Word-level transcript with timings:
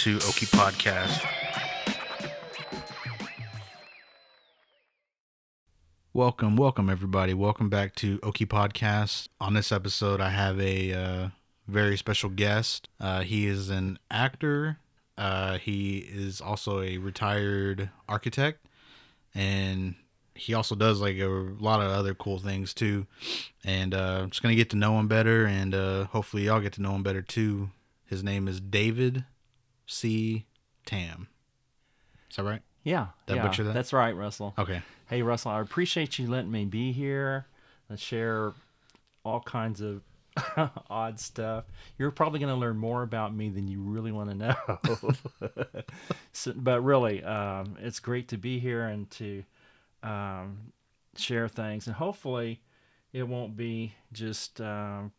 to 0.00 0.16
Oki 0.16 0.46
Podcast. 0.46 1.22
Welcome, 6.14 6.56
welcome, 6.56 6.88
everybody. 6.88 7.34
Welcome 7.34 7.68
back 7.68 7.94
to 7.96 8.18
Oki 8.22 8.46
Podcast. 8.46 9.28
On 9.42 9.52
this 9.52 9.70
episode, 9.70 10.22
I 10.22 10.30
have 10.30 10.58
a 10.58 10.94
uh, 10.94 11.28
very 11.68 11.98
special 11.98 12.30
guest. 12.30 12.88
Uh, 12.98 13.20
he 13.20 13.46
is 13.46 13.68
an 13.68 13.98
actor. 14.10 14.78
Uh, 15.18 15.58
he 15.58 15.98
is 15.98 16.40
also 16.40 16.80
a 16.80 16.96
retired 16.96 17.90
architect, 18.08 18.64
and 19.34 19.96
he 20.34 20.54
also 20.54 20.74
does 20.74 21.02
like 21.02 21.18
a 21.18 21.26
lot 21.26 21.82
of 21.82 21.90
other 21.90 22.14
cool 22.14 22.38
things 22.38 22.72
too. 22.72 23.06
And 23.62 23.92
uh, 23.92 24.20
I'm 24.22 24.30
just 24.30 24.40
gonna 24.40 24.54
get 24.54 24.70
to 24.70 24.76
know 24.76 24.98
him 24.98 25.08
better, 25.08 25.44
and 25.44 25.74
uh, 25.74 26.04
hopefully 26.04 26.46
y'all 26.46 26.60
get 26.60 26.72
to 26.72 26.82
know 26.82 26.94
him 26.94 27.02
better 27.02 27.20
too. 27.20 27.68
His 28.06 28.24
name 28.24 28.48
is 28.48 28.62
David 28.62 29.26
C. 29.90 30.46
Tam. 30.86 31.28
Is 32.30 32.36
that 32.36 32.44
right? 32.44 32.62
Yeah. 32.84 33.08
I 33.28 33.34
yeah, 33.34 33.46
butcher 33.46 33.64
that? 33.64 33.74
That's 33.74 33.92
right, 33.92 34.14
Russell. 34.14 34.54
Okay. 34.56 34.82
Hey, 35.08 35.22
Russell, 35.22 35.50
I 35.50 35.60
appreciate 35.60 36.18
you 36.18 36.28
letting 36.28 36.50
me 36.50 36.64
be 36.64 36.92
here 36.92 37.46
and 37.88 37.98
share 37.98 38.52
all 39.24 39.40
kinds 39.40 39.80
of 39.80 40.02
odd 40.90 41.18
stuff. 41.18 41.64
You're 41.98 42.12
probably 42.12 42.38
going 42.38 42.54
to 42.54 42.58
learn 42.58 42.76
more 42.76 43.02
about 43.02 43.34
me 43.34 43.48
than 43.50 43.66
you 43.66 43.80
really 43.80 44.12
want 44.12 44.30
to 44.30 44.36
know. 44.36 44.54
so, 46.32 46.52
but 46.54 46.82
really, 46.82 47.22
um, 47.24 47.76
it's 47.80 47.98
great 47.98 48.28
to 48.28 48.38
be 48.38 48.60
here 48.60 48.84
and 48.84 49.10
to 49.12 49.42
um, 50.04 50.72
share 51.16 51.48
things. 51.48 51.88
And 51.88 51.96
hopefully, 51.96 52.60
it 53.12 53.26
won't 53.26 53.56
be 53.56 53.94
just, 54.12 54.60
um, 54.60 55.12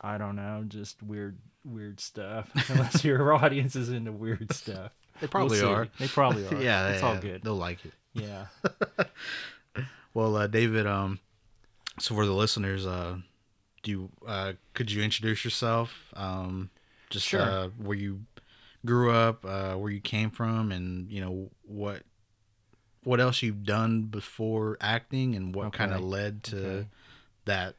I 0.00 0.16
don't 0.16 0.36
know, 0.36 0.64
just 0.66 1.02
weird, 1.02 1.36
weird 1.64 2.00
stuff. 2.00 2.50
Unless 2.70 3.04
your 3.04 3.32
audience 3.34 3.76
is 3.76 3.88
into 3.90 4.12
weird 4.12 4.52
stuff. 4.54 4.92
They 5.20 5.26
probably 5.26 5.60
We'll 5.60 5.70
are. 5.70 5.88
They 5.98 6.08
probably 6.08 6.46
are. 6.48 6.62
yeah, 6.62 6.88
it's 6.88 7.02
yeah, 7.02 7.08
all 7.08 7.16
good. 7.16 7.42
They'll 7.42 7.54
like 7.56 7.84
it. 7.84 7.92
Yeah. 8.14 8.46
Well, 10.14 10.36
uh, 10.36 10.46
David, 10.46 10.86
um, 10.86 11.20
so 11.98 12.14
for 12.14 12.26
the 12.26 12.32
listeners, 12.32 12.86
uh, 12.86 13.16
do 13.82 13.90
you, 13.90 14.10
uh, 14.26 14.52
could 14.74 14.90
you 14.92 15.02
introduce 15.02 15.44
yourself? 15.44 15.94
Um, 16.14 16.70
just 17.08 17.26
Sure. 17.26 17.40
uh, 17.40 17.68
where 17.78 17.96
you 17.96 18.22
grew 18.84 19.10
up, 19.10 19.44
uh, 19.46 19.74
where 19.74 19.90
you 19.90 20.00
came 20.00 20.30
from, 20.30 20.70
and 20.72 21.10
you 21.10 21.20
know 21.20 21.50
what 21.62 22.02
what 23.04 23.20
else 23.20 23.42
you've 23.42 23.64
done 23.64 24.02
before 24.02 24.76
acting, 24.80 25.34
and 25.34 25.54
what 25.54 25.72
kind 25.72 25.92
of 25.92 26.00
led 26.02 26.44
to 26.44 26.56
Okay. 26.66 26.86
that 27.46 27.74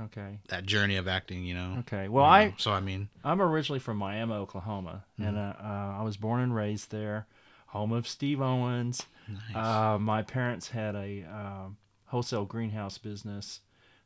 Okay. 0.00 0.38
that 0.48 0.64
journey 0.66 0.96
of 0.96 1.08
acting. 1.08 1.44
You 1.44 1.54
know. 1.54 1.76
Okay. 1.80 2.08
Well, 2.08 2.24
You 2.24 2.30
I 2.30 2.54
so 2.58 2.72
I 2.72 2.80
mean, 2.80 3.08
I'm 3.24 3.40
originally 3.42 3.80
from 3.80 3.96
Miami, 3.96 4.32
Oklahoma, 4.34 5.04
and 5.18 5.36
Mm-hmm. 5.36 5.64
uh, 5.66 5.68
uh, 5.68 6.00
I 6.00 6.02
was 6.02 6.16
born 6.16 6.40
and 6.40 6.54
raised 6.54 6.90
there, 6.90 7.26
home 7.68 7.92
of 7.92 8.06
Steve 8.06 8.40
Owens. 8.40 9.02
nice. 9.28 9.56
Uh, 9.56 9.98
my 9.98 10.22
parents 10.22 10.68
had 10.70 10.94
a 10.94 11.24
um 11.24 11.76
wholesale 12.06 12.44
greenhouse 12.46 12.96
business 12.98 13.60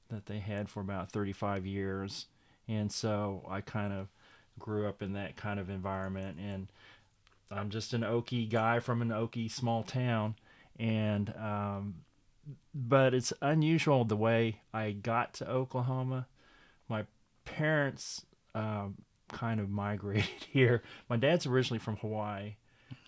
that 0.08 0.26
they 0.26 0.38
had 0.40 0.68
for 0.68 0.80
about 0.80 1.12
35 1.12 1.64
years, 1.66 2.26
and 2.68 2.90
so 2.90 3.46
I 3.48 3.60
kind 3.60 3.92
of 3.92 4.08
grew 4.58 4.86
up 4.88 5.02
in 5.02 5.12
that 5.14 5.36
kind 5.36 5.58
of 5.60 5.70
environment. 5.70 6.38
And 6.38 6.68
I'm 7.50 7.70
just 7.70 7.92
an 7.94 8.00
Okie 8.02 8.48
guy 8.48 8.78
from 8.80 9.02
an 9.02 9.08
Okie 9.10 9.50
small 9.50 9.82
town, 9.82 10.34
and 10.78 11.32
um, 11.36 11.94
but 12.74 13.14
it's 13.14 13.32
unusual 13.40 14.04
the 14.04 14.16
way 14.16 14.60
I 14.72 14.92
got 14.92 15.34
to 15.34 15.48
Oklahoma. 15.48 16.26
My 16.88 17.06
parents 17.44 18.24
um, 18.54 18.96
kind 19.28 19.60
of 19.60 19.70
migrated 19.82 20.46
here. 20.50 20.82
My 21.08 21.16
dad's 21.16 21.46
originally 21.46 21.78
from 21.78 21.96
Hawaii, 21.96 22.56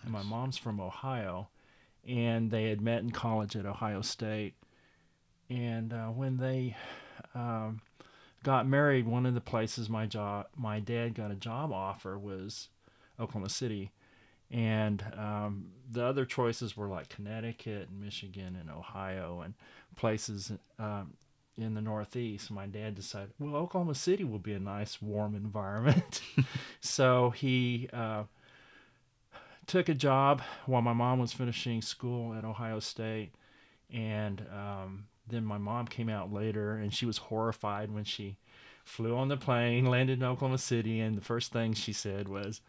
and 0.03 0.11
my 0.11 0.23
mom's 0.23 0.57
from 0.57 0.79
Ohio, 0.79 1.49
and 2.07 2.51
they 2.51 2.69
had 2.69 2.81
met 2.81 3.01
in 3.01 3.11
college 3.11 3.55
at 3.55 3.65
Ohio 3.65 4.01
State. 4.01 4.55
And 5.49 5.93
uh, 5.93 6.07
when 6.07 6.37
they 6.37 6.75
um, 7.35 7.81
got 8.43 8.67
married, 8.67 9.05
one 9.05 9.25
of 9.25 9.33
the 9.33 9.41
places 9.41 9.89
my 9.89 10.05
job, 10.05 10.47
my 10.55 10.79
dad 10.79 11.13
got 11.13 11.31
a 11.31 11.35
job 11.35 11.71
offer 11.71 12.17
was 12.17 12.69
Oklahoma 13.19 13.49
City, 13.49 13.91
and 14.51 15.03
um, 15.17 15.67
the 15.91 16.03
other 16.03 16.25
choices 16.25 16.77
were 16.77 16.87
like 16.87 17.09
Connecticut 17.09 17.89
and 17.89 17.99
Michigan 17.99 18.57
and 18.59 18.69
Ohio 18.69 19.41
and 19.43 19.53
places 19.95 20.51
um, 20.77 21.13
in 21.57 21.73
the 21.73 21.81
Northeast. 21.81 22.51
My 22.51 22.67
dad 22.67 22.95
decided, 22.95 23.31
well, 23.39 23.55
Oklahoma 23.55 23.95
City 23.95 24.23
will 24.23 24.39
be 24.39 24.53
a 24.53 24.59
nice, 24.59 25.01
warm 25.01 25.35
environment. 25.35 26.21
so 26.79 27.31
he 27.31 27.89
uh, 27.91 28.23
took 29.65 29.89
a 29.89 29.93
job 29.93 30.41
while 30.65 30.81
my 30.81 30.93
mom 30.93 31.19
was 31.19 31.33
finishing 31.33 31.81
school 31.81 32.33
at 32.33 32.45
Ohio 32.45 32.79
State. 32.79 33.33
And 33.91 34.45
um, 34.51 35.07
then 35.27 35.45
my 35.45 35.57
mom 35.57 35.87
came 35.87 36.09
out 36.09 36.31
later 36.31 36.75
and 36.75 36.93
she 36.93 37.05
was 37.05 37.17
horrified 37.17 37.91
when 37.91 38.03
she 38.03 38.37
flew 38.83 39.15
on 39.15 39.29
the 39.29 39.37
plane, 39.37 39.85
landed 39.85 40.19
in 40.19 40.25
Oklahoma 40.25 40.59
City. 40.59 40.99
And 40.99 41.17
the 41.17 41.21
first 41.21 41.51
thing 41.51 41.73
she 41.73 41.93
said 41.93 42.27
was, 42.27 42.61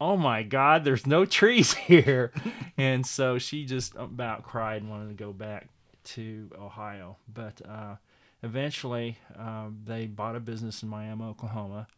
Oh 0.00 0.16
my 0.16 0.42
God, 0.42 0.84
there's 0.84 1.06
no 1.06 1.24
trees 1.24 1.74
here. 1.74 2.32
and 2.76 3.06
so 3.06 3.38
she 3.38 3.64
just 3.64 3.94
about 3.96 4.42
cried 4.42 4.82
and 4.82 4.90
wanted 4.90 5.08
to 5.08 5.14
go 5.24 5.32
back 5.32 5.68
to 6.04 6.50
Ohio. 6.58 7.16
But 7.32 7.60
uh, 7.66 7.96
eventually, 8.42 9.18
um, 9.38 9.80
they 9.84 10.06
bought 10.06 10.36
a 10.36 10.40
business 10.40 10.82
in 10.82 10.88
Miami, 10.88 11.24
Oklahoma, 11.24 11.88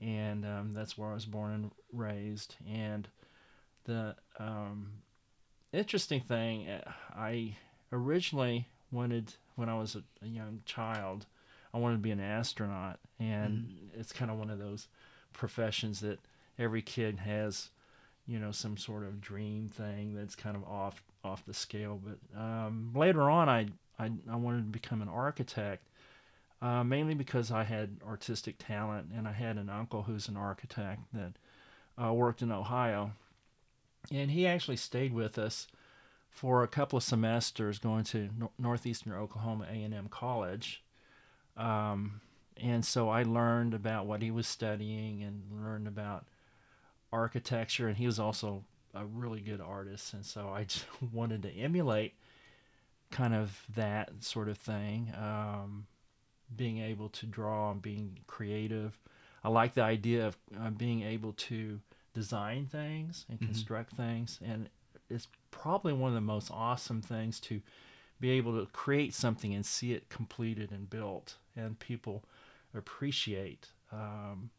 and 0.00 0.44
um, 0.44 0.72
that's 0.72 0.96
where 0.96 1.10
I 1.10 1.14
was 1.14 1.26
born 1.26 1.52
and 1.52 1.70
raised. 1.92 2.56
And 2.68 3.08
the 3.84 4.14
um, 4.38 4.92
interesting 5.72 6.20
thing, 6.20 6.68
uh, 6.68 6.90
I 7.16 7.56
originally 7.92 8.68
wanted 8.92 9.34
when 9.56 9.68
I 9.68 9.78
was 9.78 9.94
a, 9.94 10.02
a 10.24 10.28
young 10.28 10.62
child, 10.64 11.26
I 11.74 11.78
wanted 11.78 11.96
to 11.96 12.02
be 12.02 12.10
an 12.10 12.20
astronaut, 12.20 12.98
and 13.18 13.90
it's 13.96 14.12
kind 14.12 14.30
of 14.30 14.38
one 14.38 14.50
of 14.50 14.58
those 14.58 14.88
professions 15.32 16.00
that 16.00 16.18
every 16.60 16.82
kid 16.82 17.18
has 17.18 17.70
you 18.26 18.38
know 18.38 18.52
some 18.52 18.76
sort 18.76 19.04
of 19.04 19.20
dream 19.20 19.68
thing 19.68 20.14
that's 20.14 20.36
kind 20.36 20.56
of 20.56 20.62
off 20.64 21.02
off 21.24 21.44
the 21.46 21.54
scale 21.54 22.00
but 22.04 22.40
um, 22.40 22.92
later 22.94 23.28
on 23.28 23.48
I, 23.48 23.66
I 23.98 24.10
i 24.30 24.36
wanted 24.36 24.58
to 24.58 24.78
become 24.78 25.02
an 25.02 25.08
architect 25.08 25.88
uh, 26.62 26.84
mainly 26.84 27.14
because 27.14 27.50
i 27.50 27.64
had 27.64 27.96
artistic 28.06 28.56
talent 28.58 29.08
and 29.16 29.26
i 29.26 29.32
had 29.32 29.56
an 29.56 29.68
uncle 29.68 30.02
who's 30.02 30.28
an 30.28 30.36
architect 30.36 31.00
that 31.12 31.32
uh, 32.02 32.12
worked 32.12 32.42
in 32.42 32.52
ohio. 32.52 33.12
And 34.10 34.30
he 34.30 34.46
actually 34.46 34.76
stayed 34.76 35.12
with 35.12 35.38
us 35.38 35.66
for 36.30 36.62
a 36.62 36.68
couple 36.68 36.96
of 36.96 37.02
semesters 37.02 37.78
going 37.78 38.04
to 38.04 38.30
Nor- 38.38 38.50
northeastern 38.58 39.12
oklahoma 39.12 39.66
a&m 39.70 40.08
college. 40.10 40.82
Um, 41.56 42.20
and 42.56 42.84
so 42.84 43.08
i 43.08 43.22
learned 43.22 43.74
about 43.74 44.06
what 44.06 44.22
he 44.22 44.30
was 44.30 44.46
studying 44.46 45.22
and 45.22 45.42
learned 45.50 45.86
about 45.88 46.26
architecture 47.12 47.88
and 47.88 47.96
he 47.96 48.06
was 48.06 48.18
also 48.18 48.64
a 48.94 49.04
really 49.04 49.40
good 49.40 49.60
artist 49.60 50.14
and 50.14 50.24
so 50.24 50.48
i 50.48 50.64
just 50.72 50.84
wanted 51.12 51.42
to 51.42 51.50
emulate 51.50 52.14
kind 53.10 53.34
of 53.34 53.62
that 53.74 54.10
sort 54.20 54.48
of 54.48 54.56
thing 54.56 55.12
um, 55.16 55.86
being 56.54 56.78
able 56.78 57.08
to 57.08 57.26
draw 57.26 57.70
and 57.72 57.82
being 57.82 58.18
creative 58.26 58.98
i 59.42 59.48
like 59.48 59.74
the 59.74 59.82
idea 59.82 60.26
of 60.26 60.36
uh, 60.60 60.70
being 60.70 61.02
able 61.02 61.32
to 61.32 61.80
design 62.14 62.66
things 62.66 63.26
and 63.28 63.40
Mhm. 63.40 63.46
construct 63.46 63.92
things 63.96 64.38
and 64.44 64.68
it's 65.08 65.26
probably 65.50 65.92
one 65.92 66.10
of 66.10 66.14
the 66.14 66.20
most 66.20 66.50
awesome 66.52 67.02
things 67.02 67.40
to 67.40 67.60
be 68.20 68.30
able 68.30 68.58
to 68.60 68.66
create 68.72 69.14
something 69.14 69.54
and 69.54 69.64
see 69.66 69.92
it 69.92 70.08
completed 70.08 70.70
and 70.70 70.90
built 70.90 71.36
and 71.56 71.78
people 71.78 72.22
appreciate 72.74 73.68
um, 73.92 74.50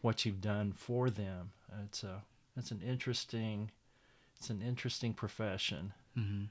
what 0.00 0.24
you've 0.24 0.40
done 0.40 0.72
for 0.72 1.10
them. 1.10 1.50
It's 1.84 2.02
a 2.02 2.22
it's 2.56 2.70
an 2.70 2.80
interesting 2.86 3.70
it's 4.38 4.50
an 4.50 4.62
interesting 4.62 5.14
profession. 5.14 5.92
hmm 6.14 6.44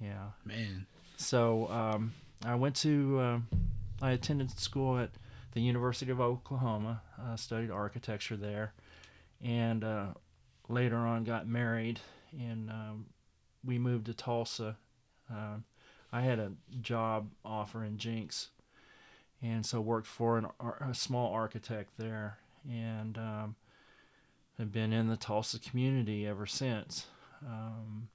Yeah. 0.00 0.30
man, 0.44 0.86
So 1.16 1.68
um, 1.68 2.12
I 2.44 2.54
went 2.54 2.76
to 2.76 3.20
um 3.20 3.48
I 4.02 4.12
attended 4.12 4.58
school 4.58 4.98
at 4.98 5.10
the 5.52 5.60
University 5.60 6.10
of 6.10 6.20
Oklahoma. 6.20 7.02
Uh, 7.20 7.36
studied 7.36 7.70
architecture 7.70 8.36
there, 8.36 8.72
and 9.42 9.84
uh, 9.84 10.06
later 10.68 10.96
on 10.96 11.24
got 11.24 11.46
married, 11.46 12.00
and 12.32 12.70
um, 12.70 13.06
we 13.64 13.78
moved 13.78 14.06
to 14.06 14.14
Tulsa. 14.14 14.76
Um, 15.30 15.64
I 16.12 16.22
had 16.22 16.38
a 16.38 16.52
job 16.80 17.30
offer 17.44 17.84
in 17.84 17.98
Jenks, 17.98 18.48
and 19.42 19.66
so 19.66 19.80
worked 19.80 20.06
for 20.06 20.38
an, 20.38 20.46
a 20.80 20.94
small 20.94 21.32
architect 21.32 21.90
there, 21.98 22.38
and 22.68 23.18
um, 23.18 23.56
have 24.58 24.72
been 24.72 24.92
in 24.92 25.08
the 25.08 25.16
Tulsa 25.16 25.58
community 25.58 26.26
ever 26.26 26.46
since. 26.46 27.06
Um, 27.46 28.08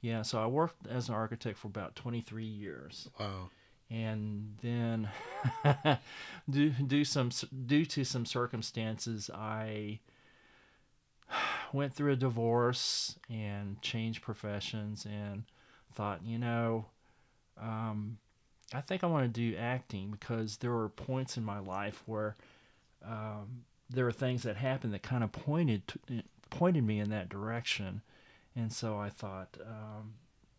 yeah, 0.00 0.22
so 0.22 0.42
I 0.42 0.46
worked 0.46 0.86
as 0.86 1.08
an 1.08 1.14
architect 1.14 1.58
for 1.58 1.68
about 1.68 1.94
23 1.94 2.44
years 2.44 3.10
wow, 3.18 3.50
and 3.90 4.56
then 4.62 5.10
due, 6.50 6.70
due 6.70 7.04
some 7.04 7.30
due 7.66 7.84
to 7.86 8.04
some 8.04 8.24
circumstances 8.24 9.30
I 9.34 9.98
went 11.72 11.92
through 11.92 12.12
a 12.12 12.16
divorce 12.16 13.16
and 13.28 13.82
changed 13.82 14.22
professions 14.22 15.04
and 15.04 15.42
thought 15.92 16.24
you 16.24 16.38
know 16.38 16.86
um, 17.60 18.16
I 18.72 18.80
think 18.80 19.04
I 19.04 19.06
want 19.08 19.24
to 19.32 19.40
do 19.40 19.56
acting 19.56 20.12
because 20.12 20.58
there 20.58 20.70
were 20.70 20.88
points 20.88 21.36
in 21.36 21.44
my 21.44 21.58
life 21.58 22.02
where 22.06 22.36
um, 23.06 23.64
there 23.88 24.04
were 24.04 24.12
things 24.12 24.42
that 24.42 24.56
happened 24.56 24.94
that 24.94 25.02
kind 25.02 25.24
of 25.24 25.32
pointed 25.32 25.86
to, 25.88 26.22
pointed 26.50 26.84
me 26.84 27.00
in 27.00 27.10
that 27.10 27.28
direction, 27.28 28.02
and 28.54 28.72
so 28.72 28.98
I 28.98 29.08
thought, 29.08 29.56
um, 29.66 30.14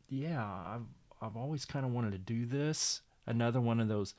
yeah, 0.10 0.44
I've 0.44 0.86
I've 1.22 1.38
always 1.38 1.66
kind 1.66 1.86
of 1.86 1.92
wanted 1.92 2.12
to 2.12 2.18
do 2.18 2.46
this. 2.46 3.02
Another 3.28 3.62
one 3.62 3.80
of 3.80 3.88
those, 3.88 4.16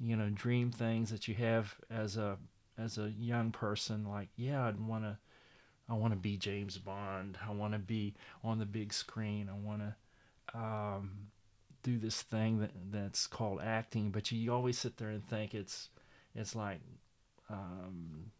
you 0.00 0.16
know, 0.16 0.28
dream 0.28 0.70
things 0.70 1.10
that 1.10 1.28
you 1.28 1.34
have 1.36 1.76
as 1.90 2.16
a 2.16 2.36
as 2.76 2.98
a 2.98 3.10
young 3.10 3.52
person. 3.52 4.04
Like, 4.08 4.28
yeah, 4.36 4.66
I'd 4.66 4.80
want 4.80 5.04
to. 5.04 5.18
I 5.86 5.92
want 5.92 6.14
to 6.14 6.18
be 6.18 6.38
James 6.38 6.78
Bond. 6.78 7.36
I 7.46 7.52
want 7.52 7.74
to 7.74 7.78
be 7.78 8.14
on 8.42 8.58
the 8.58 8.64
big 8.64 8.90
screen. 8.90 9.50
I 9.50 9.66
want 9.66 9.82
to 9.82 10.58
um, 10.58 11.10
do 11.82 11.98
this 11.98 12.22
thing 12.22 12.60
that 12.60 12.70
that's 12.90 13.26
called 13.26 13.60
acting. 13.62 14.10
But 14.10 14.32
you 14.32 14.52
always 14.52 14.78
sit 14.78 14.96
there 14.96 15.10
and 15.10 15.26
think 15.28 15.54
it's 15.54 15.90
it's 16.34 16.56
like 16.56 16.80
um, 17.50 18.30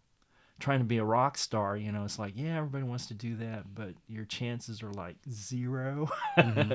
trying 0.60 0.78
to 0.78 0.84
be 0.84 0.98
a 0.98 1.04
rock 1.04 1.36
star. 1.38 1.76
You 1.76 1.92
know, 1.92 2.04
it's 2.04 2.18
like 2.18 2.32
yeah, 2.36 2.56
everybody 2.56 2.84
wants 2.84 3.06
to 3.06 3.14
do 3.14 3.36
that, 3.36 3.74
but 3.74 3.94
your 4.08 4.24
chances 4.24 4.82
are 4.82 4.92
like 4.92 5.16
0 5.30 6.08
mm-hmm. 6.38 6.74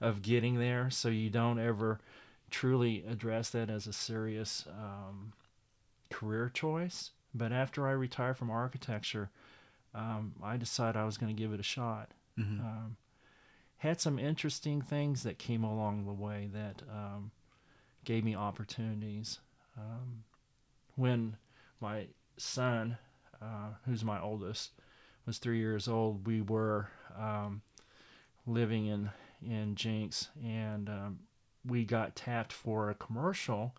of 0.00 0.22
getting 0.22 0.58
there. 0.58 0.90
So 0.90 1.08
you 1.08 1.30
don't 1.30 1.58
ever 1.58 2.00
truly 2.50 3.04
address 3.08 3.50
that 3.50 3.70
as 3.70 3.86
a 3.86 3.92
serious 3.92 4.64
um, 4.68 5.32
career 6.10 6.50
choice. 6.52 7.10
But 7.34 7.50
after 7.50 7.88
I 7.88 7.92
retired 7.92 8.36
from 8.36 8.50
architecture, 8.50 9.30
um, 9.94 10.34
I 10.42 10.56
decided 10.56 10.96
I 10.96 11.04
was 11.04 11.18
going 11.18 11.34
to 11.34 11.40
give 11.40 11.52
it 11.52 11.60
a 11.60 11.64
shot. 11.64 12.10
Mm-hmm. 12.38 12.60
Um, 12.60 12.96
had 13.78 14.00
some 14.00 14.18
interesting 14.18 14.80
things 14.80 15.24
that 15.24 15.38
came 15.38 15.64
along 15.64 16.06
the 16.06 16.12
way 16.12 16.48
that 16.52 16.82
um, 16.90 17.32
gave 18.04 18.24
me 18.24 18.34
opportunities. 18.34 19.40
Um, 19.76 20.22
when 20.94 21.36
my 21.84 22.06
son, 22.38 22.96
uh, 23.42 23.68
who's 23.84 24.02
my 24.02 24.18
oldest, 24.18 24.70
was 25.26 25.36
three 25.36 25.58
years 25.58 25.86
old, 25.86 26.26
we 26.26 26.40
were 26.40 26.88
um, 27.18 27.60
living 28.46 28.86
in 28.86 29.10
in 29.46 29.74
Jenks, 29.74 30.28
and 30.42 30.88
um, 30.88 31.18
we 31.66 31.84
got 31.84 32.16
tapped 32.16 32.54
for 32.54 32.88
a 32.88 32.94
commercial, 32.94 33.76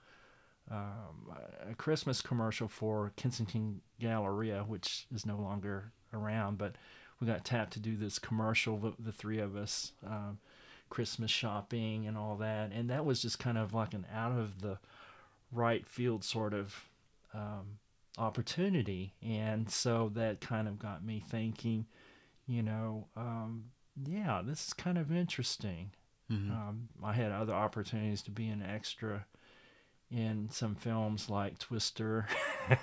um, 0.69 1.35
a 1.67 1.73
Christmas 1.73 2.21
commercial 2.21 2.67
for 2.67 3.11
Kensington 3.15 3.81
Galleria, 3.99 4.63
which 4.67 5.07
is 5.13 5.25
no 5.25 5.37
longer 5.37 5.91
around, 6.13 6.59
but 6.59 6.75
we 7.19 7.25
got 7.25 7.43
tapped 7.43 7.73
to 7.73 7.79
do 7.79 7.97
this 7.97 8.19
commercial, 8.19 8.77
the, 8.77 8.93
the 8.99 9.11
three 9.11 9.39
of 9.39 9.55
us, 9.55 9.93
um, 10.05 10.37
Christmas 10.89 11.31
shopping 11.31 12.05
and 12.05 12.15
all 12.15 12.35
that, 12.35 12.71
and 12.71 12.87
that 12.91 13.03
was 13.03 13.23
just 13.23 13.39
kind 13.39 13.57
of 13.57 13.73
like 13.73 13.95
an 13.95 14.05
out 14.13 14.37
of 14.37 14.61
the 14.61 14.77
right 15.51 15.87
field 15.87 16.23
sort 16.23 16.53
of 16.53 16.75
um, 17.33 17.79
opportunity, 18.17 19.13
and 19.21 19.69
so 19.69 20.11
that 20.15 20.41
kind 20.41 20.67
of 20.67 20.79
got 20.79 21.03
me 21.03 21.23
thinking, 21.27 21.85
you 22.47 22.63
know, 22.63 23.07
um, 23.15 23.65
yeah, 24.03 24.41
this 24.43 24.67
is 24.67 24.73
kind 24.73 24.97
of 24.97 25.11
interesting. 25.11 25.91
Mm-hmm. 26.31 26.51
Um, 26.51 26.89
I 27.03 27.13
had 27.13 27.31
other 27.31 27.53
opportunities 27.53 28.21
to 28.23 28.31
be 28.31 28.47
an 28.47 28.63
extra 28.63 29.25
in 30.11 30.49
some 30.51 30.75
films 30.75 31.29
like 31.29 31.57
Twister, 31.57 32.27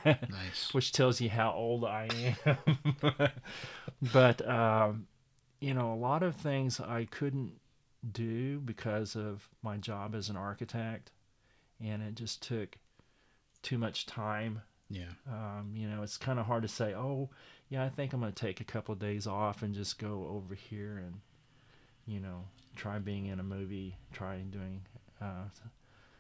nice. 0.05 0.69
which 0.73 0.93
tells 0.93 1.20
you 1.20 1.31
how 1.31 1.52
old 1.52 1.84
I 1.84 2.08
am. 2.44 2.56
but 4.12 4.46
um, 4.49 5.06
you 5.61 5.75
know, 5.75 5.93
a 5.93 5.96
lot 5.96 6.23
of 6.23 6.37
things 6.37 6.81
I 6.81 7.06
couldn't 7.11 7.52
do 8.11 8.58
because 8.58 9.14
of 9.14 9.49
my 9.62 9.76
job 9.76 10.14
as 10.14 10.29
an 10.29 10.37
architect, 10.37 11.11
and 11.81 12.02
it 12.02 12.14
just 12.14 12.43
took 12.43 12.76
too 13.62 13.79
much 13.79 14.06
time. 14.06 14.62
Yeah. 14.93 15.11
Um, 15.27 15.73
you 15.75 15.89
know, 15.89 16.03
it's 16.03 16.19
kind 16.19 16.39
of 16.39 16.47
hard 16.47 16.62
to 16.62 16.69
say, 16.69 16.94
oh, 16.94 17.31
yeah, 17.71 17.83
I 17.85 17.89
think 17.89 18.12
I'm 18.12 18.21
going 18.21 18.33
to 18.33 18.41
take 18.41 18.61
a 18.61 18.65
couple 18.65 18.93
of 18.93 18.99
days 18.99 19.27
off 19.27 19.62
and 19.62 19.75
just 19.75 19.99
go 19.99 20.29
over 20.31 20.55
here 20.55 21.03
and, 21.05 21.21
you 22.06 22.21
know, 22.21 22.44
try 22.77 22.99
being 22.99 23.27
in 23.27 23.41
a 23.41 23.43
movie, 23.43 23.97
try 24.12 24.37
doing 24.37 24.83
uh, 25.21 25.44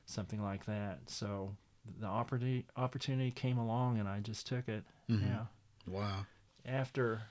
something 0.06 0.42
like 0.42 0.64
that. 0.64 1.00
So 1.06 1.54
the 2.00 2.06
opportunity 2.06 2.64
opportunity 2.76 3.30
came 3.30 3.58
along, 3.58 3.98
and 3.98 4.08
I 4.08 4.20
just 4.20 4.46
took 4.46 4.68
it. 4.68 4.84
Mm-hmm. 5.10 5.26
Yeah. 5.26 5.44
Wow. 5.86 6.26
After 6.64 7.22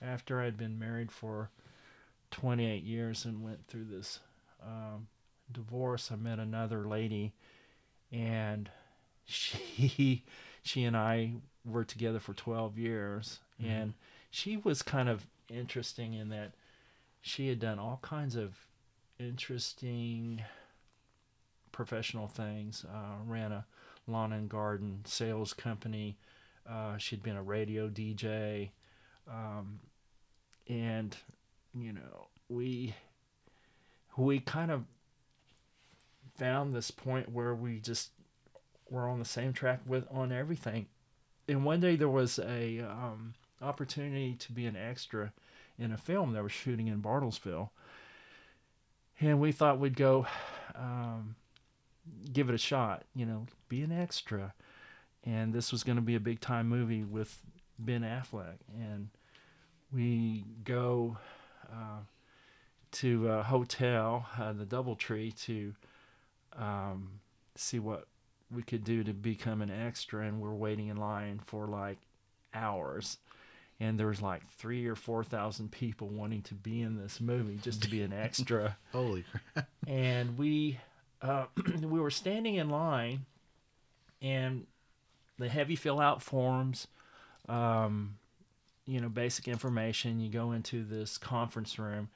after 0.00 0.40
I'd 0.40 0.56
been 0.56 0.78
married 0.78 1.10
for 1.10 1.50
28 2.30 2.82
years 2.84 3.24
and 3.24 3.42
went 3.42 3.66
through 3.66 3.86
this 3.86 4.20
um, 4.64 5.08
divorce, 5.50 6.10
I 6.12 6.16
met 6.16 6.38
another 6.38 6.86
lady, 6.86 7.32
and 8.12 8.70
she 9.24 10.24
she 10.66 10.82
and 10.82 10.96
I 10.96 11.34
were 11.64 11.84
together 11.84 12.18
for 12.18 12.34
12 12.34 12.76
years, 12.76 13.38
mm-hmm. 13.60 13.70
and 13.70 13.94
she 14.30 14.56
was 14.56 14.82
kind 14.82 15.08
of 15.08 15.26
interesting 15.48 16.14
in 16.14 16.28
that 16.30 16.52
she 17.20 17.48
had 17.48 17.60
done 17.60 17.78
all 17.78 18.00
kinds 18.02 18.34
of 18.34 18.66
interesting 19.20 20.42
professional 21.70 22.26
things. 22.26 22.84
Uh, 22.84 23.22
ran 23.24 23.52
a 23.52 23.64
lawn 24.08 24.32
and 24.32 24.48
garden 24.48 25.02
sales 25.04 25.52
company. 25.52 26.16
Uh, 26.68 26.96
she'd 26.98 27.22
been 27.22 27.36
a 27.36 27.42
radio 27.42 27.88
DJ, 27.88 28.70
um, 29.30 29.78
and 30.68 31.16
you 31.78 31.92
know 31.92 32.26
we 32.48 32.92
we 34.16 34.40
kind 34.40 34.72
of 34.72 34.82
found 36.36 36.72
this 36.72 36.90
point 36.90 37.30
where 37.30 37.54
we 37.54 37.78
just 37.78 38.10
were 38.90 39.08
on 39.08 39.18
the 39.18 39.24
same 39.24 39.52
track 39.52 39.80
with 39.86 40.06
on 40.10 40.32
everything. 40.32 40.86
And 41.48 41.64
one 41.64 41.80
day 41.80 41.96
there 41.96 42.08
was 42.08 42.38
a 42.38 42.80
um, 42.80 43.34
opportunity 43.62 44.34
to 44.34 44.52
be 44.52 44.66
an 44.66 44.76
extra 44.76 45.32
in 45.78 45.92
a 45.92 45.96
film 45.96 46.32
that 46.32 46.42
was 46.42 46.52
shooting 46.52 46.86
in 46.88 47.02
Bartlesville, 47.02 47.70
and 49.20 49.40
we 49.40 49.52
thought 49.52 49.78
we'd 49.78 49.96
go. 49.96 50.26
Um, 50.74 51.36
give 52.32 52.48
it 52.48 52.54
a 52.54 52.58
shot, 52.58 53.04
you 53.14 53.26
know, 53.26 53.46
be 53.68 53.82
an 53.82 53.92
extra. 53.92 54.54
And 55.24 55.52
this 55.52 55.72
was 55.72 55.82
going 55.82 55.96
to 55.96 56.02
be 56.02 56.14
a 56.14 56.20
big 56.20 56.40
time 56.40 56.68
movie 56.68 57.02
with 57.02 57.42
Ben 57.78 58.02
Affleck. 58.02 58.58
And 58.74 59.08
we 59.92 60.44
go 60.64 61.18
uh, 61.70 62.00
to 62.92 63.28
a 63.28 63.42
hotel, 63.42 64.26
uh, 64.38 64.52
the 64.52 64.64
Doubletree, 64.64 65.34
to 65.44 65.74
um, 66.56 67.20
see 67.56 67.78
what 67.78 68.06
we 68.54 68.62
could 68.62 68.84
do 68.84 69.04
to 69.04 69.12
become 69.12 69.62
an 69.62 69.70
extra. 69.70 70.26
And 70.26 70.40
we're 70.40 70.54
waiting 70.54 70.88
in 70.88 70.96
line 70.96 71.40
for 71.44 71.66
like 71.66 71.98
hours. 72.54 73.18
And 73.78 73.98
there 73.98 74.06
was 74.06 74.22
like 74.22 74.48
three 74.52 74.86
or 74.86 74.94
four 74.94 75.22
thousand 75.22 75.70
people 75.70 76.08
wanting 76.08 76.42
to 76.42 76.54
be 76.54 76.80
in 76.80 76.96
this 76.96 77.20
movie 77.20 77.58
just 77.62 77.82
to 77.82 77.90
be 77.90 78.02
an 78.02 78.12
extra. 78.12 78.78
Holy 78.92 79.24
crap! 79.30 79.68
And 79.86 80.38
we 80.38 80.78
uh, 81.20 81.44
we 81.82 82.00
were 82.00 82.10
standing 82.10 82.54
in 82.54 82.70
line, 82.70 83.26
and 84.22 84.66
the 85.38 85.50
heavy 85.50 85.76
fill 85.76 86.00
out 86.00 86.22
forms, 86.22 86.86
um, 87.50 88.16
you 88.86 88.98
know, 88.98 89.10
basic 89.10 89.46
information. 89.46 90.20
You 90.20 90.30
go 90.30 90.52
into 90.52 90.82
this 90.82 91.18
conference 91.18 91.78
room, 91.78 92.08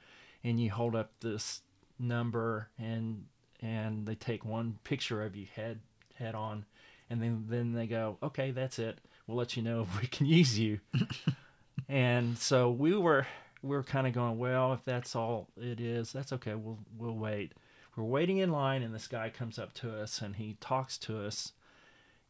and 0.43 0.59
you 0.59 0.71
hold 0.71 0.95
up 0.95 1.11
this 1.19 1.61
number, 1.99 2.69
and 2.79 3.25
and 3.61 4.07
they 4.07 4.15
take 4.15 4.43
one 4.43 4.79
picture 4.83 5.21
of 5.21 5.35
you 5.35 5.45
head 5.55 5.79
head 6.21 6.35
on, 6.35 6.65
and 7.09 7.21
then 7.21 7.45
then 7.49 7.73
they 7.73 7.87
go, 7.87 8.17
okay, 8.23 8.51
that's 8.51 8.79
it. 8.79 8.99
We'll 9.27 9.37
let 9.37 9.57
you 9.57 9.63
know 9.63 9.81
if 9.81 10.01
we 10.01 10.07
can 10.07 10.25
use 10.39 10.57
you. 10.57 10.79
and 11.89 12.37
so 12.37 12.71
we 12.71 12.95
were 12.95 13.27
we 13.61 13.75
were 13.75 13.83
kind 13.83 14.07
of 14.07 14.13
going, 14.13 14.37
well, 14.39 14.73
if 14.73 14.85
that's 14.85 15.15
all 15.15 15.49
it 15.57 15.81
is, 15.81 16.13
that's 16.13 16.33
okay. 16.33 16.55
We'll 16.55 16.79
we'll 16.97 17.17
wait 17.17 17.53
we're 17.95 18.03
waiting 18.03 18.37
in 18.37 18.51
line 18.51 18.83
and 18.83 18.93
this 18.93 19.07
guy 19.07 19.29
comes 19.29 19.59
up 19.59 19.73
to 19.73 19.93
us 19.93 20.21
and 20.21 20.35
he 20.35 20.57
talks 20.59 20.97
to 20.97 21.19
us 21.19 21.53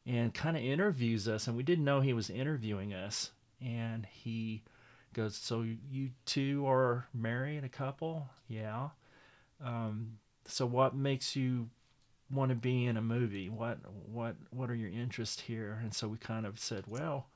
and 0.06 0.34
kind 0.34 0.58
of 0.58 0.64
interviews 0.64 1.28
us 1.28 1.48
and 1.48 1.56
we 1.56 1.64
didn't 1.64 1.86
know 1.86 2.02
he 2.02 2.14
was 2.14 2.30
interviewing 2.30 2.94
us 2.94 3.32
and 3.62 4.08
he 4.12 4.64
goes 5.14 5.36
so 5.36 5.64
you 5.90 6.10
two 6.26 6.68
are 6.68 7.08
married 7.14 7.64
a 7.64 7.70
couple 7.70 8.30
yeah 8.48 8.90
um, 9.64 10.18
so 10.46 10.66
what 10.66 10.96
makes 10.96 11.36
you 11.36 11.70
want 12.32 12.50
to 12.50 12.56
be 12.56 12.86
in 12.86 12.98
a 12.98 13.02
movie 13.02 13.50
what 13.50 13.78
what 14.12 14.36
what 14.52 14.70
are 14.70 14.76
your 14.76 14.90
interests 14.90 15.42
here 15.42 15.80
and 15.84 15.94
so 15.94 16.08
we 16.08 16.18
kind 16.18 16.46
of 16.46 16.60
said 16.60 16.84
well 16.88 17.28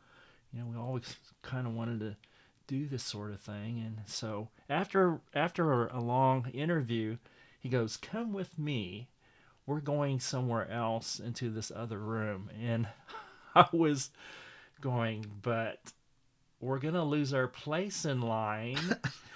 you 0.53 0.59
know 0.59 0.65
we 0.67 0.77
always 0.77 1.15
kind 1.41 1.67
of 1.67 1.73
wanted 1.73 1.99
to 1.99 2.15
do 2.67 2.87
this 2.87 3.03
sort 3.03 3.31
of 3.31 3.39
thing 3.39 3.81
and 3.85 3.99
so 4.05 4.49
after 4.69 5.19
after 5.33 5.87
a 5.87 5.99
long 5.99 6.47
interview 6.53 7.17
he 7.65 7.71
goes, 7.71 7.97
Come 7.97 8.31
with 8.31 8.59
me. 8.59 9.07
we're 9.65 9.79
going 9.79 10.19
somewhere 10.19 10.69
else 10.69 11.19
into 11.19 11.49
this 11.49 11.71
other 11.75 11.97
room. 11.97 12.51
And 12.61 12.87
I 13.55 13.65
was 13.71 14.11
going, 14.81 15.25
but 15.41 15.79
we're 16.59 16.77
going 16.77 16.93
to 16.93 17.01
lose 17.01 17.33
our 17.33 17.47
place 17.47 18.05
in 18.05 18.21
line. 18.21 18.77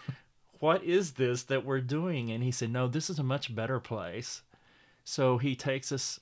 what 0.59 0.83
is 0.83 1.13
this 1.13 1.41
that 1.45 1.65
we're 1.65 1.81
doing? 1.81 2.29
And 2.29 2.43
he 2.43 2.51
said, 2.51 2.71
no, 2.71 2.87
this 2.87 3.09
is 3.09 3.17
a 3.17 3.23
much 3.23 3.55
better 3.55 3.79
place. 3.79 4.43
So 5.09 5.39
he 5.39 5.55
takes 5.55 5.91
us 5.91 6.19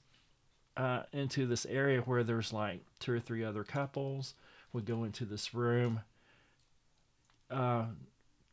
uh, 0.77 1.03
into 1.11 1.45
this 1.45 1.65
area 1.65 1.99
where 1.99 2.23
there's 2.23 2.53
like 2.53 2.85
two 2.99 3.11
or 3.11 3.19
three 3.19 3.43
other 3.43 3.65
couples. 3.65 4.33
We 4.71 4.81
go 4.81 5.03
into 5.03 5.25
this 5.25 5.53
room, 5.53 5.99
uh, 7.51 7.87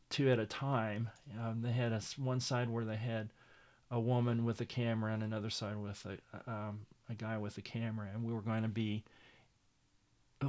two 0.09 0.29
at 0.29 0.37
a 0.37 0.45
time. 0.45 1.09
Um, 1.41 1.61
they 1.61 1.71
had 1.71 1.93
a 1.93 2.01
one 2.17 2.41
side 2.41 2.69
where 2.69 2.83
they 2.83 2.97
had 2.97 3.29
a 3.89 3.97
woman 3.97 4.43
with 4.43 4.59
a 4.59 4.65
camera 4.65 5.13
and 5.13 5.23
another 5.23 5.49
side 5.49 5.77
with 5.77 6.05
a 6.05 6.51
um, 6.51 6.81
a 7.09 7.13
guy 7.13 7.37
with 7.37 7.57
a 7.57 7.61
camera, 7.61 8.09
and 8.13 8.25
we 8.25 8.33
were 8.33 8.41
going 8.41 8.63
to 8.63 8.67
be. 8.67 9.05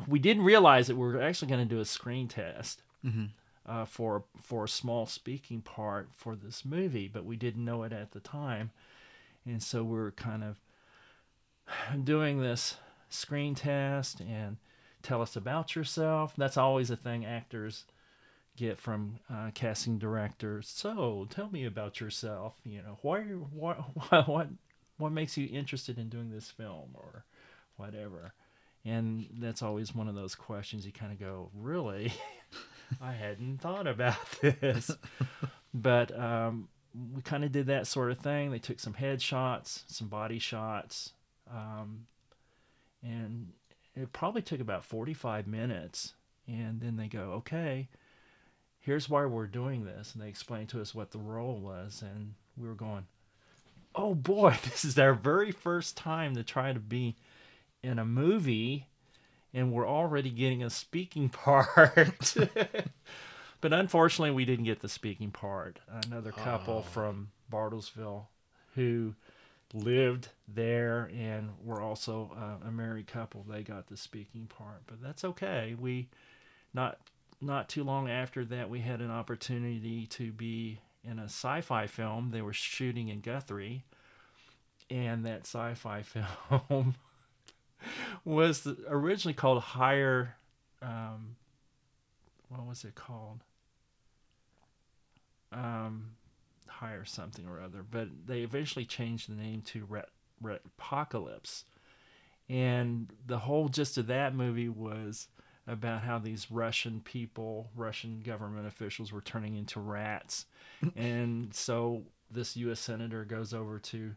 We 0.09 0.19
didn't 0.19 0.43
realize 0.43 0.89
that 0.89 0.97
we 0.97 1.07
were 1.07 1.23
actually 1.23 1.49
going 1.49 1.67
to 1.67 1.75
do 1.75 1.81
a 1.81 1.85
screen 1.85 2.27
test 2.27 2.83
Mhm. 3.05 3.29
uh, 3.65 3.85
for 3.85 4.25
for 4.37 4.65
a 4.65 4.69
small 4.69 5.07
speaking 5.07 5.61
part 5.63 6.09
for 6.17 6.35
this 6.35 6.65
movie, 6.65 7.07
but 7.07 7.25
we 7.25 7.37
didn't 7.37 7.65
know 7.65 7.85
it 7.85 7.93
at 7.93 8.11
the 8.11 8.21
time, 8.21 8.73
and 9.47 9.63
so 9.63 9.83
we're 9.83 10.11
kind 10.13 10.45
of 10.45 10.61
doing 12.05 12.41
this 12.41 12.77
screen 13.09 13.55
test 13.55 14.21
and 14.21 14.57
tell 15.03 15.23
us 15.23 15.37
about 15.37 15.75
yourself. 15.75 16.35
That's 16.37 16.57
always 16.57 16.91
a 16.91 16.97
thing 16.97 17.25
actors 17.25 17.85
get 18.57 18.79
from 18.79 19.19
uh, 19.33 19.51
casting 19.55 19.99
directors. 19.99 20.69
So 20.69 21.27
tell 21.31 21.51
me 21.51 21.65
about 21.65 22.01
yourself. 22.01 22.55
You 22.65 22.83
know, 22.83 22.99
why, 23.03 23.21
why, 23.21 23.75
what, 24.09 24.29
what, 24.29 24.49
what 24.99 25.13
makes 25.13 25.37
you 25.37 25.49
interested 25.51 25.99
in 25.99 26.09
doing 26.09 26.31
this 26.31 26.51
film 26.51 26.91
or 26.95 27.25
whatever. 27.77 28.33
And 28.85 29.27
that's 29.39 29.63
always 29.63 29.95
one 29.95 30.09
of 30.09 30.15
those 30.15 30.35
questions 30.35 30.87
you 30.87 30.93
kind 30.93 31.13
of 31.13 31.21
go, 31.21 31.51
really? 31.55 32.13
I 33.01 33.13
hadn't 33.13 33.59
thought 33.59 33.87
about 33.87 34.17
this. 34.41 34.91
but 35.75 36.19
um, 36.19 36.69
we 37.15 37.23
kind 37.23 37.45
of 37.45 37.53
did 37.53 37.67
that 37.67 37.87
sort 37.87 38.11
of 38.11 38.19
thing. 38.19 38.51
They 38.51 38.59
took 38.59 38.81
some 38.81 38.95
head 38.95 39.21
shots, 39.21 39.85
some 39.87 40.09
body 40.09 40.39
shots, 40.39 41.13
um, 41.51 42.07
and 43.03 43.53
it 43.95 44.13
probably 44.13 44.43
took 44.43 44.61
about 44.61 44.85
45 44.85 45.47
minutes. 45.47 46.15
And 46.47 46.81
then 46.81 46.97
they 46.97 47.09
go, 47.09 47.33
okay, 47.39 47.89
here's 48.79 49.09
why 49.09 49.25
we're 49.27 49.47
doing 49.47 49.85
this. 49.85 50.15
And 50.15 50.23
they 50.23 50.29
explained 50.29 50.69
to 50.71 50.81
us 50.81 50.95
what 50.95 51.11
the 51.11 51.19
role 51.19 51.59
was. 51.59 52.03
And 52.03 52.35
we 52.57 52.69
were 52.69 52.75
going, 52.75 53.07
oh 53.95 54.15
boy, 54.15 54.57
this 54.65 54.85
is 54.85 54.99
our 54.99 55.15
very 55.15 55.51
first 55.51 55.97
time 55.97 56.35
to 56.37 56.45
try 56.45 56.73
to 56.73 56.81
be 56.81 57.17
in 57.83 57.99
a 57.99 58.05
movie. 58.05 58.87
And 59.53 59.73
we're 59.73 59.89
already 59.89 60.31
getting 60.31 60.63
a 60.63 60.71
speaking 60.71 61.29
part. 61.31 62.37
but 63.61 63.73
unfortunately, 63.73 64.31
we 64.31 64.45
didn't 64.45 64.65
get 64.65 64.81
the 64.81 64.89
speaking 64.89 65.31
part. 65.31 65.79
Another 66.07 66.33
couple 66.33 66.79
Oh. 66.79 66.83
from 66.83 67.29
Bartlesville 67.53 68.27
who 68.75 69.15
lived 69.75 70.29
there 70.47 71.11
and 71.17 71.51
were 71.65 71.81
also 71.81 72.31
uh, 72.37 72.69
a 72.69 72.71
married 72.71 73.07
couple. 73.07 73.45
They 73.49 73.63
got 73.63 73.89
the 73.89 73.97
speaking 73.97 74.47
part, 74.47 74.83
but 74.87 75.03
that's 75.03 75.25
okay. 75.25 75.75
We 75.79 76.09
not 76.73 76.99
not 77.41 77.69
too 77.69 77.85
long 77.85 78.09
after 78.09 78.45
that, 78.47 78.71
we 78.71 78.81
had 78.81 79.01
an 79.01 79.11
opportunity 79.11 80.07
to 80.07 80.33
be 80.33 80.81
in 81.05 81.19
a 81.19 81.25
sci-fi 81.25 81.87
film. 81.87 82.31
They 82.31 82.41
were 82.43 82.53
shooting 82.55 83.09
in 83.09 83.21
Guthrie, 83.21 83.85
and 84.91 85.25
that 85.27 85.43
sci-fi 85.43 86.03
film 86.03 86.95
was 88.25 88.67
originally 88.89 89.35
called 89.35 89.63
Higher. 89.63 90.37
Um, 90.83 91.37
what 92.49 92.67
was 92.67 92.85
it 92.85 92.95
called? 92.95 93.43
Um, 95.53 96.13
higher 96.69 97.05
something 97.05 97.47
or 97.47 97.61
other, 97.61 97.85
but 97.89 98.09
they 98.27 98.41
eventually 98.41 98.85
changed 98.85 99.31
the 99.31 99.35
name 99.35 99.63
to 99.63 99.87
Ret 100.41 100.61
Apocalypse. 100.65 101.65
And 102.49 103.13
the 103.27 103.39
whole 103.39 103.69
gist 103.69 103.99
of 103.99 104.07
that 104.07 104.35
movie 104.35 104.69
was 104.69 105.29
about 105.67 106.03
how 106.03 106.19
these 106.19 106.51
Russian 106.51 107.01
people, 107.01 107.71
Russian 107.75 108.21
government 108.21 108.67
officials, 108.67 109.13
were 109.13 109.21
turning 109.21 109.57
into 109.57 109.81
rats. 109.81 110.47
and 110.97 111.53
so 111.53 112.05
this 112.31 112.57
U.S. 112.57 112.81
senator 112.81 113.25
goes 113.25 113.53
over 113.53 113.79
to 113.81 114.15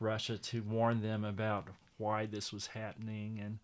Russia 0.00 0.36
to 0.36 0.62
warn 0.62 1.00
them 1.00 1.24
about 1.24 1.68
why 1.96 2.26
this 2.26 2.52
was 2.52 2.68
happening 2.68 3.40
and 3.42 3.58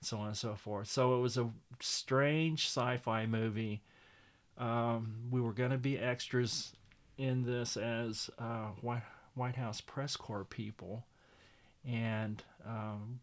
so 0.00 0.18
on 0.18 0.28
and 0.28 0.36
so 0.36 0.54
forth. 0.54 0.88
So 0.88 1.16
it 1.16 1.20
was 1.20 1.36
a 1.36 1.50
strange 1.80 2.66
sci 2.66 2.96
fi 2.98 3.26
movie. 3.26 3.82
Um, 4.58 5.28
we 5.30 5.40
were 5.40 5.52
going 5.52 5.70
to 5.70 5.78
be 5.78 5.98
extras 5.98 6.72
in 7.16 7.44
this 7.44 7.76
as 7.76 8.30
uh, 8.38 8.70
White, 8.80 9.56
House 9.56 9.80
press 9.80 10.16
corps 10.16 10.44
people, 10.44 11.06
and 11.86 12.42
um, 12.66 13.20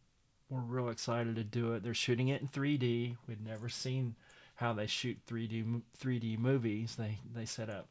we're 0.49 0.59
real 0.59 0.89
excited 0.89 1.35
to 1.35 1.43
do 1.43 1.73
it. 1.73 1.83
They're 1.83 1.93
shooting 1.93 2.29
it 2.29 2.41
in 2.41 2.47
3D. 2.47 3.17
We'd 3.27 3.45
never 3.45 3.69
seen 3.69 4.15
how 4.55 4.73
they 4.73 4.87
shoot 4.87 5.19
3D 5.27 5.81
3D 5.99 6.39
movies. 6.39 6.95
They 6.95 7.19
they 7.33 7.45
set 7.45 7.69
up 7.69 7.89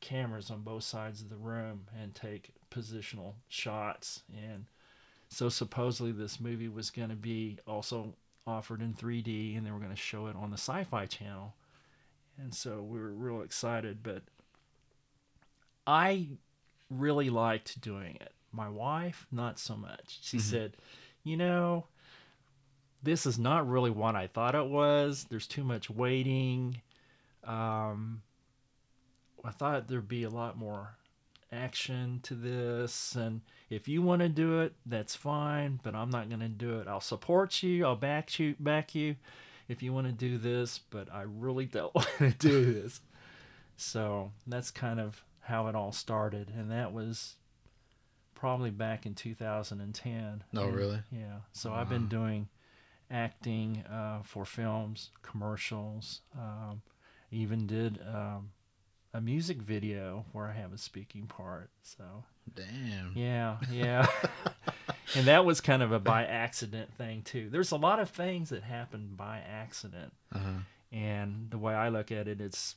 cameras 0.00 0.50
on 0.50 0.60
both 0.62 0.84
sides 0.84 1.20
of 1.20 1.30
the 1.30 1.36
room 1.36 1.86
and 2.00 2.14
take 2.14 2.54
positional 2.70 3.34
shots 3.48 4.22
and 4.32 4.66
so 5.28 5.48
supposedly 5.48 6.12
this 6.12 6.40
movie 6.40 6.68
was 6.68 6.90
going 6.90 7.10
to 7.10 7.16
be 7.16 7.58
also 7.66 8.14
offered 8.46 8.80
in 8.80 8.94
3D 8.94 9.56
and 9.56 9.66
they 9.66 9.70
were 9.70 9.78
going 9.78 9.90
to 9.90 9.96
show 9.96 10.26
it 10.26 10.36
on 10.36 10.50
the 10.50 10.58
Sci-Fi 10.58 11.06
channel. 11.06 11.54
And 12.38 12.54
so 12.54 12.82
we 12.82 12.98
were 12.98 13.12
real 13.12 13.42
excited, 13.42 14.02
but 14.02 14.22
I 15.86 16.28
really 16.90 17.30
liked 17.30 17.80
doing 17.80 18.16
it. 18.16 18.32
My 18.52 18.68
wife, 18.68 19.26
not 19.32 19.58
so 19.58 19.76
much. 19.76 20.18
She 20.22 20.38
said, 20.38 20.76
"You 21.24 21.36
know, 21.36 21.86
this 23.02 23.26
is 23.26 23.38
not 23.38 23.68
really 23.68 23.90
what 23.90 24.14
I 24.14 24.26
thought 24.26 24.54
it 24.54 24.66
was. 24.66 25.26
There's 25.28 25.46
too 25.46 25.64
much 25.64 25.90
waiting. 25.90 26.80
Um, 27.44 28.22
I 29.44 29.50
thought 29.50 29.88
there'd 29.88 30.08
be 30.08 30.24
a 30.24 30.30
lot 30.30 30.58
more 30.58 30.96
action 31.52 32.20
to 32.24 32.34
this 32.34 33.14
and 33.14 33.42
if 33.68 33.88
you 33.88 34.00
want 34.02 34.20
to 34.22 34.28
do 34.28 34.60
it 34.60 34.74
that's 34.86 35.14
fine 35.16 35.80
but 35.82 35.94
i'm 35.94 36.10
not 36.10 36.28
going 36.28 36.40
to 36.40 36.48
do 36.48 36.78
it. 36.78 36.86
I'll 36.86 37.00
support 37.00 37.62
you 37.62 37.84
i'll 37.84 37.96
back 37.96 38.38
you 38.38 38.54
back 38.60 38.94
you 38.94 39.16
if 39.68 39.82
you 39.82 39.92
want 39.92 40.06
to 40.06 40.12
do 40.12 40.38
this 40.38 40.78
but 40.90 41.12
i 41.12 41.22
really 41.22 41.66
don't 41.66 41.94
want 41.94 42.08
to 42.18 42.30
do 42.30 42.72
this. 42.72 43.00
So 43.76 44.32
that's 44.46 44.70
kind 44.70 45.00
of 45.00 45.22
how 45.40 45.66
it 45.68 45.74
all 45.74 45.92
started 45.92 46.50
and 46.56 46.70
that 46.70 46.92
was 46.92 47.36
probably 48.34 48.70
back 48.70 49.06
in 49.06 49.14
2010 49.14 50.44
Oh, 50.56 50.66
And, 50.66 50.74
really? 50.74 51.00
yeah 51.10 51.38
so 51.52 51.72
i've 51.72 51.88
been 51.88 52.06
doing 52.08 52.48
acting 53.10 53.84
uh, 53.90 54.20
for 54.22 54.44
films 54.44 55.10
commercials 55.22 56.20
um, 56.36 56.82
even 57.30 57.66
did 57.66 58.00
um, 58.06 58.50
a 59.14 59.20
music 59.20 59.58
video 59.62 60.24
where 60.32 60.46
I 60.46 60.52
have 60.52 60.72
a 60.72 60.78
speaking 60.78 61.26
part. 61.26 61.70
So 61.82 62.04
Damn. 62.54 63.12
yeah, 63.14 63.56
yeah. 63.70 64.06
and 65.16 65.26
that 65.26 65.44
was 65.44 65.60
kind 65.60 65.82
of 65.82 65.92
a 65.92 65.98
by 65.98 66.24
accident 66.24 66.92
thing 66.94 67.22
too. 67.22 67.48
There's 67.50 67.70
a 67.72 67.76
lot 67.76 67.98
of 68.00 68.10
things 68.10 68.50
that 68.50 68.62
happen 68.62 69.10
by 69.16 69.38
accident, 69.38 70.12
Uh-huh. 70.34 70.60
and 70.92 71.50
the 71.50 71.58
way 71.58 71.74
I 71.74 71.88
look 71.88 72.12
at 72.12 72.28
it, 72.28 72.40
it's 72.40 72.76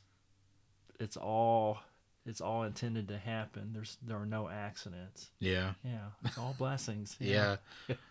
it's 0.98 1.16
all 1.16 1.78
it's 2.26 2.40
all 2.40 2.64
intended 2.64 3.08
to 3.08 3.18
happen. 3.18 3.70
There's 3.72 3.96
there 4.02 4.18
are 4.18 4.26
no 4.26 4.48
accidents. 4.48 5.30
Yeah. 5.40 5.72
Yeah, 5.84 6.08
it's 6.24 6.36
all 6.38 6.54
blessings. 6.58 7.16
Yeah. 7.20 7.56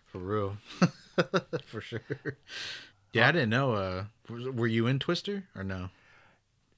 For 0.06 0.18
real. 0.18 0.56
For 1.66 1.80
sure. 1.80 2.00
Yeah, 3.12 3.28
I 3.28 3.32
didn't 3.32 3.50
know. 3.50 3.74
Uh, 3.74 4.04
were 4.28 4.66
you 4.66 4.86
in 4.88 4.98
Twister 4.98 5.44
or 5.54 5.62
no? 5.62 5.90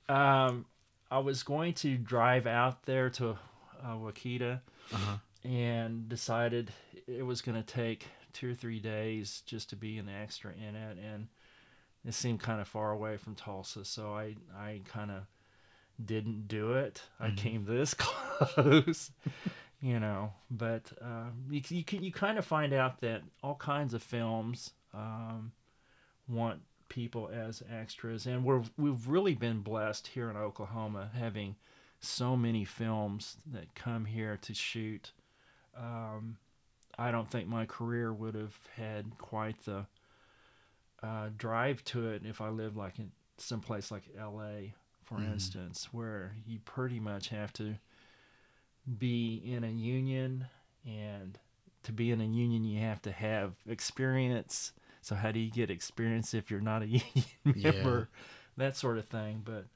Um, 0.08 0.66
I 1.12 1.18
was 1.18 1.42
going 1.42 1.74
to 1.74 1.96
drive 1.98 2.46
out 2.46 2.84
there 2.84 3.10
to 3.10 3.30
uh, 3.84 3.94
Wakita 3.96 4.60
Uh-huh. 4.92 5.16
and 5.44 6.08
decided 6.08 6.72
it 7.06 7.24
was 7.26 7.42
going 7.42 7.62
to 7.62 7.66
take 7.66 8.06
two 8.32 8.50
or 8.52 8.54
three 8.54 8.80
days 8.80 9.42
just 9.46 9.70
to 9.70 9.76
be 9.76 9.98
an 9.98 10.08
extra 10.08 10.52
in 10.52 10.74
it, 10.74 10.96
and 10.98 11.28
it 12.04 12.14
seemed 12.14 12.40
kind 12.40 12.60
of 12.60 12.66
far 12.68 12.90
away 12.92 13.16
from 13.16 13.34
Tulsa, 13.34 13.84
so 13.84 14.14
I 14.14 14.36
I 14.56 14.80
kind 14.88 15.10
of 15.10 15.22
didn't 16.04 16.48
do 16.48 16.72
it. 16.74 17.02
I 17.20 17.30
came 17.30 17.64
this 17.64 17.94
close, 17.98 19.10
you 19.80 20.00
know. 20.00 20.32
But 20.50 20.92
uh, 21.00 21.30
you 21.50 21.60
you 21.68 21.84
can 21.84 22.02
you 22.02 22.12
kind 22.12 22.38
of 22.38 22.44
find 22.46 22.72
out 22.72 23.00
that 23.02 23.22
all 23.42 23.54
kinds 23.56 23.92
of 23.94 24.02
films 24.02 24.70
um, 24.94 25.52
want 26.28 26.60
people 26.92 27.30
as 27.32 27.62
extras, 27.72 28.26
and 28.26 28.44
we're 28.44 28.62
we've 28.76 29.08
really 29.08 29.34
been 29.34 29.60
blessed 29.60 30.08
here 30.08 30.28
in 30.28 30.36
Oklahoma 30.36 31.10
having 31.14 31.56
so 32.00 32.36
many 32.36 32.64
films 32.64 33.36
that 33.50 33.74
come 33.74 34.04
here 34.04 34.36
to 34.42 34.52
shoot 34.52 35.12
um, 35.74 36.36
I 36.98 37.10
don't 37.10 37.28
think 37.28 37.48
my 37.48 37.64
career 37.64 38.12
would 38.12 38.34
have 38.34 38.58
had 38.76 39.16
quite 39.16 39.64
the 39.64 39.86
uh, 41.02 41.30
drive 41.36 41.82
to 41.84 42.08
it 42.10 42.22
if 42.26 42.40
I 42.40 42.48
lived 42.50 42.76
like 42.76 42.98
in 42.98 43.10
some 43.38 43.60
place 43.60 43.90
like 43.90 44.04
L.A., 44.18 44.74
for 45.04 45.16
Mhm. 45.18 45.32
instance, 45.32 45.88
where 45.92 46.36
you 46.46 46.58
pretty 46.60 47.00
much 47.00 47.28
have 47.28 47.52
to 47.54 47.76
be 48.98 49.36
in 49.44 49.64
a 49.64 49.70
union, 49.70 50.46
and 50.84 51.38
to 51.84 51.92
be 51.92 52.10
in 52.10 52.20
a 52.20 52.24
union, 52.26 52.64
you 52.64 52.80
have 52.80 53.00
to 53.02 53.12
have 53.12 53.54
experience. 53.66 54.72
So 55.02 55.14
how 55.16 55.32
do 55.32 55.40
you 55.40 55.50
get 55.50 55.70
experience 55.70 56.32
if 56.32 56.50
you're 56.50 56.60
not 56.60 56.82
a 56.82 56.86
union 56.86 57.24
Yeah. 57.54 57.72
member? 57.72 58.08
That 58.56 58.76
sort 58.76 58.98
of 58.98 59.06
thing. 59.06 59.42
But 59.44 59.66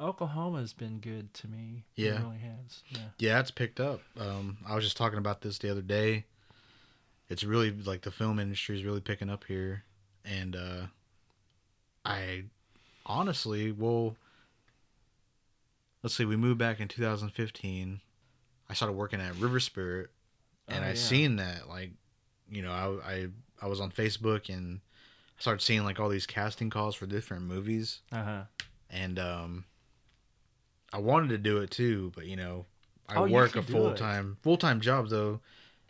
Oklahoma's 0.00 0.72
been 0.72 0.98
good 0.98 1.32
to 1.34 1.48
me. 1.48 1.84
Yeah. 1.96 2.16
it 2.16 2.22
really 2.22 2.38
has. 2.38 2.82
Yeah. 2.90 2.98
Yeah, 3.18 3.40
it's 3.40 3.50
picked 3.50 3.80
up. 3.80 4.00
Um, 4.20 4.58
I 4.66 4.74
was 4.74 4.84
just 4.84 4.96
talking 4.96 5.18
about 5.18 5.40
this 5.42 5.58
the 5.58 5.70
other 5.70 5.82
day. 5.82 6.24
It's 7.28 7.44
really 7.44 7.70
like 7.70 8.02
the 8.02 8.10
film 8.10 8.38
industry 8.38 8.76
is 8.76 8.84
really 8.84 9.00
picking 9.00 9.30
up 9.30 9.44
here, 9.44 9.84
and 10.26 10.54
uh, 10.54 10.86
I 12.04 12.44
honestly, 13.06 13.72
well, 13.72 14.16
let's 16.02 16.14
see, 16.14 16.24
we 16.24 16.36
moved 16.36 16.58
back 16.58 16.80
in 16.80 16.88
2015. 16.88 18.00
I 18.68 18.74
started 18.74 18.92
working 18.94 19.20
at 19.20 19.34
River 19.36 19.58
Spirit, 19.60 20.10
and 20.68 20.84
Oh, 20.84 20.88
I 20.88 20.90
yeah. 20.90 20.94
seen 20.94 21.36
that 21.36 21.68
like, 21.68 21.92
you 22.50 22.62
know, 22.62 22.72
I, 23.04 23.10
I 23.10 23.26
I 23.64 23.66
was 23.66 23.80
on 23.80 23.90
Facebook 23.90 24.52
and 24.54 24.80
I 25.38 25.40
started 25.40 25.62
seeing 25.62 25.84
like 25.84 25.98
all 25.98 26.10
these 26.10 26.26
casting 26.26 26.68
calls 26.68 26.94
for 26.94 27.06
different 27.06 27.44
movies, 27.44 28.02
Uh 28.12 28.22
huh. 28.22 28.42
and 28.90 29.18
um, 29.18 29.64
I 30.92 30.98
wanted 30.98 31.28
to 31.30 31.38
do 31.38 31.58
it 31.58 31.70
too, 31.70 32.12
but 32.14 32.26
you 32.26 32.36
know, 32.36 32.66
I 33.08 33.16
Oh, 33.16 33.26
work 33.26 33.56
a 33.56 33.62
full 33.62 33.94
time 33.94 34.36
full 34.42 34.58
time 34.58 34.80
job 34.80 35.08
though, 35.08 35.40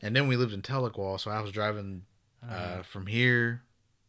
and 0.00 0.14
then 0.14 0.28
we 0.28 0.36
lived 0.36 0.52
in 0.52 0.62
Tahlequah, 0.62 1.18
so 1.20 1.30
I 1.32 1.40
was 1.40 1.50
driving 1.50 2.04
uh, 2.42 2.46
Uh-huh. 2.54 2.82
from 2.84 3.06
here 3.06 3.62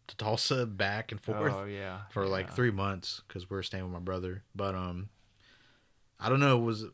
to 0.08 0.16
Tulsa 0.18 0.66
back 0.68 1.12
and 1.12 1.20
forth 1.20 1.54
oh 1.54 1.66
yeah. 1.66 2.02
for 2.12 2.28
like 2.28 2.54
three 2.54 2.70
months 2.72 3.22
because 3.28 3.50
we 3.50 3.58
are 3.58 3.64
staying 3.64 3.84
with 3.84 3.94
my 3.94 4.00
brother. 4.00 4.44
But 4.54 4.76
um, 4.76 5.10
I 6.20 6.30
don't 6.30 6.40
know. 6.40 6.58
Was 6.60 6.86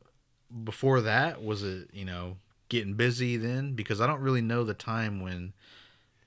before 0.63 1.01
that 1.01 1.41
was 1.43 1.63
it 1.63 1.89
you 1.93 2.03
know 2.05 2.37
getting 2.69 2.93
busy 2.95 3.37
then 3.37 3.73
because 3.73 4.01
I 4.01 4.07
don't 4.07 4.21
really 4.21 4.41
know 4.41 4.63
the 4.63 4.73
time 4.73 5.19
when 5.21 5.53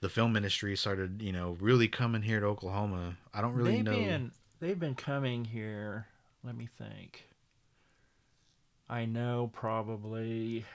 the 0.04 0.10
film 0.10 0.36
industry 0.36 0.76
started 0.76 1.22
you 1.22 1.32
know 1.32 1.56
really 1.60 1.88
coming 1.88 2.20
here 2.20 2.38
to 2.38 2.44
Oklahoma. 2.44 3.16
I 3.32 3.40
don't 3.40 3.54
really 3.54 3.76
they've 3.76 3.84
know. 3.84 3.92
been 3.92 4.32
they've 4.60 4.78
been 4.78 4.94
coming 4.94 5.46
here. 5.46 6.08
Let 6.44 6.54
me 6.54 6.68
think. 6.78 7.24
I 8.86 9.06
know 9.06 9.50
probably. 9.50 10.66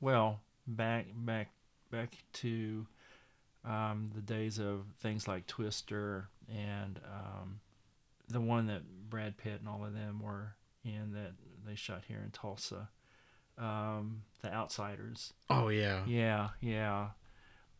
Well, 0.00 0.40
back 0.66 1.06
back 1.14 1.52
back 1.92 2.16
to 2.32 2.88
um, 3.64 4.10
the 4.16 4.20
days 4.20 4.58
of 4.58 4.86
things 4.98 5.28
like 5.28 5.46
Twister 5.46 6.28
and 6.48 6.98
um, 7.06 7.60
the 8.26 8.40
one 8.40 8.66
that 8.66 8.82
Brad 9.08 9.36
Pitt 9.36 9.60
and 9.60 9.68
all 9.68 9.84
of 9.84 9.94
them 9.94 10.20
were 10.20 10.56
in 10.84 11.12
that 11.12 11.34
they 11.64 11.76
shot 11.76 12.02
here 12.08 12.20
in 12.24 12.32
Tulsa. 12.32 12.88
Um, 13.56 14.22
the 14.42 14.52
Outsiders. 14.52 15.34
Oh 15.48 15.68
yeah. 15.68 16.00
Yeah, 16.04 16.48
yeah. 16.60 17.10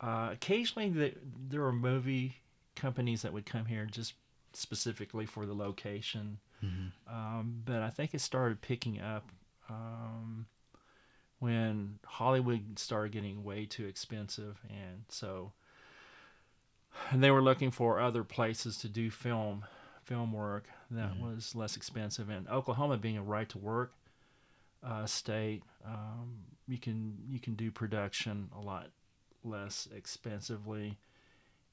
Uh, 0.00 0.30
occasionally, 0.32 0.88
the, 0.88 1.14
there 1.48 1.60
were 1.60 1.72
movie 1.72 2.36
companies 2.74 3.22
that 3.22 3.32
would 3.32 3.44
come 3.46 3.66
here 3.66 3.84
just 3.86 4.14
specifically 4.52 5.26
for 5.26 5.44
the 5.46 5.54
location. 5.54 6.38
Mhm. 6.64 6.92
Um, 7.06 7.62
but 7.64 7.82
I 7.82 7.90
think 7.90 8.14
it 8.14 8.20
started 8.20 8.60
picking 8.62 9.00
up 9.00 9.30
um, 9.68 10.46
when 11.38 11.98
Hollywood 12.04 12.78
started 12.78 13.12
getting 13.12 13.44
way 13.44 13.66
too 13.66 13.86
expensive, 13.86 14.60
and 14.68 15.04
so 15.08 15.52
and 17.10 17.22
they 17.22 17.30
were 17.30 17.42
looking 17.42 17.70
for 17.70 18.00
other 18.00 18.24
places 18.24 18.76
to 18.78 18.88
do 18.88 19.10
film 19.10 19.64
film 20.04 20.32
work 20.32 20.68
that 20.90 21.12
Mhm. 21.14 21.20
was 21.20 21.54
less 21.54 21.76
expensive. 21.76 22.28
And 22.28 22.48
Oklahoma 22.48 22.96
being 22.96 23.16
a 23.16 23.22
right 23.22 23.48
to 23.50 23.58
work 23.58 23.94
uh, 24.82 25.06
state, 25.06 25.62
um, 25.84 26.44
you 26.66 26.78
can 26.78 27.18
you 27.28 27.38
can 27.38 27.54
do 27.54 27.70
production 27.70 28.50
a 28.56 28.60
lot 28.60 28.90
less 29.44 29.88
expensively, 29.94 30.98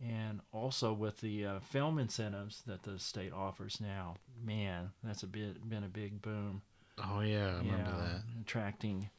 and 0.02 0.42
also 0.52 0.94
with 0.94 1.22
the 1.22 1.46
uh, 1.46 1.60
film 1.60 2.00
incentives 2.00 2.62
that 2.68 2.84
the 2.84 3.00
state 3.00 3.34
offers 3.34 3.80
now, 3.82 4.16
man, 4.44 4.92
that's 5.04 5.24
a 5.24 5.28
bit 5.28 5.68
been 5.68 5.84
a 5.84 5.90
big 5.90 6.22
boom. 6.22 6.62
Oh 7.04 7.22
yeah. 7.22 7.56
I 7.56 7.58
remember 7.60 7.92
that. 7.98 8.22
attracting 8.42 9.10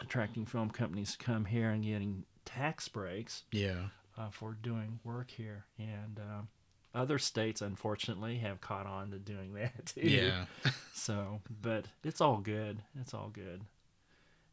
attracting 0.00 0.44
film 0.46 0.70
companies 0.70 1.12
to 1.16 1.18
come 1.24 1.44
here 1.44 1.70
and 1.70 1.84
getting 1.84 2.24
tax 2.44 2.88
breaks 2.88 3.44
Yeah. 3.52 3.88
uh, 4.18 4.30
for 4.30 4.56
doing 4.60 4.98
work 5.04 5.30
here, 5.30 5.66
and 5.78 6.18
um, 6.18 6.48
other 6.94 7.18
states 7.18 7.62
unfortunately 7.62 8.38
have 8.38 8.60
caught 8.60 8.86
on 8.86 9.10
to 9.12 9.18
doing 9.18 9.54
that 9.54 9.86
too. 9.86 10.00
Yeah. 10.08 10.44
So, 10.94 11.40
but 11.62 11.86
it's 12.04 12.20
all 12.20 12.36
good. 12.38 12.82
It's 13.00 13.12
all 13.14 13.30
good. 13.32 13.62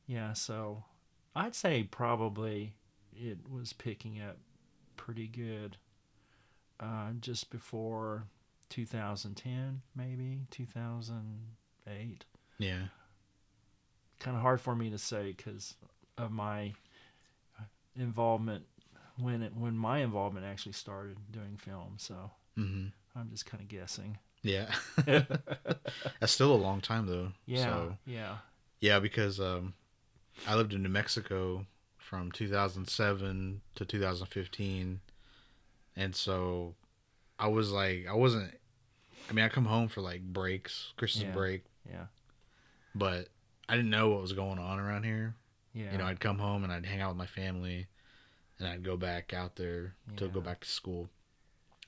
Yeah. 0.08 0.34
So, 0.34 0.84
I'd 1.36 1.54
say 1.54 1.84
probably 1.84 2.74
it 3.22 3.38
was 3.50 3.74
picking 3.74 4.22
up 4.22 4.38
pretty 4.96 5.28
good 5.28 5.78
uh, 6.80 7.12
just 7.20 7.50
before 7.50 8.24
2010, 8.70 9.82
maybe 9.96 10.40
2008. 10.52 12.26
yeah. 12.58 12.84
Kind 14.20 14.36
of 14.36 14.42
hard 14.42 14.60
for 14.62 14.76
me 14.76 14.90
to 14.90 14.98
say 14.98 15.34
because 15.36 15.76
of 16.18 16.32
my 16.32 16.74
involvement 17.96 18.66
when 19.18 19.42
it 19.42 19.56
when 19.56 19.78
my 19.78 20.00
involvement 20.00 20.46
actually 20.46 20.74
started 20.74 21.18
doing 21.32 21.58
film. 21.58 21.96
So 21.98 22.32
hmm 22.56 22.88
I'm 23.16 23.30
just 23.30 23.46
kind 23.46 23.62
of 23.62 23.68
guessing. 23.70 24.18
Yeah. 24.44 24.72
That's 25.06 26.32
still 26.32 26.54
a 26.54 26.56
long 26.56 26.80
time 26.82 27.06
though. 27.08 27.32
Yeah. 27.46 27.66
So, 27.66 27.98
Yeah. 28.06 28.38
yeah, 28.80 29.00
because 29.00 29.40
um, 29.40 29.74
I 30.48 30.56
lived 30.56 30.74
in 30.74 30.84
New 30.84 30.90
Mexico 30.90 31.66
from 32.10 32.32
2007 32.32 33.62
to 33.76 33.86
2015, 33.86 35.00
and 35.96 36.16
so 36.16 36.74
I 37.38 37.48
was 37.48 37.72
like, 37.72 38.08
I 38.10 38.14
wasn't. 38.16 38.52
I 39.30 39.34
mean, 39.34 39.46
I 39.46 39.50
come 39.50 39.66
home 39.66 39.90
for 39.90 40.02
like 40.02 40.22
breaks, 40.24 40.94
Christmas 40.98 41.26
Yeah. 41.26 41.32
break, 41.34 41.64
Yeah. 41.88 42.06
but 42.96 43.28
I 43.68 43.76
didn't 43.76 43.92
know 43.92 44.10
what 44.10 44.22
was 44.22 44.34
going 44.34 44.58
on 44.58 44.80
around 44.80 45.04
here. 45.04 45.36
Yeah. 45.74 45.92
You 45.92 46.00
know, 46.00 46.06
I'd 46.06 46.20
come 46.20 46.40
home 46.40 46.64
and 46.64 46.74
I'd 46.74 46.88
hang 46.88 47.00
out 47.00 47.10
with 47.10 47.18
my 47.18 47.28
family, 47.28 47.86
and 48.58 48.68
I'd 48.68 48.82
go 48.84 48.98
back 48.98 49.32
out 49.34 49.56
there 49.56 49.94
to 50.18 50.28
go 50.30 50.42
back 50.42 50.62
to 50.62 50.68
school. 50.68 51.10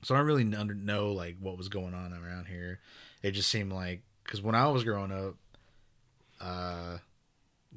So 0.03 0.13
I 0.13 0.19
don't 0.19 0.27
really 0.27 0.43
know 0.43 1.11
like 1.13 1.37
what 1.39 1.57
was 1.57 1.67
going 1.67 1.95
on 1.95 2.13
around 2.13 2.45
here. 2.45 2.79
It 3.23 3.31
just 3.31 3.49
seemed 3.49 3.71
like 3.73 4.01
because 4.23 4.39
when 4.41 4.53
I 4.53 4.67
was 4.67 4.83
growing 4.83 5.11
up, 5.11 5.35
uh, 6.39 6.97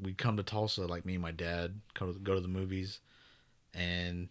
we'd 0.01 0.19
come 0.19 0.37
to 0.37 0.43
Tulsa 0.43 0.87
like 0.87 1.05
me 1.07 1.15
and 1.15 1.23
my 1.23 1.31
dad 1.31 1.81
go 1.95 2.13
to, 2.13 2.19
go 2.19 2.35
to 2.35 2.41
the 2.41 2.49
movies, 2.49 3.01
and 3.73 4.29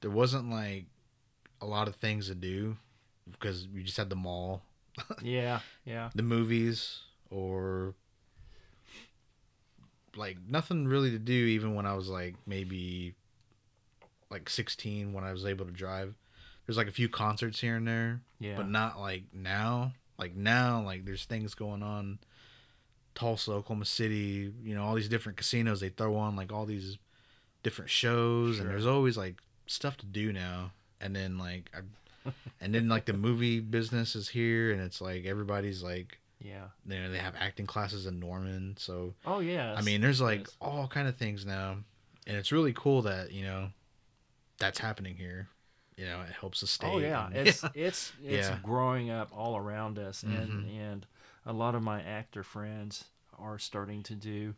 there 0.00 0.10
wasn't 0.10 0.50
like 0.50 0.86
a 1.60 1.66
lot 1.66 1.88
of 1.88 1.96
things 1.96 2.28
to 2.28 2.34
do 2.34 2.76
because 3.30 3.66
we 3.72 3.82
just 3.82 3.96
had 3.96 4.08
the 4.10 4.16
mall, 4.16 4.62
yeah. 5.22 5.60
Yeah. 5.84 6.10
the 6.14 6.22
movies, 6.22 7.00
or 7.30 7.94
like 10.16 10.36
nothing 10.48 10.86
really 10.88 11.10
to 11.10 11.18
do 11.18 11.32
even 11.32 11.74
when 11.74 11.86
I 11.86 11.94
was 11.94 12.08
like 12.08 12.34
maybe 12.46 13.14
like 14.30 14.48
16 14.50 15.12
when 15.12 15.24
I 15.24 15.32
was 15.32 15.44
able 15.44 15.64
to 15.66 15.70
drive. 15.70 16.14
There's 16.66 16.76
like 16.76 16.88
a 16.88 16.92
few 16.92 17.08
concerts 17.08 17.60
here 17.60 17.76
and 17.76 17.86
there, 17.88 18.20
Yeah. 18.40 18.56
but 18.56 18.68
not 18.68 18.98
like 18.98 19.24
now. 19.32 19.92
Like 20.18 20.34
now, 20.34 20.82
like 20.82 21.04
there's 21.04 21.24
things 21.24 21.54
going 21.54 21.82
on. 21.82 22.18
Tulsa, 23.18 23.50
Oklahoma 23.52 23.84
City, 23.84 24.52
you 24.62 24.74
know, 24.76 24.84
all 24.84 24.94
these 24.94 25.08
different 25.08 25.36
casinos 25.38 25.80
they 25.80 25.88
throw 25.88 26.14
on 26.16 26.36
like 26.36 26.52
all 26.52 26.64
these 26.66 26.98
different 27.64 27.90
shows, 27.90 28.54
Sure. 28.56 28.62
and 28.64 28.70
there's 28.72 28.86
always 28.86 29.16
like 29.16 29.40
stuff 29.66 29.96
to 29.98 30.06
do 30.06 30.32
now. 30.32 30.70
And 31.00 31.16
then 31.16 31.36
like, 31.36 31.68
I, 31.74 32.30
and 32.60 32.72
then 32.72 32.88
like 32.88 33.06
the 33.06 33.12
movie 33.14 33.58
business 33.60 34.14
is 34.14 34.28
here, 34.28 34.70
and 34.70 34.80
it's 34.80 35.00
like 35.00 35.24
everybody's 35.26 35.82
like, 35.82 36.18
yeah. 36.40 36.66
you 36.86 36.96
know, 37.00 37.10
they 37.10 37.18
have 37.18 37.34
acting 37.36 37.66
classes 37.66 38.06
in 38.06 38.20
Norman, 38.20 38.76
so 38.78 39.14
Oh 39.26 39.40
yeah. 39.40 39.74
I 39.76 39.82
mean, 39.82 40.00
there's 40.00 40.20
like 40.20 40.46
all 40.60 40.86
kind 40.86 41.08
of 41.08 41.16
things 41.16 41.44
now, 41.44 41.78
and 42.26 42.36
it's 42.36 42.52
really 42.52 42.72
cool 42.72 43.02
that 43.02 43.32
you 43.32 43.42
know 43.42 43.70
that's 44.58 44.78
happening 44.78 45.16
here. 45.16 45.48
You 45.96 46.04
know, 46.06 46.20
it 46.20 46.32
helps 46.40 46.60
the 46.60 46.68
stay. 46.68 46.86
Oh 46.88 46.98
yeah, 46.98 47.26
and- 47.26 47.48
it's 47.48 47.64
it's 47.74 48.12
it's 48.24 48.48
Yeah. 48.48 48.58
growing 48.62 49.10
up 49.10 49.30
all 49.36 49.56
around 49.56 49.98
us, 49.98 50.22
and 50.22 50.32
Mhm. 50.66 50.78
and 50.78 51.06
a 51.46 51.52
lot 51.52 51.74
of 51.74 51.82
my 51.82 52.02
actor 52.02 52.42
friends 52.42 53.04
are 53.38 53.58
starting 53.58 54.02
to 54.04 54.14
do 54.14 54.54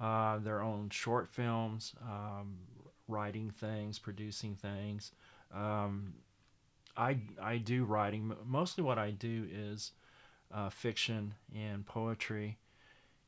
uh, 0.00 0.38
their 0.38 0.62
own 0.62 0.90
short 0.90 1.28
films, 1.28 1.94
um, 2.02 2.56
writing 3.08 3.50
things, 3.50 3.98
producing 3.98 4.54
things. 4.54 5.12
Um, 5.54 6.14
I 6.96 7.18
I 7.40 7.58
do 7.58 7.84
writing. 7.84 8.34
Mostly, 8.44 8.82
what 8.82 8.98
I 8.98 9.10
do 9.10 9.46
is 9.50 9.92
uh, 10.52 10.70
fiction 10.70 11.34
and 11.54 11.84
poetry, 11.86 12.58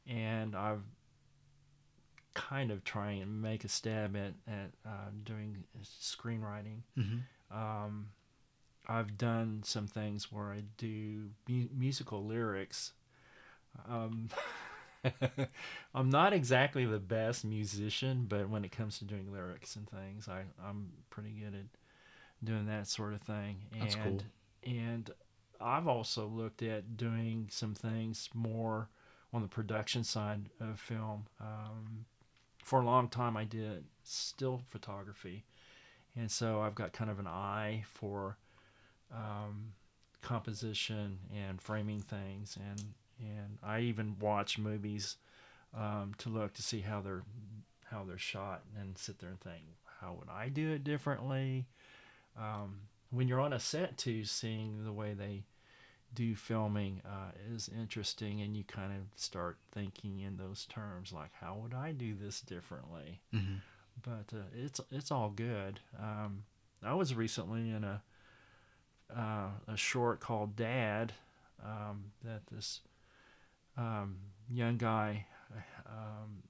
and 0.06 0.54
I've 0.54 0.82
kind 2.34 2.70
of 2.70 2.84
trying 2.84 3.22
and 3.22 3.42
make 3.42 3.64
a 3.64 3.68
stab 3.68 4.16
at 4.16 4.34
at 4.46 4.70
uh, 4.86 5.10
doing 5.24 5.64
screenwriting. 5.82 6.82
Mm-hmm. 6.96 7.56
Um, 7.56 8.10
I've 8.88 9.18
done 9.18 9.62
some 9.64 9.86
things 9.86 10.32
where 10.32 10.46
I 10.46 10.62
do 10.76 11.30
mu- 11.48 11.68
musical 11.76 12.24
lyrics. 12.24 12.92
Um, 13.88 14.30
I'm 15.94 16.10
not 16.10 16.32
exactly 16.32 16.86
the 16.86 16.98
best 16.98 17.44
musician, 17.44 18.26
but 18.28 18.48
when 18.48 18.64
it 18.64 18.72
comes 18.72 18.98
to 18.98 19.04
doing 19.04 19.32
lyrics 19.32 19.76
and 19.76 19.88
things, 19.88 20.28
I, 20.28 20.42
I'm 20.66 20.90
pretty 21.10 21.30
good 21.30 21.54
at 21.54 21.66
doing 22.42 22.66
that 22.66 22.86
sort 22.86 23.12
of 23.12 23.20
thing. 23.20 23.56
And, 23.72 23.82
That's 23.82 23.94
cool. 23.96 24.20
And 24.64 25.10
I've 25.60 25.88
also 25.88 26.26
looked 26.26 26.62
at 26.62 26.96
doing 26.96 27.48
some 27.50 27.74
things 27.74 28.28
more 28.34 28.88
on 29.32 29.42
the 29.42 29.48
production 29.48 30.04
side 30.04 30.48
of 30.60 30.80
film. 30.80 31.26
Um, 31.40 32.06
for 32.62 32.80
a 32.80 32.84
long 32.84 33.08
time, 33.08 33.36
I 33.36 33.44
did 33.44 33.84
still 34.02 34.62
photography. 34.68 35.44
And 36.16 36.30
so 36.30 36.60
I've 36.60 36.74
got 36.74 36.92
kind 36.92 37.10
of 37.10 37.18
an 37.18 37.26
eye 37.26 37.84
for 37.86 38.38
um, 39.14 39.72
composition 40.22 41.18
and 41.34 41.60
framing 41.60 42.00
things. 42.00 42.56
And, 42.56 42.82
and 43.20 43.58
I 43.62 43.80
even 43.80 44.16
watch 44.20 44.58
movies 44.58 45.16
um, 45.76 46.14
to 46.18 46.28
look 46.28 46.54
to 46.54 46.62
see 46.62 46.80
how 46.80 47.00
they're 47.00 47.22
how 47.90 48.04
they're 48.04 48.18
shot 48.18 48.64
and 48.78 48.98
sit 48.98 49.18
there 49.18 49.30
and 49.30 49.40
think, 49.40 49.62
how 50.00 50.12
would 50.18 50.28
I 50.28 50.48
do 50.50 50.72
it 50.72 50.84
differently? 50.84 51.66
Um, 52.38 52.80
when 53.10 53.28
you're 53.28 53.40
on 53.40 53.52
a 53.54 53.60
set 53.60 53.96
too, 53.96 54.24
seeing 54.24 54.84
the 54.84 54.92
way 54.92 55.14
they 55.14 55.44
do 56.14 56.34
filming 56.34 57.00
uh, 57.04 57.32
is 57.52 57.68
interesting, 57.68 58.40
and 58.40 58.56
you 58.56 58.64
kind 58.64 58.92
of 58.92 59.18
start 59.20 59.56
thinking 59.72 60.20
in 60.20 60.36
those 60.36 60.66
terms, 60.66 61.12
like 61.12 61.30
how 61.40 61.58
would 61.62 61.74
I 61.74 61.92
do 61.92 62.14
this 62.14 62.40
differently? 62.40 63.20
Mm-hmm. 63.34 63.56
But 64.02 64.36
uh, 64.36 64.42
it's 64.54 64.80
it's 64.90 65.10
all 65.10 65.30
good. 65.30 65.80
Um, 65.98 66.44
I 66.82 66.94
was 66.94 67.14
recently 67.14 67.70
in 67.70 67.84
a 67.84 68.02
uh, 69.14 69.48
a 69.66 69.76
short 69.76 70.20
called 70.20 70.56
Dad 70.56 71.12
um, 71.64 72.12
that 72.24 72.42
this 72.50 72.80
um, 73.76 74.16
young 74.50 74.76
guy 74.76 75.26
um, 75.86 76.42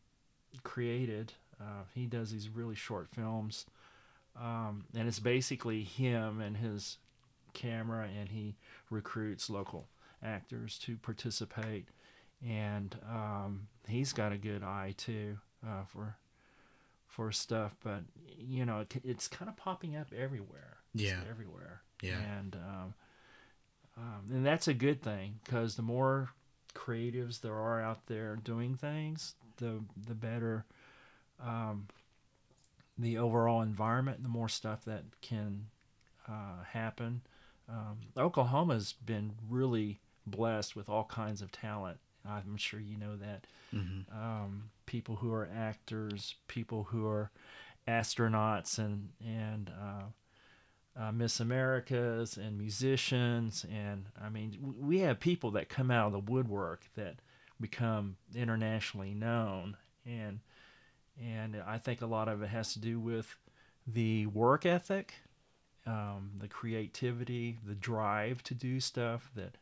created. 0.62 1.33
Uh, 1.61 1.85
he 1.94 2.07
does 2.07 2.31
these 2.31 2.49
really 2.49 2.75
short 2.75 3.09
films, 3.14 3.66
um, 4.40 4.85
and 4.97 5.09
it's 5.09 5.18
basically 5.18 5.83
him 5.83 6.40
and 6.40 6.57
his 6.57 6.99
camera, 7.53 8.09
and 8.18 8.29
he 8.29 8.55
recruits 8.90 9.51
local 9.51 9.88
actors 10.23 10.79
to 10.79 10.97
participate. 10.97 11.88
And 12.47 12.97
um, 13.09 13.66
he's 13.88 14.12
got 14.12 14.33
a 14.33 14.38
good 14.38 14.62
eye 14.62 14.94
too 14.97 15.38
uh, 15.66 15.85
for 15.87 16.16
for 17.09 17.33
stuff, 17.33 17.75
but 17.83 18.03
you 18.38 18.64
know 18.64 18.81
it, 18.81 18.94
it's 19.03 19.27
kind 19.27 19.49
of 19.49 19.57
popping 19.57 19.97
up 19.97 20.09
everywhere. 20.16 20.77
Yeah. 20.94 21.21
everywhere. 21.29 21.83
Yeah. 22.02 22.18
and 22.38 22.56
um, 22.56 22.94
um, 23.96 24.24
and 24.30 24.46
that's 24.46 24.68
a 24.68 24.74
good 24.74 25.02
thing 25.02 25.40
because 25.44 25.74
the 25.74 25.82
more 25.82 26.30
creatives 26.74 27.40
there 27.40 27.54
are 27.54 27.80
out 27.80 28.06
there 28.06 28.37
doing 28.37 28.76
things, 28.76 29.34
the 29.56 29.80
the 30.06 30.14
better 30.14 30.64
um, 31.44 31.87
the 32.98 33.18
overall 33.18 33.62
environment, 33.62 34.22
the 34.22 34.28
more 34.28 34.48
stuff 34.48 34.84
that 34.84 35.04
can 35.20 35.66
uh, 36.28 36.64
happen. 36.72 37.22
Um, 37.68 37.98
Oklahoma's 38.16 38.92
been 38.92 39.32
really 39.48 40.00
blessed 40.26 40.74
with 40.74 40.88
all 40.88 41.04
kinds 41.04 41.42
of 41.42 41.52
talent. 41.52 41.98
I'm 42.28 42.56
sure 42.56 42.80
you 42.80 42.96
know 42.96 43.16
that. 43.16 43.46
Mm-hmm. 43.74 44.16
Um, 44.16 44.70
people 44.87 45.16
who 45.16 45.32
are 45.32 45.48
actors, 45.54 46.34
people 46.46 46.88
who 46.90 47.06
are 47.06 47.30
astronauts, 47.87 48.78
and 48.78 49.11
and 49.24 49.70
uh, 49.70 50.04
uh, 50.98 51.12
Miss 51.12 51.38
Americas, 51.40 52.37
and 52.37 52.58
musicians, 52.58 53.64
and 53.72 54.06
I 54.20 54.28
mean, 54.28 54.74
we 54.80 54.98
have 55.00 55.20
people 55.20 55.50
that 55.52 55.68
come 55.68 55.90
out 55.90 56.08
of 56.08 56.12
the 56.12 56.32
woodwork 56.32 56.80
that 56.96 57.16
become 57.61 58.16
internationally 58.34 59.14
known, 59.14 59.76
and 60.04 60.40
and 61.20 61.56
I 61.66 61.78
think 61.78 62.00
a 62.00 62.06
lot 62.06 62.28
of 62.28 62.42
it 62.42 62.48
has 62.48 62.72
to 62.74 62.78
do 62.80 62.98
with 63.00 63.37
the 63.87 64.26
work 64.26 64.64
ethic, 64.66 65.14
um, 65.87 66.30
the 66.38 66.48
creativity, 66.48 67.58
the 67.66 67.74
drive 67.74 68.42
to 68.44 68.54
do 68.54 68.80
stuff 68.80 69.30
that 69.34 69.56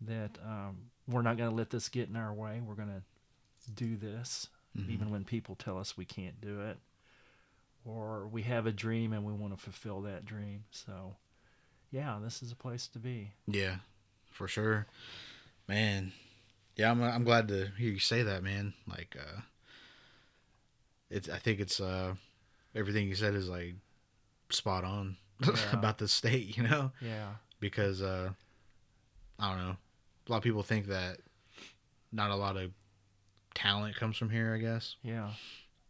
that 0.00 0.38
um, 0.44 0.90
we're 1.08 1.22
not 1.22 1.36
going 1.36 1.50
to 1.50 1.56
let 1.56 1.70
this 1.70 1.88
get 1.88 2.08
in 2.08 2.16
our 2.16 2.32
way. 2.32 2.60
We're 2.64 2.74
going 2.74 2.88
to 2.88 3.02
do 3.72 3.96
this, 3.96 4.48
Mhm. 4.76 4.90
even 4.90 5.10
when 5.10 5.24
people 5.24 5.54
tell 5.56 5.76
us 5.78 5.96
we 5.96 6.04
can't 6.04 6.40
do 6.40 6.60
it, 6.60 6.78
or 7.88 8.28
we 8.28 8.42
have 8.42 8.66
a 8.66 8.72
dream 8.72 9.12
and 9.12 9.24
we 9.24 9.32
want 9.32 9.56
to 9.56 9.62
fulfill 9.62 10.02
that 10.02 10.24
dream. 10.24 10.64
So, 10.70 11.16
yeah, 11.90 12.18
this 12.22 12.42
is 12.42 12.52
a 12.52 12.56
place 12.56 12.86
to 12.88 12.98
be. 12.98 13.32
Yeah, 13.46 13.76
for 14.30 14.46
sure, 14.46 14.86
man. 15.66 16.12
Yeah, 16.76 16.90
I'm 16.90 17.02
I'm 17.02 17.24
glad 17.24 17.48
to 17.48 17.68
hear 17.78 17.90
you 17.90 17.98
say 17.98 18.22
that, 18.22 18.42
man. 18.42 18.74
Like, 18.86 19.16
uh, 19.18 19.40
it's 21.10 21.28
I 21.28 21.38
think 21.38 21.60
it's 21.60 21.80
uh, 21.80 22.14
everything 22.74 23.08
you 23.08 23.14
said 23.14 23.34
is 23.34 23.48
like 23.48 23.74
spot 24.50 24.84
on 24.84 25.16
Yeah. 25.44 25.52
about 25.72 25.98
the 25.98 26.08
state, 26.08 26.56
you 26.56 26.62
know, 26.64 26.92
Yeah, 27.00 27.30
because 27.60 28.02
uh, 28.02 28.30
I 29.38 29.48
don't 29.50 29.58
know, 29.66 29.76
a 30.26 30.30
lot 30.30 30.36
of 30.38 30.42
people 30.42 30.62
think 30.62 30.86
that 30.88 31.18
not 32.12 32.30
a 32.30 32.36
lot 32.36 32.56
of 32.56 32.70
talent 33.54 33.96
comes 33.96 34.16
from 34.16 34.30
here, 34.30 34.54
I 34.54 34.58
guess, 34.58 34.96
yeah. 35.02 35.30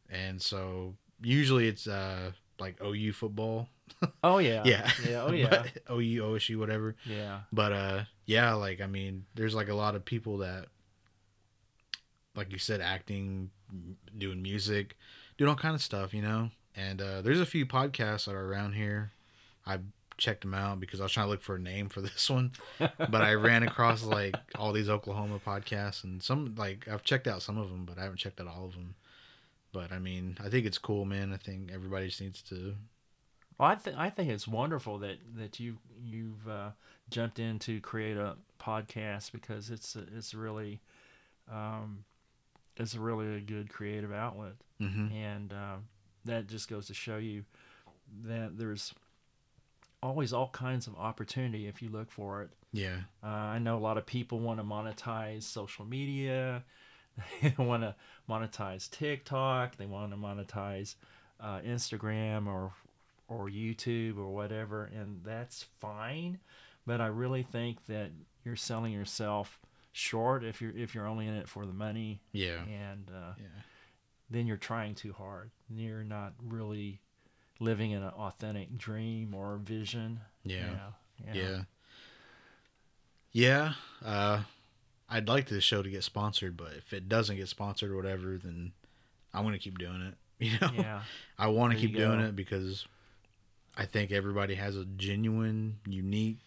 and 0.08 0.40
so 0.40 0.94
usually 1.22 1.68
it's 1.68 1.86
uh 1.86 2.32
like 2.60 2.82
OU 2.82 3.12
football, 3.12 3.68
Oh 4.22 4.38
yeah, 4.38 4.62
yeah, 4.64 4.90
yeah. 5.08 5.22
Oh 5.22 5.30
yeah, 5.32 5.48
but 5.48 5.72
OU, 5.94 6.22
OSU, 6.22 6.58
whatever. 6.58 6.96
yeah, 7.04 7.40
But 7.52 7.72
uh 7.72 8.04
yeah, 8.26 8.54
like 8.54 8.80
I 8.80 8.86
mean, 8.86 9.24
there's 9.34 9.54
like 9.54 9.68
a 9.68 9.74
lot 9.74 9.94
of 9.94 10.04
people 10.04 10.38
that 10.38 10.66
like 12.34 12.52
you 12.52 12.58
said 12.58 12.80
acting, 12.80 13.50
doing 14.16 14.42
music, 14.42 14.96
doing 15.36 15.48
all 15.48 15.56
kind 15.56 15.74
of 15.74 15.82
stuff, 15.82 16.14
you 16.14 16.22
know? 16.22 16.50
And 16.76 17.00
uh 17.00 17.22
there's 17.22 17.40
a 17.40 17.46
few 17.46 17.66
podcasts 17.66 18.26
that 18.26 18.34
are 18.34 18.46
around 18.52 18.72
here. 18.74 19.12
I 19.66 19.78
checked 20.16 20.40
them 20.42 20.54
out 20.54 20.80
because 20.80 21.00
I 21.00 21.04
was 21.04 21.12
trying 21.12 21.26
to 21.26 21.30
look 21.30 21.42
for 21.42 21.56
a 21.56 21.60
name 21.60 21.88
for 21.88 22.00
this 22.08 22.28
one, 22.28 22.52
but 22.78 23.22
I 23.22 23.34
ran 23.34 23.62
across 23.62 24.02
like 24.02 24.36
all 24.56 24.72
these 24.72 24.88
Oklahoma 24.88 25.40
podcasts 25.44 26.04
and 26.04 26.22
some 26.22 26.54
like 26.56 26.86
I've 26.88 27.02
checked 27.04 27.26
out 27.28 27.42
some 27.42 27.56
of 27.58 27.70
them, 27.70 27.84
but 27.84 27.98
I 27.98 28.02
haven't 28.02 28.18
checked 28.18 28.40
out 28.40 28.48
all 28.48 28.64
of 28.66 28.72
them. 28.72 28.94
But 29.78 29.92
I 29.92 30.00
mean, 30.00 30.36
I 30.44 30.48
think 30.48 30.66
it's 30.66 30.78
cool, 30.78 31.04
man. 31.04 31.32
I 31.32 31.36
think 31.36 31.70
everybody 31.72 32.08
just 32.08 32.20
needs 32.20 32.42
to 32.42 32.74
Well, 33.58 33.68
I 33.68 33.76
think 33.76 33.96
I 33.96 34.10
think 34.10 34.28
it's 34.30 34.48
wonderful 34.48 34.98
that 34.98 35.18
that 35.36 35.60
you 35.60 35.78
you've 36.02 36.48
uh, 36.48 36.70
jumped 37.10 37.38
in 37.38 37.60
to 37.60 37.80
create 37.80 38.16
a 38.16 38.34
podcast 38.60 39.30
because 39.30 39.70
it's 39.70 39.96
it's 40.16 40.34
really 40.34 40.80
um, 41.48 42.04
it's 42.76 42.96
really 42.96 43.36
a 43.36 43.40
good 43.40 43.70
creative 43.70 44.12
outlet, 44.12 44.54
hmm 44.80 45.06
and 45.12 45.52
uh, 45.52 45.76
that 46.24 46.48
just 46.48 46.68
goes 46.68 46.88
to 46.88 46.94
show 46.94 47.18
you 47.18 47.44
that 48.24 48.58
there's 48.58 48.92
always 50.02 50.32
all 50.32 50.48
kinds 50.48 50.88
of 50.88 50.96
opportunity 50.96 51.68
if 51.68 51.82
you 51.82 51.88
look 51.88 52.10
for 52.10 52.42
it. 52.42 52.50
Yeah. 52.72 52.96
Uh, 53.22 53.26
I 53.26 53.58
know 53.58 53.76
a 53.76 53.80
lot 53.80 53.96
of 53.96 54.06
people 54.06 54.40
want 54.40 54.58
to 54.58 54.64
monetize 54.64 55.44
social 55.44 55.84
media. 55.84 56.64
They 57.42 57.54
want 57.62 57.82
to 57.82 57.94
monetize 58.28 58.90
TikTok. 58.90 59.76
They 59.76 59.86
want 59.86 60.10
to 60.12 60.16
monetize 60.16 60.94
uh, 61.40 61.60
Instagram 61.60 62.46
or 62.46 62.72
or 63.28 63.48
YouTube 63.48 64.16
or 64.18 64.28
whatever, 64.28 64.84
and 64.84 65.20
that's 65.24 65.64
fine. 65.80 66.38
But 66.86 67.00
I 67.00 67.06
really 67.08 67.42
think 67.42 67.84
that 67.86 68.10
you're 68.44 68.56
selling 68.56 68.92
yourself 68.92 69.58
short 69.92 70.44
if 70.44 70.60
you're 70.62 70.76
if 70.76 70.94
you're 70.94 71.06
only 71.06 71.26
in 71.26 71.34
it 71.34 71.48
for 71.48 71.66
the 71.66 71.72
money, 71.72 72.20
Yeah. 72.32 72.62
and 72.64 73.10
uh, 73.10 73.32
Yeah. 73.38 73.46
then 74.30 74.46
you're 74.46 74.56
trying 74.56 74.94
too 74.94 75.12
hard. 75.12 75.50
You're 75.68 76.04
not 76.04 76.32
really 76.42 77.00
living 77.60 77.90
in 77.90 78.02
an 78.02 78.10
authentic 78.10 78.78
dream 78.78 79.34
or 79.34 79.56
vision. 79.58 80.20
Yeah. 80.44 80.90
Yeah. 81.26 81.34
Yeah. 81.34 81.62
Yeah. 83.32 83.72
Uh, 84.04 84.42
I'd 85.08 85.28
like 85.28 85.48
this 85.48 85.64
show 85.64 85.82
to 85.82 85.88
get 85.88 86.04
sponsored, 86.04 86.56
but 86.56 86.72
if 86.76 86.92
it 86.92 87.08
doesn't 87.08 87.36
get 87.36 87.48
sponsored 87.48 87.90
or 87.90 87.96
whatever, 87.96 88.38
then 88.42 88.72
I'm 89.32 89.44
gonna 89.44 89.58
keep 89.58 89.78
doing 89.78 90.02
it. 90.02 90.14
You 90.40 90.56
know, 90.60 90.70
Yeah. 90.72 91.02
I 91.36 91.48
want 91.48 91.72
to 91.72 91.78
keep 91.80 91.96
doing 91.96 92.20
it 92.20 92.36
because 92.36 92.86
I 93.76 93.86
think 93.86 94.12
everybody 94.12 94.54
has 94.54 94.76
a 94.76 94.84
genuine, 94.84 95.80
unique 95.84 96.38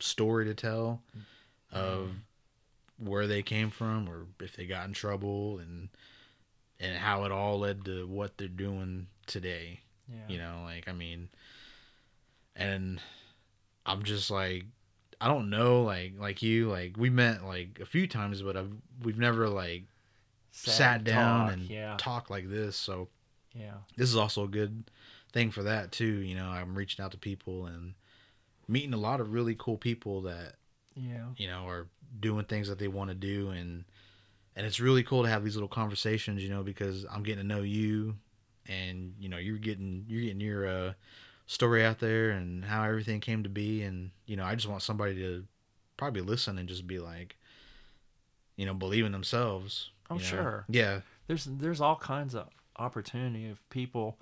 story 0.00 0.44
to 0.44 0.54
tell 0.54 1.00
of 1.72 2.10
where 2.98 3.26
they 3.26 3.42
came 3.42 3.70
from 3.70 4.06
or 4.06 4.26
if 4.40 4.54
they 4.54 4.66
got 4.66 4.86
in 4.86 4.92
trouble 4.92 5.58
and 5.60 5.88
and 6.78 6.98
how 6.98 7.24
it 7.24 7.32
all 7.32 7.58
led 7.60 7.84
to 7.86 8.06
what 8.06 8.36
they're 8.36 8.48
doing 8.48 9.06
today. 9.26 9.80
Yeah. 10.06 10.16
You 10.28 10.38
know, 10.38 10.62
like 10.64 10.86
I 10.86 10.92
mean, 10.92 11.30
and 12.54 13.00
I'm 13.86 14.02
just 14.02 14.30
like, 14.30 14.64
I 15.20 15.28
don't 15.28 15.50
know, 15.50 15.82
like 15.82 16.14
like 16.18 16.42
you, 16.42 16.70
like 16.70 16.96
we 16.96 17.10
met 17.10 17.44
like 17.44 17.78
a 17.80 17.86
few 17.86 18.06
times, 18.06 18.42
but 18.42 18.56
I've 18.56 18.72
we've 19.02 19.18
never 19.18 19.48
like 19.48 19.84
sat, 20.50 21.04
down 21.04 21.46
talk, 21.46 21.52
and 21.52 21.62
yeah, 21.62 21.96
talk 21.98 22.30
like 22.30 22.48
this. 22.48 22.76
So 22.76 23.08
yeah, 23.54 23.74
this 23.96 24.08
is 24.08 24.16
also 24.16 24.44
a 24.44 24.48
good 24.48 24.90
thing 25.32 25.50
for 25.50 25.62
that 25.62 25.92
too. 25.92 26.20
You 26.20 26.34
know, 26.36 26.48
I'm 26.48 26.74
reaching 26.74 27.04
out 27.04 27.12
to 27.12 27.18
people 27.18 27.66
and 27.66 27.94
meeting 28.66 28.94
a 28.94 28.98
lot 28.98 29.20
of 29.20 29.32
really 29.32 29.54
cool 29.58 29.76
people 29.76 30.22
that 30.22 30.54
yeah, 30.94 31.26
you 31.36 31.46
know 31.46 31.66
are 31.66 31.86
doing 32.18 32.44
things 32.44 32.68
that 32.68 32.78
they 32.78 32.88
want 32.88 33.10
to 33.10 33.14
do 33.14 33.50
and 33.50 33.84
and 34.56 34.66
it's 34.66 34.80
really 34.80 35.02
cool 35.02 35.22
to 35.22 35.28
have 35.28 35.44
these 35.44 35.54
little 35.54 35.68
conversations. 35.68 36.42
You 36.42 36.48
know, 36.48 36.62
because 36.62 37.04
I'm 37.10 37.22
getting 37.22 37.42
to 37.42 37.46
know 37.46 37.62
you 37.62 38.16
and 38.66 39.14
you 39.18 39.28
know 39.28 39.36
you're 39.36 39.58
getting 39.58 40.04
you're 40.08 40.22
getting 40.22 40.40
your 40.40 40.66
uh, 40.66 40.92
story 41.50 41.84
out 41.84 41.98
there 41.98 42.30
and 42.30 42.64
how 42.66 42.84
everything 42.84 43.18
came 43.18 43.42
to 43.42 43.48
be 43.48 43.82
and 43.82 44.12
you 44.24 44.36
know 44.36 44.44
I 44.44 44.54
just 44.54 44.68
want 44.68 44.82
somebody 44.82 45.16
to 45.16 45.44
probably 45.96 46.22
listen 46.22 46.58
and 46.58 46.68
just 46.68 46.86
be 46.86 47.00
like 47.00 47.36
you 48.54 48.64
know 48.64 48.72
believe 48.72 49.04
in 49.04 49.10
themselves. 49.10 49.90
Oh, 50.08 50.14
you 50.14 50.20
know? 50.20 50.26
sure. 50.26 50.64
Yeah. 50.68 51.00
there's 51.26 51.46
there's 51.46 51.80
all 51.80 51.96
kinds 51.96 52.36
of 52.36 52.46
opportunity 52.76 53.46
if 53.46 53.68
people 53.68 54.16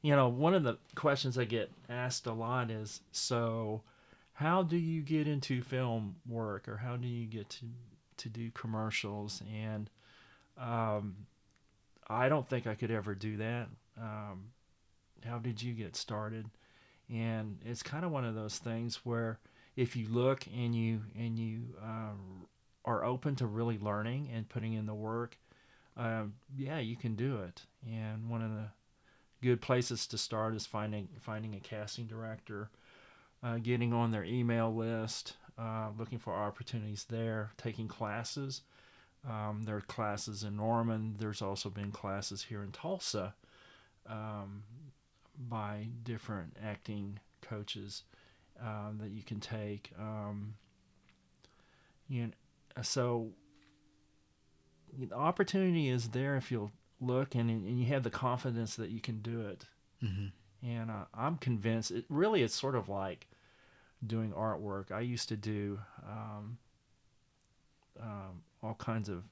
you 0.00 0.16
know 0.16 0.26
one 0.28 0.54
of 0.54 0.62
the 0.64 0.78
questions 0.94 1.36
i 1.36 1.44
get 1.44 1.70
asked 1.90 2.26
a 2.26 2.32
lot 2.32 2.70
is 2.70 3.02
so 3.12 3.82
how 4.32 4.62
do 4.62 4.78
you 4.78 5.02
get 5.02 5.28
into 5.28 5.62
film 5.62 6.16
work 6.26 6.66
or 6.66 6.78
how 6.78 6.96
do 6.96 7.06
you 7.06 7.26
get 7.26 7.48
to 7.50 7.66
to 8.16 8.30
do 8.30 8.50
commercials 8.52 9.42
and 9.54 9.90
um, 10.58 11.14
i 12.08 12.28
don't 12.28 12.48
think 12.48 12.66
i 12.66 12.74
could 12.74 12.90
ever 12.90 13.14
do 13.14 13.36
that 13.36 13.68
um, 14.00 14.44
how 15.24 15.38
did 15.38 15.62
you 15.62 15.74
get 15.74 15.94
started 15.94 16.46
and 17.12 17.58
it's 17.64 17.82
kind 17.82 18.04
of 18.04 18.10
one 18.10 18.24
of 18.24 18.34
those 18.34 18.58
things 18.58 19.00
where 19.04 19.38
if 19.76 19.96
you 19.96 20.08
look 20.08 20.46
and 20.54 20.74
you 20.74 21.02
and 21.16 21.38
you 21.38 21.74
uh, 21.82 22.12
are 22.84 23.04
open 23.04 23.36
to 23.36 23.46
really 23.46 23.78
learning 23.78 24.30
and 24.32 24.48
putting 24.48 24.74
in 24.74 24.86
the 24.86 24.94
work 24.94 25.36
um, 25.96 26.34
yeah, 26.56 26.78
you 26.78 26.96
can 26.96 27.14
do 27.14 27.38
it. 27.42 27.62
And 27.86 28.30
one 28.30 28.42
of 28.42 28.50
the 28.50 28.68
good 29.42 29.60
places 29.60 30.06
to 30.08 30.18
start 30.18 30.54
is 30.54 30.66
finding 30.66 31.08
finding 31.20 31.54
a 31.54 31.60
casting 31.60 32.06
director, 32.06 32.70
uh, 33.42 33.58
getting 33.58 33.92
on 33.92 34.10
their 34.10 34.24
email 34.24 34.74
list, 34.74 35.34
uh, 35.58 35.88
looking 35.98 36.18
for 36.18 36.34
opportunities 36.34 37.04
there, 37.08 37.50
taking 37.56 37.86
classes. 37.86 38.62
Um, 39.28 39.64
there 39.66 39.76
are 39.76 39.82
classes 39.82 40.42
in 40.42 40.56
Norman. 40.56 41.16
There's 41.18 41.42
also 41.42 41.68
been 41.68 41.90
classes 41.90 42.44
here 42.44 42.62
in 42.62 42.72
Tulsa 42.72 43.34
um, 44.06 44.62
by 45.48 45.88
different 46.02 46.56
acting 46.62 47.18
coaches 47.40 48.04
um, 48.60 48.98
that 49.00 49.10
you 49.10 49.22
can 49.22 49.40
take. 49.40 49.92
Um, 49.98 50.54
you 52.08 52.26
know, 52.26 52.32
so 52.82 53.30
the 54.98 55.14
opportunity 55.14 55.88
is 55.88 56.08
there 56.08 56.36
if 56.36 56.50
you'll 56.50 56.72
look 57.00 57.34
and, 57.34 57.48
and 57.50 57.80
you 57.80 57.86
have 57.86 58.02
the 58.02 58.10
confidence 58.10 58.76
that 58.76 58.90
you 58.90 59.00
can 59.00 59.20
do 59.20 59.40
it. 59.40 59.64
hmm 60.00 60.26
And 60.62 60.90
uh, 60.90 61.04
I'm 61.14 61.36
convinced 61.36 61.90
it 61.90 62.04
really 62.08 62.42
it's 62.42 62.54
sort 62.54 62.74
of 62.74 62.88
like 62.88 63.26
doing 64.06 64.32
artwork. 64.32 64.90
I 64.92 65.00
used 65.00 65.28
to 65.28 65.36
do 65.36 65.78
um, 66.06 66.58
um, 68.00 68.42
all 68.62 68.74
kinds 68.74 69.08
of 69.08 69.24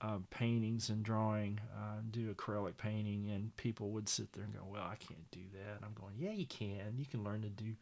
uh, 0.00 0.18
paintings 0.30 0.88
and 0.88 1.02
drawing, 1.02 1.60
uh, 1.76 2.00
do 2.10 2.32
acrylic 2.32 2.76
painting, 2.76 3.30
and 3.30 3.56
people 3.56 3.90
would 3.90 4.08
sit 4.08 4.32
there 4.32 4.44
and 4.44 4.54
go, 4.54 4.60
"Well, 4.70 4.82
I 4.82 4.96
can't 4.96 5.30
do 5.30 5.40
that." 5.54 5.84
I'm 5.84 5.94
going, 5.94 6.14
"Yeah, 6.18 6.32
you 6.32 6.46
can. 6.46 6.94
You 6.96 7.06
can 7.06 7.24
learn 7.24 7.42
to 7.42 7.48
do. 7.48 7.74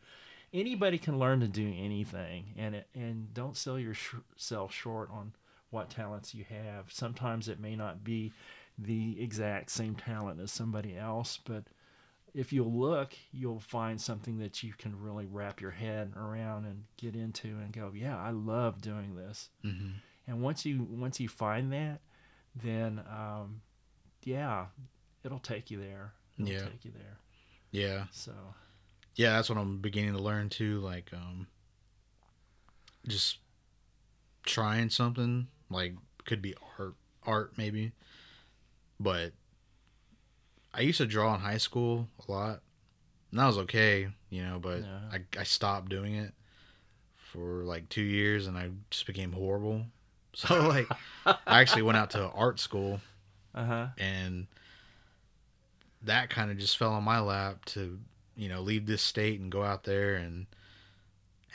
Anybody 0.52 0.98
can 0.98 1.18
learn 1.18 1.40
to 1.40 1.48
do 1.48 1.74
anything, 1.76 2.54
and 2.56 2.76
it, 2.76 2.88
and 2.94 3.34
don't 3.34 3.56
sell 3.56 3.78
yourself 3.78 4.72
short 4.72 5.10
on 5.10 5.32
what 5.70 5.90
talents 5.90 6.34
you 6.34 6.44
have. 6.44 6.92
Sometimes 6.92 7.48
it 7.48 7.60
may 7.60 7.76
not 7.76 8.04
be 8.04 8.32
the 8.78 9.20
exact 9.20 9.70
same 9.70 9.94
talent 9.94 10.40
as 10.40 10.52
somebody 10.52 10.96
else, 10.96 11.38
but 11.44 11.64
if 12.34 12.52
you'll 12.52 12.72
look, 12.72 13.14
you'll 13.32 13.60
find 13.60 14.00
something 14.00 14.38
that 14.38 14.62
you 14.62 14.74
can 14.74 15.00
really 15.00 15.26
wrap 15.26 15.60
your 15.60 15.70
head 15.70 16.12
around 16.16 16.66
and 16.66 16.84
get 16.98 17.16
into 17.16 17.48
and 17.48 17.72
go, 17.72 17.92
yeah, 17.94 18.18
I 18.18 18.30
love 18.30 18.80
doing 18.82 19.16
this. 19.16 19.48
hmm 19.62 19.92
And 20.26 20.42
once 20.42 20.64
you 20.64 20.82
once 20.90 21.20
you 21.20 21.28
find 21.28 21.72
that, 21.72 22.00
then 22.54 23.00
um, 23.10 23.60
yeah, 24.24 24.66
it'll 25.24 25.38
take 25.38 25.70
you 25.70 25.78
there. 25.78 26.12
It'll 26.38 26.50
Yeah. 26.52 26.64
take 26.64 26.84
you 26.84 26.90
there. 26.92 27.18
Yeah. 27.70 28.06
So 28.10 28.32
Yeah, 29.14 29.34
that's 29.36 29.48
what 29.48 29.56
I'm 29.58 29.78
beginning 29.78 30.12
to 30.12 30.18
learn 30.22 30.48
too. 30.50 30.80
Like, 30.80 31.10
um, 31.14 31.46
just 33.06 33.38
trying 34.44 34.90
something 34.90 35.46
like 35.70 35.94
could 36.24 36.42
be 36.42 36.54
art, 36.78 36.94
art 37.24 37.52
maybe, 37.56 37.92
but 39.00 39.32
I 40.74 40.80
used 40.80 40.98
to 40.98 41.06
draw 41.06 41.34
in 41.34 41.40
high 41.40 41.56
school 41.58 42.08
a 42.28 42.30
lot, 42.32 42.62
and 43.30 43.40
that 43.40 43.46
was 43.46 43.58
okay, 43.58 44.08
you 44.28 44.42
know. 44.44 44.58
But 44.58 44.82
Yeah. 44.82 45.00
I 45.12 45.40
I 45.40 45.44
stopped 45.44 45.88
doing 45.88 46.14
it 46.14 46.34
for 47.14 47.62
like 47.64 47.88
two 47.88 48.02
years, 48.02 48.46
and 48.46 48.58
I 48.58 48.70
just 48.90 49.06
became 49.06 49.32
horrible. 49.32 49.86
So 50.38 50.68
like, 50.68 50.86
I 51.24 51.60
actually 51.62 51.80
went 51.82 51.96
out 51.96 52.10
to 52.10 52.28
art 52.30 52.60
school 52.60 53.00
uh 53.54 53.64
huh. 53.64 53.86
and 53.96 54.46
that 56.02 56.28
kind 56.28 56.50
of 56.50 56.58
just 56.58 56.76
fell 56.76 56.92
on 56.92 57.02
my 57.04 57.20
lap 57.20 57.64
to 57.66 57.98
you 58.36 58.48
know 58.50 58.60
leave 58.60 58.84
this 58.86 59.00
state 59.02 59.40
and 59.40 59.50
go 59.50 59.62
out 59.64 59.84
there 59.84 60.14
and 60.16 60.46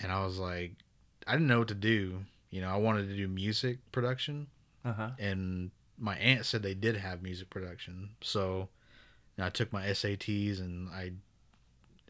and 0.02 0.12
I 0.12 0.26
was 0.26 0.40
like 0.40 0.72
I 1.28 1.34
didn't 1.34 1.48
know 1.48 1.60
what 1.60 1.68
to 1.68 1.76
do 1.76 2.26
you 2.50 2.60
know 2.62 2.70
I 2.70 2.78
wanted 2.78 3.08
to 3.10 3.16
do 3.16 3.28
music 3.28 3.78
production 3.92 4.48
Uh 4.84 4.94
huh. 4.94 5.10
and 5.20 5.70
my 6.00 6.16
aunt 6.18 6.46
said 6.48 6.64
they 6.64 6.74
did 6.74 6.98
have 6.98 7.22
music 7.22 7.50
production 7.52 8.10
so 8.22 8.68
I 9.40 9.50
took 9.50 9.72
my 9.72 9.84
SATs 9.86 10.60
and 10.60 10.90
I 10.90 11.12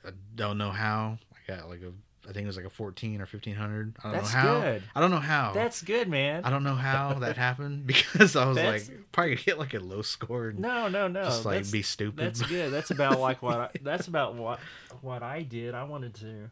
I 0.06 0.12
don't 0.36 0.58
know 0.58 0.72
how 0.72 1.18
I 1.34 1.52
got 1.54 1.70
like 1.70 1.82
a 1.82 1.92
I 2.32 2.34
think 2.34 2.46
it 2.46 2.48
was 2.48 2.56
like 2.56 2.66
a 2.66 2.70
14 2.70 3.16
or 3.22 3.26
1500 3.26 3.98
I 4.00 4.04
don't 4.04 4.12
That's 4.14 4.34
know 4.34 4.40
how 4.40 4.62
good. 4.62 4.84
I 4.96 5.02
don't 5.02 5.12
know 5.12 5.20
how 5.20 5.52
That's 5.54 5.82
good, 5.82 6.08
man. 6.08 6.46
I 6.46 6.50
don't 6.50 6.64
know 6.64 6.76
how 6.76 7.14
that 7.16 7.36
happened 7.36 7.86
because 7.88 8.36
I 8.36 8.46
was 8.46 8.56
That's- 8.56 8.88
like 8.90 9.12
probably 9.12 9.36
get 9.36 9.60
like 9.60 9.74
a 9.74 9.80
low 9.80 10.02
score 10.02 10.54
No, 10.54 10.88
no, 10.88 11.08
no. 11.10 11.24
just 11.26 11.44
like 11.46 11.58
that's, 11.58 11.72
be 11.72 11.82
stupid. 11.82 12.26
that's 12.26 12.42
good. 12.42 12.72
That's 12.72 12.90
about 12.92 13.20
like 13.20 13.42
what 13.42 13.60
I, 13.60 13.70
that's 13.82 14.08
about 14.08 14.36
what 14.36 14.60
what 15.02 15.24
I 15.24 15.42
did. 15.44 15.76
I 15.76 15.84
wanted 15.84 16.14
to 16.16 16.50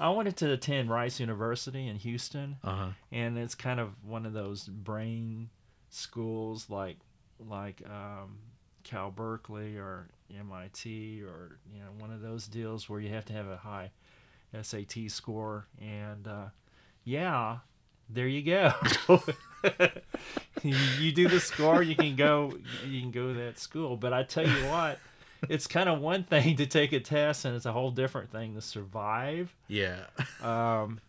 I 0.00 0.08
wanted 0.08 0.36
to 0.38 0.50
attend 0.52 0.90
Rice 0.90 1.20
University 1.20 1.86
in 1.86 1.96
Houston, 1.96 2.56
uh 2.64 2.74
huh. 2.74 2.88
and 3.12 3.38
it's 3.38 3.54
kind 3.54 3.78
of 3.78 3.90
one 4.04 4.24
of 4.26 4.32
those 4.32 4.64
brain 4.64 5.50
schools 5.90 6.70
like 6.70 6.96
like 7.38 7.82
um, 7.88 8.38
Cal 8.82 9.10
Berkeley 9.10 9.76
or 9.76 10.08
MIT 10.36 11.22
or 11.22 11.58
you 11.72 11.80
know 11.80 11.90
one 11.98 12.10
of 12.10 12.20
those 12.22 12.46
deals 12.46 12.88
where 12.88 13.00
you 13.00 13.10
have 13.10 13.24
to 13.26 13.32
have 13.32 13.46
a 13.46 13.58
high 13.58 13.90
SAT 14.60 15.08
score 15.10 15.66
and 15.80 16.26
uh, 16.28 16.44
yeah 17.04 17.58
there 18.08 18.26
you 18.28 18.42
go 18.42 18.72
you, 20.62 21.12
do 21.12 21.28
the 21.28 21.40
score 21.40 21.82
you 21.82 21.96
can 21.96 22.14
go 22.16 22.52
you 22.86 23.00
can 23.00 23.10
go 23.10 23.28
to 23.32 23.34
that 23.40 23.58
school 23.58 23.96
but 23.96 24.12
I 24.12 24.22
tell 24.22 24.46
you 24.46 24.66
what 24.68 24.98
it's 25.48 25.66
kind 25.66 25.88
of 25.88 26.00
one 26.00 26.24
thing 26.24 26.56
to 26.56 26.66
take 26.66 26.92
a 26.92 27.00
test 27.00 27.44
and 27.44 27.56
it's 27.56 27.66
a 27.66 27.72
whole 27.72 27.90
different 27.90 28.30
thing 28.30 28.54
to 28.54 28.60
survive 28.60 29.54
Yeah. 29.68 30.04
um, 30.42 31.00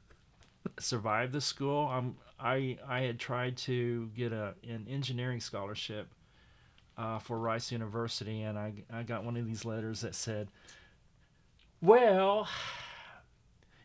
survive 0.79 1.31
the 1.31 1.41
school. 1.41 1.87
I'm 1.87 2.15
I 2.39 2.77
I 2.87 3.01
had 3.01 3.19
tried 3.19 3.57
to 3.57 4.09
get 4.15 4.31
a 4.33 4.55
an 4.67 4.87
engineering 4.89 5.39
scholarship 5.39 6.07
uh, 6.97 7.19
for 7.19 7.37
Rice 7.37 7.71
University, 7.71 8.41
and 8.41 8.57
I 8.57 8.73
I 8.91 9.03
got 9.03 9.23
one 9.23 9.35
of 9.37 9.45
these 9.45 9.65
letters 9.65 10.01
that 10.01 10.15
said, 10.15 10.47
"Well, 11.81 12.47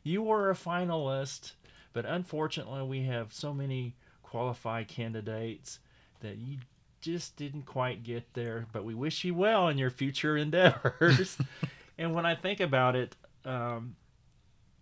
you 0.08 0.22
were 0.22 0.50
a 0.50 0.54
finalist, 0.54 1.52
but 1.92 2.04
unfortunately, 2.04 2.82
we 2.82 3.02
have 3.04 3.32
so 3.32 3.54
many 3.54 3.94
qualified 4.22 4.88
candidates 4.88 5.78
that 6.20 6.38
you." 6.38 6.58
Just 7.00 7.36
didn't 7.36 7.62
quite 7.62 8.02
get 8.02 8.34
there, 8.34 8.66
but 8.72 8.84
we 8.84 8.92
wish 8.92 9.22
you 9.22 9.32
well 9.32 9.68
in 9.68 9.78
your 9.78 9.88
future 9.88 10.36
endeavors. 10.36 11.38
and 11.96 12.12
when 12.12 12.26
I 12.26 12.34
think 12.34 12.58
about 12.58 12.96
it, 12.96 13.14
um, 13.44 13.94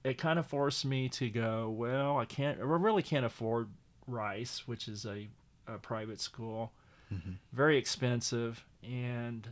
it 0.02 0.16
kind 0.16 0.38
of 0.38 0.46
forced 0.46 0.86
me 0.86 1.10
to 1.10 1.28
go, 1.28 1.68
well, 1.68 2.16
I 2.18 2.24
can't, 2.24 2.58
I 2.58 2.62
really 2.62 3.02
can't 3.02 3.26
afford 3.26 3.68
Rice, 4.06 4.62
which 4.66 4.88
is 4.88 5.04
a, 5.04 5.28
a 5.66 5.76
private 5.76 6.18
school, 6.22 6.72
Mhm. 7.12 7.36
very 7.52 7.76
expensive, 7.76 8.64
and 8.82 9.46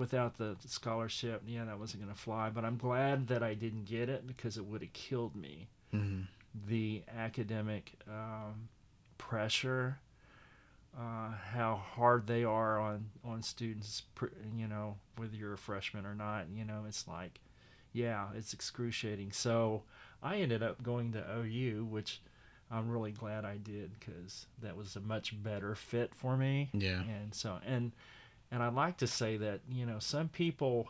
without 0.00 0.38
the 0.38 0.56
scholarship, 0.66 1.42
yeah, 1.46 1.64
that 1.66 1.78
wasn't 1.78 2.02
going 2.02 2.12
to 2.12 2.18
fly. 2.20 2.50
But 2.50 2.64
I'm 2.64 2.76
glad 2.76 3.28
that 3.28 3.42
I 3.42 3.54
didn't 3.54 3.84
get 3.84 4.08
it 4.08 4.26
because 4.26 4.56
it 4.56 4.64
would 4.64 4.80
have 4.80 4.92
killed 4.92 5.36
me. 5.36 5.68
hmm 5.92 6.22
The 6.66 7.02
academic 7.16 7.92
um, 8.08 8.68
pressure, 9.18 9.98
uh, 10.98 11.32
how 11.52 11.76
hard 11.76 12.26
they 12.26 12.42
are 12.42 12.80
on 12.80 13.10
on 13.24 13.42
students, 13.42 14.02
you 14.56 14.66
know, 14.66 14.96
whether 15.16 15.36
you're 15.36 15.52
a 15.52 15.58
freshman 15.58 16.06
or 16.06 16.14
not, 16.14 16.46
you 16.52 16.64
know, 16.64 16.84
it's 16.88 17.06
like, 17.06 17.38
yeah, 17.92 18.28
it's 18.34 18.52
excruciating. 18.52 19.32
So 19.32 19.82
I 20.22 20.36
ended 20.36 20.62
up 20.62 20.82
going 20.82 21.12
to 21.12 21.24
OU, 21.38 21.84
which 21.84 22.20
I'm 22.70 22.88
really 22.90 23.12
glad 23.12 23.44
I 23.44 23.56
did 23.58 23.98
because 23.98 24.46
that 24.62 24.76
was 24.76 24.96
a 24.96 25.00
much 25.00 25.40
better 25.42 25.74
fit 25.74 26.14
for 26.14 26.36
me. 26.36 26.70
Yeah. 26.72 27.02
And 27.02 27.34
so 27.34 27.58
and 27.66 27.92
and 28.50 28.62
I'd 28.62 28.74
like 28.74 28.96
to 28.98 29.06
say 29.06 29.36
that 29.38 29.60
you 29.70 29.86
know 29.86 29.98
some 29.98 30.28
people 30.28 30.88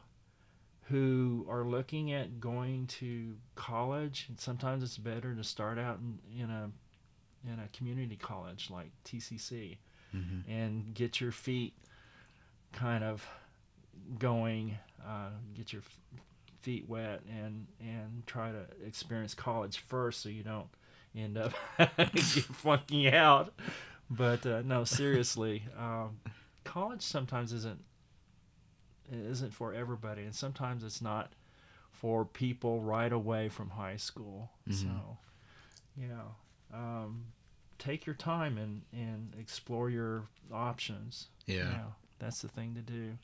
who 0.89 1.47
are 1.49 1.63
looking 1.65 2.13
at 2.13 2.41
going 2.41 2.87
to 2.89 3.37
college, 3.55 4.27
and 4.29 4.41
sometimes 4.41 4.83
it's 4.83 4.99
better 4.99 5.35
to 5.35 5.45
start 5.45 5.79
out 5.79 5.99
in, 6.01 6.19
in 6.43 6.51
a 6.51 6.71
in 7.51 7.59
a 7.59 7.69
community 7.77 8.17
college 8.17 8.69
like 8.71 8.91
TCC 9.05 9.79
Mm-hmm. 10.15 10.51
and 10.51 10.93
get 10.93 11.21
your 11.21 11.31
feet 11.31 11.73
kind 12.73 13.05
of 13.05 13.25
going, 14.19 14.77
uh, 15.07 15.29
get 15.55 15.73
your 15.73 15.83
f- 15.83 15.99
feet 16.63 16.87
wet, 16.89 17.21
and 17.29 17.69
and 17.81 18.27
try 18.27 18.51
to 18.51 18.65
experience 18.85 19.35
college 19.35 19.79
first, 19.79 20.21
so 20.21 20.29
you 20.29 20.43
don't 20.43 20.67
end 21.15 21.39
up 21.39 21.53
flunking 22.19 23.07
out. 23.15 23.53
But 24.11 24.45
uh, 24.45 24.63
no, 24.65 24.83
seriously, 24.83 25.63
um, 25.79 26.19
college 26.71 27.03
sometimes 27.03 27.53
isn't 27.53 27.83
isn't 29.13 29.53
for 29.53 29.75
everybody, 29.75 30.23
and 30.23 30.35
sometimes 30.35 30.85
it's 30.85 31.03
not 31.03 31.33
for 31.91 32.25
people 32.25 32.81
right 32.81 33.13
away 33.13 33.49
from 33.49 33.71
high 33.71 33.97
school. 33.97 34.51
Mhm. 34.69 34.75
So, 34.75 35.19
yeah, 35.97 36.23
um, 36.73 37.27
take 37.79 38.07
your 38.07 38.15
time 38.15 38.57
and 38.57 38.83
and 38.93 39.35
explore 39.39 39.91
your 39.91 40.29
options. 40.53 41.27
Yeah. 41.47 41.87
that's 42.21 42.43
the 42.43 42.49
thing 42.49 42.75
to 42.75 42.83
do. 42.83 43.17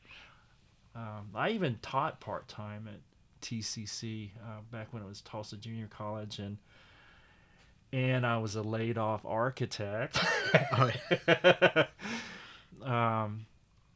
Um, 0.95 1.29
I 1.35 1.51
even 1.51 1.79
taught 1.83 2.19
part 2.19 2.49
time 2.49 2.89
at 2.89 3.01
TCC 3.43 4.31
uh, 4.43 4.63
back 4.73 4.93
when 4.93 5.03
it 5.03 5.07
was 5.07 5.21
Tulsa 5.21 5.57
Junior 5.59 5.87
College, 5.87 6.39
and 6.39 6.57
and 7.93 8.27
I 8.27 8.39
was 8.39 8.57
a 8.57 8.63
laid 8.63 8.99
off 8.99 9.25
architect. 9.25 10.19
Oh, 10.73 10.91
um, 12.85 13.47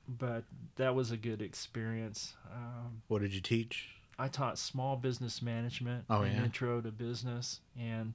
but 0.09 0.45
that 0.77 0.95
was 0.95 1.11
a 1.11 1.17
good 1.17 1.41
experience. 1.43 2.35
Um, 2.53 3.03
What 3.09 3.23
did 3.23 3.33
you 3.35 3.41
teach? 3.41 3.89
I 4.19 4.29
taught 4.29 4.59
small 4.59 4.97
business 4.97 5.41
management 5.41 6.05
Oh, 6.11 6.23
yeah? 6.25 6.45
intro 6.45 6.81
to 6.81 6.91
business, 6.91 7.61
and 7.79 8.15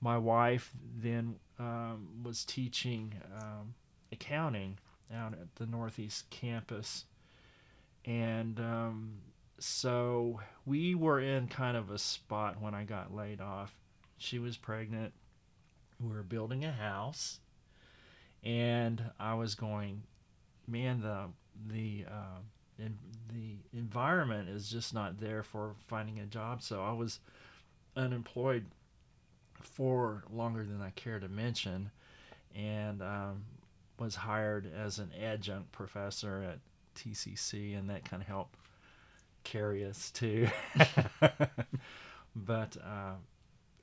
my 0.00 0.16
wife 0.16 0.72
then 0.96 1.36
um, 1.58 2.08
was 2.22 2.44
teaching 2.44 3.14
um, 3.36 3.74
accounting 4.12 4.78
out 5.14 5.32
at 5.34 5.54
the 5.56 5.66
Northeast 5.66 6.30
campus, 6.30 7.04
and 8.04 8.58
um, 8.60 9.12
so 9.58 10.40
we 10.64 10.94
were 10.94 11.20
in 11.20 11.48
kind 11.48 11.76
of 11.76 11.90
a 11.90 11.98
spot 11.98 12.60
when 12.60 12.74
I 12.74 12.84
got 12.84 13.14
laid 13.14 13.40
off. 13.40 13.74
She 14.16 14.38
was 14.38 14.56
pregnant. 14.56 15.12
We 16.00 16.12
were 16.14 16.22
building 16.22 16.64
a 16.64 16.72
house, 16.72 17.40
and 18.44 19.02
I 19.18 19.34
was 19.34 19.54
going, 19.54 20.02
man, 20.66 21.00
the 21.00 21.26
the 21.66 22.04
uh, 22.08 22.38
in, 22.78 22.98
the 23.32 23.56
environment 23.76 24.48
is 24.48 24.70
just 24.70 24.94
not 24.94 25.20
there 25.20 25.42
for 25.42 25.74
finding 25.86 26.18
a 26.20 26.26
job. 26.26 26.62
So 26.62 26.82
I 26.82 26.92
was 26.92 27.20
unemployed 27.96 28.66
for 29.60 30.22
longer 30.30 30.64
than 30.64 30.80
I 30.80 30.90
care 30.90 31.18
to 31.18 31.28
mention, 31.28 31.90
and 32.54 33.02
um, 33.02 33.44
was 33.98 34.14
hired 34.14 34.70
as 34.72 34.98
an 34.98 35.10
adjunct 35.20 35.72
professor 35.72 36.42
at 36.42 36.58
TCC, 36.94 37.78
and 37.78 37.90
that 37.90 38.04
kind 38.04 38.22
of 38.22 38.28
helped 38.28 38.54
carry 39.44 39.84
us 39.84 40.10
too. 40.10 40.48
but 42.36 42.76
uh, 42.76 43.14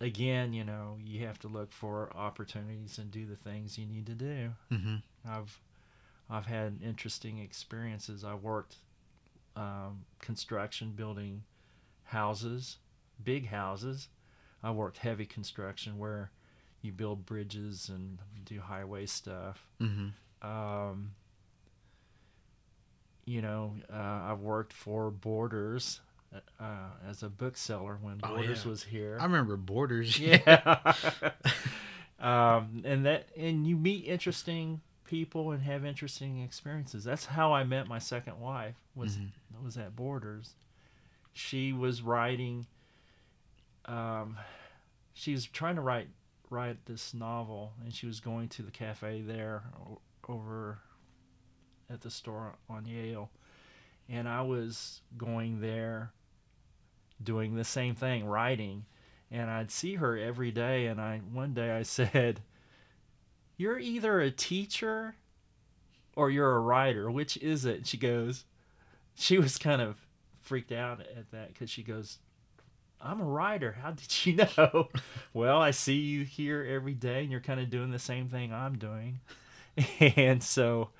again, 0.05 0.53
you 0.53 0.63
know, 0.63 0.97
you 1.03 1.25
have 1.25 1.39
to 1.39 1.47
look 1.47 1.73
for 1.73 2.15
opportunities 2.15 2.99
and 2.99 3.09
do 3.09 3.25
the 3.25 3.35
things 3.35 3.77
you 3.77 3.85
need 3.87 4.05
to 4.05 4.13
do. 4.13 4.51
Mm-hmm. 4.71 4.95
I've 5.27 5.59
I've 6.29 6.45
had 6.45 6.79
interesting 6.83 7.39
experiences. 7.39 8.23
I 8.23 8.35
worked 8.35 8.75
um, 9.55 10.05
construction, 10.19 10.91
building 10.91 11.43
houses, 12.03 12.77
big 13.23 13.47
houses. 13.47 14.07
I 14.63 14.71
worked 14.71 14.99
heavy 14.99 15.25
construction 15.25 15.97
where 15.97 16.31
you 16.81 16.91
build 16.91 17.25
bridges 17.25 17.89
and 17.89 18.19
do 18.45 18.59
highway 18.59 19.05
stuff. 19.07 19.67
Mm-hmm. 19.81 20.47
Um, 20.47 21.11
you 23.25 23.41
know, 23.41 23.73
uh, 23.91 23.95
I've 24.31 24.41
worked 24.41 24.73
for 24.73 25.09
Borders 25.09 26.01
uh, 26.59 26.89
as 27.09 27.23
a 27.23 27.29
bookseller 27.29 27.97
when 28.01 28.19
Oh, 28.23 28.35
Borders 28.35 28.63
yeah. 28.65 28.69
was 28.69 28.83
here. 28.83 29.17
I 29.19 29.23
remember 29.25 29.57
Borders. 29.57 30.19
yeah 30.19 30.93
um 32.19 32.81
and 32.85 33.05
that 33.05 33.27
and 33.37 33.67
you 33.67 33.75
meet 33.75 34.05
interesting 34.05 34.81
people 35.03 35.51
and 35.51 35.61
have 35.63 35.85
interesting 35.85 36.41
experiences 36.41 37.03
that's 37.03 37.25
how 37.25 37.53
i 37.53 37.63
met 37.63 37.87
my 37.87 37.99
second 37.99 38.39
wife 38.39 38.75
was 38.95 39.17
Mhm. 39.17 39.31
was 39.63 39.77
at 39.77 39.95
borders 39.95 40.53
she 41.33 41.73
was 41.73 42.01
writing 42.01 42.65
um 43.85 44.37
she 45.13 45.33
was 45.33 45.45
trying 45.45 45.75
to 45.75 45.81
write 45.81 46.07
write 46.49 46.85
this 46.85 47.13
novel 47.13 47.73
and 47.83 47.93
she 47.93 48.05
was 48.07 48.19
going 48.21 48.47
to 48.49 48.61
the 48.61 48.71
cafe 48.71 49.21
there 49.21 49.63
over 50.29 50.79
at 51.89 52.01
the 52.01 52.09
store 52.09 52.53
on 52.69 52.85
yale 52.85 53.29
and 54.09 54.27
i 54.27 54.41
was 54.41 55.01
going 55.17 55.59
there 55.59 56.11
doing 57.23 57.55
the 57.55 57.63
same 57.63 57.95
thing 57.95 58.25
writing. 58.25 58.85
And 59.31 59.49
I'd 59.49 59.71
see 59.71 59.95
her 59.95 60.17
every 60.17 60.51
day 60.51 60.87
and 60.87 60.99
I 61.01 61.19
one 61.31 61.53
day 61.53 61.71
I 61.71 61.83
said 61.97 62.41
you're 63.57 63.79
either 63.79 64.19
a 64.19 64.31
teacher 64.31 65.15
or 66.15 66.29
you're 66.29 66.55
a 66.55 66.59
writer. 66.59 67.09
Which 67.09 67.37
is 67.37 67.65
it? 67.65 67.87
She 67.87 67.97
goes 67.97 68.45
she 69.15 69.37
was 69.37 69.57
kind 69.57 69.81
of 69.81 69.97
freaked 70.41 70.71
out 70.71 70.99
at 71.01 71.31
that 71.31 71.55
cuz 71.55 71.69
she 71.69 71.83
goes 71.83 72.19
I'm 73.01 73.19
a 73.21 73.25
writer. 73.25 73.77
How 73.81 73.91
did 73.91 74.25
you 74.25 74.35
know? 74.57 74.89
Well 75.33 75.61
I 75.61 75.71
see 75.71 75.97
you 75.99 76.23
here 76.23 76.63
every 76.63 76.93
day 76.93 77.21
and 77.21 77.31
you're 77.31 77.41
kind 77.41 77.59
of 77.59 77.69
doing 77.69 77.91
the 77.91 77.99
same 77.99 78.29
thing 78.29 78.53
I'm 78.53 78.77
doing. 78.77 79.19
And 79.99 80.41
so 80.41 80.91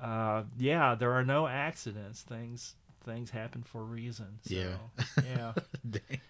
uh, 0.00 0.42
yeah 0.58 0.94
there 0.96 1.12
are 1.12 1.24
no 1.24 1.46
accidents. 1.46 2.22
Things 2.22 2.74
things 3.06 3.30
happen 3.30 3.62
for 3.62 3.80
a 3.80 3.84
reason 3.84 4.38
so, 4.42 4.54
Yeah. 4.54 4.76
yeah 5.24 5.52
Dang. 5.90 6.20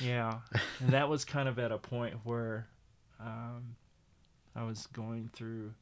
yeah, 0.00 0.38
and 0.80 0.90
that 0.90 1.08
was 1.08 1.24
kind 1.26 1.48
of 1.48 1.58
at 1.58 1.70
a 1.72 1.78
point 1.78 2.14
where 2.24 2.66
um, 3.20 3.76
I 4.56 4.64
was 4.64 4.86
going 4.86 5.28
through. 5.32 5.72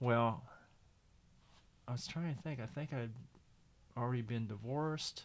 Well, 0.00 0.42
I 1.88 1.92
was 1.92 2.06
trying 2.06 2.34
to 2.34 2.40
think. 2.42 2.60
I 2.60 2.66
think 2.66 2.92
I'd 2.92 3.10
already 3.96 4.22
been 4.22 4.46
divorced 4.46 5.24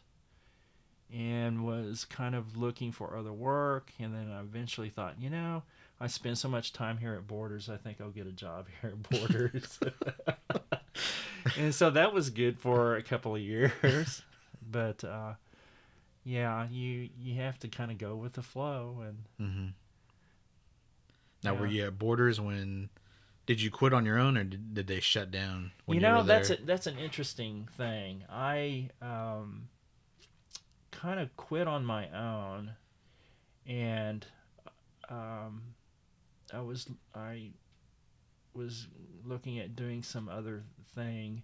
and 1.14 1.66
was 1.66 2.04
kind 2.04 2.34
of 2.36 2.58
looking 2.58 2.92
for 2.92 3.16
other 3.16 3.32
work. 3.32 3.92
And 4.00 4.14
then 4.14 4.32
I 4.32 4.40
eventually 4.42 4.90
thought, 4.90 5.16
you 5.22 5.30
know, 5.30 5.64
I 6.02 6.08
spend 6.08 6.38
so 6.38 6.50
much 6.50 6.74
time 6.74 6.98
here 6.98 7.14
at 7.14 7.28
Borders, 7.28 7.70
I 7.70 7.78
think 7.78 8.02
I'll 8.02 8.10
get 8.10 8.28
a 8.28 8.32
job 8.32 8.66
here 8.82 8.92
at 8.92 9.10
Borders. 9.10 9.80
and 11.58 11.74
so 11.74 11.90
that 11.92 12.14
was 12.14 12.30
good 12.32 12.60
for 12.60 12.96
a 12.96 13.04
couple 13.04 13.36
of 13.36 13.42
years. 13.42 14.24
But 14.70 15.04
uh, 15.04 15.34
yeah, 16.24 16.68
you 16.70 17.10
you 17.18 17.36
have 17.42 17.60
to 17.60 17.68
kind 17.68 17.92
of 17.92 17.98
go 17.98 18.16
with 18.16 18.34
the 18.34 18.44
flow 18.44 19.04
and 19.06 19.18
Mm-hmm. 19.40 19.68
Now, 21.44 21.54
were 21.54 21.68
you 21.68 21.86
at 21.86 22.00
Borders 22.00 22.42
when? 22.42 22.90
Did 23.46 23.62
you 23.62 23.70
quit 23.70 23.94
on 23.94 24.06
your 24.06 24.18
own, 24.18 24.38
or 24.38 24.44
did, 24.44 24.74
did 24.74 24.88
they 24.88 25.00
shut 25.00 25.30
down? 25.30 25.72
When 25.86 26.00
you 26.00 26.02
you 26.02 26.12
know 26.12 26.24
that's 26.24 26.50
a, 26.50 26.58
that's 26.66 26.88
an 26.88 26.98
interesting 26.98 27.70
thing. 27.78 28.24
I 28.28 28.90
um, 29.04 29.68
kind 30.90 31.20
of 31.20 31.36
quit 31.38 31.68
on 31.68 31.86
my 31.86 32.10
own, 32.10 32.72
and 33.68 34.26
um, 35.10 35.62
I 36.52 36.62
was 36.62 36.88
I 37.14 37.50
was 38.56 38.88
looking 39.24 39.60
at 39.60 39.76
doing 39.76 40.02
some 40.02 40.28
other 40.28 40.64
thing, 40.96 41.44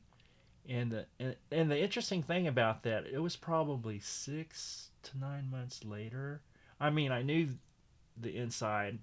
and 0.67 0.91
the 0.91 1.05
and, 1.19 1.35
and 1.51 1.71
the 1.71 1.79
interesting 1.79 2.23
thing 2.23 2.47
about 2.47 2.83
that 2.83 3.05
it 3.05 3.19
was 3.19 3.35
probably 3.35 3.99
six 3.99 4.89
to 5.03 5.17
nine 5.17 5.49
months 5.49 5.83
later. 5.83 6.41
I 6.79 6.89
mean, 6.89 7.11
I 7.11 7.21
knew 7.21 7.49
the 8.19 8.35
inside 8.35 8.99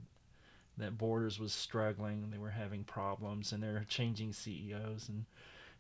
that 0.77 0.97
Borders 0.99 1.39
was 1.39 1.53
struggling. 1.53 2.31
They 2.31 2.39
were 2.39 2.51
having 2.51 2.85
problems, 2.85 3.53
and 3.53 3.63
they're 3.63 3.85
changing 3.89 4.33
CEOs 4.33 5.09
and 5.09 5.25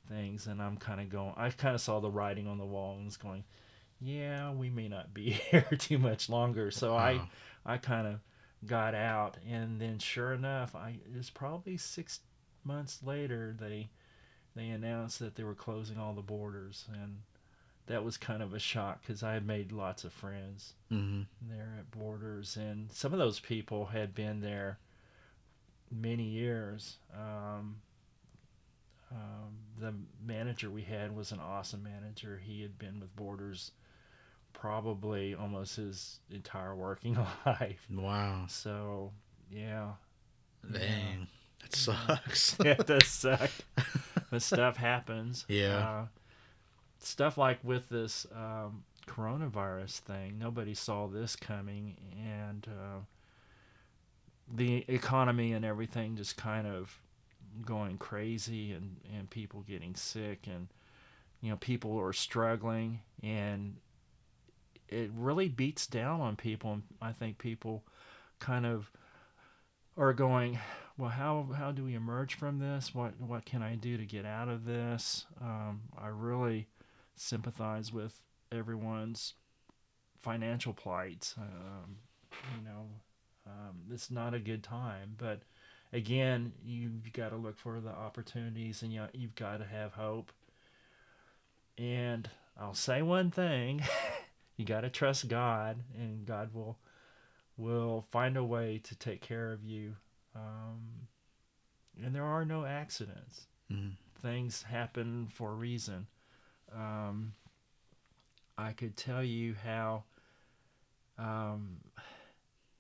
things. 0.09 0.47
And 0.47 0.61
I'm 0.63 0.77
kind 0.77 1.01
of 1.01 1.09
going. 1.09 1.35
I 1.37 1.51
kind 1.51 1.75
of 1.75 1.81
saw 1.81 2.01
the 2.01 2.11
writing 2.11 2.47
on 2.47 2.59
the 2.59 2.67
wall 2.67 2.97
and 2.97 3.05
was 3.07 3.17
going, 3.17 3.45
"Yeah, 4.01 4.53
we 4.53 4.71
may 4.71 4.89
not 4.89 5.15
be 5.15 5.31
here 5.51 5.69
too 5.79 5.99
much 5.99 6.29
longer." 6.29 6.71
So 6.71 6.97
I, 6.97 7.15
Wow. 7.15 7.29
I 7.67 7.77
kind 7.79 8.07
of 8.07 8.21
got 8.67 8.95
out, 8.95 9.37
and 9.49 9.81
then 9.81 9.99
sure 9.99 10.33
enough, 10.33 10.75
I 10.75 10.99
it 11.05 11.17
was 11.17 11.31
probably 11.31 11.77
six 11.77 12.21
months 12.65 13.01
later 13.05 13.55
they 13.59 13.89
they 14.59 14.69
announced 14.69 15.19
that 15.21 15.37
they 15.37 15.45
were 15.45 15.55
closing 15.55 15.99
all 15.99 16.13
the 16.13 16.21
borders, 16.23 16.85
and 16.93 17.23
that 17.87 18.05
was 18.05 18.17
kind 18.19 18.43
of 18.43 18.53
a 18.53 18.59
shock 18.59 19.01
because 19.01 19.23
I 19.23 19.33
had 19.33 19.47
made 19.47 19.73
lots 19.73 20.05
of 20.05 20.13
friends 20.13 20.75
Mhm. 20.91 21.27
there 21.41 21.75
at 21.79 21.91
Borders, 21.91 22.57
and 22.57 22.93
some 22.93 23.13
of 23.13 23.19
those 23.19 23.41
people 23.41 23.87
had 23.87 24.15
been 24.15 24.41
there 24.41 24.79
many 25.91 26.25
years. 26.25 26.99
Um, 27.15 27.81
um, 29.11 29.59
the 29.79 29.95
manager 30.23 30.71
we 30.71 30.83
had 30.83 31.17
was 31.17 31.33
an 31.33 31.41
awesome 31.41 31.83
manager. 31.83 32.39
He 32.45 32.61
had 32.61 32.79
been 32.79 33.01
with 33.01 33.15
Borders 33.17 33.73
probably 34.53 35.35
almost 35.35 35.77
his 35.77 36.21
entire 36.31 36.75
working 36.75 37.15
life. 37.47 37.87
Wow. 37.91 38.47
So 38.49 39.13
yeah, 39.51 39.93
Dang. 40.71 41.29
That 41.63 41.75
sucks. 41.75 42.57
yeah, 42.65 42.73
it 42.73 42.87
does 42.87 43.07
suck. 43.07 43.51
but 44.31 44.43
stuff 44.43 44.77
happens. 44.79 45.45
Yeah. 45.49 45.77
Uh, 45.77 46.07
stuff 46.99 47.39
like 47.39 47.59
with 47.63 47.89
this 47.89 48.27
um, 48.35 48.85
coronavirus 49.07 50.01
thing, 50.01 50.39
nobody 50.39 50.75
saw 50.75 51.07
this 51.07 51.37
coming, 51.37 51.97
and 52.17 52.67
uh, 52.69 53.01
the 54.53 54.85
economy 54.89 55.53
and 55.53 55.65
everything 55.65 56.17
just 56.17 56.37
kind 56.37 56.67
of 56.67 56.99
going 57.65 57.99
crazy, 57.99 58.73
and 58.73 58.97
and 59.17 59.29
people 59.31 59.63
getting 59.63 59.95
sick, 59.95 60.47
and 60.47 60.69
you 61.41 61.51
know 61.51 61.57
people 61.57 61.99
are 61.99 62.13
struggling, 62.13 63.01
and 63.23 63.77
it 64.89 65.11
really 65.15 65.49
beats 65.49 65.87
down 65.87 66.21
on 66.21 66.37
people, 66.37 66.73
and 66.73 66.83
I 67.01 67.13
think 67.13 67.39
people 67.39 67.85
kind 68.39 68.65
of 68.65 68.91
are 69.97 70.13
going 70.13 70.59
well 70.99 71.11
how 71.11 71.47
how 71.57 71.71
do 71.73 71.85
we 71.85 71.95
emerge 71.95 72.35
from 72.35 72.59
this? 72.59 72.95
What 72.95 73.19
what 73.21 73.47
can 73.47 73.63
i 73.63 73.77
do 73.77 73.97
to 73.97 74.05
get 74.05 74.27
out 74.27 74.49
of 74.49 74.67
this? 74.67 75.27
Um, 75.41 75.83
i 75.97 76.09
really 76.09 76.67
sympathize 77.15 77.93
with 77.93 78.21
everyone's 78.53 79.35
financial 80.19 80.73
plight. 80.75 81.35
Um, 81.39 81.97
you 82.57 82.65
know 82.65 82.89
um, 83.47 83.77
it's 83.91 84.11
not 84.11 84.35
a 84.35 84.39
good 84.39 84.63
time 84.63 85.15
but 85.17 85.41
again 85.93 86.53
you've 86.63 87.13
got 87.13 87.31
to 87.31 87.37
look 87.37 87.57
for 87.57 87.81
the 87.81 87.89
opportunities 87.89 88.83
and 88.83 88.93
you, 88.93 89.05
you've 89.15 89.37
got 89.37 89.59
to 89.59 89.65
have 89.65 89.93
hope. 89.93 90.33
And 91.79 92.29
i'll 92.61 92.75
say 92.75 93.03
one 93.03 93.31
thing 93.31 93.83
you 94.57 94.65
got 94.65 94.81
to 94.81 94.91
trust 94.91 95.29
god 95.29 95.79
and 95.97 96.27
god 96.27 96.53
will 96.53 96.77
will 97.57 98.05
find 98.11 98.37
a 98.37 98.45
way 98.45 98.81
to 98.85 98.95
take 98.95 99.21
care 99.21 99.53
of 99.53 99.65
you. 99.65 99.97
Um, 100.39 101.09
and 102.03 102.15
there 102.15 102.25
are 102.25 102.45
no 102.45 102.65
accidents. 102.65 103.47
Mhm. 103.71 103.97
Things 104.21 104.63
happen 104.63 105.29
for 105.29 105.51
a 105.53 105.55
reason. 105.55 106.07
Um, 106.73 107.35
I 108.57 108.73
could 108.73 108.97
tell 108.97 109.23
you 109.23 109.55
how, 109.55 110.05
um, 111.17 111.81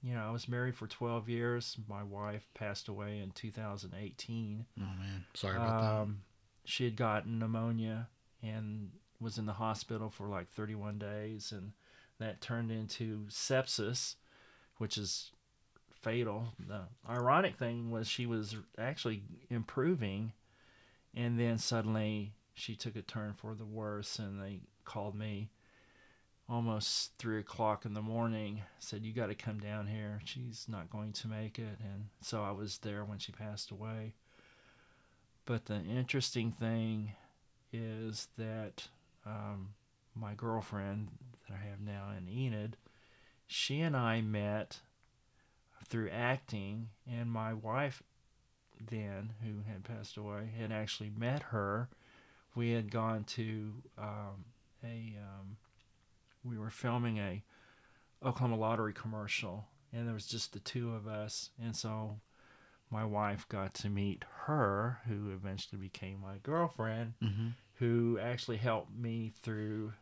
you 0.02 0.14
know, 0.14 0.26
I 0.26 0.30
was 0.30 0.48
married 0.48 0.76
for 0.76 0.86
12 0.86 1.28
years. 1.28 1.76
My 1.88 2.02
wife 2.02 2.48
passed 2.54 2.88
away 2.88 3.18
in 3.18 3.30
2018. 3.32 4.66
Oh 4.76 4.80
man. 4.80 5.24
Sorry 5.34 5.56
about 5.56 5.80
that. 5.80 5.90
Um, 6.02 6.22
she 6.64 6.84
had 6.84 6.96
gotten 6.96 7.38
pneumonia 7.38 8.08
and 8.42 8.92
was 9.20 9.38
in 9.38 9.46
the 9.46 9.54
hospital 9.54 10.10
for 10.10 10.28
like 10.28 10.48
31 10.48 10.98
days, 10.98 11.50
and 11.50 11.72
that 12.18 12.40
turned 12.40 12.70
into 12.70 13.26
sepsis, 13.28 14.16
which 14.76 14.96
is 14.98 15.32
fatal. 16.02 16.48
The 16.58 16.82
ironic 17.08 17.56
thing 17.56 17.90
was 17.90 18.08
she 18.08 18.26
was 18.26 18.56
actually 18.78 19.22
improving, 19.50 20.32
and 21.14 21.38
then 21.38 21.58
suddenly 21.58 22.32
she 22.54 22.74
took 22.74 22.96
a 22.96 23.02
turn 23.02 23.34
for 23.36 23.54
the 23.54 23.64
worse, 23.64 24.18
and 24.18 24.40
they 24.40 24.60
called 24.84 25.14
me 25.14 25.50
almost 26.48 27.12
three 27.18 27.38
o'clock 27.38 27.84
in 27.84 27.92
the 27.92 28.00
morning 28.00 28.62
said 28.78 29.04
you 29.04 29.12
got 29.12 29.26
to 29.26 29.34
come 29.34 29.58
down 29.60 29.86
here. 29.86 30.20
She's 30.24 30.64
not 30.68 30.90
going 30.90 31.12
to 31.12 31.28
make 31.28 31.58
it. 31.58 31.78
And 31.80 32.06
so 32.22 32.42
i 32.42 32.50
was 32.50 32.78
there 32.78 33.04
when 33.04 33.18
she 33.18 33.32
passed 33.32 33.70
away. 33.70 34.14
But 35.44 35.66
the 35.66 35.80
interesting 35.82 36.50
thing 36.50 37.12
is 37.72 38.28
that 38.38 38.88
um, 39.26 39.70
my 40.14 40.34
girlfriend 40.34 41.08
that 41.46 41.54
I 41.54 41.68
have 41.68 41.80
now 41.80 42.12
in 42.16 42.28
Enid, 42.28 42.76
she 43.46 43.80
and 43.80 43.96
I 43.96 44.20
met 44.20 44.80
through 45.88 46.10
acting, 46.10 46.88
and 47.10 47.30
my 47.30 47.52
wife 47.54 48.02
then, 48.80 49.32
who 49.42 49.70
had 49.70 49.84
passed 49.84 50.16
away, 50.16 50.50
had 50.58 50.70
actually 50.70 51.10
met 51.16 51.42
her. 51.44 51.88
We 52.54 52.70
had 52.72 52.90
gone 52.90 53.24
to 53.24 53.72
um, 53.96 54.44
a, 54.84 55.16
um, 55.20 55.56
we 56.44 56.58
were 56.58 56.70
filming 56.70 57.18
a 57.18 57.42
Oklahoma 58.24 58.56
Lottery 58.56 58.92
commercial, 58.92 59.66
and 59.92 60.06
there 60.06 60.14
was 60.14 60.26
just 60.26 60.52
the 60.52 60.60
two 60.60 60.94
of 60.94 61.06
us, 61.06 61.50
and 61.62 61.74
so 61.74 62.20
my 62.90 63.04
wife 63.04 63.48
got 63.48 63.74
to 63.74 63.88
meet 63.88 64.24
her, 64.44 64.98
who 65.06 65.30
eventually 65.30 65.80
became 65.80 66.20
my 66.20 66.36
girlfriend. 66.42 67.14
Mm-hmm. 67.22 67.48
who 67.74 68.18
actually 68.20 68.56
helped 68.56 68.90
me 68.92 69.32
through 69.42 69.92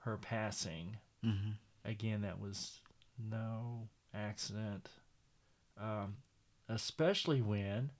her 0.00 0.18
passing. 0.18 0.96
Mm-hmm. 1.24 1.50
Again, 1.86 2.20
that 2.22 2.38
was 2.38 2.80
no 3.18 3.88
accident, 4.14 4.88
um, 5.80 6.16
especially 6.68 7.40
when 7.40 7.90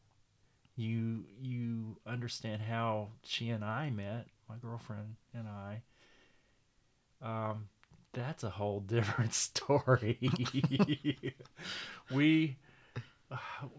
you 0.77 1.25
you 1.41 1.97
understand 2.07 2.63
how 2.63 3.09
she 3.25 3.51
and 3.51 3.65
I 3.65 3.91
met, 3.91 4.27
my 4.49 4.57
girlfriend 4.61 5.17
and 5.35 5.47
I. 5.49 5.83
Um, 7.23 7.69
that's 8.13 8.43
a 8.45 8.51
whole 8.51 8.81
different 8.87 9.35
story. 9.35 10.19
we 12.11 12.57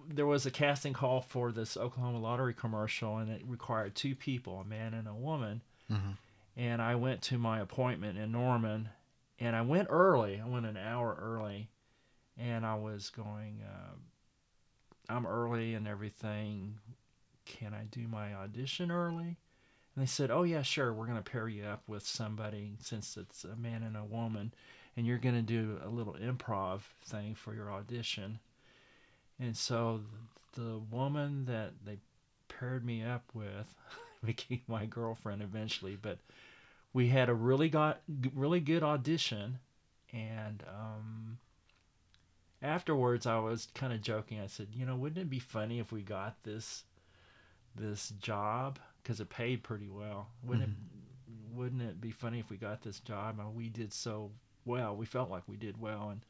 there 0.10 0.26
was 0.26 0.46
a 0.46 0.52
casting 0.52 0.94
call 0.94 1.22
for 1.22 1.52
this 1.52 1.76
Oklahoma 1.78 2.20
lottery 2.20 2.54
commercial, 2.54 3.18
and 3.18 3.30
it 3.32 3.42
required 3.46 3.96
two 3.96 4.16
people, 4.16 4.60
a 4.60 4.66
man 4.66 4.94
and 4.94 5.08
a 5.08 5.14
woman. 5.14 5.62
Mhm. 5.92 6.18
And 6.58 6.82
I 6.82 6.96
went 6.96 7.22
to 7.24 7.38
my 7.38 7.60
appointment 7.62 8.18
in 8.18 8.32
Norman, 8.32 8.90
and 9.40 9.56
I 9.56 9.62
went 9.62 9.88
early. 9.90 10.40
I 10.40 10.48
went 10.48 10.66
an 10.66 10.78
hour 10.78 11.18
early, 11.20 11.70
and 12.42 12.66
I 12.66 12.76
was 12.76 13.10
going. 13.10 13.62
Uh, 13.64 13.96
I'm 15.10 15.26
early 15.26 15.74
and 15.74 15.88
everything. 15.88 16.80
Can 17.46 17.74
I 17.74 17.84
do 17.84 18.08
my 18.08 18.34
audition 18.34 18.92
early? 18.92 19.38
And 19.96 20.02
they 20.04 20.06
said, 20.06 20.32
"Oh 20.32 20.44
yeah, 20.44 20.62
sure. 20.62 20.94
We're 20.94 21.08
gonna 21.08 21.22
pair 21.22 21.48
you 21.48 21.66
up 21.66 21.84
with 21.88 22.06
somebody 22.06 22.78
since 22.80 23.18
it's 23.18 23.44
a 23.44 23.56
man 23.56 23.84
and 23.84 23.98
a 23.98 24.06
woman, 24.06 24.54
and 24.96 25.06
you're 25.06 25.18
gonna 25.18 25.42
do 25.42 25.80
a 25.84 25.90
little 25.90 26.14
improv 26.14 26.82
thing 27.04 27.36
for 27.36 27.54
your 27.54 27.72
audition." 27.72 28.40
And 29.40 29.58
so 29.58 30.02
the 30.54 30.80
woman 30.80 31.46
that 31.46 31.74
they 31.84 31.98
paired 32.48 32.86
me 32.86 33.04
up 33.04 33.24
with 33.34 33.74
became 34.24 34.62
my 34.68 34.86
girlfriend 34.86 35.42
eventually. 35.42 35.98
But 36.02 36.20
we 36.94 37.10
had 37.10 37.30
a 37.30 37.34
really 37.34 37.70
got 37.70 38.02
really 38.34 38.60
good 38.60 38.84
audition, 38.84 39.60
and 40.14 40.64
um, 40.68 41.38
afterwards 42.62 43.26
I 43.26 43.40
was 43.40 43.68
kind 43.74 43.94
of 43.94 44.02
joking. 44.02 44.40
I 44.40 44.48
said, 44.48 44.68
you 44.74 44.86
know, 44.86 44.96
wouldn't 44.96 45.22
it 45.22 45.30
be 45.30 45.40
funny 45.40 45.80
if 45.80 45.92
we 45.92 46.02
got 46.02 46.44
this 46.44 46.84
this 47.76 48.10
job 48.20 48.80
because 49.02 49.20
it 49.20 49.30
paid 49.30 49.64
pretty 49.64 49.90
well? 49.90 50.28
Wouldn't 50.44 50.70
it 50.70 50.76
wouldn't 51.54 51.82
it 51.82 52.00
be 52.00 52.12
funny 52.12 52.40
if 52.40 52.50
we 52.50 52.58
got 52.58 52.82
this 52.82 53.00
job 53.00 53.40
and 53.40 53.56
we 53.56 53.70
did 53.70 53.94
so 53.94 54.32
well? 54.66 54.96
We 54.96 55.06
felt 55.06 55.30
like 55.30 55.44
we 55.48 55.58
did 55.58 55.82
well, 55.82 56.10
and 56.10 56.22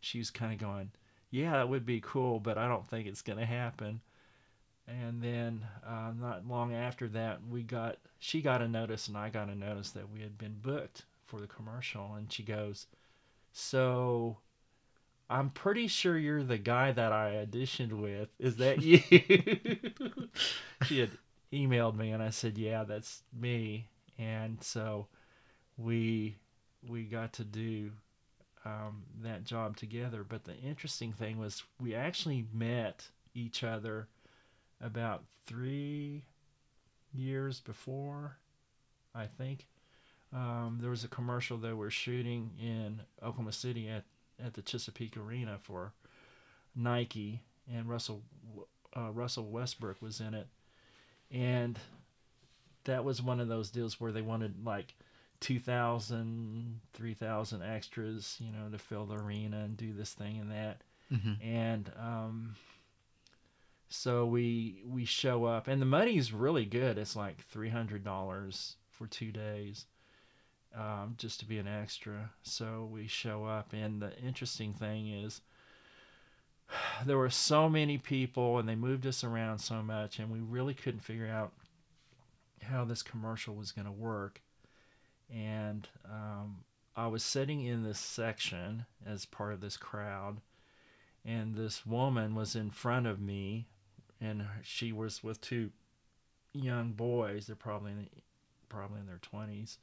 she 0.00 0.18
was 0.18 0.30
kind 0.30 0.52
of 0.52 0.58
going 0.58 0.90
yeah, 1.30 1.52
that 1.52 1.68
would 1.68 1.84
be 1.84 2.00
cool, 2.00 2.40
but 2.40 2.56
I 2.56 2.68
don't 2.68 2.88
think 2.88 3.06
it's 3.06 3.22
going 3.22 3.38
to 3.38 3.46
happen. 3.46 4.00
And 4.86 5.20
then 5.20 5.66
uh, 5.86 6.12
not 6.18 6.46
long 6.46 6.72
after 6.72 7.08
that, 7.08 7.40
we 7.50 7.62
got 7.62 7.96
she 8.18 8.40
got 8.40 8.62
a 8.62 8.68
notice 8.68 9.08
and 9.08 9.16
I 9.16 9.30
got 9.30 9.48
a 9.48 9.54
notice 9.54 9.90
that 9.90 10.10
we 10.10 10.20
had 10.20 10.38
been 10.38 10.56
booked 10.62 11.04
for 11.26 11.40
the 11.40 11.48
commercial, 11.48 12.14
and 12.14 12.32
she 12.32 12.44
goes, 12.44 12.86
"So, 13.52 14.38
I'm 15.28 15.50
pretty 15.50 15.88
sure 15.88 16.16
you're 16.16 16.42
the 16.42 16.58
guy 16.58 16.92
that 16.92 17.12
I 17.12 17.44
auditioned 17.46 17.92
with. 17.92 18.28
Is 18.38 18.56
that 18.56 18.82
you?" 18.82 19.00
she 20.86 21.00
had 21.00 21.10
emailed 21.52 21.96
me, 21.96 22.10
and 22.10 22.22
I 22.22 22.30
said, 22.30 22.58
"Yeah, 22.58 22.84
that's 22.84 23.22
me." 23.32 23.88
And 24.18 24.62
so 24.62 25.08
we 25.76 26.36
we 26.86 27.04
got 27.04 27.32
to 27.34 27.44
do 27.44 27.90
um, 28.64 29.04
that 29.22 29.44
job 29.44 29.76
together. 29.76 30.24
But 30.24 30.44
the 30.44 30.56
interesting 30.56 31.12
thing 31.12 31.38
was 31.38 31.62
we 31.80 31.94
actually 31.94 32.46
met 32.52 33.08
each 33.34 33.62
other 33.62 34.08
about 34.80 35.24
three 35.46 36.24
years 37.12 37.60
before, 37.60 38.36
I 39.14 39.26
think. 39.26 39.66
Um, 40.32 40.78
there 40.80 40.90
was 40.90 41.04
a 41.04 41.08
commercial 41.08 41.56
that 41.58 41.76
we're 41.76 41.90
shooting 41.90 42.50
in 42.60 43.02
Oklahoma 43.22 43.52
City 43.52 43.88
at, 43.88 44.04
at 44.44 44.54
the 44.54 44.62
Chesapeake 44.62 45.16
Arena 45.16 45.58
for 45.60 45.92
Nike, 46.74 47.42
and 47.72 47.88
Russell 47.88 48.22
uh, 48.96 49.10
Russell 49.12 49.44
Westbrook 49.44 50.00
was 50.00 50.20
in 50.20 50.34
it, 50.34 50.46
and 51.30 51.78
that 52.84 53.04
was 53.04 53.20
one 53.22 53.40
of 53.40 53.48
those 53.48 53.70
deals 53.70 54.00
where 54.00 54.12
they 54.12 54.22
wanted 54.22 54.64
like 54.64 54.94
2,000, 55.40 56.80
3,000 56.94 57.62
extras, 57.62 58.36
you 58.40 58.50
know, 58.52 58.68
to 58.70 58.78
fill 58.78 59.04
the 59.06 59.16
arena 59.16 59.58
and 59.58 59.76
do 59.76 59.92
this 59.92 60.14
thing 60.14 60.38
and 60.38 60.50
that. 60.50 60.80
Mhm. 61.12 61.44
And 61.44 61.92
um, 61.98 62.56
So 63.88 64.26
we 64.26 64.82
we 64.86 65.04
show 65.04 65.44
up, 65.44 65.68
and 65.68 65.80
the 65.80 65.86
money's 65.86 66.32
really 66.32 66.64
good. 66.64 66.98
It's 66.98 67.14
like 67.16 67.44
three 67.44 67.68
hundred 67.70 68.02
dollars 68.02 68.76
for 68.90 69.06
two 69.06 69.30
days, 69.30 69.86
um, 70.76 71.14
just 71.16 71.40
to 71.40 71.46
be 71.46 71.58
an 71.58 71.68
extra. 71.68 72.30
So 72.42 72.88
we 72.92 73.06
show 73.06 73.44
up, 73.44 73.72
and 73.72 74.00
the 74.00 74.16
interesting 74.18 74.72
thing 74.72 75.08
is, 75.08 75.40
there 77.06 77.18
were 77.18 77.30
so 77.30 77.68
many 77.68 77.98
people, 77.98 78.58
and 78.58 78.68
they 78.68 78.74
moved 78.74 79.06
us 79.06 79.24
around 79.24 79.58
so 79.58 79.82
much, 79.82 80.18
and 80.18 80.30
we 80.30 80.40
really 80.40 80.74
couldn't 80.74 81.00
figure 81.00 81.28
out 81.28 81.52
how 82.62 82.84
this 82.84 83.02
commercial 83.02 83.54
was 83.54 83.72
going 83.72 83.86
to 83.86 83.92
work. 83.92 84.42
And 85.32 85.88
um, 86.04 86.58
I 86.94 87.06
was 87.08 87.22
sitting 87.22 87.64
in 87.64 87.82
this 87.82 87.98
section 87.98 88.86
as 89.04 89.24
part 89.24 89.52
of 89.52 89.60
this 89.60 89.76
crowd, 89.76 90.40
and 91.24 91.54
this 91.54 91.84
woman 91.84 92.34
was 92.34 92.54
in 92.54 92.70
front 92.70 93.06
of 93.06 93.20
me, 93.20 93.66
and 94.20 94.46
she 94.62 94.92
was 94.92 95.24
with 95.24 95.40
two 95.40 95.70
young 96.52 96.92
boys. 96.92 97.46
They're 97.46 97.56
probably 97.56 97.92
in, 97.92 98.08
probably 98.68 99.00
in 99.00 99.06
their 99.06 99.18
twenties, 99.20 99.78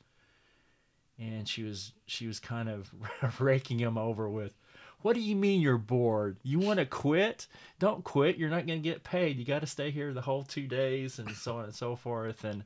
and 1.19 1.47
she 1.47 1.63
was 1.63 1.93
she 2.05 2.27
was 2.27 2.39
kind 2.39 2.69
of 2.69 2.91
raking 3.39 3.79
him 3.79 3.97
over 3.97 4.29
with, 4.29 4.53
"What 5.01 5.13
do 5.13 5.21
you 5.21 5.35
mean 5.35 5.61
you're 5.61 5.77
bored? 5.77 6.37
You 6.43 6.59
want 6.59 6.79
to 6.79 6.85
quit? 6.85 7.47
Don't 7.79 8.03
quit. 8.03 8.37
You're 8.37 8.49
not 8.49 8.67
going 8.67 8.81
to 8.81 8.89
get 8.89 9.03
paid. 9.03 9.37
You 9.37 9.45
got 9.45 9.61
to 9.61 9.67
stay 9.67 9.91
here 9.91 10.13
the 10.13 10.21
whole 10.21 10.43
two 10.43 10.67
days, 10.67 11.19
and 11.19 11.31
so 11.31 11.57
on 11.57 11.65
and 11.65 11.75
so 11.75 11.95
forth." 11.95 12.43
And 12.43 12.63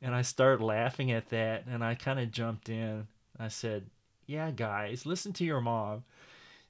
and 0.00 0.14
I 0.14 0.22
started 0.22 0.64
laughing 0.64 1.12
at 1.12 1.28
that, 1.30 1.66
and 1.66 1.84
I 1.84 1.94
kind 1.94 2.18
of 2.18 2.32
jumped 2.32 2.68
in. 2.68 3.06
I 3.38 3.48
said, 3.48 3.86
"Yeah, 4.26 4.50
guys, 4.50 5.06
listen 5.06 5.32
to 5.34 5.44
your 5.44 5.60
mom." 5.60 6.04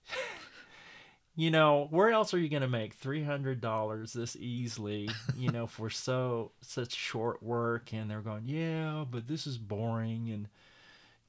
you 1.36 1.50
know, 1.50 1.86
where 1.90 2.10
else 2.10 2.34
are 2.34 2.38
you 2.38 2.48
going 2.48 2.62
to 2.62 2.68
make 2.68 2.98
$300 2.98 4.12
this 4.12 4.36
easily, 4.36 5.08
you 5.36 5.50
know, 5.50 5.66
for 5.66 5.88
so 5.88 6.52
such 6.60 6.92
short 6.92 7.42
work 7.42 7.92
and 7.92 8.10
they're 8.10 8.20
going, 8.20 8.42
"Yeah, 8.46 9.04
but 9.10 9.28
this 9.28 9.46
is 9.46 9.56
boring 9.56 10.30
and 10.30 10.48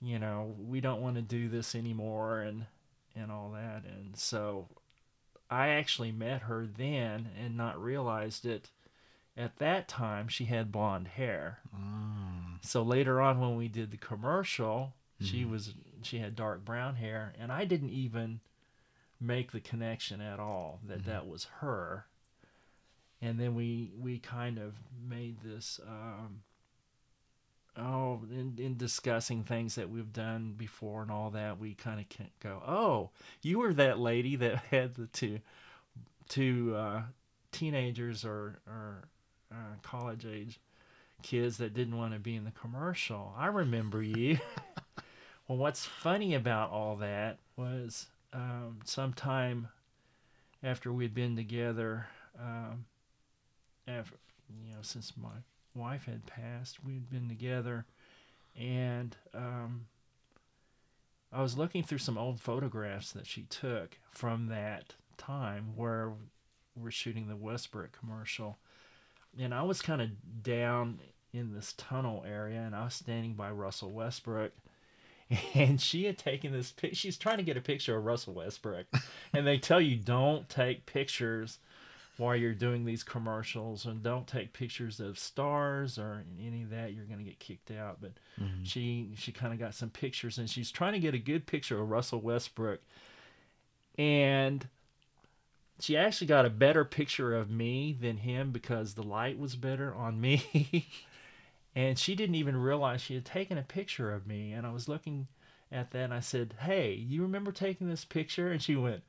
you 0.03 0.19
know, 0.19 0.53
we 0.59 0.81
don't 0.81 1.01
want 1.01 1.15
to 1.15 1.21
do 1.21 1.47
this 1.49 1.73
anymore 1.75 2.41
and 2.41 2.65
and 3.15 3.31
all 3.31 3.51
that." 3.51 3.83
And 3.85 4.17
so 4.17 4.67
I 5.49 5.69
actually 5.69 6.11
met 6.11 6.43
her 6.43 6.65
then 6.67 7.29
and 7.39 7.55
not 7.55 7.81
realized 7.81 8.45
it 8.45 8.69
at 9.37 9.57
that 9.57 9.87
time 9.87 10.27
she 10.27 10.45
had 10.45 10.71
blonde 10.71 11.07
hair. 11.09 11.59
Mm. 11.75 12.63
So 12.63 12.83
later 12.83 13.19
on 13.21 13.39
when 13.39 13.55
we 13.55 13.67
did 13.67 13.91
the 13.91 13.97
commercial, 13.97 14.93
she 15.19 15.43
Mhm. 15.43 15.49
was 15.49 15.73
she 16.01 16.19
had 16.19 16.35
dark 16.35 16.63
brown 16.65 16.95
hair 16.97 17.33
and 17.39 17.51
I 17.51 17.65
didn't 17.65 17.89
even 17.91 18.41
make 19.19 19.51
the 19.51 19.61
connection 19.61 20.19
at 20.21 20.39
all 20.39 20.79
that 20.83 21.01
Mhm. 21.03 21.05
that 21.05 21.27
was 21.27 21.45
her. 21.61 22.07
And 23.21 23.39
then 23.39 23.55
we 23.55 23.91
we 23.97 24.19
kind 24.19 24.57
of 24.57 24.75
made 24.91 25.39
this 25.41 25.79
um 25.87 26.43
oh 27.77 28.21
in, 28.29 28.53
in 28.57 28.77
discussing 28.77 29.43
things 29.43 29.75
that 29.75 29.89
we've 29.89 30.13
done 30.13 30.53
before 30.55 31.01
and 31.01 31.09
all 31.11 31.31
that 31.31 31.59
we 31.59 31.73
kind 31.73 31.99
of 31.99 32.07
can't 32.09 32.37
go 32.39 32.61
oh 32.67 33.09
you 33.41 33.59
were 33.59 33.73
that 33.73 33.99
lady 33.99 34.35
that 34.35 34.57
had 34.71 34.93
the 34.95 35.07
two 35.07 35.39
two 36.29 36.75
uh, 36.75 37.01
teenagers 37.51 38.25
or 38.25 38.59
or 38.67 39.03
uh, 39.51 39.75
college 39.81 40.25
age 40.25 40.59
kids 41.21 41.57
that 41.57 41.73
didn't 41.73 41.97
want 41.97 42.13
to 42.13 42.19
be 42.19 42.35
in 42.35 42.43
the 42.43 42.51
commercial. 42.51 43.33
I 43.37 43.47
remember 43.47 44.03
you. 44.03 44.39
Well 45.45 45.57
what's 45.57 45.85
funny 45.85 46.35
about 46.35 46.71
all 46.71 46.95
that 46.95 47.37
was 47.57 48.07
um, 48.31 48.79
sometime 48.85 49.67
after 50.63 50.91
we'd 50.91 51.13
been 51.13 51.35
together 51.35 52.07
um, 52.39 52.85
after 53.85 54.15
you 54.65 54.73
know 54.73 54.81
since 54.81 55.11
my 55.21 55.29
wife 55.75 56.05
had 56.05 56.25
passed 56.25 56.83
we'd 56.83 57.09
been 57.09 57.27
together 57.27 57.85
and 58.59 59.17
um, 59.33 59.85
i 61.31 61.41
was 61.41 61.57
looking 61.57 61.83
through 61.83 61.97
some 61.97 62.17
old 62.17 62.39
photographs 62.39 63.11
that 63.11 63.25
she 63.25 63.43
took 63.43 63.97
from 64.11 64.47
that 64.47 64.93
time 65.17 65.73
where 65.75 66.11
we're 66.75 66.91
shooting 66.91 67.27
the 67.27 67.35
westbrook 67.35 67.97
commercial. 67.97 68.57
And 69.39 69.53
i 69.53 69.61
was 69.63 69.81
kind 69.81 70.01
of 70.01 70.09
down 70.43 70.99
in 71.33 71.53
this 71.53 71.73
tunnel 71.77 72.23
area 72.27 72.61
and 72.61 72.75
i 72.75 72.85
was 72.85 72.93
standing 72.93 73.33
by 73.33 73.49
russell 73.49 73.89
westbrook 73.89 74.51
and 75.55 75.79
she 75.81 76.05
had 76.05 76.17
taken 76.17 76.51
this 76.51 76.73
she's 76.93 77.17
trying 77.17 77.37
to 77.37 77.43
get 77.43 77.57
a 77.57 77.61
picture 77.61 77.95
of 77.95 78.05
russell 78.05 78.33
westbrook. 78.33 78.85
And 79.33 79.47
they 79.47 79.57
tell 79.57 79.81
you 79.81 79.95
don't 79.95 80.47
take 80.47 80.85
pictures 80.85 81.59
while 82.17 82.35
you're 82.35 82.53
doing 82.53 82.85
these 82.85 83.03
commercials 83.03 83.85
and 83.85 84.03
don't 84.03 84.27
take 84.27 84.53
pictures 84.53 84.99
of 84.99 85.17
stars 85.17 85.97
or 85.97 86.23
any 86.39 86.61
of 86.63 86.69
that 86.69 86.93
you're 86.93 87.05
going 87.05 87.17
to 87.19 87.25
get 87.25 87.39
kicked 87.39 87.71
out. 87.71 87.97
But 88.01 88.11
Mhm. 88.39 88.63
she 88.65 89.09
she 89.15 89.31
kind 89.31 89.51
of 89.53 89.59
got 89.59 89.73
some 89.73 89.89
pictures 89.89 90.37
and 90.37 90.49
she's 90.49 90.71
trying 90.71 90.93
to 90.93 90.99
get 90.99 91.13
a 91.15 91.19
good 91.19 91.45
picture 91.47 91.79
of 91.81 91.89
Russell 91.89 92.21
Westbrook. 92.21 92.81
And 93.97 94.67
she 95.79 95.97
actually 95.97 96.27
got 96.27 96.45
a 96.45 96.49
better 96.49 96.85
picture 96.85 97.35
of 97.35 97.49
me 97.49 97.93
than 97.99 98.17
him 98.17 98.51
because 98.51 98.93
the 98.93 99.03
light 99.03 99.37
was 99.37 99.55
better 99.55 99.93
on 99.93 100.19
me. 100.21 100.87
And 101.75 101.97
she 101.97 102.13
didn't 102.13 102.35
even 102.35 102.55
realize 102.55 103.01
she 103.01 103.15
had 103.15 103.25
taken 103.25 103.57
a 103.57 103.63
picture 103.63 104.11
of 104.13 104.27
me. 104.27 104.53
And 104.53 104.67
I 104.67 104.71
was 104.71 104.87
looking 104.87 105.27
at 105.71 105.89
that 105.89 106.03
and 106.03 106.13
I 106.13 106.19
said 106.19 106.53
hey 106.59 106.93
you 106.93 107.23
remember 107.23 107.51
taking 107.51 107.89
this 107.89 108.05
picture? 108.05 108.51
And 108.51 108.61
she 108.61 108.75
went 108.75 109.01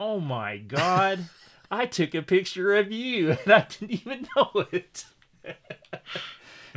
oh 0.00 0.18
my 0.18 0.56
god 0.56 1.28
I 1.72 1.86
took 1.86 2.14
a 2.14 2.22
picture 2.22 2.76
of 2.76 2.92
you 2.92 3.30
and 3.44 3.52
I 3.52 3.66
didn't 3.68 3.90
even 3.92 4.28
know 4.36 4.66
it 4.70 5.04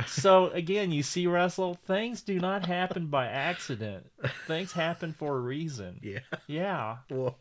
so 0.06 0.48
again, 0.50 0.92
you 0.92 1.02
see, 1.02 1.26
Russell, 1.26 1.78
things 1.86 2.22
do 2.22 2.38
not 2.38 2.66
happen 2.66 3.06
by 3.06 3.26
accident. 3.26 4.10
Things 4.46 4.72
happen 4.72 5.12
for 5.12 5.36
a 5.36 5.40
reason. 5.40 6.00
Yeah. 6.02 6.18
Yeah, 6.46 6.96
Whoa. 7.08 7.34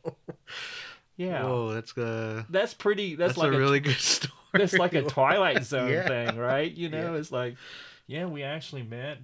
yeah. 1.17 1.43
Whoa, 1.43 1.73
that's 1.73 1.97
uh 1.97 2.43
That's 2.49 2.73
pretty. 2.73 3.15
That's, 3.15 3.31
that's, 3.31 3.37
like 3.37 3.51
a 3.51 3.55
a, 3.55 3.59
really 3.59 3.79
good 3.79 3.95
story. 3.99 4.31
That's 4.53 4.73
like 4.73 4.93
a 4.93 5.03
Twilight 5.03 5.63
Zone 5.65 5.91
Yeah. 5.91 6.07
thing, 6.07 6.37
right? 6.37 6.71
You 6.71 6.89
know, 6.89 7.13
Yeah. 7.13 7.19
it's 7.19 7.31
like, 7.31 7.55
yeah, 8.07 8.25
we 8.25 8.43
actually 8.43 8.83
met 8.83 9.17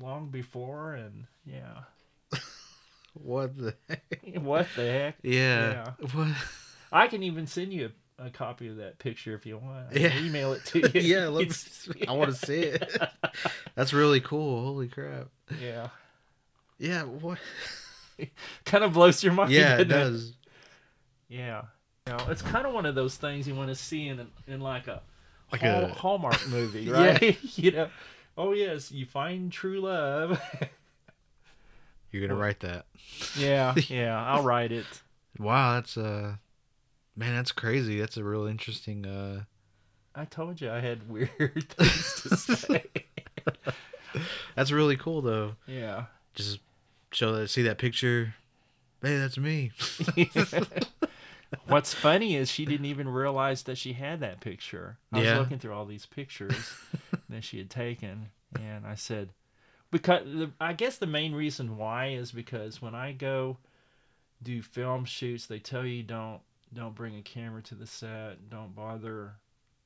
long 0.00 0.30
before, 0.30 0.94
and 0.94 1.26
yeah, 1.44 1.80
what 3.12 3.56
the 3.56 3.74
heck? 3.88 4.02
what 4.40 4.66
the 4.76 4.90
heck? 4.90 5.16
Yeah. 5.22 5.92
What? 6.12 6.28
I 6.92 7.06
can 7.08 7.22
even 7.22 7.46
send 7.46 7.72
you 7.72 7.90
a, 8.18 8.26
a 8.26 8.30
copy 8.30 8.68
of 8.68 8.76
that 8.76 8.98
picture 8.98 9.34
if 9.34 9.46
you 9.46 9.58
want. 9.58 9.88
I 9.94 9.98
Yeah. 9.98 10.18
email 10.20 10.52
it 10.52 10.64
to 10.66 10.78
you. 10.94 11.00
yeah, 11.00 11.26
let 11.28 11.40
me, 11.40 11.42
It's- 11.46 11.88
I 12.08 12.12
want 12.12 12.30
to 12.30 12.36
see 12.46 12.60
it. 12.60 13.00
That's 13.74 13.92
really 13.92 14.20
cool. 14.20 14.64
Holy 14.64 14.88
crap. 14.88 15.28
yeah, 15.60 15.88
Yeah, 16.78 17.02
what? 17.04 17.38
kind 18.64 18.82
of 18.84 18.92
blows 18.94 19.22
your 19.22 19.32
mind. 19.32 19.52
Yeah, 19.52 19.78
it 19.78 19.84
does. 19.84 20.32
Yeah. 21.28 21.62
You 22.06 22.14
know, 22.14 22.26
it's 22.30 22.42
kind 22.42 22.66
of 22.66 22.72
one 22.72 22.86
of 22.86 22.94
those 22.94 23.16
things 23.16 23.46
you 23.46 23.54
want 23.54 23.68
to 23.68 23.74
see 23.74 24.08
in 24.08 24.26
in 24.46 24.60
like 24.60 24.88
a 24.88 25.02
Like 25.52 25.60
Hall- 25.60 25.84
a- 25.84 25.88
Hallmark 25.88 26.48
movie, 26.48 26.82
Yeah. 26.84 26.92
right? 27.12 27.38
you 27.58 27.70
know. 27.70 27.88
Oh 28.36 28.52
yes, 28.52 28.90
you 28.90 29.04
find 29.04 29.52
true 29.52 29.80
love. 29.80 30.40
You're 32.10 32.20
going 32.26 32.30
to 32.30 32.42
write 32.42 32.60
that. 32.60 32.86
yeah, 33.36 33.74
yeah, 33.88 34.18
I'll 34.24 34.42
write 34.42 34.72
it. 34.72 34.86
Wow, 35.38 35.74
that's 35.74 35.96
uh 35.98 36.36
man, 37.18 37.34
that's 37.34 37.52
crazy. 37.52 37.98
That's 38.00 38.16
a 38.16 38.24
real 38.24 38.46
interesting 38.46 39.04
uh 39.06 39.42
I 40.14 40.24
told 40.24 40.60
you 40.60 40.70
I 40.70 40.80
had 40.80 41.08
weird 41.10 41.64
things 41.70 42.22
to 42.22 42.36
say. 42.36 42.84
That's 44.56 44.72
really 44.72 44.96
cool 44.96 45.22
though. 45.22 45.54
yeah. 45.66 46.04
Just 46.34 46.60
show 47.12 47.32
that 47.32 47.48
see 47.48 47.62
that 47.62 47.78
picture. 47.78 48.34
Hey, 49.02 49.16
that's 49.18 49.38
me. 49.38 49.70
What's 51.66 51.94
funny 51.94 52.34
is 52.36 52.50
she 52.50 52.64
didn't 52.64 52.86
even 52.86 53.08
realize 53.08 53.62
that 53.64 53.78
she 53.78 53.92
had 53.94 54.20
that 54.20 54.40
picture. 54.40 54.98
I 55.12 55.22
Yeah. 55.22 55.30
was 55.32 55.38
looking 55.40 55.58
through 55.58 55.72
all 55.74 55.86
these 55.86 56.04
pictures 56.06 56.74
that 57.28 57.44
she 57.44 57.58
had 57.58 57.70
taken, 57.70 58.30
and 58.58 58.86
I 58.86 58.94
said, 58.96 59.30
because 59.90 60.24
the, 60.24 60.50
I 60.60 60.72
guess 60.72 60.98
the 60.98 61.06
main 61.06 61.32
reason 61.34 61.76
why 61.76 62.08
is 62.08 62.32
because 62.32 62.82
when 62.82 62.94
I 62.94 63.12
go 63.12 63.58
do 64.42 64.62
film 64.62 65.04
shoots, 65.04 65.46
they 65.46 65.58
tell 65.58 65.86
you 65.86 66.02
don't 66.02 66.40
don't 66.72 66.94
bring 66.94 67.16
a 67.16 67.22
camera 67.22 67.62
to 67.62 67.74
the 67.74 67.86
set, 67.86 68.48
don't 68.50 68.74
bother 68.74 69.36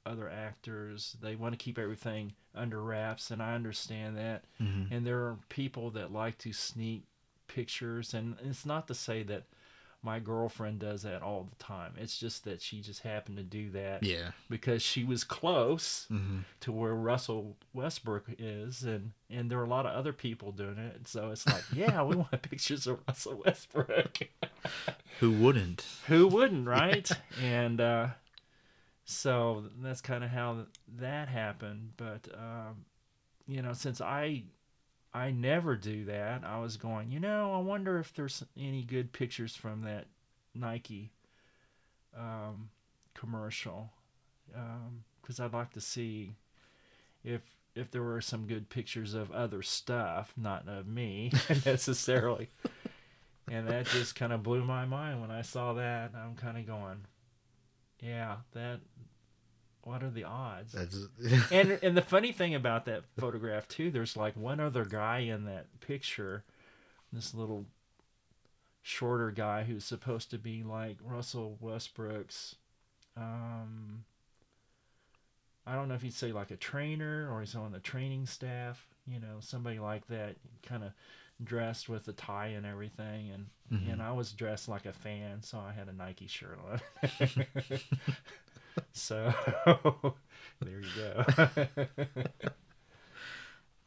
other 0.04 0.28
actors. 0.28 1.16
They 1.20 1.36
want 1.36 1.52
to 1.52 1.64
keep 1.64 1.78
everything 1.78 2.32
under 2.54 2.82
wraps, 2.82 3.30
and 3.30 3.42
I 3.42 3.54
understand 3.54 4.16
that. 4.16 4.44
Mhm. 4.60 4.90
And 4.90 5.06
there 5.06 5.20
are 5.26 5.38
people 5.48 5.90
that 5.90 6.12
like 6.12 6.38
to 6.38 6.52
sneak 6.52 7.04
pictures, 7.46 8.12
and 8.14 8.36
it's 8.40 8.66
not 8.66 8.88
to 8.88 8.94
say 8.94 9.22
that 9.24 9.44
my 10.02 10.18
girlfriend 10.18 10.80
does 10.80 11.02
that 11.02 11.22
all 11.22 11.48
the 11.48 11.64
time. 11.64 11.92
It's 11.96 12.18
just 12.18 12.44
that 12.44 12.60
she 12.60 12.80
just 12.80 13.02
happened 13.02 13.36
to 13.36 13.42
do 13.44 13.70
that 13.70 14.02
Yeah. 14.02 14.32
because 14.50 14.82
she 14.82 15.04
was 15.04 15.22
close 15.24 16.06
hmm 16.08 16.40
to 16.60 16.72
where 16.72 16.94
Russell 16.94 17.56
Westbrook 17.72 18.26
is, 18.38 18.82
and 18.82 19.12
and 19.30 19.50
there 19.50 19.58
are 19.60 19.64
a 19.64 19.68
lot 19.68 19.86
of 19.86 19.94
other 19.94 20.12
people 20.12 20.52
doing 20.52 20.78
it. 20.78 21.06
So 21.08 21.30
it's 21.30 21.46
like, 21.46 21.64
yeah, 21.72 22.02
we 22.02 22.16
want 22.16 22.42
pictures 22.42 22.86
of 22.86 22.98
Russell 23.06 23.42
Westbrook. 23.44 24.18
Who 25.20 25.30
wouldn't? 25.32 25.84
Who 26.08 26.26
wouldn't, 26.28 26.66
right? 26.66 27.08
And 27.40 27.80
uh, 27.80 28.08
so 29.04 29.64
that's 29.80 30.00
kind 30.00 30.24
of 30.24 30.30
how 30.30 30.66
that 30.98 31.28
happened. 31.28 31.92
But 31.96 32.28
um, 32.34 32.84
you 33.46 33.62
know, 33.62 33.72
since 33.72 34.00
I 34.00 34.44
I 35.14 35.30
never 35.30 35.76
do 35.76 36.06
that, 36.06 36.42
I 36.44 36.58
was 36.58 36.76
going. 36.76 37.10
You 37.10 37.20
know, 37.20 37.54
I 37.54 37.58
wonder 37.58 37.98
if 37.98 38.14
there's 38.14 38.42
any 38.56 38.82
good 38.82 39.12
pictures 39.12 39.54
from 39.54 39.82
that 39.82 40.06
Nike 40.54 41.12
um, 42.16 42.70
commercial 43.14 43.90
because 44.46 45.38
um, 45.40 45.44
I'd 45.44 45.52
like 45.52 45.72
to 45.74 45.80
see 45.80 46.34
if 47.24 47.42
if 47.74 47.90
there 47.90 48.02
were 48.02 48.20
some 48.20 48.46
good 48.46 48.68
pictures 48.68 49.14
of 49.14 49.30
other 49.32 49.62
stuff, 49.62 50.34
not 50.36 50.68
of 50.68 50.86
me 50.86 51.32
necessarily. 51.64 52.48
and 53.50 53.66
that 53.68 53.86
just 53.86 54.14
kind 54.14 54.32
of 54.32 54.42
blew 54.42 54.62
my 54.62 54.84
mind 54.84 55.22
when 55.22 55.30
I 55.30 55.40
saw 55.40 55.72
that. 55.74 56.12
I'm 56.14 56.34
kind 56.34 56.58
of 56.58 56.66
going, 56.66 57.06
yeah, 58.00 58.36
that. 58.52 58.80
What 59.84 60.02
are 60.02 60.10
the 60.10 60.24
odds? 60.24 60.74
and 61.50 61.70
and 61.82 61.96
the 61.96 62.02
funny 62.02 62.32
thing 62.32 62.54
about 62.54 62.84
that 62.86 63.04
photograph 63.18 63.68
too, 63.68 63.90
there's 63.90 64.16
like 64.16 64.36
one 64.36 64.60
other 64.60 64.84
guy 64.84 65.20
in 65.20 65.44
that 65.44 65.66
picture, 65.80 66.44
this 67.12 67.34
little 67.34 67.66
shorter 68.82 69.30
guy 69.30 69.62
who's 69.62 69.84
supposed 69.84 70.30
to 70.30 70.38
be 70.38 70.62
like 70.62 70.96
Russell 71.04 71.56
Westbrook's 71.60 72.56
um 73.16 74.04
I 75.66 75.76
don't 75.76 75.88
know 75.88 75.94
if 75.94 76.02
you'd 76.02 76.14
say 76.14 76.32
like 76.32 76.50
a 76.50 76.56
trainer 76.56 77.28
or 77.30 77.40
he's 77.40 77.54
on 77.54 77.70
the 77.70 77.78
training 77.78 78.26
staff, 78.26 78.84
you 79.06 79.20
know, 79.20 79.36
somebody 79.38 79.78
like 79.78 80.06
that, 80.08 80.36
kind 80.62 80.82
of 80.82 80.92
dressed 81.44 81.88
with 81.88 82.06
a 82.08 82.12
tie 82.12 82.48
and 82.48 82.66
everything, 82.66 83.30
and 83.30 83.46
mm-hmm. 83.72 83.90
and 83.90 84.02
I 84.02 84.12
was 84.12 84.32
dressed 84.32 84.68
like 84.68 84.86
a 84.86 84.92
fan, 84.92 85.42
so 85.42 85.58
I 85.58 85.72
had 85.72 85.88
a 85.88 85.92
Nike 85.92 86.26
shirt 86.26 86.58
on. 86.70 86.80
so 88.92 89.32
there 90.60 90.80
you 90.80 90.86
go. 90.96 91.24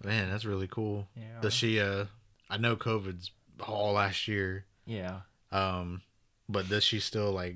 Man, 0.04 0.30
that's 0.30 0.46
really 0.46 0.68
cool. 0.68 1.08
Yeah. 1.16 1.42
Does 1.42 1.54
she? 1.54 1.80
Uh, 1.80 2.06
I 2.50 2.58
know 2.58 2.76
COVID's 2.76 3.32
all 3.60 3.94
last 3.94 4.28
year. 4.28 4.66
Yeah. 4.86 5.22
Um, 5.52 6.02
but 6.48 6.70
does 6.70 6.84
she 6.84 7.00
still 7.00 7.32
like 7.32 7.56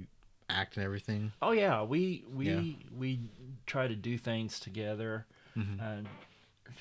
act 0.50 0.78
and 0.78 0.86
everything? 0.86 1.32
Oh 1.42 1.52
yeah, 1.52 1.84
we 1.84 2.24
we 2.34 2.50
yeah. 2.50 2.62
we 2.98 3.20
try 3.66 3.88
to 3.88 3.96
do 3.96 4.18
things 4.18 4.60
together. 4.60 5.26
Mm-hmm. 5.58 5.80
And 5.80 6.08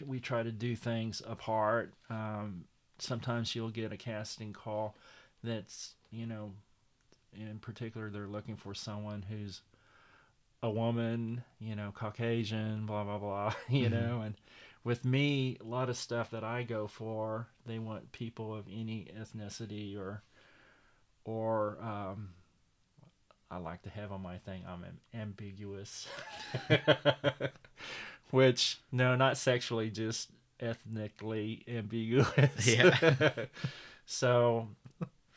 we 0.06 0.20
try 0.20 0.42
to 0.42 0.52
do 0.52 0.76
things 0.76 1.22
apart. 1.26 1.92
Um, 2.10 2.64
sometimes 2.98 3.54
you'll 3.54 3.70
get 3.70 3.92
a 3.92 3.96
casting 3.96 4.52
call 4.52 4.94
that's 5.42 5.94
you 6.10 6.26
know, 6.26 6.52
in 7.34 7.58
particular 7.58 8.10
they're 8.10 8.26
looking 8.26 8.56
for 8.56 8.74
someone 8.74 9.24
who's 9.28 9.60
a 10.62 10.70
woman, 10.70 11.44
you 11.60 11.76
know, 11.76 11.92
Caucasian, 11.94 12.86
blah 12.86 13.04
blah 13.04 13.18
blah, 13.18 13.54
you 13.68 13.88
mm-hmm. 13.88 13.94
know, 13.94 14.20
and 14.22 14.34
with 14.84 15.04
me, 15.04 15.58
a 15.60 15.64
lot 15.64 15.88
of 15.88 15.96
stuff 15.96 16.30
that 16.30 16.44
I 16.44 16.62
go 16.62 16.86
for, 16.86 17.48
they 17.66 17.78
want 17.78 18.12
people 18.12 18.54
of 18.54 18.66
any 18.68 19.08
ethnicity 19.18 19.98
or 19.98 20.22
or 21.24 21.78
um, 21.82 22.30
I 23.50 23.58
like 23.58 23.82
to 23.82 23.90
have 23.90 24.12
on 24.12 24.22
my 24.22 24.38
thing. 24.38 24.62
I'm 24.66 24.84
ambiguous, 25.14 26.08
which 28.30 28.78
no, 28.92 29.14
not 29.16 29.36
sexually, 29.36 29.90
just 29.90 30.30
ethnically 30.60 31.64
ambiguous. 31.68 32.66
Yeah. 32.66 33.30
so, 34.06 34.68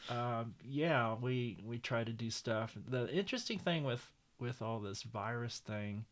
um, 0.10 0.56
yeah, 0.66 1.16
we 1.22 1.58
we 1.66 1.78
try 1.78 2.04
to 2.04 2.12
do 2.14 2.30
stuff. 2.30 2.76
The 2.90 3.10
interesting 3.14 3.60
thing 3.60 3.84
with 3.84 4.06
with 4.42 4.62
all 4.62 4.80
this 4.80 5.04
virus 5.04 5.60
thing 5.60 6.06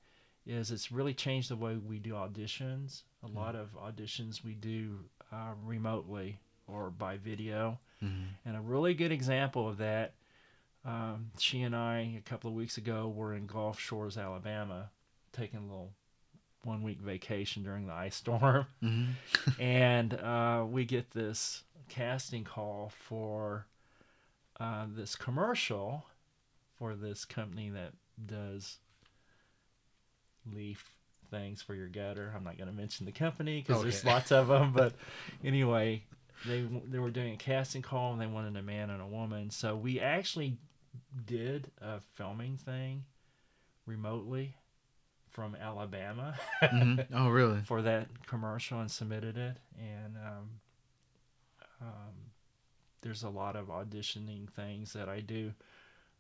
is 0.46 0.72
it's 0.72 0.92
really 0.92 1.14
changed 1.14 1.50
the 1.50 1.56
way 1.56 1.76
we 1.76 2.00
do 2.00 2.14
auditions. 2.14 3.02
A 3.24 3.28
mm-hmm. 3.28 3.38
lot 3.38 3.56
of 3.56 3.76
auditions 3.76 4.44
we 4.44 4.54
do 4.54 5.00
uh, 5.34 5.52
remotely 5.64 6.40
or 6.68 6.90
by 6.90 7.18
video. 7.18 7.80
Mm-hmm. 8.04 8.24
And 8.46 8.56
a 8.56 8.62
really 8.62 8.94
good 8.94 9.12
example 9.12 9.68
of 9.68 9.78
that 9.78 10.14
um, 10.86 11.32
she 11.38 11.62
and 11.62 11.76
I, 11.76 12.16
a 12.18 12.22
couple 12.22 12.50
of 12.50 12.56
weeks 12.56 12.78
ago, 12.78 13.12
were 13.14 13.34
in 13.34 13.48
Gulf 13.48 13.80
Shores, 13.80 14.18
Alabama, 14.18 14.92
taking 15.34 15.60
a 15.60 15.64
little 15.64 15.92
one 16.64 16.84
week 16.84 17.00
vacation 17.00 17.64
during 17.64 17.88
the 17.88 17.94
ice 17.94 18.16
storm. 18.16 18.66
Mm-hmm. 18.84 19.62
and 19.62 20.14
uh, 20.14 20.66
we 20.68 20.86
get 20.86 21.12
this 21.12 21.64
casting 21.90 22.44
call 22.44 22.92
for 22.98 23.66
uh, 24.60 24.86
this 24.88 25.16
commercial 25.16 26.06
for 26.78 26.96
this 26.96 27.26
company 27.26 27.70
that 27.70 27.92
does 28.26 28.78
leaf 30.52 30.96
things 31.30 31.62
for 31.62 31.76
your 31.76 31.88
gutter. 31.88 32.34
I'm 32.36 32.44
not 32.44 32.58
going 32.58 32.70
to 32.70 32.76
mention 32.76 33.06
the 33.06 33.12
company 33.12 33.62
because 33.62 33.78
okay. 33.78 33.90
there's 33.90 34.06
lots 34.06 34.32
of 34.32 34.48
them, 34.48 34.74
but 34.74 34.94
anyway, 35.44 36.04
they 36.46 36.68
they 36.88 37.00
were 37.00 37.12
doing 37.12 37.34
a 37.34 37.38
casting 37.38 37.82
call 37.82 38.14
and 38.14 38.22
they 38.22 38.28
wanted 38.28 38.56
a 38.58 38.62
man 38.62 38.90
and 38.90 39.02
a 39.02 39.08
woman. 39.08 39.50
So 39.50 39.76
we 39.76 40.00
actually 40.00 40.58
did 41.26 41.72
a 41.82 42.00
filming 42.16 42.58
thing 42.58 43.04
remotely 43.86 44.56
from 45.30 45.56
Alabama. 45.56 46.36
mm-hmm. 46.62 47.14
Oh, 47.16 47.30
really? 47.30 47.62
For 47.62 47.82
that 47.82 48.26
commercial 48.26 48.80
and 48.80 48.90
submitted 48.90 49.38
it, 49.38 49.58
and 49.78 50.16
um, 50.18 50.50
um, 51.82 52.32
there's 53.02 53.24
a 53.24 53.30
lot 53.30 53.56
of 53.56 53.68
auditioning 53.68 54.50
things 54.50 54.94
that 54.94 55.08
I 55.08 55.20
do 55.20 55.54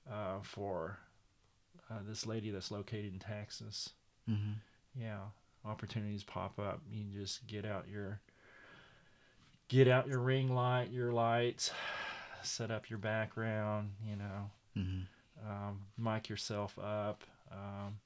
uh, 0.09 0.39
for 0.43 0.99
uh, 1.89 1.99
this 2.07 2.25
lady 2.25 2.51
that's 2.51 2.71
located 2.71 3.13
in 3.13 3.19
Texas. 3.19 3.89
Mm-hmm. 4.29 4.53
Yeah, 5.01 5.19
opportunities 5.65 6.23
pop 6.23 6.59
up. 6.59 6.81
You 6.91 7.05
just 7.11 7.47
get 7.47 7.65
out 7.65 7.87
your 7.89 8.19
get 9.67 9.87
out 9.87 10.07
your 10.07 10.19
ring 10.19 10.53
light, 10.53 10.91
your 10.91 11.11
lights, 11.11 11.71
set 12.43 12.71
up 12.71 12.89
your 12.89 12.99
background. 12.99 13.91
You 14.07 14.15
know, 14.15 14.49
Mm-hmm. 14.77 15.49
Um, 15.49 15.81
mic 15.97 16.29
yourself 16.29 16.77
up. 16.79 17.23
Um, 17.51 17.99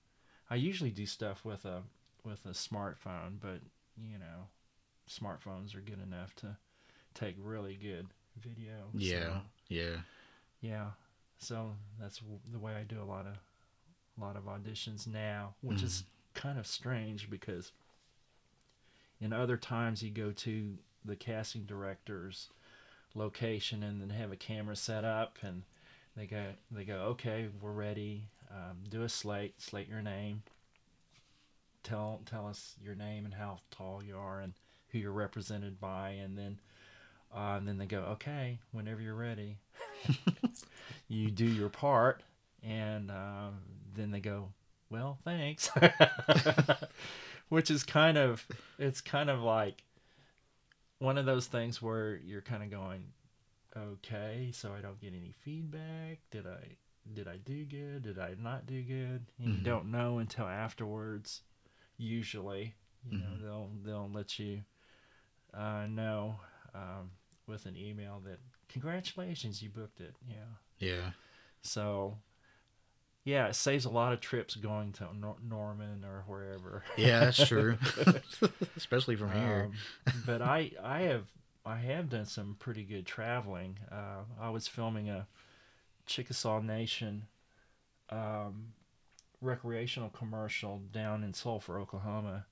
I 0.49 0.55
usually 0.55 0.91
do 0.91 1.05
stuff 1.05 1.43
with 1.43 1.65
a 1.65 1.83
with 2.23 2.45
a 2.45 2.49
smartphone, 2.49 3.39
but 3.39 3.59
you 3.97 4.17
know, 4.17 4.47
smartphones 5.09 5.75
are 5.75 5.81
good 5.81 6.01
enough 6.01 6.35
to 6.35 6.57
take 7.13 7.35
really 7.39 7.75
good 7.75 8.07
video. 8.39 8.89
Yeah, 8.93 9.19
so, 9.19 9.33
yeah, 9.69 9.95
yeah. 10.61 10.85
So 11.37 11.71
that's 11.99 12.21
the 12.51 12.59
way 12.59 12.73
I 12.73 12.83
do 12.83 13.01
a 13.01 13.05
lot 13.05 13.25
of 13.25 13.33
a 14.17 14.23
lot 14.23 14.35
of 14.35 14.43
auditions 14.43 15.07
now, 15.07 15.55
which 15.61 15.79
mm. 15.79 15.85
is 15.85 16.03
kind 16.33 16.59
of 16.59 16.67
strange 16.67 17.29
because 17.29 17.71
in 19.19 19.33
other 19.33 19.57
times 19.57 20.03
you 20.03 20.11
go 20.11 20.31
to 20.31 20.77
the 21.05 21.15
casting 21.15 21.63
director's 21.63 22.49
location 23.15 23.83
and 23.83 24.01
then 24.01 24.09
have 24.09 24.31
a 24.31 24.35
camera 24.35 24.75
set 24.75 25.03
up 25.03 25.37
and 25.41 25.63
they 26.15 26.25
go, 26.25 26.43
they 26.71 26.83
go, 26.83 26.95
okay, 26.95 27.47
we're 27.61 27.71
ready. 27.71 28.23
Um, 28.51 28.77
do 28.89 29.03
a 29.03 29.09
slate, 29.09 29.61
slate 29.61 29.89
your 29.89 30.01
name. 30.01 30.43
Tell 31.81 32.21
tell 32.25 32.47
us 32.47 32.75
your 32.81 32.95
name 32.95 33.25
and 33.25 33.33
how 33.33 33.59
tall 33.71 34.01
you 34.01 34.15
are 34.15 34.39
and 34.39 34.53
who 34.89 34.99
you're 34.99 35.11
represented 35.11 35.81
by, 35.81 36.11
and 36.11 36.37
then 36.37 36.59
uh, 37.35 37.55
and 37.57 37.67
then 37.67 37.77
they 37.77 37.87
go, 37.87 38.01
okay, 38.11 38.59
whenever 38.71 39.01
you're 39.01 39.15
ready, 39.15 39.57
you 41.07 41.31
do 41.31 41.45
your 41.45 41.67
part, 41.67 42.21
and 42.63 43.11
um, 43.11 43.59
then 43.95 44.11
they 44.11 44.19
go, 44.19 44.49
well, 44.89 45.17
thanks, 45.23 45.69
which 47.49 47.69
is 47.69 47.83
kind 47.83 48.17
of 48.17 48.45
it's 48.77 49.01
kind 49.01 49.29
of 49.29 49.41
like 49.41 49.83
one 50.99 51.17
of 51.17 51.25
those 51.25 51.47
things 51.47 51.81
where 51.81 52.15
you're 52.17 52.41
kind 52.41 52.63
of 52.63 52.71
going, 52.71 53.05
okay, 53.75 54.51
so 54.53 54.71
I 54.77 54.81
don't 54.81 55.01
get 55.01 55.13
any 55.13 55.33
feedback. 55.43 56.19
Did 56.31 56.47
I 56.47 56.77
did 57.13 57.27
I 57.27 57.37
do 57.37 57.65
good? 57.65 58.03
Did 58.03 58.19
I 58.19 58.35
not 58.39 58.65
do 58.65 58.81
good? 58.81 59.25
And 59.39 59.47
mm-hmm. 59.47 59.51
you 59.57 59.63
don't 59.63 59.91
know 59.91 60.19
until 60.19 60.45
afterwards. 60.45 61.41
Usually, 61.97 62.75
you 63.09 63.17
mm-hmm. 63.17 63.43
know 63.43 63.45
they'll 63.45 63.69
they'll 63.83 64.11
let 64.11 64.39
you 64.39 64.61
uh, 65.53 65.85
know 65.89 66.35
um, 66.73 67.11
with 67.47 67.65
an 67.65 67.77
email 67.77 68.21
that 68.25 68.39
congratulations 68.69 69.61
you 69.61 69.69
booked 69.69 70.01
it. 70.01 70.15
Yeah. 70.27 70.35
Yeah. 70.79 71.09
So. 71.61 72.17
Yeah, 73.25 73.47
it 73.47 73.55
saves 73.55 73.85
a 73.85 73.89
lot 73.89 74.11
of 74.11 74.19
trips 74.19 74.55
going 74.55 74.91
to 74.93 75.07
Nor- 75.17 75.37
Norman 75.47 76.03
or 76.03 76.23
wherever. 76.27 76.83
Yeah, 76.97 77.21
that's 77.21 77.47
true. 77.47 77.77
Especially 78.77 79.15
from 79.15 79.31
here. 79.31 79.69
Um, 80.05 80.13
but 80.25 80.41
I 80.41 80.71
I 80.83 81.01
have 81.01 81.25
I 81.65 81.77
have 81.77 82.09
done 82.09 82.25
some 82.25 82.57
pretty 82.59 82.83
good 82.83 83.05
traveling. 83.05 83.79
Uh, 83.89 84.23
I 84.39 84.49
was 84.49 84.67
filming 84.67 85.09
a 85.09 85.27
Chickasaw 86.05 86.59
Nation 86.59 87.27
um, 88.09 88.73
recreational 89.41 90.09
commercial 90.09 90.81
down 90.91 91.23
in 91.23 91.33
Sulphur, 91.33 91.79
Oklahoma, 91.79 92.45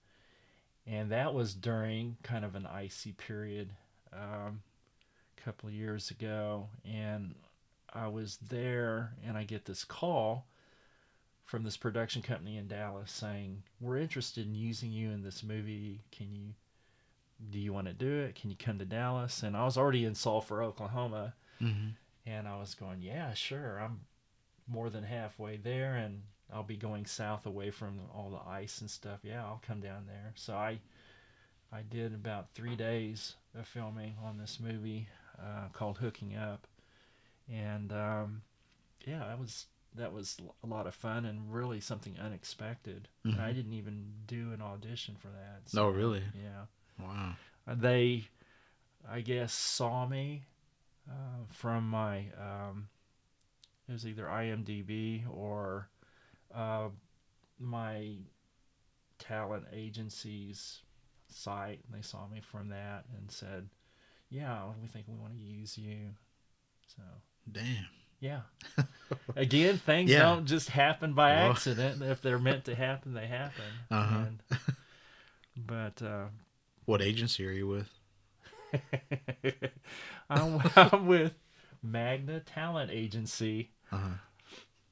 and 0.87 1.11
that 1.11 1.33
was 1.33 1.53
during 1.53 2.15
kind 2.23 2.45
of 2.45 2.55
an 2.55 2.65
icy 2.65 3.11
period 3.11 3.71
um, 4.13 4.61
a 5.37 5.41
couple 5.41 5.67
of 5.67 5.75
years 5.75 6.09
ago. 6.11 6.69
And 6.85 7.35
I 7.93 8.07
was 8.07 8.37
there, 8.37 9.13
and 9.27 9.37
I 9.37 9.43
get 9.43 9.65
this 9.65 9.83
call 9.83 10.45
from 11.51 11.63
this 11.63 11.75
production 11.75 12.21
company 12.21 12.55
in 12.55 12.67
Dallas 12.69 13.11
saying, 13.11 13.63
"We're 13.81 13.97
interested 13.97 14.45
in 14.47 14.55
using 14.55 14.89
you 14.93 15.11
in 15.11 15.21
this 15.21 15.43
movie. 15.43 16.01
Can 16.09 16.33
you 16.33 16.53
do 17.49 17.59
you 17.59 17.73
want 17.73 17.87
to 17.87 17.93
do 17.93 18.19
it? 18.19 18.35
Can 18.35 18.49
you 18.49 18.55
come 18.55 18.79
to 18.79 18.85
Dallas?" 18.85 19.43
And 19.43 19.57
I 19.57 19.65
was 19.65 19.77
already 19.77 20.05
in 20.05 20.15
Sulphur, 20.15 20.63
Oklahoma, 20.63 21.33
Mm-hmm. 21.61 21.89
and 22.25 22.47
I 22.47 22.57
was 22.57 22.73
going, 22.73 23.01
"Yeah, 23.01 23.33
sure. 23.33 23.81
I'm 23.81 24.05
more 24.65 24.89
than 24.89 25.03
halfway 25.03 25.57
there 25.57 25.95
and 25.95 26.23
I'll 26.53 26.63
be 26.63 26.77
going 26.77 27.05
south 27.05 27.45
away 27.45 27.69
from 27.69 27.99
all 28.13 28.29
the 28.29 28.49
ice 28.49 28.79
and 28.79 28.89
stuff. 28.89 29.19
Yeah, 29.21 29.43
I'll 29.45 29.61
come 29.67 29.81
down 29.81 30.05
there." 30.07 30.31
So 30.35 30.55
I 30.55 30.79
I 31.69 31.81
did 31.81 32.13
about 32.13 32.53
3 32.53 32.75
days 32.77 33.35
of 33.53 33.67
filming 33.67 34.15
on 34.23 34.37
this 34.37 34.57
movie 34.59 35.09
uh, 35.37 35.67
called 35.73 35.97
Hooking 35.97 36.35
Up. 36.37 36.65
And 37.51 37.91
um, 37.91 38.41
yeah, 39.05 39.19
that 39.27 39.37
was 39.39 39.65
that 39.95 40.13
was 40.13 40.37
a 40.63 40.67
lot 40.67 40.87
of 40.87 40.95
fun 40.95 41.25
and 41.25 41.53
really 41.53 41.79
something 41.79 42.15
unexpected. 42.21 43.09
And 43.23 43.41
I 43.41 43.51
didn't 43.51 43.73
even 43.73 44.13
do 44.25 44.51
an 44.53 44.61
audition 44.61 45.15
for 45.19 45.27
that. 45.27 45.73
No, 45.73 45.89
really? 45.89 46.23
Yeah. 46.33 46.65
Wow. 46.99 47.33
Uh, 47.67 47.75
They, 47.75 48.25
I 49.09 49.21
guess, 49.21 49.53
saw 49.53 50.07
me 50.07 50.43
uh, 51.09 51.45
from 51.49 51.89
my 51.89 52.25
um, 52.39 52.87
it 53.87 53.91
was 53.91 54.07
either 54.07 54.25
IMDb 54.25 55.23
or 55.29 55.89
uh, 56.55 56.89
my 57.59 58.15
talent 59.19 59.65
agency's 59.73 60.79
site, 61.27 61.79
and 61.85 61.97
they 61.97 62.01
saw 62.01 62.27
me 62.27 62.39
from 62.41 62.69
that 62.69 63.05
and 63.17 63.29
said, 63.29 63.67
"Yeah, 64.29 64.63
we 64.81 64.87
think 64.87 65.07
we 65.07 65.15
want 65.15 65.33
to 65.33 65.39
use 65.39 65.77
you." 65.77 66.11
So 66.95 67.01
Damn. 67.51 67.87
Yeah. 68.21 68.41
Again, 69.35 69.77
things 69.77 70.09
Yeah. 70.11 70.19
don't 70.21 70.45
just 70.45 70.69
happen 70.69 71.13
by 71.13 71.31
Well- 71.35 71.51
accident. 71.51 72.01
if 72.01 72.21
they're 72.21 72.39
meant 72.39 72.63
to 72.65 72.75
happen, 72.75 73.13
they 73.13 73.27
happen. 73.27 73.63
Uh-huh. 73.89 74.15
And- 74.27 74.43
but 75.67 76.01
uh, 76.01 76.27
What 76.85 77.01
agency 77.01 77.45
are 77.45 77.51
you 77.51 77.67
with? 77.67 77.89
I'm, 80.29 80.61
I'm 80.75 81.07
with 81.07 81.33
Magna 81.83 82.39
Talent 82.39 82.91
Agency. 82.91 83.71
Uh-huh. 83.91 84.15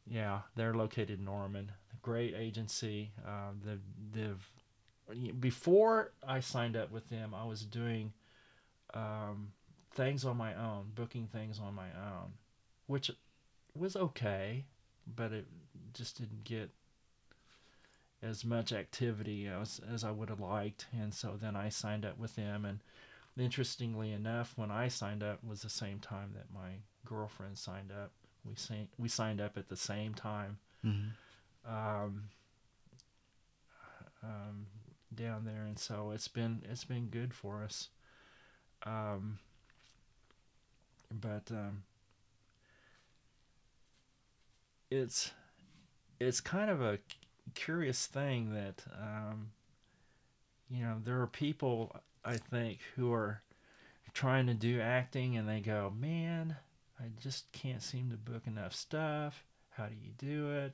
Yeah, 0.08 0.40
they're 0.56 0.74
located 0.74 1.20
in 1.20 1.26
Norman. 1.26 1.72
Great 2.02 2.34
agency. 2.36 3.12
Um, 3.26 3.62
they've, 3.64 3.80
they've 4.12 5.40
before 5.40 6.12
I 6.28 6.40
signed 6.40 6.76
up 6.76 6.92
with 6.92 7.10
them, 7.10 7.34
I 7.34 7.46
was 7.46 7.64
doing 7.66 8.14
um, 8.94 9.54
things 9.96 10.26
on 10.26 10.38
my 10.38 10.54
own, 10.56 10.92
booking 10.94 11.28
things 11.28 11.60
on 11.60 11.74
my 11.74 11.88
own, 11.96 12.34
which 12.90 13.12
was 13.78 13.96
okay, 13.96 14.66
but 15.06 15.32
it 15.32 15.46
just 15.94 16.18
didn't 16.18 16.44
get 16.44 16.72
as 18.24 18.44
much 18.44 18.74
activity 18.74 19.48
as 19.48 19.80
as 19.94 20.04
I 20.04 20.10
would 20.12 20.30
have 20.30 20.40
liked. 20.40 20.88
And 20.92 21.14
so 21.14 21.38
then 21.40 21.56
I 21.56 21.70
signed 21.70 22.04
up 22.04 22.18
with 22.18 22.36
them, 22.36 22.66
and 22.66 22.80
interestingly 23.38 24.12
enough, 24.12 24.54
when 24.56 24.72
I 24.72 24.88
signed 24.88 25.22
up 25.22 25.44
was 25.44 25.62
the 25.62 25.70
same 25.70 26.00
time 26.00 26.32
that 26.34 26.52
my 26.54 26.80
girlfriend 27.06 27.58
signed 27.60 27.92
up. 27.92 28.12
We 28.44 28.56
signed 28.56 28.88
we 28.98 29.08
signed 29.08 29.40
up 29.40 29.56
at 29.58 29.70
the 29.70 29.78
same 29.78 30.14
time 30.16 30.58
Mm-hmm. 30.84 31.72
um, 31.72 32.24
um, 34.24 34.66
down 35.14 35.46
there, 35.46 35.64
and 35.68 35.78
so 35.78 36.12
it's 36.12 36.28
been 36.28 36.64
it's 36.72 36.86
been 36.86 37.08
good 37.08 37.34
for 37.34 37.64
us. 37.64 37.90
Um, 38.84 39.40
but 41.12 41.52
um, 41.52 41.84
it's 44.92 45.32
it's 46.20 46.42
kind 46.42 46.70
of 46.70 46.82
a 46.82 47.00
curious 47.56 48.06
thing 48.06 48.54
that 48.54 48.84
um, 49.00 49.52
you 50.70 50.84
know 50.84 50.98
there 51.04 51.22
are 51.22 51.28
people 51.28 51.96
I 52.24 52.38
think 52.38 52.80
who 52.96 53.14
are 53.14 53.42
trying 54.14 54.48
to 54.48 54.54
do 54.54 54.82
acting 54.82 55.38
and 55.38 55.48
they 55.48 55.60
go, 55.60 55.94
man, 55.98 56.58
I 57.00 57.06
just 57.22 57.52
can't 57.52 57.82
seem 57.82 58.10
to 58.10 58.18
book 58.18 58.48
enough 58.48 58.74
stuff. 58.74 59.46
How 59.72 59.86
do 59.86 59.96
you 59.96 60.12
do 60.18 60.52
it? 60.52 60.74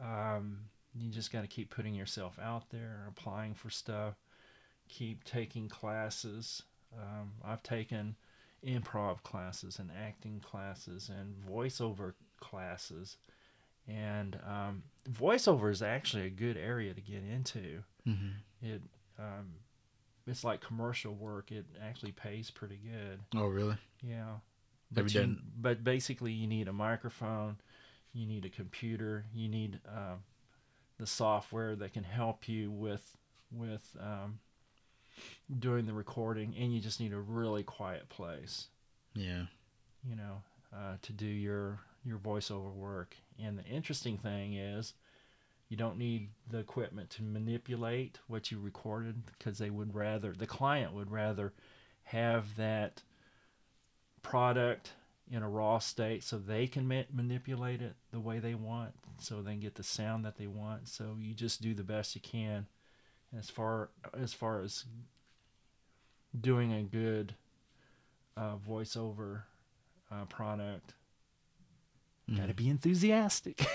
Um, 0.00 0.58
you 0.94 1.10
just 1.10 1.32
got 1.32 1.40
to 1.40 1.48
keep 1.48 1.70
putting 1.70 1.94
yourself 1.94 2.38
out 2.40 2.70
there, 2.70 3.06
applying 3.08 3.54
for 3.54 3.70
stuff, 3.70 4.14
keep 4.88 5.24
taking 5.24 5.68
classes. 5.68 6.62
Um, 6.96 7.32
I've 7.44 7.62
taken 7.62 8.16
improv 8.64 9.22
classes 9.22 9.78
and 9.78 9.90
acting 10.06 10.40
classes 10.40 11.10
and 11.10 11.34
voiceover 11.50 12.12
classes. 12.42 13.16
And 13.88 14.38
um, 14.46 14.82
voiceover 15.10 15.70
is 15.72 15.82
actually 15.82 16.26
a 16.26 16.30
good 16.30 16.56
area 16.56 16.92
to 16.94 17.00
get 17.00 17.22
into. 17.24 17.82
Mm-hmm. 18.06 18.28
It 18.66 18.82
um, 19.18 19.54
it's 20.26 20.44
like 20.44 20.60
commercial 20.60 21.14
work. 21.14 21.50
It 21.50 21.64
actually 21.82 22.12
pays 22.12 22.50
pretty 22.50 22.78
good. 22.82 23.18
Oh, 23.34 23.46
really? 23.48 23.76
Yeah. 24.02 24.34
But, 24.92 25.12
you- 25.12 25.20
done- 25.20 25.42
but 25.58 25.82
basically, 25.82 26.32
you 26.32 26.46
need 26.46 26.68
a 26.68 26.72
microphone, 26.72 27.56
you 28.12 28.26
need 28.26 28.44
a 28.44 28.50
computer, 28.50 29.24
you 29.34 29.48
need 29.48 29.80
uh, 29.88 30.16
the 30.98 31.06
software 31.06 31.74
that 31.76 31.92
can 31.92 32.04
help 32.04 32.48
you 32.48 32.70
with 32.70 33.16
with 33.50 33.96
um, 34.00 34.38
doing 35.58 35.86
the 35.86 35.92
recording, 35.92 36.54
and 36.58 36.72
you 36.74 36.80
just 36.80 37.00
need 37.00 37.12
a 37.12 37.18
really 37.20 37.62
quiet 37.62 38.08
place, 38.08 38.68
Yeah. 39.14 39.44
you 40.08 40.16
know, 40.16 40.42
uh, 40.74 40.96
to 41.02 41.12
do 41.12 41.26
your 41.26 41.80
your 42.04 42.18
voiceover 42.18 42.72
work. 42.72 43.16
And 43.42 43.58
the 43.58 43.64
interesting 43.64 44.18
thing 44.18 44.54
is, 44.54 44.94
you 45.72 45.78
don't 45.78 45.96
need 45.96 46.28
the 46.50 46.58
equipment 46.58 47.08
to 47.08 47.22
manipulate 47.22 48.18
what 48.26 48.50
you 48.50 48.58
recorded 48.58 49.22
because 49.26 49.56
they 49.56 49.70
would 49.70 49.94
rather 49.94 50.34
the 50.34 50.46
client 50.46 50.92
would 50.92 51.10
rather 51.10 51.54
have 52.04 52.56
that 52.56 53.02
product 54.20 54.92
in 55.30 55.42
a 55.42 55.48
raw 55.48 55.78
state 55.78 56.22
so 56.22 56.36
they 56.36 56.66
can 56.66 56.86
ma- 56.86 57.04
manipulate 57.10 57.80
it 57.80 57.94
the 58.10 58.20
way 58.20 58.38
they 58.38 58.54
want 58.54 58.92
so 59.16 59.40
they 59.40 59.52
can 59.52 59.60
get 59.60 59.76
the 59.76 59.82
sound 59.82 60.26
that 60.26 60.36
they 60.36 60.46
want 60.46 60.88
so 60.88 61.16
you 61.18 61.32
just 61.32 61.62
do 61.62 61.72
the 61.72 61.82
best 61.82 62.14
you 62.14 62.20
can 62.20 62.66
as 63.38 63.48
far 63.48 63.88
as 64.20 64.34
far 64.34 64.60
as 64.60 64.84
doing 66.38 66.70
a 66.74 66.82
good 66.82 67.34
uh, 68.36 68.56
voiceover 68.56 69.44
uh, 70.10 70.26
product 70.26 70.92
Mhm. 72.32 72.36
Got 72.38 72.46
to 72.48 72.54
be 72.54 72.68
enthusiastic. 72.68 73.58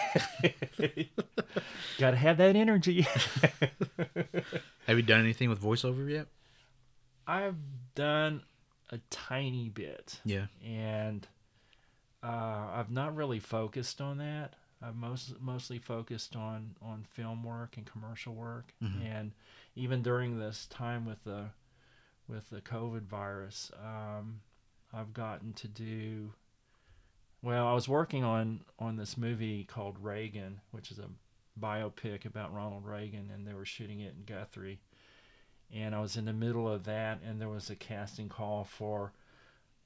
Got 1.99 2.11
to 2.11 2.17
have 2.17 2.37
that 2.37 2.55
energy. 2.55 3.01
Have 4.87 4.97
you 4.97 5.01
done 5.03 5.19
anything 5.21 5.49
with 5.49 5.61
voiceover 5.61 6.09
yet? 6.09 6.27
I've 7.27 7.55
done 7.95 8.41
a 8.89 8.99
tiny 9.09 9.69
bit, 9.69 10.21
Yeah. 10.23 10.45
and 10.65 11.27
uh, 12.23 12.27
I've 12.73 12.89
not 12.89 13.15
really 13.15 13.39
focused 13.39 13.99
on 14.01 14.17
that. 14.19 14.53
I've 14.81 14.95
most, 14.95 15.39
mostly 15.41 15.77
focused 15.79 16.35
on, 16.35 16.75
on 16.81 17.03
film 17.09 17.43
work 17.43 17.75
and 17.77 17.85
commercial 17.85 18.33
work, 18.33 18.73
Mhm. 18.81 19.03
and 19.05 19.31
even 19.75 20.01
during 20.03 20.39
this 20.39 20.65
time 20.67 21.05
with 21.05 21.23
the 21.23 21.49
with 22.29 22.49
the 22.49 22.59
COVID 22.61 23.03
virus, 23.03 23.71
um, 23.81 24.41
I've 24.93 25.13
gotten 25.13 25.53
to 25.53 25.67
do. 25.67 26.33
Well, 27.47 27.65
I 27.65 27.71
was 27.71 27.87
working 27.87 28.25
on 28.25 28.59
on 28.77 28.97
this 28.97 29.15
movie 29.15 29.63
called 29.63 29.95
Reagan, 30.01 30.59
which 30.71 30.91
is 30.91 30.99
a 30.99 31.07
biopic 31.57 32.25
about 32.25 32.53
Ronald 32.53 32.85
Reagan, 32.85 33.31
and 33.33 33.47
they 33.47 33.53
were 33.53 33.63
shooting 33.63 34.01
it 34.01 34.15
in 34.17 34.25
Guthrie. 34.25 34.81
And 35.73 35.95
I 35.95 36.01
was 36.01 36.17
in 36.17 36.25
the 36.25 36.33
middle 36.33 36.67
of 36.67 36.83
that, 36.83 37.21
and 37.25 37.39
there 37.39 37.47
was 37.47 37.69
a 37.69 37.75
casting 37.77 38.27
call 38.27 38.65
for 38.65 39.13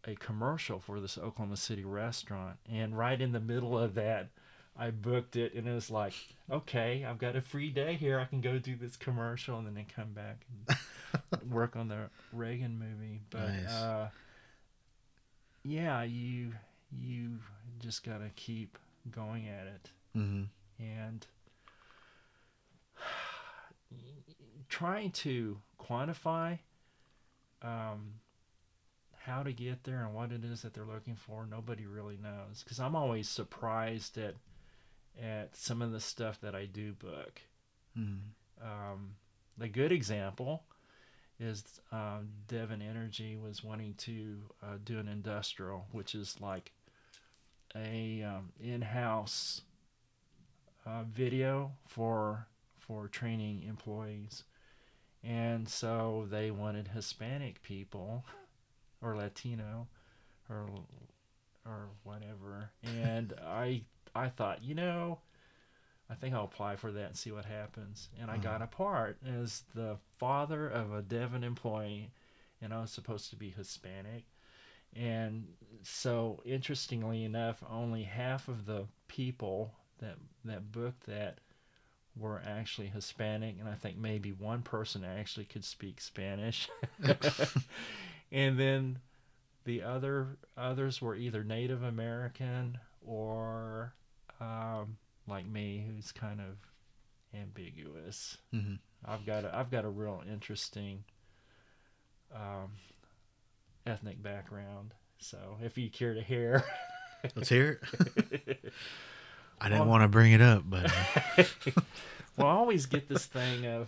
a 0.05 0.15
commercial 0.15 0.79
for 0.79 0.99
this 0.99 1.19
Oklahoma 1.19 1.55
City 1.55 1.83
restaurant. 1.83 2.57
And 2.67 2.97
right 2.97 3.21
in 3.21 3.31
the 3.31 3.39
middle 3.39 3.77
of 3.77 3.93
that, 3.93 4.29
I 4.75 4.89
booked 4.89 5.35
it, 5.35 5.53
and 5.53 5.67
it 5.67 5.73
was 5.73 5.91
like, 5.91 6.15
okay, 6.51 7.05
I've 7.07 7.19
got 7.19 7.35
a 7.35 7.41
free 7.41 7.69
day 7.69 7.93
here. 7.93 8.19
I 8.19 8.25
can 8.25 8.41
go 8.41 8.57
do 8.57 8.75
this 8.75 8.95
commercial, 8.95 9.59
and 9.59 9.67
then 9.67 9.77
I 9.77 9.85
come 10.01 10.13
back 10.13 10.47
and 10.67 11.51
work 11.51 11.75
on 11.75 11.89
the 11.89 12.09
Reagan 12.33 12.79
movie. 12.79 13.21
But 13.29 13.49
Nice. 13.49 13.71
uh, 13.71 14.09
yeah, 15.63 16.01
you 16.01 16.53
you 16.97 17.39
just 17.79 18.03
gotta 18.03 18.29
keep 18.35 18.77
going 19.11 19.47
at 19.47 19.67
it 19.67 19.89
Mm-hmm. 20.17 20.43
and 20.83 21.25
trying 24.69 25.11
to 25.11 25.57
quantify 25.79 26.59
um, 27.61 28.13
how 29.17 29.43
to 29.43 29.51
get 29.53 29.83
there 29.83 30.03
and 30.05 30.13
what 30.13 30.31
it 30.31 30.43
is 30.43 30.61
that 30.61 30.73
they're 30.73 30.85
looking 30.85 31.15
for 31.15 31.45
nobody 31.49 31.85
really 31.85 32.17
knows 32.21 32.63
because 32.63 32.79
i'm 32.79 32.95
always 32.95 33.29
surprised 33.29 34.17
at 34.17 34.35
at 35.21 35.55
some 35.55 35.81
of 35.81 35.91
the 35.91 35.99
stuff 35.99 36.39
that 36.41 36.55
i 36.55 36.65
do 36.65 36.93
book 36.93 37.41
Mm-hmm. 37.97 38.65
um, 38.65 39.15
the 39.57 39.67
good 39.67 39.91
example 39.91 40.63
is 41.41 41.63
um, 41.91 42.29
Devon 42.47 42.81
Energy 42.81 43.35
was 43.35 43.61
wanting 43.63 43.95
to 43.95 44.37
uh, 44.63 44.77
do 44.85 44.97
an 44.99 45.07
industrial, 45.09 45.87
which 45.91 46.15
is 46.15 46.37
like 46.39 46.71
a 47.75 48.23
um, 48.23 48.51
in-house 48.59 49.61
uh, 50.85 51.03
video 51.03 51.71
for 51.87 52.47
for 52.79 53.07
training 53.07 53.63
employees, 53.67 54.43
and 55.23 55.67
so 55.69 56.27
they 56.29 56.51
wanted 56.51 56.89
Hispanic 56.89 57.61
people 57.61 58.25
or 59.01 59.15
Latino 59.15 59.87
or 60.49 60.67
or 61.65 61.89
whatever, 62.03 62.71
and 62.83 63.33
I 63.45 63.83
I 64.15 64.29
thought 64.29 64.63
you 64.63 64.75
know. 64.75 65.19
I 66.09 66.13
think 66.15 66.35
I'll 66.35 66.43
apply 66.43 66.75
for 66.75 66.91
that 66.91 67.05
and 67.05 67.15
see 67.15 67.31
what 67.31 67.45
happens. 67.45 68.09
And 68.19 68.29
I 68.29 68.35
got 68.35 68.61
a 68.61 68.67
part 68.67 69.17
as 69.25 69.63
the 69.73 69.95
father 70.17 70.67
of 70.67 70.91
a 70.91 71.01
Devon 71.01 71.41
employee, 71.41 72.11
and 72.61 72.73
I 72.73 72.81
was 72.81 72.91
supposed 72.91 73.29
to 73.29 73.37
be 73.37 73.49
Hispanic. 73.49 74.25
And 74.95 75.47
so, 75.83 76.41
interestingly 76.45 77.23
enough, 77.23 77.63
only 77.69 78.03
half 78.03 78.47
of 78.47 78.65
the 78.65 78.85
people 79.07 79.73
that 79.99 80.17
that 80.45 80.71
booked 80.71 81.05
that 81.07 81.39
were 82.17 82.41
actually 82.45 82.87
Hispanic, 82.87 83.55
and 83.59 83.69
I 83.69 83.75
think 83.75 83.97
maybe 83.97 84.31
one 84.31 84.61
person 84.63 85.03
actually 85.03 85.45
could 85.45 85.63
speak 85.63 86.01
Spanish. 86.01 86.69
and 88.31 88.59
then 88.59 88.99
the 89.65 89.83
other 89.83 90.37
others 90.57 91.01
were 91.01 91.15
either 91.15 91.43
Native 91.43 91.83
American 91.83 92.79
or 93.05 93.93
um, 94.39 94.97
like 95.27 95.47
me, 95.47 95.85
who's 95.87 96.11
kind 96.11 96.41
of 96.41 96.57
ambiguous. 97.39 98.37
hmm 98.51 98.75
I've 99.05 99.25
got 99.25 99.45
a, 99.45 99.55
I've 99.55 99.71
got 99.71 99.85
a 99.85 99.89
real 99.89 100.21
interesting 100.29 101.03
um, 102.33 102.71
ethnic 103.85 104.21
background. 104.21 104.93
So 105.19 105.57
if 105.63 105.77
you 105.77 105.89
care 105.89 106.13
to 106.13 106.21
hear, 106.21 106.63
Let's 107.35 107.49
hear 107.49 107.79
it. 107.99 108.73
I 109.61 109.65
didn't 109.69 109.81
Well- 109.81 109.89
want 109.89 110.03
to 110.03 110.07
bring 110.07 110.31
it 110.31 110.41
up, 110.41 110.63
but 110.67 110.85
uh, 110.91 111.43
well, 112.37 112.47
I 112.47 112.51
always 112.53 112.87
get 112.87 113.07
this 113.07 113.25
thing 113.27 113.67
of, 113.67 113.87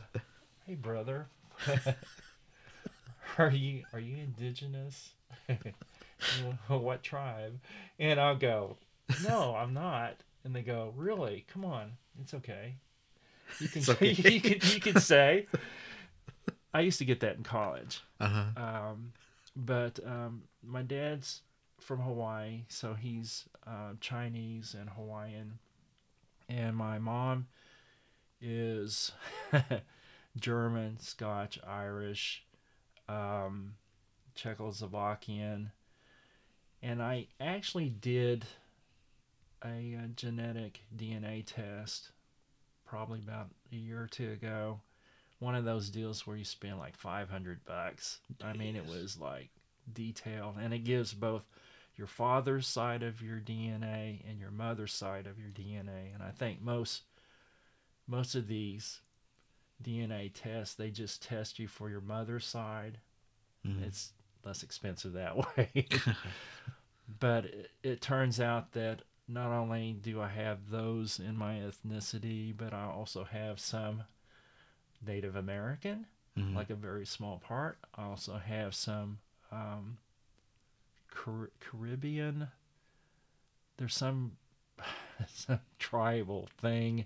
"Hey, 0.68 0.76
brother, 0.76 1.28
are 3.40 3.50
you 3.50 3.84
are 3.94 4.00
you 4.00 4.18
indigenous? 4.18 5.10
What 6.68 7.02
tribe?" 7.02 7.60
And 7.98 8.20
I'll 8.20 8.36
go, 8.36 8.78
"No, 9.28 9.56
I'm 9.56 9.74
not." 9.74 10.18
And 10.44 10.56
they 10.56 10.62
go, 10.62 10.94
"Really? 10.96 11.46
Come 11.52 11.66
on, 11.66 11.94
it's 12.22 12.34
okay. 12.36 12.76
You 13.60 13.68
can 13.68 13.84
okay. 13.90 14.12
you 14.12 14.42
can 14.42 14.60
you 14.72 14.80
can 14.80 15.00
say." 15.02 15.48
I 16.76 16.82
used 16.82 17.00
to 17.00 17.06
get 17.06 17.20
that 17.22 17.36
in 17.38 17.44
college. 17.44 18.02
uh 18.20 18.28
huh. 18.28 18.46
Um, 18.92 19.14
but 19.56 20.00
um, 20.06 20.44
my 20.64 20.82
dad's 20.82 21.42
from 21.80 22.00
Hawaii, 22.00 22.64
so 22.68 22.94
he's 22.94 23.46
uh, 23.68 23.94
Chinese 24.00 24.76
and 24.80 24.90
Hawaiian, 24.90 25.60
and 26.48 26.76
my 26.76 27.00
mom 27.00 27.48
is 28.42 29.12
German, 30.40 30.98
Scotch, 31.00 31.60
Irish, 31.66 32.46
um, 33.08 33.76
Czechoslovakian, 34.36 35.72
and 36.82 37.02
I 37.02 37.28
actually 37.40 37.90
did 37.90 38.46
a, 39.64 39.98
uh 39.98 40.08
genetic 40.16 40.82
DNA 40.96 41.44
test 41.46 42.12
probably 42.86 43.20
about 43.20 43.50
a 43.72 43.76
year 43.76 44.02
or 44.02 44.08
two 44.08 44.32
ago. 44.32 44.82
One 45.44 45.56
of 45.56 45.66
those 45.66 45.90
deals 45.90 46.26
where 46.26 46.38
you 46.38 46.46
spend 46.46 46.80
like 46.80 46.96
500 46.96 47.66
bucks. 47.66 48.20
I 48.42 48.54
mean, 48.54 48.78
it 48.78 48.86
was 48.88 49.20
like 49.20 49.50
detailed, 49.92 50.56
and 50.58 50.74
it 50.74 50.86
gives 50.86 51.14
both 51.14 51.46
your 51.98 52.08
father's 52.08 52.66
side 52.66 53.04
of 53.04 53.22
your 53.22 53.40
DNA 53.40 54.24
and 54.30 54.40
your 54.40 54.52
mother's 54.52 54.94
side 54.94 55.28
of 55.28 55.38
your 55.38 55.50
DNA. 55.50 56.14
And 56.14 56.24
I 56.24 56.32
think 56.32 56.62
most 56.62 57.04
most 58.08 58.36
of 58.36 58.48
these 58.48 59.02
DNA 59.84 60.32
tests 60.34 60.76
they 60.76 60.90
just 60.90 61.22
test 61.22 61.60
you 61.60 61.68
for 61.68 61.90
your 61.90 62.02
mother's 62.02 62.46
side. 62.46 63.00
Mhm. 63.68 63.84
It's 63.86 64.14
less 64.46 64.64
expensive 64.64 65.12
that 65.14 65.36
way. 65.58 65.88
but 67.20 67.46
it, 67.46 67.72
it 67.84 68.02
turns 68.02 68.40
out 68.40 68.72
that 68.72 69.02
not 69.28 69.52
only 69.52 69.94
do 69.94 70.22
I 70.22 70.30
have 70.30 70.70
those 70.70 71.20
in 71.20 71.38
my 71.38 71.56
ethnicity, 71.56 72.56
but 72.56 72.74
I 72.74 72.86
also 72.86 73.26
have 73.26 73.60
some 73.60 74.04
Native 75.06 75.36
American, 75.36 76.08
Mhm. 76.38 76.56
like 76.56 76.70
a 76.70 76.76
very 76.76 77.06
small 77.06 77.40
part. 77.40 77.78
I 77.96 78.04
also 78.04 78.38
have 78.38 78.74
some 78.76 79.20
um, 79.52 79.98
Car- 81.10 81.52
Caribbean. 81.60 82.48
There's 83.78 83.94
some 83.96 84.38
some 85.28 85.60
tribal 85.80 86.50
thing 86.58 87.06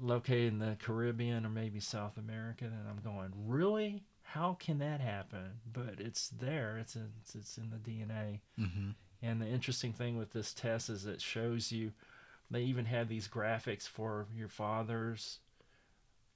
located 0.00 0.52
in 0.54 0.58
the 0.58 0.76
Caribbean 0.78 1.44
or 1.44 1.48
maybe 1.50 1.80
South 1.80 2.16
America, 2.16 2.64
and 2.64 2.88
I'm 2.88 3.00
going, 3.02 3.32
really? 3.46 4.04
How 4.22 4.54
can 4.60 4.78
that 4.78 5.00
happen? 5.00 5.60
But 5.72 6.00
it's 6.00 6.28
there. 6.28 6.76
It's 6.78 6.94
in, 6.96 7.10
it's, 7.20 7.34
it's 7.34 7.56
in 7.58 7.70
the 7.70 7.76
DNA. 7.78 8.40
Mhm. 8.58 8.94
And 9.22 9.40
the 9.42 9.46
interesting 9.48 9.92
thing 9.92 10.16
with 10.16 10.32
this 10.32 10.52
test 10.54 10.88
is 10.90 11.06
it 11.06 11.20
shows 11.20 11.72
you, 11.72 11.92
they 12.50 12.62
even 12.62 12.84
have 12.84 13.08
these 13.08 13.26
graphics 13.26 13.88
for 13.88 14.26
your 14.34 14.48
father's 14.48 15.40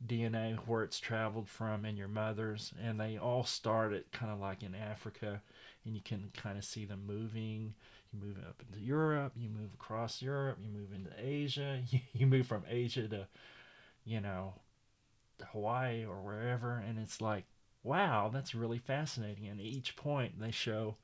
DNA, 0.07 0.55
where 0.67 0.83
it's 0.83 1.01
traveled 1.01 1.49
from, 1.49 1.85
and 1.85 1.99
your 1.99 2.09
mother's. 2.09 2.73
And 2.83 3.01
they 3.01 3.19
all 3.19 3.45
start 3.45 3.93
at 3.93 4.13
kind 4.13 4.33
of 4.33 4.41
like 4.41 4.63
in 4.63 4.75
Africa, 4.75 5.43
and 5.85 5.95
you 5.95 6.01
can 6.05 6.31
kind 6.37 6.59
of 6.59 6.65
see 6.65 6.85
them 6.85 7.05
moving. 7.07 7.75
You 8.13 8.21
move 8.21 8.39
up 8.39 8.63
into 8.69 8.85
Europe, 8.85 9.33
you 9.37 9.49
move 9.49 9.73
across 9.75 10.21
Europe, 10.23 10.59
you 10.63 10.71
move 10.71 10.93
into 10.95 11.11
Asia, 11.19 11.81
you, 11.91 12.01
you 12.13 12.27
move 12.27 12.47
from 12.47 12.65
Asia 12.69 13.09
to, 13.09 13.27
you 14.05 14.21
know, 14.21 14.55
Hawaii 15.53 16.05
or 16.05 16.17
wherever. 16.23 16.77
And 16.77 16.99
it's 16.99 17.21
like, 17.21 17.45
wow, 17.83 18.31
that's 18.33 18.55
really 18.55 18.79
fascinating. 18.79 19.47
And 19.49 19.61
each 19.61 19.97
point 19.97 20.41
they 20.41 20.51
show 20.51 20.97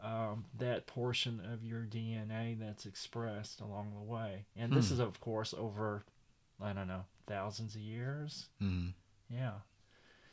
um, 0.00 0.46
that 0.58 0.86
portion 0.86 1.40
of 1.52 1.64
your 1.64 1.82
DNA 1.84 2.56
that's 2.58 2.86
expressed 2.86 3.60
along 3.60 3.92
the 3.94 4.02
way. 4.02 4.46
And 4.56 4.74
this 4.74 4.90
Hmm. 4.90 4.92
is, 4.92 5.00
of 5.00 5.20
course, 5.20 5.54
over, 5.58 6.04
I 6.62 6.72
don't 6.72 6.88
know, 6.88 7.04
thousands 7.26 7.74
of 7.74 7.80
years. 7.80 8.46
Mhm. 8.62 8.92
Yeah. 9.30 9.52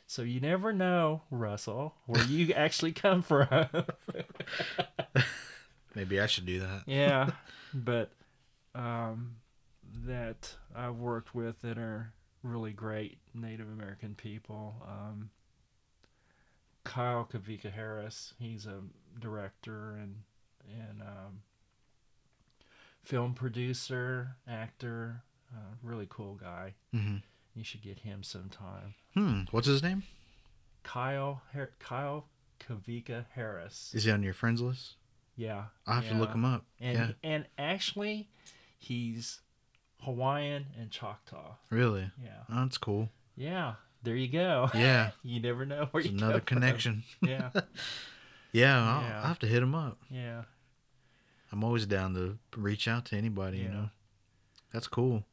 So 0.06 0.22
you 0.22 0.40
never 0.40 0.72
know, 0.72 1.22
Russell, 1.30 1.94
where 2.06 2.22
you 2.24 2.52
actually 2.54 2.92
come 2.92 3.22
from. 3.22 3.48
Maybe 5.94 6.20
I 6.20 6.26
should 6.26 6.46
do 6.46 6.60
that. 6.60 6.82
yeah. 6.86 7.30
But 7.76 8.12
um, 8.76 9.34
that 10.06 10.54
I've 10.76 10.94
worked 10.94 11.34
with 11.34 11.60
that 11.62 11.76
are 11.76 12.12
really 12.44 12.70
great 12.72 13.18
Native 13.34 13.66
American 13.66 14.14
people. 14.14 14.76
Um, 14.86 15.30
Kyle 16.84 17.28
Kavika 17.32 17.72
Harris, 17.72 18.32
he's 18.38 18.64
a 18.66 18.78
director 19.18 19.96
and 20.00 20.18
and 20.70 21.02
um, 21.02 21.40
film 23.02 23.34
producer, 23.34 24.36
actor, 24.46 25.24
uh, 25.54 25.74
really 25.82 26.06
cool 26.08 26.34
guy. 26.34 26.74
hmm 26.92 27.16
You 27.54 27.64
should 27.64 27.82
get 27.82 28.00
him 28.00 28.22
sometime. 28.22 28.94
Hmm. 29.14 29.42
What's 29.50 29.66
his 29.68 29.82
name? 29.82 30.02
Kyle 30.82 31.42
Har- 31.52 31.70
Kyle 31.78 32.26
Kavika 32.60 33.26
Harris. 33.34 33.92
Is 33.94 34.04
he 34.04 34.10
on 34.10 34.22
your 34.22 34.34
friends 34.34 34.60
list? 34.60 34.94
Yeah, 35.36 35.64
I'll 35.86 35.96
have 36.00 36.08
to 36.10 36.14
look 36.14 36.30
him 36.32 36.44
up. 36.44 36.64
and 36.80 36.96
yeah. 36.98 37.08
and 37.24 37.46
actually, 37.58 38.28
he's 38.78 39.40
Hawaiian 40.02 40.66
and 40.78 40.90
Choctaw. 40.90 41.54
Really? 41.70 42.10
Yeah, 42.22 42.42
Oh, 42.50 42.62
that's 42.62 42.78
cool. 42.78 43.08
yeah. 43.36 43.74
There 44.02 44.14
you 44.16 44.28
go. 44.28 44.68
Yeah. 44.74 45.12
you 45.22 45.40
never 45.40 45.64
know 45.64 45.88
where 45.90 46.02
It's 46.02 46.10
you 46.12 46.18
another 46.18 46.40
connection. 46.40 47.04
Yeah, 47.22 47.50
Yeah, 48.52 48.78
I'll, 48.78 49.02
Yeah. 49.02 49.20
I'll 49.22 49.26
have 49.28 49.38
to 49.40 49.46
hit 49.46 49.62
him 49.62 49.74
up. 49.74 49.98
yeah, 50.10 50.42
I'm 51.50 51.64
always 51.64 51.86
down 51.86 52.14
to 52.14 52.38
reach 52.56 52.86
out 52.86 53.06
to 53.06 53.16
anybody, 53.16 53.58
you 53.58 53.68
know. 53.70 53.88
That's 54.72 54.86
cool. 54.88 55.24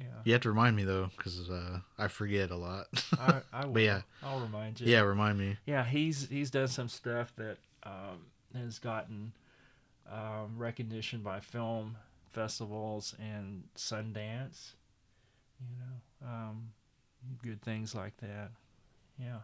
Yeah. 0.00 0.06
You 0.24 0.32
have 0.32 0.42
to 0.42 0.48
remind 0.50 0.76
me 0.76 0.84
though, 0.84 1.10
because 1.16 1.48
uh, 1.50 1.80
I 1.98 2.08
forget 2.08 2.50
a 2.50 2.56
lot. 2.56 2.86
I, 3.18 3.40
I 3.52 3.64
will. 3.66 3.72
But 3.72 3.82
yeah. 3.82 4.00
I'll 4.22 4.40
remind 4.40 4.80
you. 4.80 4.86
yeah, 4.90 5.00
remind 5.00 5.38
me. 5.38 5.56
yeah. 5.66 5.84
He's 5.84 6.28
he's 6.28 6.50
done 6.50 6.68
some 6.68 6.88
stuff 6.88 7.32
that 7.36 7.58
um, 7.82 8.26
has 8.54 8.78
gotten 8.78 9.32
um, 10.10 10.54
recognition 10.56 11.20
by 11.20 11.40
film 11.40 11.96
festivals 12.30 13.14
and 13.18 13.64
Sundance. 13.76 14.72
You 15.60 15.76
know, 15.80 16.28
um, 16.28 16.70
good 17.42 17.60
things 17.62 17.94
like 17.94 18.16
that. 18.18 18.50
Yeah. 19.18 19.38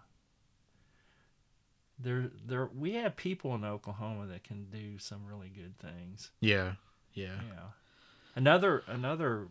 There, 1.99 2.31
there. 2.47 2.69
We 2.77 2.95
have 2.95 3.17
people 3.17 3.55
in 3.55 3.65
Oklahoma 3.65 4.27
that 4.27 4.45
can 4.45 4.67
do 4.71 4.99
some 4.99 5.27
really 5.27 5.49
good 5.49 5.79
things. 5.79 6.31
Yeah, 6.41 6.73
yeah. 7.13 7.37
Yeah. 7.49 7.69
Another 8.37 8.83
another 8.89 9.47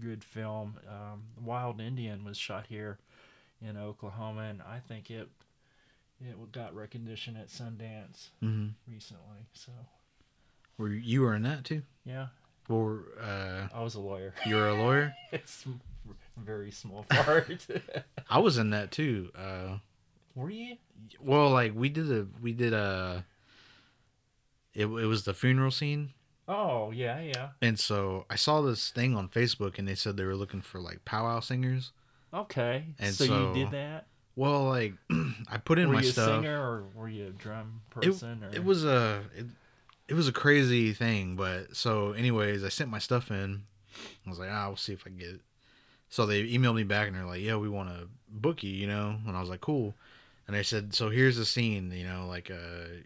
good 0.00 0.24
film, 0.24 0.76
um, 0.88 1.22
Wild 1.44 1.80
Indian, 1.80 2.24
was 2.24 2.36
shot 2.36 2.66
here 2.68 2.98
in 3.60 3.76
Oklahoma, 3.76 4.42
and 4.42 4.62
I 4.62 4.78
think 4.78 5.10
it 5.10 5.28
it 6.20 6.52
got 6.52 6.74
recognition 6.74 7.36
at 7.36 7.48
Sundance 7.48 8.28
hmm 8.40 8.68
recently. 8.88 9.46
So 9.52 9.72
Were 10.78 10.88
you 10.90 11.22
were 11.22 11.34
in 11.34 11.42
that 11.42 11.64
too? 11.64 11.82
yeah, 12.04 12.28
Well, 12.68 13.00
uh, 13.20 13.68
I 13.74 13.82
was 13.82 13.94
a 13.94 14.00
lawyer. 14.00 14.34
you're 14.46 14.68
a 14.68 14.74
lawyer. 14.74 15.14
it's 15.32 15.64
a 15.66 16.40
very 16.40 16.70
small 16.70 17.04
part. 17.08 17.66
I 18.30 18.38
was 18.38 18.58
in 18.58 18.70
that 18.70 18.90
too. 18.92 19.30
Uh, 19.36 19.78
Were 20.34 20.50
you? 20.50 20.76
well, 21.20 21.50
like 21.50 21.72
we 21.74 21.88
did 21.88 22.10
a 22.10 22.26
we 22.40 22.52
did 22.52 22.72
a. 22.72 23.24
It, 24.74 24.86
it 24.86 24.86
was 25.06 25.24
the 25.24 25.34
funeral 25.34 25.70
scene, 25.70 26.12
Oh 26.48 26.90
yeah, 26.90 27.20
yeah. 27.20 27.48
and 27.60 27.78
so 27.78 28.26
I 28.28 28.34
saw 28.34 28.60
this 28.62 28.90
thing 28.90 29.16
on 29.16 29.28
Facebook, 29.28 29.78
and 29.78 29.86
they 29.86 29.94
said 29.94 30.16
they 30.16 30.24
were 30.24 30.36
looking 30.36 30.60
for 30.60 30.80
like 30.80 31.04
powwow 31.04 31.40
singers. 31.40 31.92
Okay. 32.34 32.86
And 32.98 33.14
so, 33.14 33.26
so- 33.26 33.48
you 33.48 33.64
did 33.64 33.72
that? 33.72 34.06
Well, 34.34 34.64
like 34.64 34.94
I 35.48 35.58
put 35.58 35.78
in 35.78 35.88
were 35.88 35.96
my 35.96 36.00
you 36.00 36.10
stuff. 36.10 36.28
a 36.28 36.34
singer 36.36 36.58
or 36.58 36.84
were 36.94 37.08
you 37.08 37.26
a 37.26 37.30
drum 37.30 37.82
person? 37.90 38.42
or... 38.42 38.54
It 38.54 38.64
was 38.64 38.84
a 38.84 39.22
it, 39.36 39.46
it 40.08 40.14
was 40.14 40.28
a 40.28 40.32
crazy 40.32 40.92
thing, 40.92 41.36
but 41.36 41.76
so 41.76 42.12
anyways, 42.12 42.64
I 42.64 42.68
sent 42.68 42.90
my 42.90 42.98
stuff 42.98 43.30
in. 43.30 43.64
I 44.26 44.30
was 44.30 44.38
like, 44.38 44.48
ah, 44.50 44.68
we'll 44.68 44.76
see 44.76 44.94
if 44.94 45.06
I 45.06 45.10
get 45.10 45.28
it. 45.28 45.40
So 46.08 46.26
they 46.26 46.46
emailed 46.46 46.76
me 46.76 46.84
back 46.84 47.08
and 47.08 47.16
they're 47.16 47.26
like, 47.26 47.42
yeah, 47.42 47.56
we 47.56 47.68
want 47.68 47.90
to 47.90 48.08
book 48.28 48.62
you, 48.62 48.70
you 48.70 48.86
know. 48.86 49.16
And 49.26 49.36
I 49.36 49.40
was 49.40 49.48
like, 49.48 49.60
cool. 49.60 49.94
And 50.46 50.56
they 50.56 50.62
said, 50.62 50.94
so 50.94 51.10
here's 51.10 51.36
the 51.36 51.44
scene, 51.44 51.90
you 51.92 52.06
know, 52.06 52.26
like 52.26 52.50
uh, 52.50 53.02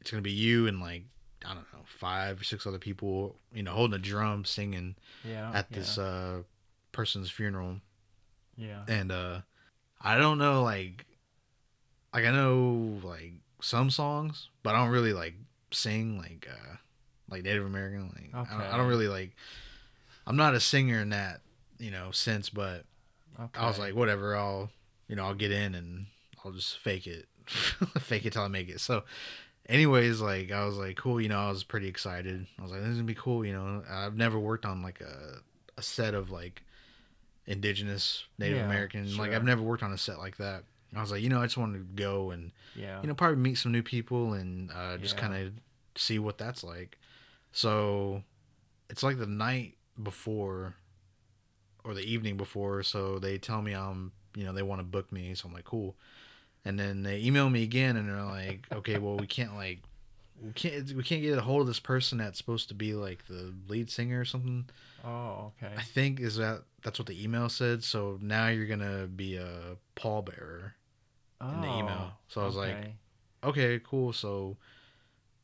it's 0.00 0.10
gonna 0.10 0.22
be 0.22 0.32
you 0.32 0.66
and 0.68 0.80
like 0.80 1.04
I 1.46 1.54
don't 1.54 1.72
know 1.72 1.80
five 1.84 2.40
or 2.40 2.44
six 2.44 2.66
other 2.66 2.78
people, 2.78 3.36
you 3.52 3.62
know, 3.62 3.72
holding 3.72 3.94
a 3.94 3.98
drum, 4.02 4.44
singing 4.44 4.96
yeah 5.24 5.50
at 5.54 5.66
yeah, 5.70 5.78
this 5.78 5.98
uh 5.98 6.42
person's 6.92 7.30
funeral 7.30 7.76
Yeah. 8.56 8.82
and 8.88 9.10
uh 9.10 9.40
i 10.00 10.18
don't 10.18 10.36
know 10.38 10.62
like 10.62 11.06
like 12.12 12.24
i 12.26 12.30
know 12.30 13.00
like 13.02 13.32
some 13.60 13.88
songs 13.90 14.48
but 14.62 14.74
i 14.74 14.78
don't 14.78 14.90
really 14.90 15.12
like 15.14 15.34
sing 15.70 16.18
like 16.18 16.46
uh 16.50 16.76
like 17.30 17.44
native 17.44 17.64
american 17.64 18.10
like 18.14 18.30
I, 18.34 18.52
don't, 18.52 18.60
I 18.74 18.76
don't 18.76 18.88
really 18.88 19.08
like 19.08 19.34
i'm 20.26 20.36
not 20.36 20.54
a 20.54 20.60
singer 20.60 20.98
in 21.00 21.10
that 21.10 21.40
you 21.78 21.90
know 21.90 22.10
sense 22.10 22.50
but 22.50 22.84
Okay. 23.40 23.60
i 23.60 23.66
was 23.66 23.78
like 23.78 23.94
whatever 23.94 24.36
i'll 24.36 24.70
you 25.08 25.16
know 25.16 25.24
i'll 25.24 25.34
get 25.34 25.50
in 25.50 25.74
and 25.74 26.06
i'll 26.44 26.52
just 26.52 26.78
fake 26.78 27.06
it 27.06 27.26
fake 27.46 28.26
it 28.26 28.34
till 28.34 28.42
i 28.42 28.48
make 28.48 28.68
it 28.68 28.80
so 28.80 29.04
anyways 29.68 30.20
like 30.20 30.50
i 30.50 30.64
was 30.64 30.76
like 30.76 30.96
cool 30.96 31.20
you 31.20 31.28
know 31.28 31.38
i 31.38 31.48
was 31.48 31.64
pretty 31.64 31.88
excited. 31.88 32.46
I 32.58 32.62
was 32.62 32.70
like 32.72 32.80
this 32.80 32.90
is 32.90 32.96
gonna 32.96 33.06
be 33.06 33.14
cool 33.14 33.44
you 33.44 33.52
know. 33.52 33.82
I've 33.90 34.16
never 34.16 34.38
worked 34.38 34.64
on 34.66 34.82
like 34.82 35.00
a, 35.00 35.38
a 35.78 35.82
set 35.82 36.14
of 36.14 36.30
like 36.30 36.62
indigenous 37.46 38.24
native 38.38 38.58
Yeah, 38.58 38.64
american 38.66 39.16
like 39.16 39.32
i've 39.32 39.44
never 39.44 39.62
worked 39.62 39.82
on 39.82 39.92
a 39.92 39.98
set 39.98 40.18
like 40.18 40.36
that. 40.36 40.64
I 40.94 41.00
was 41.00 41.10
like 41.10 41.22
you 41.22 41.28
know 41.28 41.40
i 41.40 41.44
just 41.46 41.56
wanted 41.56 41.78
to 41.78 42.02
go 42.02 42.30
and 42.30 42.52
yeah. 42.76 43.00
you 43.00 43.08
know 43.08 43.14
probably 43.14 43.36
meet 43.36 43.56
some 43.56 43.72
new 43.72 43.82
people 43.82 44.34
and 44.34 44.70
uh, 44.70 44.98
just 44.98 45.14
Yeah. 45.16 45.20
kind 45.28 45.34
of 45.46 45.52
see 45.96 46.18
what 46.18 46.38
that's 46.38 46.62
like. 46.64 46.98
So 47.52 48.22
it's 48.88 49.02
like 49.02 49.18
the 49.18 49.26
night 49.26 49.76
before 50.02 50.74
or 51.84 51.94
the 51.94 52.00
evening 52.02 52.36
before 52.36 52.82
so 52.82 53.18
they 53.18 53.36
tell 53.38 53.60
me 53.60 53.72
i'm 53.74 54.12
you 54.34 54.44
know 54.44 54.52
they 54.52 54.62
want 54.62 54.78
to 54.80 54.84
book 54.84 55.10
me 55.12 55.34
so 55.34 55.46
i'm 55.48 55.52
like 55.54 55.64
cool 55.64 55.96
and 56.64 56.78
then 56.78 57.02
they 57.02 57.20
email 57.20 57.50
me 57.50 57.62
again 57.62 57.96
and 57.96 58.08
they're 58.08 58.22
like 58.24 58.66
okay 58.72 58.98
well 58.98 59.16
we 59.16 59.26
can't 59.26 59.54
like 59.54 59.80
we 60.40 60.52
can't 60.52 60.92
we 60.92 61.02
can't 61.02 61.22
get 61.22 61.38
a 61.38 61.42
hold 61.42 61.60
of 61.60 61.66
this 61.66 61.80
person 61.80 62.18
that's 62.18 62.38
supposed 62.38 62.68
to 62.68 62.74
be 62.74 62.94
like 62.94 63.26
the 63.26 63.52
lead 63.68 63.90
singer 63.90 64.20
or 64.20 64.24
something 64.24 64.64
oh, 65.04 65.52
okay. 65.62 65.72
i 65.76 65.82
think 65.82 66.20
is 66.20 66.36
that 66.36 66.62
that's 66.82 66.98
what 66.98 67.06
the 67.06 67.22
email 67.22 67.48
said 67.48 67.82
so 67.84 68.18
now 68.20 68.48
you're 68.48 68.66
gonna 68.66 69.06
be 69.06 69.36
a 69.36 69.76
pallbearer 69.96 70.72
oh, 71.42 71.54
in 71.54 71.60
the 71.60 71.68
email. 71.68 72.10
Oh, 72.10 72.12
So 72.28 72.40
I 72.40 72.46
was 72.46 72.56
like, 72.56 72.70
okay. 72.70 72.94
okay, 73.44 73.80
cool. 73.84 74.12
So, 74.12 74.56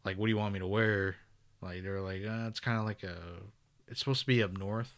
like, 0.05 0.17
what 0.17 0.27
do 0.27 0.31
you 0.31 0.39
want 0.39 0.55
me 0.55 0.61
to 0.61 0.67
wear? 0.67 1.17
Like, 1.61 1.83
they're 1.83 2.01
like, 2.01 2.23
uh, 2.25 2.47
it's 2.49 2.61
kind 2.61 2.79
of 2.79 2.85
like 2.85 3.03
a, 3.03 3.17
it's 3.89 3.99
supposed 3.99 4.21
to 4.21 4.27
be 4.27 4.43
up 4.43 4.57
north, 4.57 4.97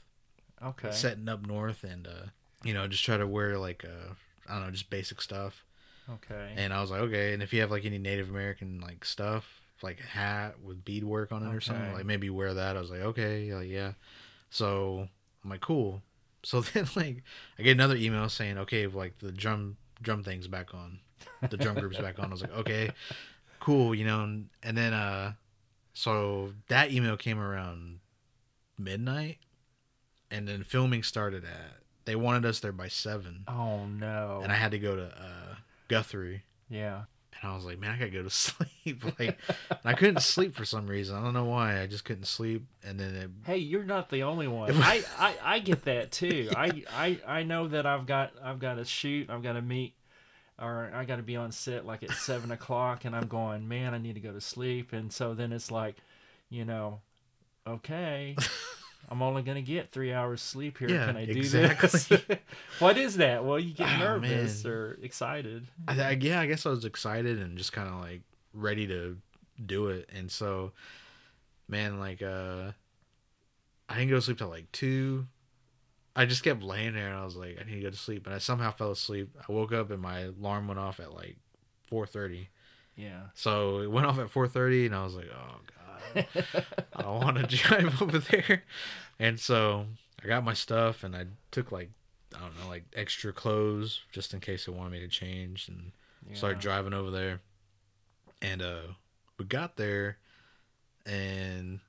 okay. 0.63 0.91
Setting 0.93 1.29
up 1.29 1.47
north, 1.47 1.85
and 1.85 2.07
uh, 2.07 2.27
you 2.63 2.75
know, 2.75 2.87
just 2.87 3.05
try 3.05 3.17
to 3.17 3.27
wear 3.27 3.57
like 3.59 3.85
uh, 3.85 4.15
I 4.49 4.55
don't 4.55 4.65
know, 4.67 4.71
just 4.71 4.91
basic 4.91 5.21
stuff. 5.23 5.65
Okay. 6.15 6.55
And 6.57 6.73
I 6.73 6.81
was 6.81 6.91
like, 6.91 7.01
okay. 7.03 7.33
And 7.33 7.43
if 7.43 7.53
you 7.53 7.61
have 7.61 7.71
like 7.71 7.85
any 7.85 7.99
Native 7.99 8.31
American 8.31 8.81
like 8.81 9.05
stuff, 9.05 9.61
like 9.83 9.99
a 10.01 10.07
hat 10.07 10.57
with 10.63 10.85
beadwork 10.85 11.33
on 11.33 11.47
it 11.47 11.55
or 11.55 11.61
something, 11.61 11.93
like 11.93 12.05
maybe 12.05 12.31
wear 12.31 12.55
that. 12.55 12.77
I 12.77 12.81
was 12.81 12.91
like, 12.91 13.01
okay, 13.01 13.55
like 13.55 13.69
yeah. 13.69 13.93
So 14.51 15.09
I'm 15.45 15.51
like, 15.51 15.61
cool. 15.61 16.03
So 16.43 16.63
then 16.63 16.89
like 16.97 17.23
I 17.59 17.63
get 17.63 17.73
another 17.73 17.97
email 17.97 18.27
saying, 18.31 18.57
okay, 18.57 18.87
like 18.87 19.19
the 19.19 19.31
drum 19.31 19.77
drum 20.01 20.25
thing's 20.25 20.49
back 20.49 20.73
on, 20.73 21.01
the 21.51 21.59
drum 21.59 21.75
group's 21.75 21.99
back 21.99 22.19
on. 22.19 22.25
I 22.25 22.29
was 22.29 22.41
like, 22.41 22.57
okay, 22.57 22.93
cool, 23.59 23.95
you 23.95 24.07
know. 24.07 24.23
And, 24.23 24.49
and 24.63 24.75
then 24.75 24.95
uh, 24.95 25.35
so 25.93 26.55
that 26.69 26.93
email 26.93 27.19
came 27.19 27.39
around 27.39 28.01
midnight, 28.79 29.37
and 30.31 30.49
then 30.49 30.65
filming 30.65 31.03
started 31.03 31.45
at. 31.45 31.83
They 32.07 32.17
wanted 32.17 32.47
us 32.47 32.59
there 32.61 32.73
by 32.73 32.89
seven, 32.89 33.45
oh 33.47 33.85
no. 33.85 34.41
and 34.43 34.51
I 34.51 34.55
had 34.55 34.71
to 34.71 34.79
go 34.79 34.97
to 34.97 35.09
uh, 35.09 35.50
Guthrie. 35.91 36.45
yeah. 36.69 37.03
And 37.43 37.53
I 37.53 37.55
was 37.55 37.65
like, 37.65 37.79
man, 37.79 37.93
I 37.93 37.97
gotta 37.99 38.11
go 38.11 38.23
to 38.23 38.29
sleep. 38.31 39.05
Like, 39.19 39.39
and 39.71 39.79
I 39.85 39.95
couldn't 39.95 40.21
sleep 40.21 40.55
for 40.55 40.65
some 40.65 40.87
reason. 40.87 41.17
I 41.17 41.23
don't 41.23 41.33
know 41.33 41.45
why. 41.47 41.81
I 41.81 41.87
just 41.87 42.05
couldn't 42.05 42.27
sleep. 42.27 42.67
And 42.85 42.99
then 43.01 43.15
it, 43.15 43.31
Hey, 43.47 43.57
you're 43.59 43.85
not 43.85 44.11
the 44.11 44.25
only 44.25 44.47
one. 44.61 44.73
I, 44.83 45.03
I, 45.19 45.35
I 45.43 45.59
get 45.61 45.85
that 45.85 46.11
too. 46.13 46.51
I, 46.57 46.83
I 46.95 47.19
I 47.27 47.43
know 47.45 47.69
that 47.69 47.87
I've 47.87 48.05
got 48.07 48.33
I've 48.43 48.59
got 48.59 48.75
to 48.75 48.85
shoot. 48.85 49.31
I've 49.31 49.43
got 49.43 49.55
to 49.55 49.63
meet, 49.63 49.95
or 50.59 50.91
I 50.95 51.05
got 51.07 51.17
to 51.17 51.23
be 51.23 51.37
on 51.37 51.51
set 51.53 51.87
like 51.87 52.03
at 52.03 52.11
seven 52.11 52.51
o'clock, 52.51 53.05
and 53.07 53.17
I'm 53.17 53.27
going, 53.29 53.67
man, 53.69 53.95
I 53.95 53.99
need 53.99 54.15
to 54.17 54.21
go 54.21 54.33
to 54.33 54.41
sleep. 54.41 54.93
And 54.93 55.11
so 55.13 55.33
then 55.33 55.53
it's 55.53 55.71
like, 55.71 55.97
you 56.51 56.65
know, 56.67 57.01
okay, 57.67 58.37
I'm 59.11 59.23
only 59.23 59.43
gonna 59.43 59.61
get 59.63 59.91
three 59.91 60.13
hours 60.13 60.41
sleep 60.41 60.79
here. 60.79 60.89
Yeah, 60.89 61.07
Can 61.07 61.17
I 61.17 61.25
do 61.25 61.33
exactly. 61.33 61.89
this? 61.89 62.39
what 62.79 62.97
is 62.97 63.17
that? 63.17 63.45
Well, 63.45 63.59
you 63.59 63.75
get 63.75 63.89
Oh, 63.89 63.99
nervous 63.99 64.63
man. 64.65 64.73
or 64.73 64.99
excited. 65.03 65.67
I, 65.89 66.01
I, 66.01 66.11
yeah, 66.21 66.41
I 66.41 66.47
guess 66.47 66.65
I 66.65 66.71
was 66.71 66.85
excited 66.85 67.39
and 67.41 67.59
just 67.59 67.73
kind 67.73 67.89
of 67.89 68.01
like 68.01 68.21
ready 68.55 68.87
to 68.87 69.17
do 69.65 69.89
it. 69.89 70.09
And 70.17 70.31
so, 70.31 70.73
man, 71.69 71.99
like, 71.99 72.23
uh, 72.23 72.71
I 73.89 73.95
didn't 73.97 74.11
go 74.11 74.17
to 74.17 74.23
sleep 74.23 74.39
till 74.39 74.49
like 74.49 74.71
two. 74.71 75.27
I 76.15 76.25
just 76.27 76.43
kept 76.45 76.63
laying 76.63 76.95
there 76.95 77.09
and 77.09 77.17
I 77.17 77.25
was 77.25 77.37
like, 77.37 77.59
I 77.61 77.65
need 77.69 77.77
to 77.77 77.83
go 77.83 77.91
to 77.91 77.97
sleep. 77.97 78.27
And 78.27 78.35
I 78.35 78.39
somehow 78.39 78.71
fell 78.73 78.91
asleep. 78.93 79.37
I 79.49 79.51
woke 79.53 79.73
up 79.73 79.91
and 79.91 80.01
my 80.01 80.21
alarm 80.21 80.69
went 80.69 80.79
off 80.81 81.01
at 81.01 81.13
like 81.15 81.37
4.30. 81.91 82.47
Yeah. 82.97 83.21
So 83.35 83.81
it 83.81 83.91
went 83.91 84.07
off 84.07 84.19
at 84.19 84.27
4.30 84.33 84.87
and 84.87 84.95
I 84.95 85.03
was 85.05 85.15
like, 85.15 85.29
oh, 85.33 85.57
God. 85.79 85.80
I 86.15 87.03
don't 87.03 87.23
want 87.23 87.37
to 87.37 87.47
drive 87.57 88.01
over 88.03 88.19
there. 88.19 88.65
And 89.19 89.39
so 89.39 89.87
I 90.23 90.27
got 90.27 90.45
my 90.45 90.55
stuff 90.55 91.05
and 91.05 91.15
I 91.15 91.27
took 91.51 91.73
like 91.73 91.91
I 92.35 92.41
don't 92.41 92.59
know 92.61 92.69
like 92.69 92.85
extra 92.95 93.33
clothes 93.33 94.01
just 94.13 94.33
in 94.35 94.41
case 94.41 94.67
they 94.67 94.73
wanted 94.73 94.93
me 94.93 95.01
to 95.01 95.09
change 95.09 95.69
and 95.69 95.93
started 96.37 96.61
driving 96.61 96.95
over 96.95 97.11
there. 97.11 97.41
And 98.41 98.63
uh 98.63 98.81
we 99.39 99.45
got 99.45 99.77
there 99.77 100.19
and 101.07 101.81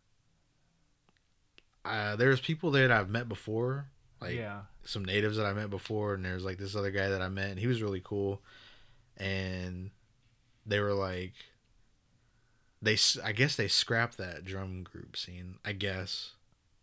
uh 1.86 2.16
there's 2.16 2.41
people 2.41 2.72
there 2.72 2.88
that 2.88 2.97
I've 2.97 3.09
met 3.09 3.30
before 3.30 3.88
like 4.22 4.36
yeah. 4.36 4.62
some 4.84 5.03
natives 5.03 5.38
that 5.38 5.45
I 5.45 5.53
met 5.53 5.70
before, 5.70 6.14
and 6.14 6.24
there's 6.24 6.45
like 6.45 6.59
this 6.59 6.76
other 6.76 6.91
guy 6.91 7.09
that 7.09 7.22
I 7.22 7.30
met, 7.30 7.49
and 7.49 7.59
he 7.59 7.68
was 7.68 7.82
really 7.82 8.01
cool. 8.03 8.39
And 9.18 9.89
they 10.66 10.80
were 10.80 10.93
like, 10.93 11.34
they, 12.82 12.93
s- 12.93 13.17
I 13.23 13.32
guess 13.32 13.55
they 13.55 13.67
scrapped 13.67 14.17
that 14.17 14.43
drum 14.45 14.84
group 14.84 15.15
scene, 15.17 15.55
I 15.65 15.73
guess. 15.73 16.32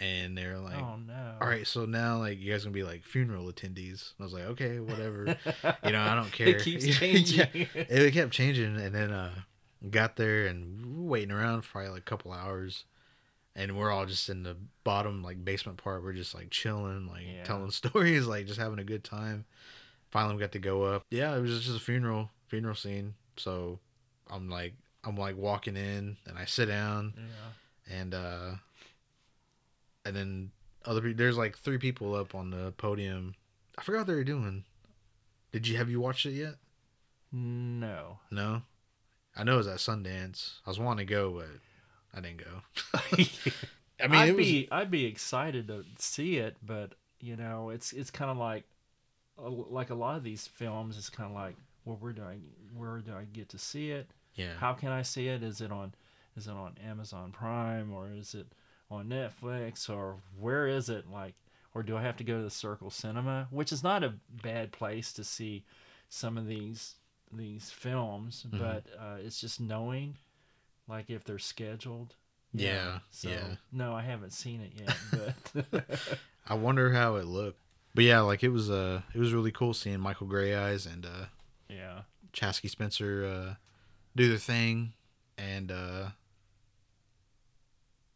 And 0.01 0.38
they're 0.38 0.59
like, 0.59 0.78
oh 0.80 0.96
no. 1.05 1.34
all 1.40 1.49
right, 1.49 1.66
so 1.66 1.84
now 1.84 2.18
like 2.18 2.38
you 2.38 2.53
guys 2.53 2.62
gonna 2.62 2.72
be 2.72 2.84
like 2.84 3.03
funeral 3.03 3.46
attendees. 3.53 4.12
And 4.16 4.20
I 4.20 4.24
was 4.24 4.32
like, 4.32 4.44
okay, 4.44 4.78
whatever. 4.78 5.36
You 5.84 5.90
know, 5.92 6.01
I 6.01 6.14
don't 6.14 6.30
care. 6.30 6.49
It 6.49 6.62
keeps 6.62 6.86
Yeah. 6.86 6.94
changing. 6.94 7.49
it 7.74 8.12
kept 8.14 8.32
changing, 8.32 8.76
and 8.76 8.94
then 8.94 9.11
uh, 9.11 9.34
got 9.90 10.14
there 10.14 10.46
and 10.46 11.09
waiting 11.09 11.32
around 11.32 11.62
for 11.62 11.72
probably 11.72 11.90
like 11.90 12.01
a 12.03 12.05
couple 12.05 12.32
hours, 12.32 12.84
and 13.57 13.76
we're 13.76 13.90
all 13.90 14.07
just 14.07 14.28
in 14.28 14.44
the 14.44 14.57
bottom 14.84 15.24
like 15.24 15.44
basement 15.44 15.78
part. 15.78 16.05
We're 16.05 16.12
just 16.12 16.32
like 16.32 16.51
chilling, 16.51 17.09
like 17.09 17.24
Yeah. 17.26 17.42
telling 17.42 17.70
stories, 17.72 18.24
like 18.26 18.46
just 18.46 18.61
having 18.61 18.78
a 18.78 18.84
good 18.84 19.03
time. 19.03 19.46
Finally, 20.11 20.36
we 20.36 20.40
got 20.40 20.53
to 20.53 20.59
go 20.61 20.84
up. 20.84 21.07
Yeah, 21.11 21.36
it 21.36 21.40
was 21.40 21.64
just 21.64 21.76
a 21.76 21.80
funeral, 21.84 22.30
funeral 22.46 22.76
scene. 22.76 23.14
So 23.36 23.80
I'm 24.30 24.49
like, 24.49 24.74
I'm 25.09 25.16
like 25.16 25.36
walking 25.36 25.76
in, 25.76 26.18
and 26.26 26.38
I 26.38 26.44
sit 26.44 26.66
down, 26.66 27.14
yeah. 27.16 27.96
and 27.98 28.14
uh, 28.14 28.50
and 30.04 30.14
then 30.14 30.50
other 30.84 31.00
people. 31.00 31.16
There's 31.16 31.38
like 31.38 31.56
three 31.56 31.78
people 31.78 32.14
up 32.14 32.34
on 32.34 32.50
the 32.50 32.72
podium. 32.72 33.34
I 33.78 33.82
forgot 33.82 34.00
what 34.00 34.06
they 34.09 34.14
were 34.14 34.24
doing. 34.24 34.64
Did 35.50 35.66
you 35.66 35.78
have 35.78 35.88
you 35.88 36.00
watched 36.00 36.26
it 36.26 36.32
yet? 36.32 36.56
No. 37.32 38.18
No, 38.30 38.62
I 39.34 39.44
know 39.44 39.54
it 39.54 39.59
was 39.59 39.66
at 39.66 39.78
Sundance. 39.78 40.59
I 40.66 40.70
was 40.70 40.78
wanting 40.78 41.06
to 41.06 41.11
go, 41.11 41.30
but 41.30 41.48
I 42.16 42.20
didn't 42.20 42.44
go. 42.44 42.62
I 44.00 44.06
mean, 44.06 44.20
I'd 44.20 44.28
it 44.28 44.36
was, 44.36 44.46
be 44.46 44.68
I'd 44.70 44.90
be 44.90 45.06
excited 45.06 45.68
to 45.68 45.84
see 45.98 46.36
it, 46.36 46.56
but 46.62 46.92
you 47.20 47.36
know, 47.36 47.70
it's 47.70 47.92
it's 47.92 48.11
kind 48.11 48.30
of 48.30 48.36
like 48.36 48.64
like 49.38 49.88
a 49.88 49.94
lot 49.94 50.16
of 50.16 50.22
these 50.22 50.46
films. 50.46 50.98
It's 50.98 51.09
kind 51.09 51.30
of 51.30 51.34
like, 51.34 51.56
well, 51.86 51.96
where 51.98 52.12
do 52.12 52.22
I 52.22 52.38
where 52.76 52.98
do 52.98 53.12
I 53.12 53.24
get 53.24 53.48
to 53.50 53.59
see 53.59 53.90
it? 53.90 54.11
Yeah, 54.39 54.55
How 54.59 54.72
can 54.72 54.89
I 54.89 55.03
see 55.03 55.28
it? 55.28 55.43
Is 55.43 55.61
it 55.61 55.70
on 55.72 55.93
is 56.36 56.47
it 56.47 56.53
on 56.53 56.76
Amazon 56.86 57.32
Prime 57.32 57.93
or 57.93 58.09
is 58.12 58.34
it 58.34 58.47
on 58.91 59.09
Netflix 59.09 59.91
or 59.91 60.16
where 60.39 60.66
is 60.68 60.89
it? 60.89 61.11
Like, 61.11 61.34
or 61.74 61.82
do 61.82 61.97
I 61.97 62.03
have 62.03 62.16
to 62.18 62.24
go 62.24 62.39
to 62.39 62.43
the 62.45 62.51
Circle 62.51 62.91
Cinema, 62.91 63.49
which 63.51 63.72
is 63.72 63.82
not 63.82 64.05
a 64.05 64.14
bad 64.43 64.70
place 64.72 65.12
to 65.14 65.24
see 65.24 65.64
some 66.09 66.39
of 66.39 66.47
these 66.47 66.95
these 67.32 67.70
films, 67.70 68.47
Mhm. 68.51 68.59
but 68.59 68.84
uh, 68.99 69.16
it's 69.18 69.39
just 69.41 69.61
knowing, 69.61 70.16
like, 70.89 71.11
if 71.11 71.24
they're 71.24 71.39
scheduled. 71.39 72.14
Yeah, 72.55 73.01
So 73.11 73.28
yeah. 73.28 73.57
no, 73.70 73.93
I 73.95 74.01
haven't 74.03 74.32
seen 74.32 74.62
it 74.62 74.72
yet, 74.74 74.97
but 75.74 75.99
I 76.49 76.55
wonder 76.55 76.93
how 76.93 77.16
it 77.16 77.26
looked. 77.26 77.61
But 77.95 78.05
yeah, 78.05 78.20
like 78.20 78.43
it 78.45 78.49
was 78.51 78.70
uh 78.70 79.03
it 79.12 79.18
was 79.18 79.32
really 79.34 79.51
cool 79.53 79.74
seeing 79.74 80.01
Michael 80.01 80.26
Greyeyes 80.28 80.86
and 80.91 81.05
uh 81.05 81.26
yeah, 81.68 82.03
Chaske 82.32 82.70
Spencer 82.70 83.24
uh 83.26 83.55
do 84.18 84.28
their 84.28 84.38
thing 84.38 84.92
and 85.38 85.70
uh 85.70 86.08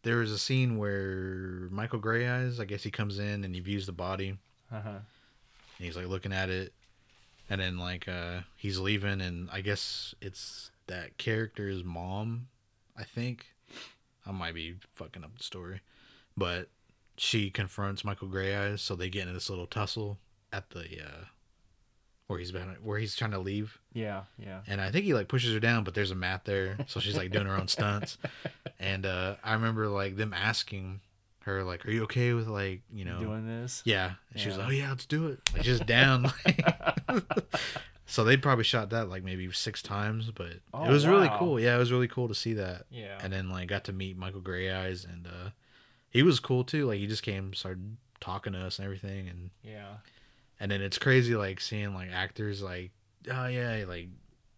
there 0.03 0.17
was 0.17 0.33
a 0.33 0.39
scene 0.39 0.79
where 0.79 1.69
Michael 1.71 2.01
Greyeyes, 2.01 2.59
I 2.59 2.65
guess 2.65 2.83
he 2.83 2.91
comes 2.91 3.21
in 3.21 3.45
and 3.45 3.55
he 3.55 3.61
views 3.61 3.87
the 3.87 3.93
body 3.93 4.37
uh-huh. 4.73 4.89
and 4.89 4.99
he's 5.79 5.97
like 5.97 6.09
looking 6.09 6.33
at 6.33 6.51
it 6.51 6.73
and 7.49 7.61
then 7.61 7.79
like 7.79 8.09
uh 8.09 8.41
he's 8.57 8.79
leaving 8.81 9.21
and 9.21 9.49
I 9.53 9.61
guess 9.61 10.13
it's 10.21 10.73
that 10.89 11.19
character's 11.19 11.85
mom, 11.85 12.49
I 12.97 13.05
think. 13.05 13.47
I 14.27 14.33
might 14.33 14.55
be 14.55 14.77
fucking 14.95 15.23
up 15.23 15.37
the 15.37 15.43
story. 15.45 15.81
But 16.37 16.69
she 17.17 17.51
confronts 17.51 18.05
Michael 18.05 18.29
Greyeyes, 18.29 18.81
so 18.81 18.95
they 18.97 19.09
get 19.09 19.23
into 19.23 19.35
this 19.35 19.51
little 19.51 19.67
tussle 19.67 20.19
at 20.53 20.71
the 20.71 20.81
uh 20.81 21.25
where 22.33 22.39
he's 22.41 22.53
been 22.53 22.77
where 22.83 22.99
he's 22.99 23.15
trying 23.15 23.31
to 23.31 23.39
leave. 23.39 23.79
yeah, 23.93 24.23
yeah. 24.39 24.61
And 24.67 24.81
I 24.81 24.91
think 24.91 25.05
he 25.05 25.15
like 25.15 25.29
pushes 25.29 25.55
her 25.55 25.61
down, 25.61 25.85
but 25.85 25.95
there's 25.95 26.11
a 26.11 26.17
mat 26.17 26.45
there, 26.45 26.77
so 26.89 26.99
she's 27.01 27.17
like 27.17 27.31
doing 27.31 27.47
her 27.47 27.55
own 27.57 27.69
stunts. 27.69 28.19
And 28.81 29.07
uh 29.07 29.37
I 29.45 29.53
remember 29.55 29.87
like 29.87 30.17
them 30.17 30.35
asking 30.35 31.01
her 31.45 31.63
like, 31.63 31.87
"Are 31.87 31.91
you 31.93 32.03
okay 32.05 32.33
with 32.33 32.49
like 32.49 32.83
you 32.93 33.05
know?" 33.05 33.21
Doing 33.21 33.47
this. 33.47 33.81
Yeah, 33.85 34.15
and 34.33 34.41
she 34.41 34.49
was 34.49 34.59
like, 34.59 34.67
"Oh 34.67 34.71
yeah, 34.71 34.89
let's 34.89 35.07
do 35.07 35.29
it." 35.29 35.41
Like 35.55 35.63
just 35.63 35.87
down. 35.87 36.33
so 38.07 38.25
they'd 38.25 38.43
probably 38.43 38.65
shot 38.65 38.91
that 38.91 39.09
like 39.09 39.23
maybe 39.23 39.51
six 39.53 39.83
times, 39.83 40.31
but 40.31 40.55
Oh, 40.75 40.85
it 40.85 40.91
was 40.91 41.07
really 41.07 41.31
cool. 41.39 41.61
Yeah, 41.61 41.77
it 41.77 41.79
was 41.79 41.93
really 41.93 42.09
cool 42.09 42.29
to 42.29 42.35
see 42.35 42.55
that. 42.55 42.87
Yeah. 42.91 43.19
And 43.23 43.33
then 43.33 43.49
like 43.51 43.69
got 43.69 43.85
to 43.85 43.93
meet 43.93 44.17
Michael 44.19 44.41
Greyeyes, 44.41 45.05
and 45.05 45.27
uh 45.27 45.51
he 46.11 46.23
was 46.23 46.41
cool 46.41 46.65
too. 46.65 46.87
Like 46.87 46.99
he 46.99 47.07
just 47.07 47.23
came, 47.23 47.55
started 47.55 47.97
talking 48.21 48.53
to 48.53 48.59
us 48.61 48.79
and 48.79 48.85
everything, 48.85 49.29
and 49.29 49.51
yeah. 49.63 49.95
And 50.63 50.71
then 50.71 50.81
it's 50.81 50.97
crazy 50.97 51.35
like 51.35 51.61
seeing 51.61 51.93
like 51.93 52.09
actors 52.13 52.63
like 52.63 52.93
oh 53.31 53.47
yeah 53.47 53.85
like 53.87 54.07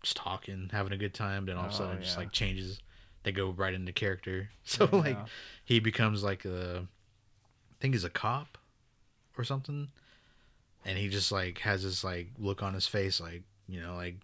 just 0.02 0.16
talking 0.16 0.68
having 0.70 0.92
a 0.92 0.96
good 0.98 1.14
time 1.14 1.46
then 1.46 1.56
all 1.56 1.64
of 1.64 1.70
a 1.70 1.74
Oh, 1.74 1.78
sudden 1.78 1.96
it 1.98 2.02
just 2.04 2.18
like 2.18 2.30
changes 2.30 2.78
they 3.22 3.32
go 3.32 3.50
right 3.50 3.72
into 3.72 3.90
character 3.92 4.50
so 4.64 4.86
Yeah. 4.92 4.98
like 4.98 5.18
he 5.64 5.80
becomes 5.80 6.22
like 6.22 6.44
a 6.44 6.86
i 6.86 7.74
think 7.80 7.94
he's 7.94 8.04
a 8.04 8.10
cop 8.10 8.58
or 9.38 9.44
something 9.44 9.88
and 10.84 10.98
he 10.98 11.08
just 11.08 11.32
like 11.32 11.58
has 11.60 11.82
this 11.84 12.04
like 12.04 12.28
look 12.38 12.62
on 12.62 12.74
his 12.74 12.86
face 12.86 13.18
like 13.20 13.42
you 13.66 13.80
know 13.80 13.94
like 13.96 14.16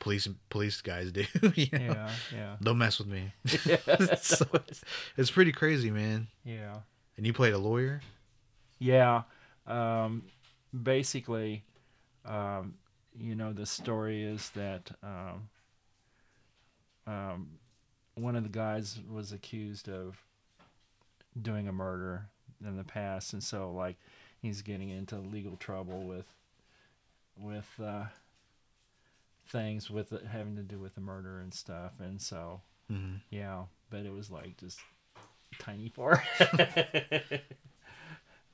police 0.00 0.28
police 0.50 0.80
guys 0.80 1.12
do 1.12 1.24
you 1.54 1.66
know? 1.72 1.78
Yeah, 1.92 2.10
yeah. 2.34 2.56
don't 2.60 2.78
mess 2.78 2.98
with 2.98 3.06
me 3.08 3.32
Yeah. 3.64 4.14
so 4.16 4.44
it's, 4.54 4.82
it's 5.16 5.30
pretty 5.30 5.52
crazy 5.52 5.90
man 5.92 6.26
yeah. 6.44 6.78
and 7.16 7.24
you 7.26 7.32
played 7.32 7.54
a 7.54 7.58
lawyer 7.58 8.00
Yeah. 8.80 9.22
Um, 9.66 10.22
basically, 10.82 11.64
um, 12.24 12.74
you 13.18 13.34
know, 13.34 13.52
the 13.52 13.66
story 13.66 14.22
is 14.24 14.50
that 14.50 14.90
um, 15.02 15.48
um, 17.06 17.48
one 18.14 18.36
of 18.36 18.42
the 18.42 18.48
guys 18.48 18.98
was 19.10 19.32
accused 19.32 19.88
of 19.88 20.22
doing 21.40 21.68
a 21.68 21.72
murder 21.72 22.26
in 22.64 22.76
the 22.76 22.84
past, 22.84 23.32
and 23.32 23.42
so 23.42 23.70
like 23.72 23.96
he's 24.40 24.62
getting 24.62 24.90
into 24.90 25.16
legal 25.18 25.56
trouble 25.56 26.02
with 26.02 26.26
with 27.36 27.68
uh, 27.82 28.04
things 29.48 29.90
with 29.90 30.12
it 30.12 30.26
having 30.26 30.56
to 30.56 30.62
do 30.62 30.78
with 30.78 30.94
the 30.94 31.00
murder 31.00 31.40
and 31.40 31.54
stuff, 31.54 31.92
and 32.00 32.20
so 32.20 32.60
hmm 32.88 33.16
yeah, 33.30 33.62
but 33.90 34.00
it 34.00 34.12
was 34.12 34.30
like 34.30 34.56
just 34.56 34.80
tiny 35.58 35.88
part. 35.88 36.20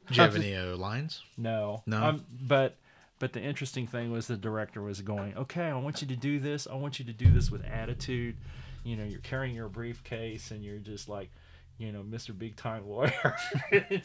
did 0.08 0.16
you 0.16 0.22
have 0.22 0.36
any 0.36 0.54
uh, 0.54 0.76
lines 0.76 1.22
No. 1.36 1.82
No? 1.86 2.02
Um, 2.02 2.24
but 2.46 2.76
but 3.18 3.32
the 3.32 3.40
interesting 3.40 3.86
thing 3.86 4.10
was 4.10 4.26
the 4.26 4.36
director 4.36 4.82
was 4.82 5.00
going, 5.00 5.36
okay, 5.36 5.64
I 5.66 5.74
want 5.76 6.02
you 6.02 6.08
to 6.08 6.16
do 6.16 6.38
this. 6.40 6.66
I 6.70 6.74
want 6.74 6.98
you 6.98 7.04
to 7.06 7.12
do 7.12 7.30
this 7.30 7.50
with 7.50 7.64
attitude. 7.64 8.36
You 8.82 8.96
know, 8.96 9.04
you're 9.04 9.20
carrying 9.20 9.54
your 9.54 9.68
briefcase 9.68 10.50
and 10.50 10.62
you're 10.62 10.78
just 10.78 11.08
like, 11.08 11.30
you 11.78 11.90
know, 11.92 12.02
Mr. 12.02 12.36
Big 12.36 12.56
Time 12.56 12.86
Lawyer, 12.86 13.36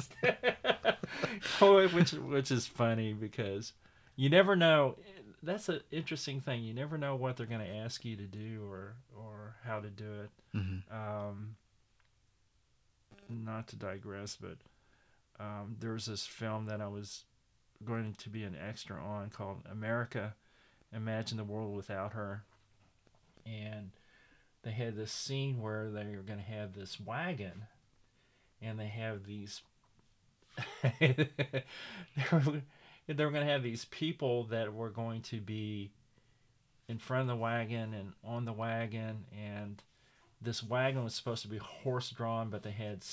Oh, 1.61 1.87
which 1.89 2.13
which 2.13 2.51
is 2.51 2.67
funny 2.67 3.13
because 3.13 3.73
you 4.15 4.29
never 4.29 4.55
know. 4.55 4.95
That's 5.41 5.69
an 5.69 5.79
interesting 5.91 6.41
thing. 6.41 6.63
You 6.63 6.73
never 6.73 6.97
know 6.97 7.15
what 7.15 7.37
they're 7.37 7.45
going 7.45 7.65
to 7.65 7.75
ask 7.77 8.03
you 8.03 8.15
to 8.17 8.23
do 8.23 8.61
or 8.69 8.93
or 9.17 9.55
how 9.65 9.79
to 9.79 9.89
do 9.89 10.05
it 10.23 10.29
hmm 10.51 10.77
um, 10.91 11.55
not 13.29 13.67
to 13.67 13.75
digress, 13.75 14.35
but 14.39 14.57
um, 15.39 15.75
there 15.79 15.93
was 15.93 16.05
this 16.05 16.25
film 16.25 16.65
that 16.65 16.81
I 16.81 16.87
was 16.87 17.23
going 17.83 18.13
to 18.17 18.29
be 18.29 18.43
an 18.43 18.55
extra 18.55 19.01
on 19.01 19.29
called 19.29 19.63
America 19.71 20.35
Imagine 20.93 21.37
the 21.37 21.43
World 21.43 21.75
Without 21.75 22.13
Her. 22.13 22.43
And 23.45 23.91
they 24.63 24.71
had 24.71 24.95
this 24.95 25.11
scene 25.11 25.61
where 25.61 25.89
they 25.89 26.15
were 26.15 26.23
going 26.23 26.39
to 26.39 26.45
have 26.45 26.73
this 26.73 26.99
wagon 26.99 27.63
and 28.61 28.79
they 28.79 28.87
have 28.87 29.25
these. 29.25 29.61
they 30.99 31.27
were, 32.31 32.61
they 33.07 33.25
were 33.25 33.31
going 33.31 33.45
to 33.45 33.51
have 33.51 33.63
these 33.63 33.85
people 33.85 34.43
that 34.45 34.73
were 34.73 34.89
going 34.89 35.21
to 35.21 35.39
be 35.39 35.91
in 36.89 36.97
front 36.97 37.21
of 37.21 37.27
the 37.27 37.35
wagon 37.35 37.93
and 37.93 38.13
on 38.23 38.45
the 38.45 38.51
wagon 38.51 39.25
and 39.31 39.83
this 40.41 40.63
wagon 40.63 41.03
was 41.03 41.13
supposed 41.13 41.41
to 41.43 41.47
be 41.47 41.57
horse 41.57 42.09
drawn, 42.09 42.49
but 42.49 42.63
they 42.63 42.71
had 42.71 43.03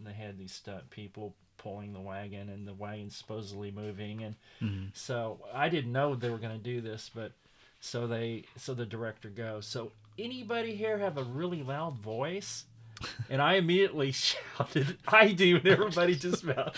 they 0.00 0.12
had 0.12 0.38
these 0.38 0.52
stunt 0.52 0.90
people 0.90 1.34
pulling 1.62 1.92
the 1.92 2.00
wagon, 2.00 2.48
and 2.48 2.66
the 2.66 2.74
wagon's 2.74 3.16
supposedly 3.16 3.70
moving. 3.70 4.22
And 4.22 4.34
hmm 4.58 4.86
so 4.94 5.38
I 5.54 5.68
didn't 5.68 5.92
know 5.92 6.14
they 6.14 6.30
were 6.30 6.38
going 6.38 6.56
to 6.56 6.62
do 6.62 6.80
this, 6.80 7.10
but 7.14 7.32
so 7.80 8.06
they 8.06 8.44
so 8.56 8.74
the 8.74 8.86
director 8.86 9.28
goes, 9.28 9.66
so 9.66 9.92
anybody 10.18 10.74
here 10.74 10.98
have 10.98 11.16
a 11.18 11.22
really 11.24 11.62
loud 11.62 11.98
voice? 11.98 12.64
And 13.30 13.42
I 13.42 13.54
immediately 13.54 14.12
shouted, 14.12 14.96
"I 15.08 15.32
do!" 15.32 15.56
And 15.56 15.66
everybody 15.66 16.14
just 16.14 16.44
about 16.44 16.76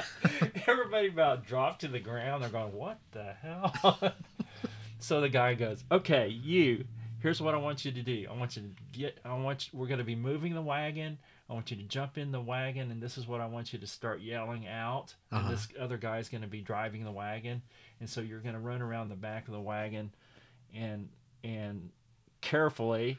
everybody 0.66 1.08
about 1.08 1.46
dropped 1.46 1.82
to 1.82 1.88
the 1.88 1.98
ground. 2.00 2.42
They're 2.42 2.50
going, 2.50 2.72
"What 2.72 2.98
the 3.12 3.34
hell?" 3.42 4.00
so 4.98 5.20
the 5.20 5.28
guy 5.28 5.54
goes, 5.54 5.84
"Okay, 5.90 6.28
you." 6.28 6.84
Here's 7.20 7.40
what 7.40 7.54
I 7.54 7.58
want 7.58 7.84
you 7.84 7.92
to 7.92 8.02
do. 8.02 8.26
I 8.30 8.36
want 8.36 8.56
you 8.56 8.62
to 8.62 8.98
get. 8.98 9.18
I 9.24 9.34
want. 9.34 9.68
You, 9.72 9.78
we're 9.78 9.86
going 9.88 9.98
to 9.98 10.04
be 10.04 10.14
moving 10.14 10.54
the 10.54 10.62
wagon. 10.62 11.18
I 11.48 11.52
want 11.54 11.70
you 11.70 11.76
to 11.76 11.82
jump 11.84 12.18
in 12.18 12.32
the 12.32 12.40
wagon, 12.40 12.90
and 12.90 13.00
this 13.00 13.16
is 13.16 13.26
what 13.26 13.40
I 13.40 13.46
want 13.46 13.72
you 13.72 13.78
to 13.78 13.86
start 13.86 14.20
yelling 14.20 14.66
out. 14.66 15.14
And 15.30 15.40
Uh-huh. 15.40 15.50
this 15.52 15.68
other 15.78 15.96
guy's 15.96 16.28
going 16.28 16.42
to 16.42 16.48
be 16.48 16.60
driving 16.60 17.04
the 17.04 17.12
wagon, 17.12 17.62
and 18.00 18.08
so 18.10 18.20
you're 18.20 18.40
going 18.40 18.54
to 18.54 18.60
run 18.60 18.82
around 18.82 19.08
the 19.08 19.14
back 19.16 19.46
of 19.46 19.52
the 19.54 19.60
wagon, 19.60 20.12
and 20.74 21.08
and 21.44 21.90
carefully 22.40 23.18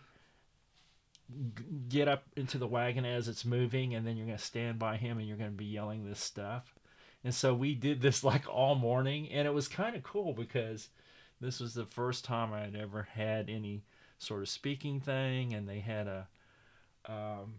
g- 1.55 1.63
get 1.89 2.07
up 2.07 2.23
into 2.35 2.57
the 2.57 2.67
wagon 2.67 3.05
as 3.05 3.27
it's 3.27 3.45
moving, 3.45 3.95
and 3.95 4.05
then 4.05 4.17
you're 4.17 4.25
going 4.25 4.37
to 4.37 4.43
stand 4.43 4.77
by 4.79 4.97
him, 4.97 5.17
and 5.17 5.27
you're 5.27 5.37
going 5.37 5.51
to 5.51 5.55
be 5.55 5.65
yelling 5.65 6.05
this 6.05 6.19
stuff. 6.19 6.75
And 7.23 7.33
so 7.33 7.53
we 7.53 7.73
did 7.75 8.01
this 8.01 8.23
like 8.23 8.47
all 8.47 8.75
morning, 8.75 9.29
and 9.31 9.47
it 9.47 9.53
was 9.53 9.67
kind 9.67 9.95
of 9.95 10.03
cool 10.03 10.33
because 10.33 10.89
this 11.39 11.59
was 11.59 11.73
the 11.73 11.85
first 11.85 12.25
time 12.25 12.51
I 12.53 12.61
had 12.61 12.75
ever 12.75 13.03
had 13.13 13.49
any 13.49 13.83
sort 14.17 14.41
of 14.41 14.49
speaking 14.49 14.99
thing, 14.99 15.53
and 15.53 15.67
they 15.67 15.79
had 15.79 16.07
a 16.07 16.27
um, 17.05 17.53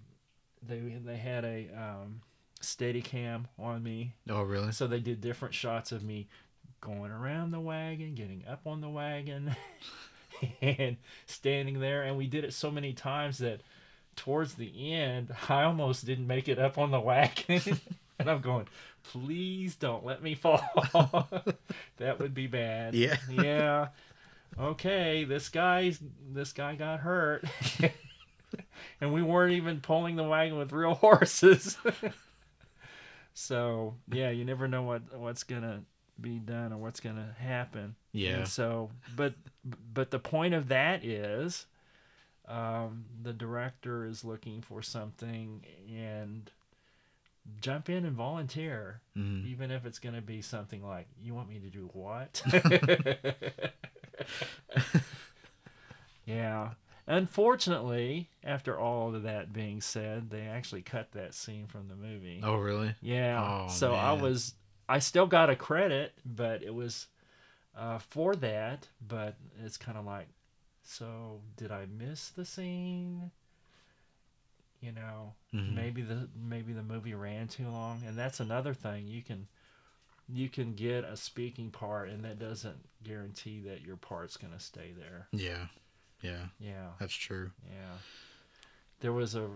they 0.66 0.78
they 1.04 1.16
had 1.16 1.44
a 1.44 1.68
um, 1.76 2.20
steady 2.60 3.02
cam 3.02 3.48
on 3.58 3.82
me, 3.82 4.14
oh 4.28 4.42
really 4.42 4.72
so 4.72 4.86
they 4.86 5.00
did 5.00 5.20
different 5.20 5.54
shots 5.54 5.92
of 5.92 6.02
me 6.02 6.28
going 6.80 7.10
around 7.10 7.50
the 7.50 7.60
wagon, 7.60 8.14
getting 8.14 8.44
up 8.48 8.66
on 8.66 8.80
the 8.80 8.88
wagon, 8.88 9.54
and 10.60 10.96
standing 11.26 11.80
there. 11.80 12.02
And 12.02 12.16
we 12.16 12.26
did 12.26 12.44
it 12.44 12.52
so 12.52 12.70
many 12.70 12.92
times 12.92 13.38
that 13.38 13.60
towards 14.16 14.54
the 14.54 14.92
end, 14.92 15.34
I 15.48 15.62
almost 15.62 16.06
didn't 16.06 16.26
make 16.26 16.48
it 16.48 16.58
up 16.58 16.78
on 16.78 16.90
the 16.90 17.00
wagon. 17.00 17.62
and 18.18 18.30
I'm 18.30 18.40
going, 18.40 18.66
please 19.04 19.76
don't 19.76 20.04
let 20.04 20.22
me 20.22 20.34
fall. 20.34 20.60
that 21.96 22.18
would 22.18 22.34
be 22.34 22.46
bad. 22.46 22.94
Yeah. 22.94 23.16
yeah. 23.30 23.88
Okay, 24.58 25.24
this 25.24 25.48
guy's 25.48 26.00
this 26.32 26.52
guy 26.52 26.74
got 26.74 27.00
hurt. 27.00 27.44
and 29.00 29.12
we 29.12 29.22
weren't 29.22 29.52
even 29.54 29.80
pulling 29.80 30.16
the 30.16 30.24
wagon 30.24 30.56
with 30.58 30.72
real 30.72 30.94
horses. 31.06 31.76
so 33.34 33.94
yeah, 34.12 34.30
you 34.30 34.44
never 34.44 34.68
know 34.68 34.82
what 34.82 35.16
what's 35.18 35.44
gonna 35.44 35.82
be 36.20 36.38
done 36.38 36.72
or 36.72 36.78
what's 36.78 37.00
gonna 37.00 37.34
happen. 37.38 37.94
yeah 38.12 38.38
And 38.38 38.48
so, 38.48 38.90
but 39.16 39.34
but 39.92 40.10
the 40.10 40.18
point 40.18 40.54
of 40.54 40.68
that 40.68 41.04
is, 41.04 41.66
um, 42.46 43.04
the 43.22 43.32
director 43.32 44.04
is 44.06 44.24
looking 44.24 44.62
for 44.62 44.82
something, 44.82 45.64
and 45.94 46.50
jump 47.60 47.88
in 47.88 48.04
and 48.04 48.14
volunteer, 48.16 49.00
Mhm. 49.16 49.46
even 49.46 49.70
if 49.70 49.86
it's 49.86 49.98
going 49.98 50.14
to 50.14 50.20
be 50.20 50.42
something 50.42 50.82
like, 50.84 51.06
"You 51.22 51.34
want 51.34 51.48
me 51.48 51.58
to 51.60 51.70
do 51.70 51.88
what?" 51.94 52.42
yeah. 56.26 56.70
Unfortunately, 57.08 58.28
after 58.44 58.78
all 58.78 59.14
of 59.14 59.22
that 59.22 59.52
being 59.52 59.80
said, 59.80 60.28
they 60.28 60.42
actually 60.42 60.82
cut 60.82 61.12
that 61.12 61.34
scene 61.34 61.66
from 61.66 61.88
the 61.88 61.96
movie. 61.96 62.40
Oh, 62.44 62.56
really? 62.56 62.94
Yeah. 63.00 63.42
Oh, 63.42 63.68
so 63.68 63.94
I 63.94 64.12
was, 64.12 64.54
I 64.88 64.98
still 64.98 65.26
got 65.26 65.48
a 65.48 65.56
credit, 65.56 66.12
but 66.24 66.62
it 66.62 66.74
was 66.74 67.06
uh, 67.74 67.98
for 67.98 68.36
that. 68.36 68.88
But 69.06 69.36
it's 69.64 69.78
kind 69.78 69.96
of 69.96 70.04
like, 70.04 70.28
so 70.82 71.40
did 71.56 71.72
I 71.72 71.86
miss 71.86 72.28
the 72.28 72.44
scene? 72.44 73.30
You 74.80 74.92
know, 74.92 75.34
Mhm. 75.54 75.74
maybe 75.74 76.02
the 76.02 76.28
maybe 76.36 76.72
the 76.72 76.82
movie 76.84 77.14
ran 77.14 77.48
too 77.48 77.68
long, 77.68 78.02
and 78.06 78.16
that's 78.16 78.38
another 78.38 78.74
thing. 78.74 79.08
You 79.08 79.22
can 79.22 79.48
you 80.28 80.48
can 80.50 80.74
get 80.74 81.04
a 81.04 81.16
speaking 81.16 81.70
part, 81.70 82.10
and 82.10 82.22
that 82.24 82.38
doesn't 82.38 82.86
guarantee 83.02 83.60
that 83.62 83.80
your 83.80 83.96
part's 83.96 84.36
gonna 84.36 84.60
stay 84.60 84.92
there. 84.92 85.26
Yeah. 85.32 85.66
Yeah. 86.20 86.46
Yeah. 86.58 86.88
That's 86.98 87.14
true. 87.14 87.50
Yeah. 87.66 87.96
There 89.00 89.12
was 89.12 89.34
a 89.34 89.48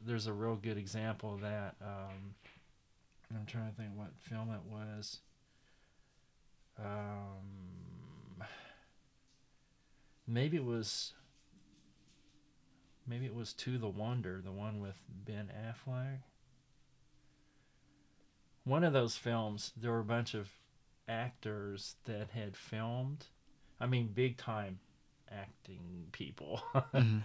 there's 0.00 0.26
a 0.26 0.32
real 0.32 0.56
good 0.56 0.76
example 0.76 1.34
of 1.34 1.40
that. 1.40 1.74
Um, 1.82 2.34
I'm 3.34 3.46
trying 3.46 3.70
to 3.70 3.76
think 3.76 3.90
what 3.94 4.10
film 4.20 4.50
it 4.50 4.60
was. 4.70 5.20
Um, 6.78 8.44
maybe 10.26 10.56
it 10.56 10.64
was 10.64 11.12
maybe 13.06 13.26
it 13.26 13.34
was 13.34 13.52
To 13.54 13.78
the 13.78 13.88
Wonder, 13.88 14.40
the 14.44 14.52
one 14.52 14.80
with 14.80 15.00
Ben 15.08 15.50
Affleck. 15.66 16.20
One 18.64 18.84
of 18.84 18.92
those 18.92 19.16
films, 19.16 19.72
there 19.76 19.92
were 19.92 20.00
a 20.00 20.04
bunch 20.04 20.32
of 20.32 20.48
actors 21.06 21.96
that 22.04 22.30
had 22.30 22.56
filmed. 22.56 23.26
I 23.78 23.86
mean, 23.86 24.08
big 24.14 24.38
time 24.38 24.78
acting 25.30 26.06
people. 26.12 26.62
Mhm. 26.94 27.22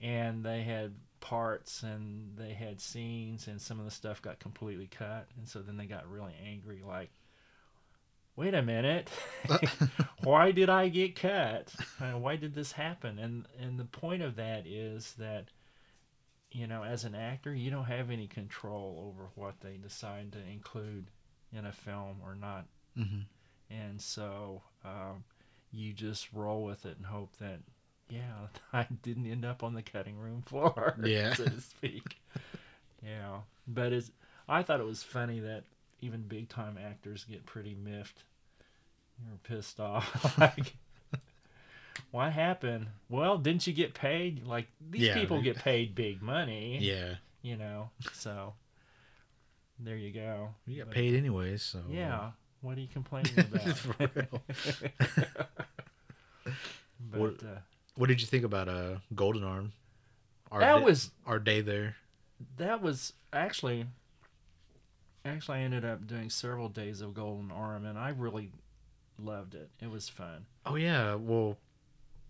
and 0.00 0.44
they 0.44 0.62
had 0.62 0.94
parts 1.20 1.82
and 1.82 2.36
they 2.38 2.54
had 2.54 2.80
scenes 2.80 3.46
and 3.46 3.60
some 3.60 3.78
of 3.78 3.84
the 3.84 3.90
stuff 3.90 4.22
got 4.22 4.38
completely 4.38 4.86
cut 4.86 5.28
and 5.36 5.46
so 5.46 5.60
then 5.60 5.76
they 5.76 5.84
got 5.84 6.10
really 6.10 6.34
angry 6.42 6.80
like 6.86 7.10
wait 8.36 8.54
a 8.54 8.62
minute 8.62 9.10
why 10.22 10.50
did 10.50 10.70
i 10.70 10.88
get 10.88 11.14
cut 11.14 11.74
Uh, 12.00 12.12
why 12.12 12.36
did 12.36 12.54
this 12.54 12.72
happen 12.72 13.18
and 13.18 13.44
and 13.60 13.78
the 13.78 13.84
point 13.84 14.22
of 14.22 14.36
that 14.36 14.66
is 14.66 15.12
that 15.18 15.48
you 16.50 16.66
know 16.66 16.82
as 16.82 17.04
an 17.04 17.14
actor 17.14 17.54
you 17.54 17.70
don't 17.70 17.84
have 17.84 18.10
any 18.10 18.26
control 18.26 19.04
over 19.14 19.28
what 19.34 19.60
they 19.60 19.76
decide 19.76 20.32
to 20.32 20.38
include 20.50 21.10
in 21.52 21.66
a 21.66 21.72
film 21.72 22.16
or 22.24 22.34
not 22.34 22.64
Mhm. 22.98 23.24
and 23.68 24.00
so 24.00 24.62
um, 24.84 25.24
you 25.72 25.92
just 25.92 26.28
roll 26.32 26.64
with 26.64 26.84
it 26.86 26.96
and 26.96 27.06
hope 27.06 27.30
that 27.38 27.60
yeah 28.08 28.48
i 28.72 28.86
didn't 29.02 29.26
end 29.30 29.44
up 29.44 29.62
on 29.62 29.74
the 29.74 29.82
cutting 29.82 30.18
room 30.18 30.42
floor 30.42 30.96
Yeah. 31.04 31.34
so 31.34 31.44
to 31.44 31.60
speak 31.60 32.18
yeah 33.04 33.38
but 33.68 33.92
it's 33.92 34.10
i 34.48 34.62
thought 34.62 34.80
it 34.80 34.86
was 34.86 35.02
funny 35.02 35.40
that 35.40 35.64
even 36.00 36.22
big 36.22 36.48
time 36.48 36.76
actors 36.84 37.24
get 37.28 37.46
pretty 37.46 37.74
miffed 37.74 38.24
you're 39.24 39.38
pissed 39.44 39.78
off 39.80 40.38
like 40.38 40.74
what 42.10 42.32
happened 42.32 42.86
well 43.08 43.38
didn't 43.38 43.66
you 43.66 43.72
get 43.72 43.94
paid 43.94 44.44
like 44.46 44.66
these 44.90 45.02
Yeah, 45.02 45.14
people 45.14 45.36
they- 45.38 45.44
get 45.44 45.56
paid 45.58 45.94
big 45.94 46.22
money 46.22 46.78
Yeah. 46.80 47.14
you 47.42 47.56
know 47.56 47.90
so 48.12 48.54
there 49.78 49.96
you 49.96 50.10
go 50.12 50.50
You 50.66 50.78
got 50.78 50.86
But- 50.88 50.94
paid 50.96 51.14
anyways, 51.14 51.62
so 51.62 51.80
yeah. 51.88 52.32
What 52.62 52.76
are 52.76 52.80
you 52.80 52.88
complaining 52.88 53.32
about? 53.38 53.62
But 57.10 57.20
What- 57.20 57.42
uh, 57.42 57.58
What 57.96 58.08
did 58.08 58.20
you 58.20 58.26
think 58.26 58.44
about 58.44 58.68
uh 58.68 58.96
Golden 59.14 59.44
Arm? 59.44 59.72
Our 60.50 60.60
that 60.60 60.78
da- 60.78 60.84
was 60.84 61.10
our 61.26 61.38
day 61.38 61.60
there. 61.60 61.96
that 62.56 62.82
was 62.82 63.12
actually 63.32 63.86
actually 65.24 65.58
I 65.58 65.60
ended 65.62 65.84
up 65.84 66.06
doing 66.06 66.30
several 66.30 66.68
days 66.68 67.00
of 67.00 67.14
Golden 67.14 67.50
Arm 67.50 67.84
and 67.84 67.98
I 67.98 68.10
really 68.10 68.50
loved 69.18 69.54
it. 69.54 69.70
It 69.80 69.90
was 69.90 70.08
fun. 70.08 70.46
Oh 70.66 70.76
yeah, 70.76 71.14
well, 71.14 71.56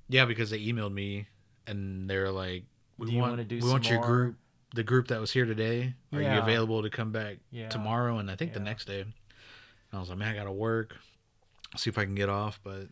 yeah, 0.08 0.24
because 0.24 0.50
they 0.50 0.58
emailed 0.60 0.92
me 0.92 1.26
and 1.66 2.08
they're 2.10 2.30
like, 2.32 2.64
"We 2.98 3.06
Do 3.06 3.12
you 3.12 3.20
want 3.20 3.48
do 3.48 3.58
we 3.60 3.70
want 3.70 3.88
your 3.88 3.98
more?" 4.00 4.06
group, 4.06 4.36
the 4.74 4.82
group 4.82 5.08
that 5.08 5.20
was 5.20 5.30
here 5.32 5.44
today. 5.46 5.94
Are 6.12 6.20
you 6.22 6.38
available 6.38 6.82
to 6.82 6.90
come 6.90 7.12
back 7.12 7.36
Yeah. 7.50 7.68
tomorrow?" 7.68 8.18
And 8.18 8.30
I 8.30 8.36
think 8.36 8.52
the 8.54 8.60
next 8.60 8.86
day. 8.86 9.04
And 9.90 9.98
I 9.98 10.00
was 10.00 10.08
like, 10.08 10.18
"Man, 10.18 10.34
I 10.34 10.36
gotta 10.36 10.52
work. 10.52 10.96
See 11.76 11.90
if 11.90 11.98
I 11.98 12.04
can 12.04 12.14
get 12.14 12.28
off." 12.28 12.60
But 12.62 12.88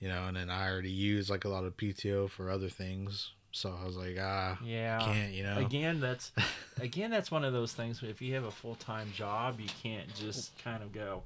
you 0.00 0.08
know, 0.08 0.24
and 0.26 0.36
then 0.36 0.50
I 0.50 0.68
already 0.70 0.90
used 0.90 1.30
like 1.30 1.44
a 1.44 1.48
lot 1.48 1.64
of 1.64 1.76
PTO 1.76 2.28
for 2.28 2.50
other 2.50 2.68
things, 2.68 3.32
so 3.52 3.74
I 3.80 3.84
was 3.84 3.96
like, 3.96 4.16
"Ah, 4.20 4.58
Yeah. 4.64 5.04
can't," 5.04 5.32
you 5.32 5.44
know. 5.44 5.58
Again, 5.58 6.00
that's 6.00 6.32
again 6.80 7.10
that's 7.10 7.30
one 7.30 7.44
of 7.44 7.52
those 7.52 7.72
things. 7.72 8.02
If 8.02 8.20
you 8.20 8.34
have 8.34 8.44
a 8.44 8.50
full 8.50 8.74
time 8.74 9.12
job, 9.12 9.60
you 9.60 9.68
can't 9.82 10.12
just 10.14 10.56
kind 10.64 10.82
of 10.82 10.92
go, 10.92 11.22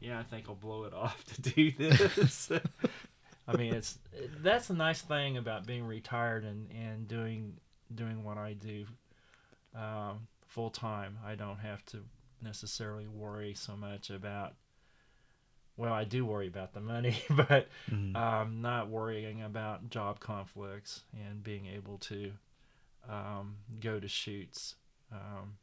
"Yeah, 0.00 0.18
I 0.18 0.22
think 0.22 0.46
I'll 0.48 0.54
blow 0.54 0.84
it 0.84 0.94
off 0.94 1.24
to 1.34 1.42
do 1.42 1.70
this." 1.72 2.50
I 3.48 3.56
mean, 3.56 3.74
it's 3.74 3.98
that's 4.42 4.66
the 4.68 4.74
nice 4.74 5.02
thing 5.02 5.36
about 5.36 5.66
being 5.66 5.84
retired 5.86 6.44
and 6.44 6.68
and 6.72 7.06
doing 7.06 7.58
doing 7.94 8.24
what 8.24 8.38
I 8.38 8.54
do 8.54 8.86
um, 9.74 10.26
full 10.46 10.70
time. 10.70 11.18
I 11.24 11.36
don't 11.36 11.58
have 11.58 11.84
to 11.86 11.98
necessarily 12.42 13.06
worry 13.06 13.54
so 13.54 13.76
much 13.76 14.10
about. 14.10 14.54
Well, 15.76 15.92
I 15.92 16.04
do 16.04 16.24
worry 16.24 16.46
about 16.46 16.72
the 16.72 16.80
money, 16.80 17.18
but 17.30 17.68
Mhm. 17.90 18.16
um, 18.16 18.62
not 18.62 18.88
worrying 18.88 19.42
about 19.42 19.90
job 19.90 20.20
conflicts 20.20 21.02
and 21.12 21.42
being 21.44 21.66
able 21.66 21.98
to 21.98 22.32
um, 23.08 23.56
go 23.80 24.00
to 24.00 24.08
shoots. 24.08 24.74
Um, 25.12 25.58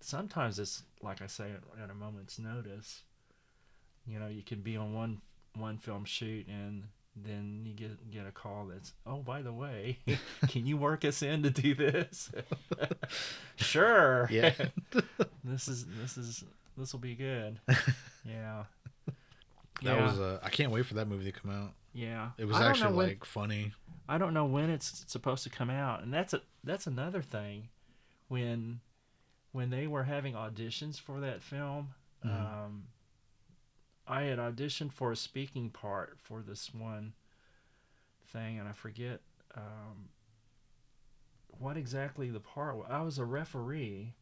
sometimes 0.00 0.58
it's 0.58 0.82
like 1.02 1.20
I 1.22 1.26
say 1.26 1.52
at 1.82 1.90
a 1.90 1.94
moment's 1.94 2.38
notice. 2.38 3.02
You 4.06 4.18
know, 4.18 4.28
you 4.28 4.42
can 4.42 4.62
be 4.62 4.76
on 4.76 4.94
one 4.94 5.20
one 5.54 5.76
film 5.78 6.04
shoot 6.04 6.46
and 6.48 6.84
then 7.24 7.62
you 7.64 7.72
get 7.74 8.10
get 8.10 8.26
a 8.26 8.30
call 8.32 8.66
that's 8.66 8.92
oh 9.06 9.16
by 9.18 9.42
the 9.42 9.52
way, 9.52 9.98
can 10.48 10.66
you 10.66 10.76
work 10.76 11.04
us 11.04 11.22
in 11.22 11.42
to 11.42 11.50
do 11.50 11.74
this? 11.74 12.30
sure. 13.56 14.28
Yeah. 14.30 14.54
this 15.44 15.68
is 15.68 15.86
this 16.00 16.16
is 16.16 16.44
this 16.76 16.92
will 16.92 17.00
be 17.00 17.14
good. 17.14 17.60
Yeah. 18.24 18.64
That 19.82 19.96
yeah. 19.96 20.04
was 20.06 20.18
uh, 20.18 20.40
I 20.42 20.48
can't 20.50 20.72
wait 20.72 20.86
for 20.86 20.94
that 20.94 21.08
movie 21.08 21.30
to 21.30 21.32
come 21.38 21.50
out. 21.50 21.72
yeah. 21.92 22.30
It 22.38 22.44
was 22.46 22.56
I 22.56 22.60
don't 22.60 22.66
know 22.66 22.70
actually 22.86 22.96
when- 22.96 23.08
like 23.08 23.24
funny. 23.24 23.72
I 24.10 24.16
don't 24.16 24.32
know 24.32 24.46
when 24.46 24.70
it's 24.70 25.04
supposed 25.06 25.42
to 25.44 25.50
come 25.50 25.68
out, 25.68 26.02
and 26.02 26.12
that's 26.14 26.32
a 26.32 26.40
that's 26.64 26.86
another 26.86 27.20
thing. 27.20 27.68
When 28.28 28.80
when 29.52 29.70
they 29.70 29.86
were 29.86 30.04
having 30.04 30.32
auditions 30.34 30.98
for 30.98 31.20
that 31.20 31.42
film, 31.42 31.90
Mhm. 32.24 32.30
um, 32.64 32.84
I 34.08 34.22
had 34.22 34.38
auditioned 34.38 34.92
for 34.92 35.12
a 35.12 35.16
speaking 35.16 35.70
part 35.70 36.18
for 36.18 36.40
this 36.42 36.72
one 36.74 37.12
thing, 38.26 38.58
and 38.58 38.68
I 38.68 38.72
forget 38.72 39.20
um, 39.54 40.08
what 41.58 41.76
exactly 41.76 42.30
the 42.30 42.40
part. 42.40 42.76
was. 42.76 42.86
I 42.88 43.02
was 43.02 43.18
a 43.18 43.24
referee, 43.24 44.14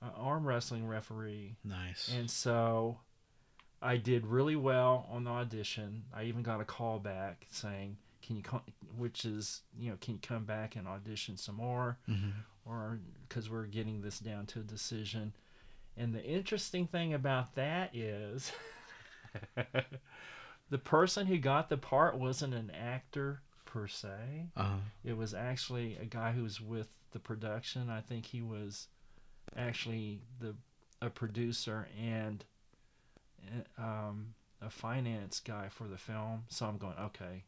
an 0.00 0.10
arm 0.16 0.46
wrestling 0.46 0.86
referee, 0.86 1.56
Nice. 1.64 2.08
and 2.14 2.30
so 2.30 2.98
I 3.80 3.96
did 3.96 4.26
really 4.26 4.56
well 4.56 5.06
on 5.10 5.24
the 5.24 5.30
audition. 5.30 6.04
I 6.14 6.24
even 6.24 6.42
got 6.42 6.60
a 6.60 6.64
call 6.64 6.98
back 6.98 7.46
saying, 7.50 7.96
"Can 8.22 8.36
you 8.36 8.42
come?" 8.42 8.62
Which 8.96 9.24
is, 9.24 9.62
you 9.78 9.90
know, 9.90 9.96
can 10.00 10.14
you 10.14 10.20
come 10.20 10.44
back 10.44 10.76
and 10.76 10.86
audition 10.86 11.36
some 11.36 11.56
more, 11.56 11.98
Mhm. 12.08 12.32
or 12.64 13.00
because 13.28 13.48
we're 13.50 13.66
getting 13.66 14.02
this 14.02 14.18
down 14.18 14.46
to 14.46 14.60
a 14.60 14.64
decision. 14.64 15.32
And 15.96 16.14
the 16.14 16.24
interesting 16.24 16.86
thing 16.86 17.12
about 17.12 17.54
that 17.54 17.94
is, 17.94 18.52
the 20.70 20.78
person 20.78 21.26
who 21.26 21.38
got 21.38 21.68
the 21.68 21.76
part 21.76 22.18
wasn't 22.18 22.54
an 22.54 22.70
actor 22.70 23.42
per 23.66 23.86
se. 23.86 24.48
Uh-huh. 24.56 24.76
It 25.04 25.16
was 25.16 25.34
actually 25.34 25.96
a 26.00 26.04
guy 26.04 26.32
who 26.32 26.42
was 26.42 26.60
with 26.60 26.88
the 27.12 27.18
production. 27.18 27.90
I 27.90 28.00
think 28.00 28.26
he 28.26 28.42
was 28.42 28.88
actually 29.56 30.20
the 30.40 30.54
a 31.02 31.10
producer 31.10 31.88
and 32.00 32.44
uh, 33.78 33.82
um, 33.82 34.34
a 34.60 34.70
finance 34.70 35.40
guy 35.40 35.68
for 35.68 35.88
the 35.88 35.98
film. 35.98 36.44
So 36.48 36.66
I'm 36.66 36.78
going, 36.78 36.94
okay, 37.06 37.44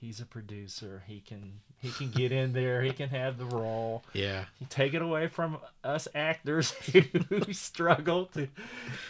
he's 0.00 0.20
a 0.20 0.26
producer. 0.26 1.02
He 1.06 1.20
can 1.20 1.60
he 1.78 1.90
can 1.90 2.10
get 2.10 2.32
in 2.32 2.52
there. 2.52 2.82
He 2.82 2.90
can 2.92 3.08
have 3.10 3.38
the 3.38 3.44
role. 3.46 4.02
Yeah. 4.12 4.44
You 4.60 4.66
take 4.70 4.94
it 4.94 5.02
away 5.02 5.28
from 5.28 5.58
us 5.84 6.08
actors 6.14 6.70
who 7.28 7.52
struggle 7.52 8.26
to 8.26 8.48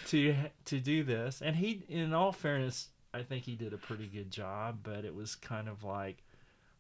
to 0.09 0.35
to 0.67 0.81
do 0.81 1.03
this. 1.05 1.43
And 1.43 1.57
he, 1.57 1.83
in 1.89 2.13
all 2.13 2.33
fairness, 2.33 2.89
I 3.15 3.23
think 3.23 3.45
he 3.45 3.55
did 3.57 3.73
a 3.73 3.79
pretty 3.79 4.07
good 4.07 4.31
job. 4.31 4.79
But 4.83 5.05
it 5.05 5.15
was 5.15 5.35
kind 5.35 5.69
of 5.69 5.85
like, 5.85 6.23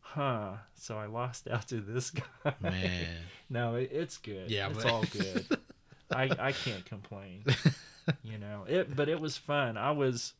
huh? 0.00 0.54
So 0.74 0.98
I 0.98 1.06
lost 1.06 1.48
out 1.48 1.68
to 1.68 1.76
this 1.80 2.10
guy. 2.44 2.54
Man. 2.60 3.06
no, 3.48 3.76
it, 3.76 3.90
it's 3.92 4.18
good. 4.18 4.50
Yeah, 4.50 4.68
it's 4.70 4.82
but- 4.82 4.92
all 4.92 5.04
good. 5.12 5.46
I 6.10 6.30
I 6.38 6.52
can't 6.52 6.84
complain. 6.84 7.42
You 8.22 8.38
know 8.38 8.64
it, 8.68 8.94
but 8.94 9.08
it 9.08 9.20
was 9.20 9.36
fun. 9.36 9.76
I 9.76 9.90
was 9.90 10.34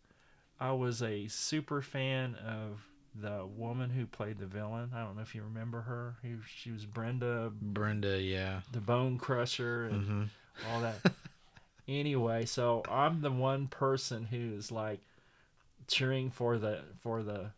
I 0.60 0.70
was 0.72 1.02
a 1.02 1.26
super 1.26 1.82
fan 1.82 2.36
of 2.36 2.86
the 3.20 3.46
woman 3.46 3.90
who 3.90 4.06
played 4.06 4.38
the 4.38 4.46
villain. 4.46 4.90
I 4.94 5.02
don't 5.04 5.16
know 5.16 5.22
if 5.22 5.34
you 5.34 5.42
remember 5.42 5.82
her. 5.82 6.16
He, 6.22 6.34
she 6.54 6.70
was 6.70 6.84
Brenda, 6.86 7.50
Brenda, 7.60 8.20
yeah. 8.20 8.60
the 8.72 8.80
Bone 8.80 9.18
Crusher, 9.18 9.84
and 9.86 10.04
hmm 10.06 10.22
all 10.70 10.80
that. 10.80 11.12
anyway, 11.88 12.44
so 12.46 12.82
I'm 12.90 13.20
the 13.20 13.30
one 13.30 13.68
person 13.68 14.24
who 14.24 14.54
is 14.56 14.72
like 14.72 15.00
cheering 15.88 16.30
for 16.30 16.58
the 16.58 16.80
for 17.02 17.22
the 17.22 17.50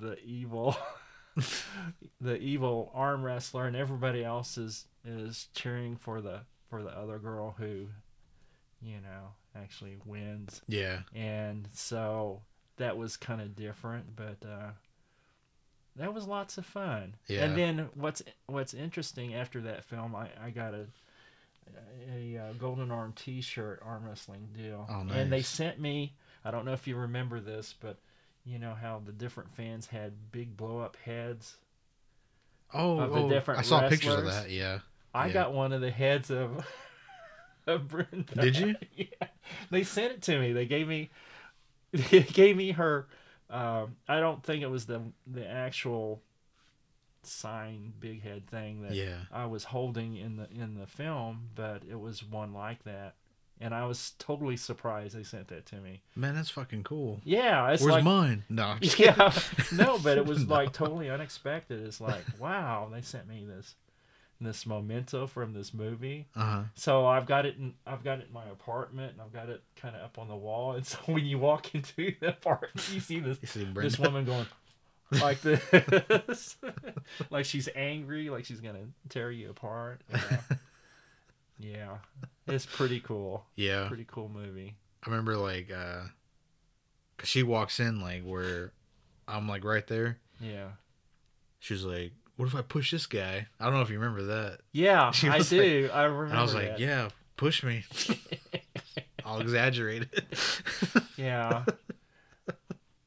the 0.00 0.18
evil 0.24 0.76
the 2.20 2.36
evil 2.38 2.90
arm 2.94 3.22
wrestler 3.22 3.66
and 3.66 3.76
everybody 3.76 4.24
else 4.24 4.58
is 4.58 4.86
is 5.04 5.48
cheering 5.54 5.96
for 5.96 6.20
the 6.20 6.40
for 6.68 6.82
the 6.82 6.90
other 6.90 7.18
girl 7.18 7.54
who 7.58 7.86
you 8.82 8.96
know 9.00 9.28
actually 9.56 9.96
wins 10.04 10.60
Yeah. 10.68 11.00
and 11.14 11.68
so 11.72 12.42
that 12.76 12.96
was 12.96 13.16
kind 13.16 13.40
of 13.40 13.54
different 13.56 14.16
but 14.16 14.44
uh 14.48 14.70
that 15.96 16.14
was 16.14 16.26
lots 16.26 16.56
of 16.58 16.64
fun 16.66 17.14
Yeah. 17.28 17.44
and 17.44 17.56
then 17.56 17.88
what's 17.94 18.22
what's 18.46 18.72
interesting 18.74 19.34
after 19.34 19.60
that 19.62 19.84
film 19.84 20.14
i 20.16 20.28
i 20.42 20.50
got 20.50 20.74
a 20.74 20.86
a, 22.12 22.38
uh 22.38 22.52
golden 22.54 22.90
arm 22.90 23.12
t-shirt 23.14 23.80
arm 23.84 24.04
wrestling 24.06 24.48
deal 24.56 24.86
Oh, 24.90 25.02
nice. 25.04 25.16
and 25.16 25.32
they 25.32 25.42
sent 25.42 25.78
me 25.80 26.14
i 26.44 26.50
don't 26.50 26.64
know 26.64 26.72
if 26.72 26.86
you 26.86 26.96
remember 26.96 27.40
this 27.40 27.74
but 27.78 27.98
you 28.44 28.58
know 28.58 28.74
how 28.74 29.00
the 29.04 29.12
different 29.12 29.50
fans 29.50 29.86
had 29.86 30.32
big 30.32 30.56
blow 30.56 30.80
up 30.80 30.96
heads 31.04 31.56
Oh, 32.74 32.98
Of 33.00 33.12
the 33.12 33.18
oh, 33.20 33.28
different 33.28 33.60
I 33.60 33.64
saw 33.64 33.86
pictures 33.86 34.14
of 34.14 34.24
that. 34.24 34.48
Yeah. 34.50 34.78
I 35.14 35.26
Yeah. 35.26 35.32
got 35.34 35.52
one 35.52 35.74
of 35.74 35.82
the 35.82 35.90
heads 35.90 36.30
of 36.30 36.64
of 37.66 37.86
Brenda. 37.86 38.34
Did 38.34 38.56
you? 38.56 38.74
yeah. 38.96 39.28
They 39.70 39.84
sent 39.84 40.12
it 40.14 40.22
to 40.22 40.38
me. 40.40 40.54
They 40.54 40.64
gave 40.64 40.88
me 40.88 41.10
they 42.10 42.22
gave 42.22 42.56
me 42.56 42.72
her 42.72 43.06
um, 43.50 43.96
I 44.08 44.18
don't 44.20 44.42
think 44.42 44.62
it 44.62 44.70
was 44.70 44.86
the 44.86 45.00
the 45.26 45.46
actual 45.46 46.22
sign 47.22 47.92
big 48.00 48.22
head 48.22 48.46
thing 48.48 48.82
that 48.82 48.92
Yeah. 48.94 49.18
I 49.32 49.46
was 49.46 49.64
holding 49.64 50.16
in 50.16 50.36
the 50.36 50.48
in 50.50 50.74
the 50.74 50.86
film, 50.86 51.50
but 51.54 51.82
it 51.88 52.00
was 52.00 52.22
one 52.24 52.52
like 52.52 52.82
that. 52.84 53.14
And 53.60 53.72
I 53.72 53.84
was 53.84 54.12
totally 54.18 54.56
surprised 54.56 55.14
they 55.16 55.22
sent 55.22 55.46
that 55.48 55.66
to 55.66 55.76
me. 55.76 56.02
Man, 56.16 56.34
that's 56.34 56.50
fucking 56.50 56.82
cool. 56.82 57.20
Yeah, 57.22 57.70
it's 57.70 57.80
Where's 57.82 57.94
like 57.96 58.04
mine? 58.04 58.42
No. 58.48 58.74
Yeah, 58.98 59.32
no, 59.72 59.98
but 60.02 60.18
it 60.18 60.26
was 60.32 60.46
No. 60.48 60.54
like 60.54 60.72
totally 60.72 61.08
unexpected. 61.08 61.84
It's 61.86 62.00
like, 62.00 62.24
wow, 62.40 62.88
they 62.92 63.02
sent 63.02 63.28
me 63.28 63.44
this 63.46 63.76
this 64.42 64.66
memento 64.66 65.26
from 65.26 65.52
this 65.52 65.72
movie. 65.74 66.26
Uh-huh. 66.36 66.62
So 66.74 67.06
I've 67.06 67.26
got 67.26 67.46
it 67.46 67.56
in 67.56 67.74
I've 67.86 68.04
got 68.04 68.18
it 68.18 68.26
in 68.28 68.32
my 68.32 68.44
apartment 68.46 69.12
and 69.12 69.20
I've 69.20 69.32
got 69.32 69.48
it 69.48 69.62
kind 69.76 69.94
of 69.96 70.02
up 70.02 70.18
on 70.18 70.28
the 70.28 70.36
wall. 70.36 70.72
And 70.72 70.86
so 70.86 70.98
when 71.06 71.24
you 71.24 71.38
walk 71.38 71.74
into 71.74 72.14
the 72.20 72.28
apartment, 72.30 72.88
you 72.92 73.00
see 73.00 73.20
this 73.20 73.38
You 73.42 73.48
see 73.48 73.64
this 73.64 73.98
woman 73.98 74.24
going 74.24 74.46
like 75.20 75.40
this, 75.42 76.56
like 77.30 77.44
she's 77.44 77.68
angry, 77.74 78.30
like 78.30 78.44
she's 78.44 78.60
gonna 78.60 78.86
tear 79.08 79.30
you 79.30 79.50
apart. 79.50 80.00
Yeah, 80.10 80.38
yeah. 81.58 81.96
it's 82.46 82.64
pretty 82.66 83.00
cool. 83.00 83.44
yeah. 83.56 83.88
Pretty 83.88 84.06
cool 84.06 84.28
movie. 84.28 84.76
I 85.04 85.10
remember 85.10 85.36
like 85.36 85.70
uh 85.70 86.04
cuz 87.18 87.28
she 87.28 87.42
walks 87.42 87.78
in 87.78 88.00
like 88.00 88.22
where 88.24 88.72
I'm 89.28 89.48
like 89.48 89.64
right 89.64 89.86
there. 89.86 90.18
Yeah, 90.40 90.70
she's 91.60 91.84
like, 91.84 92.12
"What 92.42 92.48
if 92.48 92.54
I 92.56 92.62
push 92.62 92.90
this 92.90 93.06
guy?" 93.06 93.46
I 93.60 93.64
don't 93.64 93.74
know 93.74 93.82
if 93.82 93.88
you 93.90 93.98
remember 94.00 94.22
that. 94.24 94.58
yeah. 94.72 95.12
I 95.22 95.38
do. 95.38 95.88
I 95.92 96.02
remember. 96.02 96.24
And 96.24 96.38
I 96.38 96.42
was 96.42 96.54
like, 96.54 96.70
that. 96.70 96.80
"Yeah, 96.80 97.08
push 97.36 97.62
me." 97.62 97.84
I'll 99.24 99.40
exaggerate 99.40 100.08
it. 100.12 101.04
Yeah. 101.16 101.64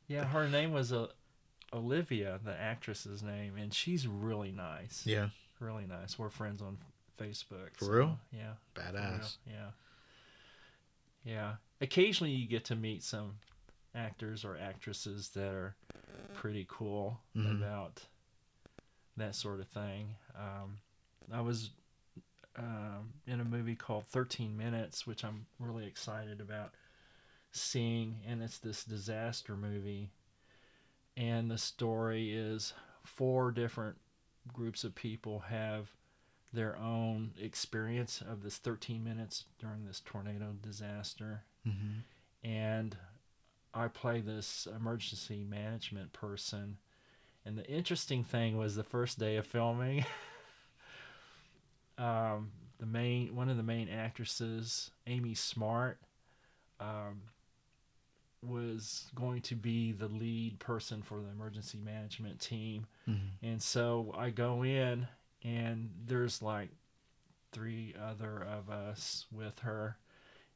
Yeah, 0.08 0.24
her 0.26 0.48
name 0.48 0.72
was 0.72 0.94
uh, 0.94 1.08
Olivia, 1.74 2.40
the 2.46 2.54
actress's 2.58 3.24
name, 3.24 3.54
and 3.58 3.74
she's 3.74 4.08
really 4.08 4.52
nice. 4.52 5.02
yeah, 5.04 5.30
Really 5.60 5.86
nice. 5.88 6.20
We're 6.20 6.30
friends 6.30 6.62
on 6.62 6.78
Facebook. 7.20 7.76
For 7.78 7.98
real? 7.98 8.20
Yeah. 8.32 8.52
for 8.76 8.84
real, 8.84 8.94
badass. 9.02 9.38
Yeah. 9.48 9.70
Yeah. 11.26 11.52
Occasionally 11.82 12.34
you 12.34 12.48
get 12.48 12.66
to 12.66 12.76
meet 12.76 13.02
some 13.04 13.38
actors 13.96 14.46
or 14.46 14.58
actresses 14.58 15.30
that 15.30 15.48
are 15.54 15.76
pretty 16.36 16.68
cool 16.70 17.20
Mhm. 17.36 17.58
about 17.58 18.04
that 19.18 19.36
sort 19.36 19.60
of 19.60 19.68
thing. 19.68 20.16
Um, 20.38 20.78
I 21.32 21.42
was 21.42 21.72
um, 22.58 23.14
in 23.28 23.40
a 23.40 23.46
movie 23.46 23.76
called 23.76 24.06
13 24.06 24.56
Minutes, 24.56 25.06
which 25.06 25.24
I'm 25.24 25.46
really 25.60 25.86
excited 25.86 26.40
about 26.42 26.74
seeing, 27.52 28.18
and 28.28 28.42
it's 28.42 28.58
this 28.58 28.84
disaster 28.84 29.56
movie. 29.56 30.10
And 31.18 31.50
the 31.50 31.58
story 31.58 32.34
is 32.36 32.74
four 33.04 33.52
different 33.52 33.98
groups 34.54 34.84
of 34.84 34.96
people 34.96 35.40
have 35.50 35.90
their 36.54 36.78
own 36.78 37.32
experience 37.40 38.22
of 38.22 38.44
this 38.44 38.58
13 38.58 39.04
minutes 39.04 39.46
during 39.60 39.86
this 39.86 40.00
tornado 40.00 40.56
disaster. 40.62 41.44
hmm 41.64 42.00
And 42.44 42.98
I 43.74 43.88
play 43.90 44.22
this 44.22 44.68
emergency 44.74 45.44
management 45.44 46.14
person. 46.14 46.78
And 47.46 47.58
the 47.58 47.68
interesting 47.68 48.24
thing 48.24 48.58
was 48.58 48.76
the 48.76 48.84
first 48.84 49.20
day 49.20 49.36
of 49.36 49.46
filming. 49.46 50.06
um, 51.98 52.52
the 52.80 52.86
main 52.86 53.36
one 53.36 53.50
of 53.50 53.58
the 53.58 53.64
main 53.64 53.88
actresses, 53.88 54.92
Amy 55.06 55.36
Smart, 55.36 56.00
um, 56.80 57.22
was 58.42 59.06
going 59.16 59.42
to 59.42 59.56
be 59.56 59.92
the 59.92 60.08
lead 60.08 60.60
person 60.60 61.02
for 61.02 61.20
the 61.22 61.30
emergency 61.30 61.80
management 61.84 62.40
team. 62.40 62.88
hmm 63.06 63.16
And 63.44 63.62
so 63.62 64.14
I 64.18 64.32
go 64.32 64.64
in, 64.64 65.08
and 65.44 65.92
there's 66.06 66.42
like 66.42 66.70
three 67.52 67.94
other 68.02 68.44
of 68.44 68.70
us 68.70 69.26
with 69.32 69.60
her, 69.60 69.98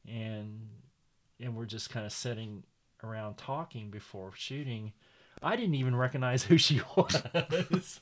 and 0.07 0.67
and 1.39 1.55
we're 1.55 1.65
just 1.65 1.89
kind 1.89 2.05
of 2.05 2.11
sitting 2.11 2.63
around 3.03 3.37
talking 3.37 3.89
before 3.91 4.31
shooting. 4.35 4.91
I 5.41 5.55
didn't 5.55 5.75
even 5.75 5.95
recognize 5.95 6.43
who 6.43 6.57
she 6.57 6.81
was, 6.95 7.21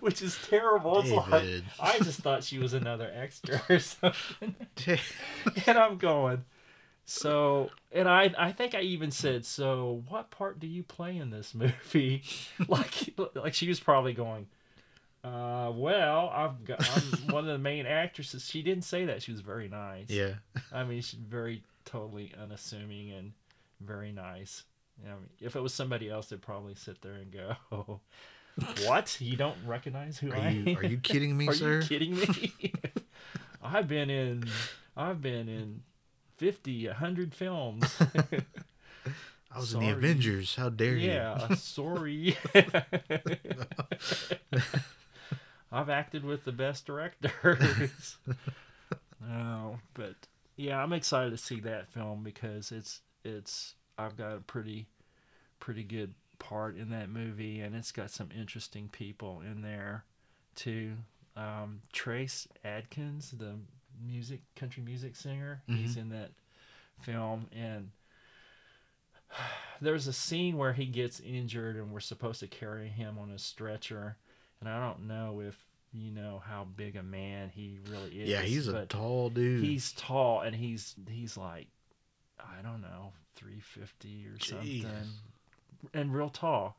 which 0.00 0.22
is 0.22 0.38
terrible. 0.48 1.00
It's 1.00 1.10
like, 1.10 1.62
I 1.78 1.98
just 1.98 2.20
thought 2.20 2.44
she 2.44 2.58
was 2.58 2.72
another 2.72 3.10
extra 3.14 3.60
or 3.68 3.78
something. 3.78 4.54
and 5.66 5.78
I'm 5.78 5.98
going. 5.98 6.44
So, 7.04 7.70
and 7.90 8.08
I, 8.08 8.32
I 8.38 8.52
think 8.52 8.74
I 8.74 8.80
even 8.80 9.10
said, 9.10 9.44
so 9.44 10.02
what 10.08 10.30
part 10.30 10.60
do 10.60 10.66
you 10.66 10.82
play 10.82 11.16
in 11.16 11.30
this 11.30 11.54
movie? 11.54 12.22
like, 12.68 13.14
like 13.34 13.54
she 13.54 13.68
was 13.68 13.80
probably 13.80 14.12
going, 14.12 14.46
uh, 15.24 15.70
well, 15.74 16.30
I've 16.34 16.64
got, 16.64 16.86
I'm 16.96 17.32
one 17.32 17.44
of 17.44 17.50
the 17.50 17.58
main 17.58 17.86
actresses. 17.86 18.46
She 18.46 18.62
didn't 18.62 18.84
say 18.84 19.06
that. 19.06 19.22
She 19.22 19.32
was 19.32 19.40
very 19.40 19.68
nice. 19.68 20.08
yeah, 20.10 20.34
I 20.72 20.84
mean, 20.84 21.00
she's 21.00 21.18
very 21.18 21.62
totally 21.84 22.32
unassuming 22.40 23.10
and 23.12 23.32
very 23.80 24.12
nice. 24.12 24.64
You 25.02 25.08
know, 25.10 25.16
if 25.40 25.54
it 25.56 25.60
was 25.60 25.72
somebody 25.74 26.10
else, 26.10 26.28
they'd 26.28 26.42
probably 26.42 26.74
sit 26.74 27.00
there 27.02 27.14
and 27.14 27.30
go, 27.32 28.00
"What? 28.86 29.16
You 29.20 29.36
don't 29.36 29.56
recognize 29.66 30.18
who 30.18 30.32
are 30.32 30.36
I 30.36 30.48
you 30.50 30.70
am? 30.72 30.76
are 30.76 30.84
you 30.84 30.98
kidding 30.98 31.36
me, 31.36 31.46
Are 31.48 31.52
sir? 31.54 31.80
you 31.80 31.86
kidding 31.86 32.16
me? 32.16 32.52
I've 33.62 33.88
been 33.88 34.10
in 34.10 34.44
I've 34.96 35.20
been 35.22 35.48
in 35.48 35.82
50, 36.36 36.86
100 36.88 37.34
films. 37.34 37.96
I 39.50 39.58
was 39.58 39.74
in 39.74 39.80
the 39.80 39.90
Avengers. 39.90 40.56
How 40.56 40.68
dare 40.68 40.96
you? 40.96 41.10
yeah, 41.10 41.32
uh, 41.32 41.54
sorry. 41.54 42.36
I've 45.70 45.90
acted 45.90 46.24
with 46.24 46.44
the 46.44 46.52
best 46.52 46.86
directors. 46.86 48.16
no, 49.20 49.78
but 49.94 50.14
yeah, 50.56 50.82
I'm 50.82 50.92
excited 50.92 51.30
to 51.30 51.36
see 51.38 51.60
that 51.60 51.88
film 51.92 52.22
because 52.22 52.72
it's 52.72 53.00
it's 53.24 53.74
I've 53.98 54.16
got 54.16 54.34
a 54.34 54.40
pretty 54.40 54.86
pretty 55.60 55.82
good 55.82 56.14
part 56.38 56.76
in 56.76 56.90
that 56.90 57.08
movie 57.10 57.60
and 57.60 57.74
it's 57.74 57.90
got 57.90 58.10
some 58.10 58.28
interesting 58.38 58.88
people 58.88 59.40
in 59.40 59.60
there 59.62 60.04
too. 60.54 60.92
Um, 61.36 61.82
Trace 61.92 62.46
Adkins, 62.64 63.32
the 63.32 63.54
music 64.06 64.40
country 64.54 64.82
music 64.82 65.16
singer, 65.16 65.62
he's 65.66 65.96
in 65.96 66.10
that 66.10 66.30
film 67.00 67.46
and 67.52 67.90
there's 69.80 70.06
a 70.06 70.12
scene 70.12 70.56
where 70.56 70.72
he 70.72 70.86
gets 70.86 71.20
injured 71.20 71.76
and 71.76 71.92
we're 71.92 72.00
supposed 72.00 72.40
to 72.40 72.46
carry 72.46 72.88
him 72.88 73.18
on 73.18 73.30
a 73.30 73.38
stretcher 73.38 74.16
and 74.60 74.68
I 74.68 74.80
don't 74.80 75.06
know 75.06 75.40
if 75.44 75.56
you 75.92 76.10
know 76.10 76.42
how 76.44 76.66
big 76.76 76.96
a 76.96 77.02
man 77.02 77.50
he 77.54 77.78
really 77.90 78.10
is. 78.10 78.28
Yeah, 78.28 78.42
he's 78.42 78.68
a 78.68 78.86
tall 78.86 79.30
dude. 79.30 79.64
he's 79.64 79.92
tall 79.92 80.40
and 80.40 80.54
he's 80.54 80.94
he's 81.08 81.36
like 81.36 81.66
I 82.48 82.62
don't 82.62 82.80
know, 82.80 83.12
350 83.34 84.26
or 84.26 84.36
Jeez. 84.38 84.82
something. 84.82 85.08
And 85.94 86.14
real 86.14 86.30
tall. 86.30 86.76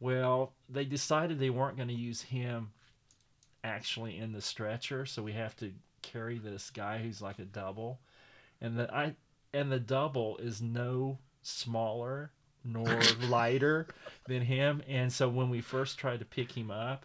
Well, 0.00 0.52
they 0.68 0.84
decided 0.84 1.38
they 1.38 1.50
weren't 1.50 1.76
going 1.76 1.88
to 1.88 1.94
use 1.94 2.22
him 2.22 2.70
actually 3.64 4.16
in 4.16 4.32
the 4.32 4.40
stretcher, 4.40 5.04
so 5.06 5.22
we 5.22 5.32
have 5.32 5.56
to 5.56 5.72
carry 6.02 6.38
this 6.38 6.70
guy 6.70 6.98
who's 6.98 7.20
like 7.20 7.38
a 7.38 7.44
double, 7.44 7.98
and 8.60 8.78
the 8.78 8.92
I 8.94 9.14
and 9.52 9.70
the 9.72 9.80
double 9.80 10.36
is 10.38 10.62
no 10.62 11.18
smaller 11.42 12.30
nor 12.64 13.00
lighter 13.28 13.86
than 14.26 14.42
him. 14.42 14.82
And 14.88 15.12
so 15.12 15.28
when 15.28 15.50
we 15.50 15.60
first 15.60 15.98
tried 15.98 16.20
to 16.20 16.24
pick 16.24 16.52
him 16.52 16.70
up, 16.70 17.04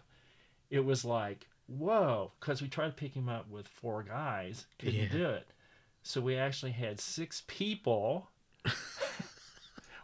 it 0.70 0.84
was 0.84 1.04
like 1.04 1.46
whoa, 1.66 2.30
because 2.38 2.60
we 2.60 2.68
tried 2.68 2.88
to 2.88 2.92
pick 2.92 3.14
him 3.14 3.26
up 3.28 3.48
with 3.50 3.66
four 3.66 4.02
guys, 4.02 4.66
couldn't 4.78 4.94
Yeah. 4.94 5.08
do 5.08 5.28
it. 5.30 5.46
So 6.04 6.20
we 6.20 6.36
actually 6.36 6.72
had 6.72 7.00
six 7.00 7.42
people 7.46 8.28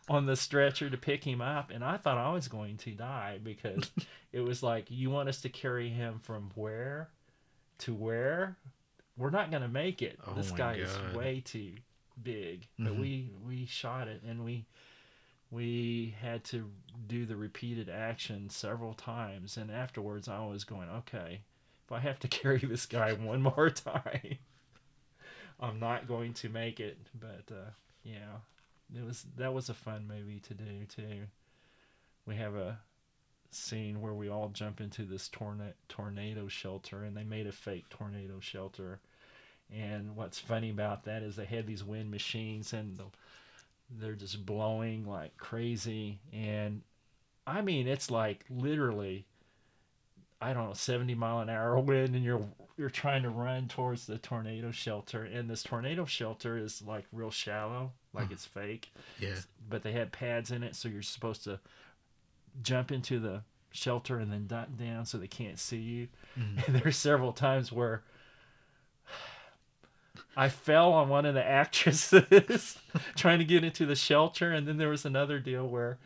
on 0.09 0.27
the 0.27 0.35
stretcher 0.35 0.91
to 0.91 0.97
pick 0.97 1.25
him 1.25 1.41
up, 1.41 1.71
and 1.71 1.85
I 1.85 1.99
thought 1.99 2.19
I 2.19 2.33
was 2.33 2.49
going 2.49 2.79
to 2.79 2.91
die 2.93 3.39
because 3.43 3.91
it 4.33 4.41
was 4.41 4.63
like, 4.63 4.91
you 4.91 5.11
want 5.11 5.29
us 5.29 5.41
to 5.43 5.49
carry 5.49 5.91
him 5.91 6.19
from 6.19 6.51
where 6.55 7.11
to 7.79 7.95
where? 7.95 8.57
We're 9.17 9.31
not 9.31 9.51
going 9.51 9.63
to 9.63 9.69
make 9.69 10.01
it. 10.03 10.19
Oh 10.27 10.33
this 10.35 10.51
guy 10.51 10.75
is 10.75 10.99
way 11.15 11.43
too 11.45 11.75
big. 12.23 12.67
But 12.79 12.95
Mhm. 12.95 12.99
we 12.99 13.31
we 13.47 13.67
shot 13.67 14.09
it, 14.09 14.23
and 14.27 14.45
we 14.45 14.65
we 15.51 16.15
had 16.21 16.45
to 16.45 16.71
do 17.07 17.27
the 17.27 17.37
repeated 17.37 17.89
action 17.91 18.49
several 18.49 18.95
times, 18.95 19.57
and 19.57 19.71
afterwards 19.71 20.29
I 20.29 20.45
was 20.47 20.65
going, 20.65 20.89
okay, 20.89 21.43
if 21.85 21.93
I 21.93 21.99
have 22.01 22.19
to 22.21 22.29
carry 22.41 22.59
this 22.61 22.87
guy 22.87 23.13
one 23.13 23.43
more 23.43 23.69
time. 23.69 24.39
I'm 25.61 25.79
not 25.79 26.09
going 26.09 26.33
to 26.35 26.49
make 26.49 26.81
it, 26.81 26.99
but 27.19 27.45
uh, 27.53 27.71
yeah, 28.03 28.39
it 28.97 29.05
was 29.05 29.27
that 29.37 29.53
was 29.53 29.69
a 29.69 29.75
fun 29.75 30.09
movie 30.09 30.41
to 30.41 30.55
do 30.55 30.87
too. 30.89 31.27
We 32.27 32.37
have 32.37 32.55
a 32.55 32.79
scene 33.51 34.01
where 34.01 34.15
we 34.15 34.29
all 34.29 34.49
jump 34.49 34.81
into 34.81 35.03
this 35.05 35.29
tornado 35.29 35.75
tornado 35.89 36.49
shelter, 36.49 37.05
and 37.05 37.17
they 37.17 37.25
made 37.25 37.47
a 37.47 37.53
fake 37.53 37.89
tornado 37.91 38.41
shelter. 38.41 39.01
And 39.73 40.17
what's 40.17 40.39
funny 40.39 40.71
about 40.71 41.05
that 41.05 41.23
is 41.23 41.37
they 41.37 41.45
had 41.45 41.67
these 41.67 41.85
wind 41.85 42.11
machines, 42.11 42.73
and 42.73 42.97
the, 42.97 43.05
they're 43.91 44.15
just 44.15 44.45
blowing 44.47 45.07
like 45.07 45.37
crazy. 45.37 46.21
And 46.33 46.83
I 47.47 47.61
mean, 47.61 47.87
it's 47.87 48.11
like 48.11 48.45
literally, 48.49 49.27
I 50.41 50.53
don't 50.53 50.69
know, 50.69 50.75
seventy 50.75 51.15
mile 51.15 51.41
an 51.41 51.51
hour 51.51 51.79
wind, 51.79 52.15
and 52.15 52.25
you're 52.25 52.47
you're 52.79 52.89
trying 52.91 53.23
to 53.25 53.29
run 53.31 53.69
towards 53.69 54.07
the 54.07 54.17
tornado 54.19 54.71
shelter, 54.71 55.23
and 55.25 55.51
this 55.51 55.63
tornado 55.63 56.07
shelter 56.07 56.57
is 56.57 56.81
like 56.83 57.05
real 57.13 57.31
shallow, 57.31 57.93
like 58.15 58.31
it's 58.31 58.47
fake 58.47 58.91
Yeah. 59.19 59.35
but 59.69 59.83
they 59.83 59.93
had 59.93 60.13
pads 60.13 60.51
in 60.51 60.63
it, 60.63 60.75
so 60.75 60.89
you're 60.89 61.03
supposed 61.03 61.45
to 61.45 61.61
jump 62.63 62.91
into 62.91 63.19
the 63.21 63.43
shelter 63.71 64.19
and 64.19 64.33
then 64.33 64.47
duck 64.47 64.69
down 64.79 65.05
so 65.07 65.19
they 65.19 65.27
can't 65.29 65.59
see 65.59 65.77
you. 65.79 66.09
Mhm. 66.39 66.67
And 66.69 66.77
there's 66.77 66.97
several 66.97 67.33
times 67.35 67.71
where 67.71 68.03
I 70.37 70.49
fell 70.49 70.93
on 70.93 71.09
one 71.09 71.27
of 71.27 71.35
the 71.35 71.45
actresses 71.47 72.79
trying 73.17 73.39
to 73.41 73.45
get 73.45 73.63
into 73.65 73.85
the 73.85 73.95
shelter, 73.95 74.51
and 74.53 74.67
then 74.67 74.79
there 74.79 74.89
was 74.89 75.05
another 75.05 75.39
deal 75.39 75.67
where 75.69 75.99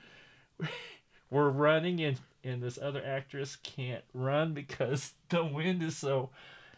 we're 1.31 1.51
running 1.51 2.01
and 2.01 2.19
and 2.44 2.62
this 2.62 2.78
other 2.80 3.02
actress 3.04 3.56
can't 3.62 4.04
run 4.12 4.52
because 4.54 5.12
the 5.30 5.44
wind 5.44 5.82
is 5.82 5.96
so 5.96 6.30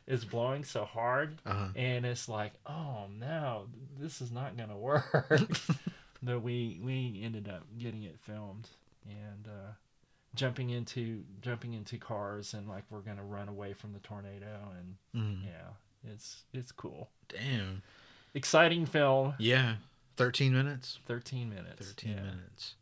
is 0.07 0.25
blowing 0.25 0.63
so 0.65 0.85
hard 0.85 1.41
Uh-huh. 1.45 1.69
and 1.75 2.07
it's 2.07 2.29
like 2.29 2.53
oh 2.67 3.07
no 3.19 3.67
this 3.99 4.21
is 4.21 4.31
not 4.31 4.57
gonna 4.57 4.77
work 4.91 5.29
but 6.23 6.41
we 6.43 6.81
we 6.83 7.21
ended 7.25 7.49
up 7.49 7.65
getting 7.79 8.05
it 8.05 8.19
filmed 8.21 8.69
and 9.09 9.47
uh 9.49 9.73
jumping 10.35 10.71
into 10.71 11.23
jumping 11.41 11.73
into 11.75 11.97
cars 11.99 12.53
and 12.55 12.69
like 12.69 12.85
we're 12.91 13.01
gonna 13.01 13.25
run 13.25 13.49
away 13.49 13.73
from 13.73 13.93
the 13.93 13.99
tornado 14.01 14.59
and 14.79 14.97
Mm. 15.15 15.45
yeah 15.45 16.11
it's 16.13 16.43
it's 16.53 16.71
cool 16.73 17.09
Damn. 17.29 17.83
exciting 18.35 18.87
film 18.87 19.35
Yeah. 19.39 19.77
13 20.19 20.53
minutes? 20.55 20.99
13 21.07 21.49
minutes 21.51 21.89
13 21.93 22.11
yeah. 22.13 22.23
minutes. 22.23 22.75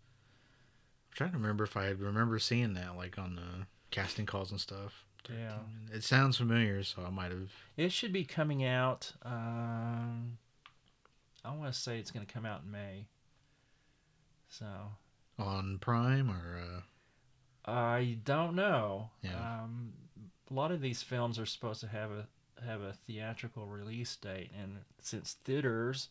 I'm 1.15 1.17
trying 1.17 1.31
to 1.31 1.37
remember 1.39 1.63
if 1.65 1.77
I 1.77 1.91
remember 1.91 2.39
seeing 2.41 2.75
that 2.75 2.97
like 2.97 3.19
on 3.19 3.37
the 3.37 3.67
casting 3.93 4.27
calls 4.27 4.51
and 4.51 4.61
stuff. 4.61 5.05
Yeah. 5.31 5.59
It 5.93 6.03
sounds 6.03 6.37
familiar, 6.39 6.83
so 6.83 7.03
I 7.07 7.11
might 7.11 7.31
have. 7.31 7.51
it 7.77 7.93
should 7.93 8.13
be 8.13 8.25
coming 8.25 8.63
out 8.65 9.13
um 9.23 10.37
i 11.45 11.55
want 11.55 11.73
to 11.73 11.79
say 11.79 11.99
it's 11.99 12.11
gonna 12.11 12.27
come 12.27 12.45
out 12.45 12.63
in 12.65 12.71
may 12.71 13.07
so 14.49 14.67
On 15.39 15.79
Prime 15.79 16.31
or. 16.31 16.61
Uh, 17.67 17.71
I 17.71 18.19
don't 18.25 18.55
know. 18.55 19.11
Yeah. 19.23 19.35
Um, 19.63 19.93
a 20.51 20.55
lot 20.55 20.71
of 20.71 20.81
these 20.81 21.03
films 21.03 21.39
are 21.39 21.47
supposed 21.47 21.81
to 21.81 21.89
have 21.89 22.11
a 22.11 22.27
have 22.65 22.81
a 22.83 22.93
theatrical 22.93 23.67
release 23.67 24.15
date, 24.17 24.51
and 24.61 24.79
since 25.01 25.37
theaters 25.45 26.09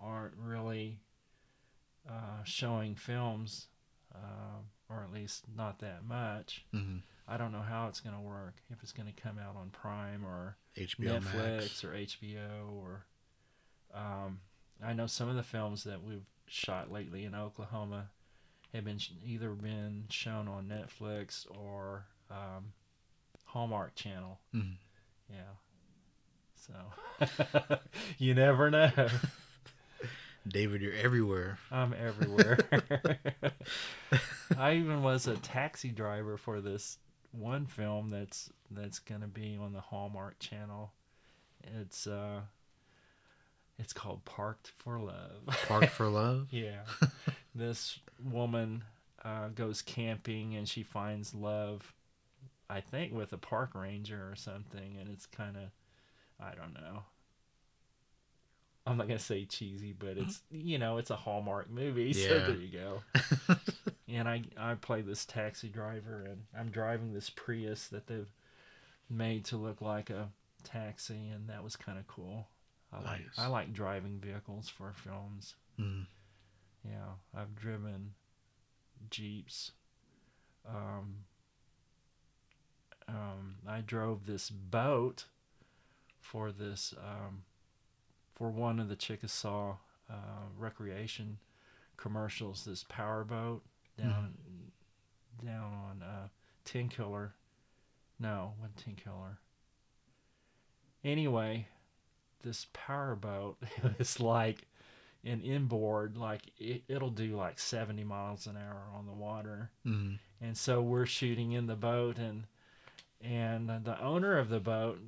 aren't 0.00 0.34
really 0.36 1.00
uh, 2.08 2.44
showing 2.44 2.94
films, 2.94 3.66
uh, 4.14 4.58
or 4.88 5.02
at 5.02 5.12
least 5.12 5.44
not 5.56 5.78
that 5.80 6.04
much, 6.06 6.64
mhm. 6.74 7.00
I 7.26 7.36
don't 7.38 7.52
know 7.52 7.62
how 7.62 7.88
it's 7.88 8.00
going 8.00 8.14
to 8.14 8.20
work. 8.20 8.54
If 8.70 8.82
it's 8.82 8.92
going 8.92 9.10
to 9.12 9.20
come 9.22 9.38
out 9.38 9.56
on 9.56 9.70
Prime 9.70 10.24
or 10.26 10.56
HBO 10.76 11.20
Netflix 11.20 11.58
Max. 11.60 11.84
or 11.84 11.88
HBO 11.94 12.70
or 12.72 13.06
um, 13.94 14.40
I 14.84 14.92
know 14.92 15.06
some 15.06 15.28
of 15.28 15.36
the 15.36 15.42
films 15.42 15.84
that 15.84 16.02
we've 16.02 16.26
shot 16.46 16.90
lately 16.92 17.24
in 17.24 17.34
Oklahoma 17.34 18.10
have 18.74 18.84
been 18.84 18.98
sh- 18.98 19.12
either 19.24 19.50
been 19.50 20.04
shown 20.10 20.48
on 20.48 20.66
Netflix 20.66 21.46
or 21.50 22.04
um, 22.30 22.72
Hallmark 23.44 23.94
Channel. 23.94 24.38
Mhm. 24.54 24.74
Yeah. 25.30 25.54
So 26.56 27.78
you 28.18 28.34
never 28.34 28.70
know. 28.70 28.90
David, 30.46 30.82
you're 30.82 30.94
everywhere. 30.94 31.58
I'm 31.70 31.94
everywhere. 31.94 32.58
I 34.58 34.74
even 34.74 35.02
was 35.02 35.26
a 35.26 35.36
taxi 35.36 35.88
driver 35.88 36.36
for 36.36 36.60
this 36.60 36.98
one 37.32 37.66
film 37.66 38.10
that's 38.10 38.50
that's 38.70 38.98
gonna 38.98 39.26
be 39.26 39.58
on 39.60 39.72
the 39.72 39.80
Hallmark 39.80 40.38
Channel. 40.38 40.92
It's 41.80 42.06
uh, 42.06 42.40
it's 43.78 43.92
called 43.92 44.24
Parked 44.24 44.72
for 44.76 44.98
Love. 44.98 45.46
Parked 45.66 45.90
for 45.90 46.08
Love. 46.08 46.48
yeah, 46.50 46.82
this 47.54 47.98
woman 48.22 48.84
uh, 49.24 49.48
goes 49.48 49.82
camping 49.82 50.54
and 50.54 50.68
she 50.68 50.82
finds 50.82 51.34
love, 51.34 51.94
I 52.68 52.80
think, 52.80 53.12
with 53.12 53.32
a 53.32 53.38
park 53.38 53.74
ranger 53.74 54.28
or 54.30 54.36
something, 54.36 54.96
and 55.00 55.08
it's 55.08 55.26
kind 55.26 55.56
of, 55.56 55.70
I 56.38 56.54
don't 56.54 56.74
know. 56.74 57.04
I'm 58.86 58.98
not 58.98 59.08
gonna 59.08 59.18
say 59.18 59.46
cheesy, 59.46 59.94
but 59.98 60.18
it's 60.18 60.42
you 60.50 60.78
know 60.78 60.98
it's 60.98 61.10
a 61.10 61.16
Hallmark 61.16 61.70
movie, 61.70 62.12
so 62.12 62.40
there 62.40 62.56
you 62.56 62.68
go. 62.68 63.02
and 64.08 64.28
I 64.28 64.42
I 64.58 64.74
play 64.74 65.00
this 65.00 65.24
taxi 65.24 65.68
driver, 65.68 66.24
and 66.28 66.42
I'm 66.58 66.68
driving 66.68 67.14
this 67.14 67.30
Prius 67.30 67.88
that 67.88 68.06
they've 68.06 68.30
made 69.08 69.44
to 69.46 69.56
look 69.56 69.80
like 69.80 70.10
a 70.10 70.28
taxi, 70.64 71.28
and 71.32 71.48
that 71.48 71.64
was 71.64 71.76
kind 71.76 71.98
of 71.98 72.06
cool. 72.06 72.46
I 72.92 73.02
like 73.02 73.22
I 73.38 73.46
like 73.46 73.72
driving 73.72 74.18
vehicles 74.18 74.68
for 74.68 74.92
films. 74.92 75.54
Mm. 75.80 76.06
Yeah, 76.84 77.14
I've 77.34 77.54
driven 77.54 78.12
jeeps. 79.10 79.72
Um, 80.68 81.24
um, 83.08 83.56
I 83.66 83.80
drove 83.80 84.26
this 84.26 84.50
boat 84.50 85.24
for 86.20 86.52
this 86.52 86.94
um, 86.98 87.42
for 88.34 88.50
one 88.50 88.80
of 88.80 88.88
the 88.88 88.96
Chickasaw 88.96 89.76
uh, 90.10 90.14
recreation 90.58 91.38
commercials. 91.96 92.64
This 92.64 92.84
power 92.88 93.24
boat 93.24 93.62
down 93.98 94.34
down 95.44 95.72
on 95.72 96.02
uh, 96.02 96.28
Tenkiller. 96.64 97.30
No, 98.18 98.54
what 98.58 98.70
Tenkiller? 98.76 99.38
Anyway, 101.02 101.68
this 102.42 102.66
powerboat 102.72 103.58
is 103.98 104.20
like 104.20 104.66
an 105.24 105.40
inboard, 105.40 106.16
like 106.16 106.42
it, 106.58 106.82
it'll 106.88 107.10
do 107.10 107.36
like 107.36 107.58
70 107.58 108.04
miles 108.04 108.46
an 108.46 108.56
hour 108.56 108.82
on 108.94 109.06
the 109.06 109.12
water. 109.12 109.70
Mm. 109.86 110.18
And 110.40 110.56
so 110.56 110.82
we're 110.82 111.06
shooting 111.06 111.52
in 111.52 111.66
the 111.66 111.76
boat, 111.76 112.18
and 112.18 112.46
and 113.22 113.68
the 113.84 114.00
owner 114.00 114.38
of 114.38 114.50
the 114.50 114.60
boat 114.60 114.98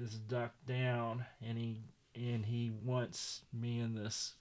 is 0.00 0.14
ducked 0.14 0.66
down, 0.66 1.24
and 1.44 1.56
he 1.56 1.80
and 2.18 2.46
he 2.46 2.72
wants 2.84 3.42
me 3.52 3.78
and 3.80 3.96
this 3.96 4.32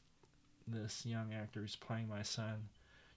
this 0.68 1.06
young 1.06 1.34
actor 1.34 1.62
who's 1.62 1.76
playing 1.78 2.10
my 2.10 2.22
son 2.22 2.68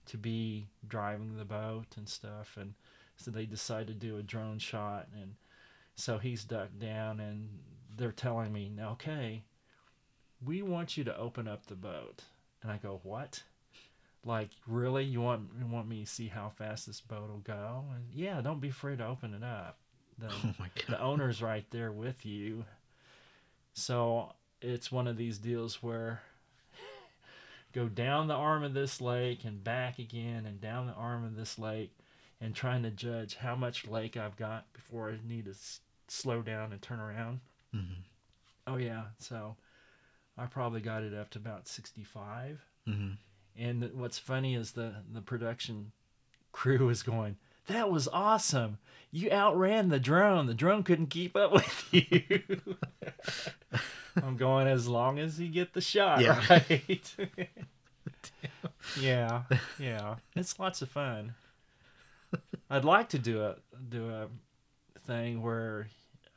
to 0.05 0.17
be 0.17 0.67
driving 0.87 1.37
the 1.37 1.45
boat 1.45 1.87
and 1.97 2.07
stuff, 2.07 2.57
and 2.59 2.73
so 3.17 3.29
they 3.29 3.45
decide 3.45 3.87
to 3.87 3.93
do 3.93 4.17
a 4.17 4.23
drone 4.23 4.59
shot, 4.59 5.07
and 5.19 5.35
so 5.95 6.17
he's 6.17 6.43
ducked 6.43 6.79
down, 6.79 7.19
and 7.19 7.49
they're 7.97 8.11
telling 8.11 8.53
me, 8.53 8.71
okay, 8.81 9.43
we 10.43 10.61
want 10.61 10.97
you 10.97 11.03
to 11.03 11.17
open 11.17 11.47
up 11.47 11.65
the 11.67 11.75
boat, 11.75 12.23
and 12.63 12.71
I 12.71 12.77
go, 12.77 12.99
what? 13.03 13.43
Like 14.23 14.49
really, 14.67 15.03
you 15.03 15.19
want 15.21 15.49
you 15.59 15.65
want 15.65 15.87
me 15.89 16.01
to 16.01 16.07
see 16.09 16.27
how 16.27 16.49
fast 16.55 16.85
this 16.85 17.01
boat 17.01 17.29
will 17.29 17.39
go? 17.39 17.85
And 17.93 18.05
yeah, 18.13 18.39
don't 18.41 18.61
be 18.61 18.69
afraid 18.69 18.99
to 18.99 19.07
open 19.07 19.33
it 19.33 19.43
up. 19.43 19.77
the 20.19 20.27
Oh 20.43 20.53
my 20.59 20.69
god. 20.75 20.85
the 20.89 21.01
owner's 21.01 21.41
right 21.41 21.65
there 21.71 21.91
with 21.91 22.23
you. 22.23 22.65
So 23.73 24.33
it's 24.61 24.91
one 24.91 25.07
of 25.07 25.17
these 25.17 25.37
deals 25.37 25.81
where 25.83 26.21
go 27.73 27.87
down 27.87 28.27
the 28.27 28.33
arm 28.33 28.63
of 28.63 28.73
this 28.73 28.99
lake 29.01 29.43
and 29.45 29.63
back 29.63 29.97
again 29.97 30.45
and 30.45 30.59
down 30.59 30.87
the 30.87 30.93
arm 30.93 31.23
of 31.23 31.35
this 31.35 31.57
lake 31.57 31.95
and 32.41 32.53
trying 32.53 32.83
to 32.83 32.91
judge 32.91 33.35
how 33.35 33.55
much 33.55 33.87
lake 33.87 34.17
I've 34.17 34.35
got 34.35 34.71
before 34.73 35.09
I 35.09 35.17
need 35.27 35.45
to 35.45 35.51
s- 35.51 35.79
slow 36.07 36.41
down 36.41 36.73
and 36.73 36.81
turn 36.81 36.99
around. 36.99 37.39
Mhm. 37.73 38.03
Oh 38.67 38.75
yeah, 38.77 39.05
so 39.19 39.55
I 40.37 40.45
probably 40.47 40.81
got 40.81 41.03
it 41.03 41.13
up 41.13 41.29
to 41.31 41.39
about 41.39 41.67
65. 41.67 42.59
Mhm. 42.87 43.17
And 43.55 43.81
th- 43.81 43.93
what's 43.93 44.19
funny 44.19 44.55
is 44.55 44.71
the 44.73 44.95
the 45.11 45.21
production 45.21 45.91
crew 46.51 46.89
is 46.89 47.03
going, 47.03 47.37
"That 47.67 47.89
was 47.89 48.07
awesome! 48.09 48.79
You 49.11 49.29
outran 49.31 49.89
the 49.89 49.99
drone. 49.99 50.47
The 50.47 50.53
drone 50.53 50.83
couldn't 50.83 51.07
keep 51.07 51.35
up 51.35 51.51
with 51.53 51.87
you." 51.93 52.77
I'm 54.23 54.37
going 54.37 54.67
as 54.67 54.87
long 54.87 55.19
as 55.19 55.39
you 55.39 55.47
get 55.47 55.73
the 55.73 55.81
shot 55.81 56.21
Yeah. 56.21 56.41
right. 56.49 57.15
yeah, 58.99 59.43
yeah, 59.79 60.15
it's 60.35 60.59
lots 60.59 60.81
of 60.81 60.89
fun. 60.89 61.35
I'd 62.69 62.85
like 62.85 63.09
to 63.09 63.19
do 63.19 63.43
a 63.43 63.55
do 63.89 64.09
a 64.09 64.27
thing 65.05 65.41
where 65.41 65.87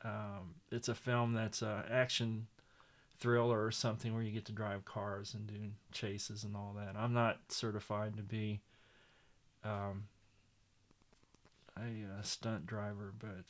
um, 0.03 0.55
it's 0.71 0.87
a 0.89 0.95
film 0.95 1.33
that's 1.33 1.61
an 1.61 1.83
action 1.89 2.47
thriller 3.17 3.63
or 3.63 3.71
something 3.71 4.13
where 4.13 4.23
you 4.23 4.31
get 4.31 4.45
to 4.45 4.51
drive 4.51 4.85
cars 4.85 5.33
and 5.33 5.47
do 5.47 5.71
chases 5.91 6.43
and 6.43 6.55
all 6.55 6.75
that. 6.77 6.95
I'm 6.97 7.13
not 7.13 7.39
certified 7.49 8.17
to 8.17 8.23
be 8.23 8.61
um, 9.63 10.07
a, 11.77 11.81
uh 11.81 12.21
stunt 12.21 12.65
driver, 12.67 13.13
but 13.17 13.45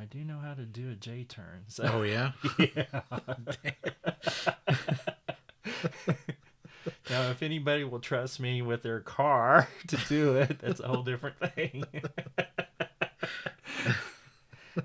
I 0.00 0.04
do 0.06 0.24
know 0.24 0.38
how 0.38 0.54
to 0.54 0.62
do 0.62 0.90
a 0.90 0.94
J 0.94 1.24
turn. 1.24 1.64
So 1.68 1.84
Oh 1.92 2.02
yeah. 2.02 2.32
yeah. 2.58 2.84
now, 7.10 7.30
if 7.30 7.42
anybody 7.42 7.84
will 7.84 7.98
trust 8.00 8.40
me 8.40 8.62
with 8.62 8.82
their 8.82 9.00
car 9.00 9.68
to 9.88 9.98
do 10.08 10.36
it, 10.36 10.58
that's 10.60 10.80
a 10.80 10.88
whole 10.88 11.02
different 11.02 11.36
thing. 11.54 11.84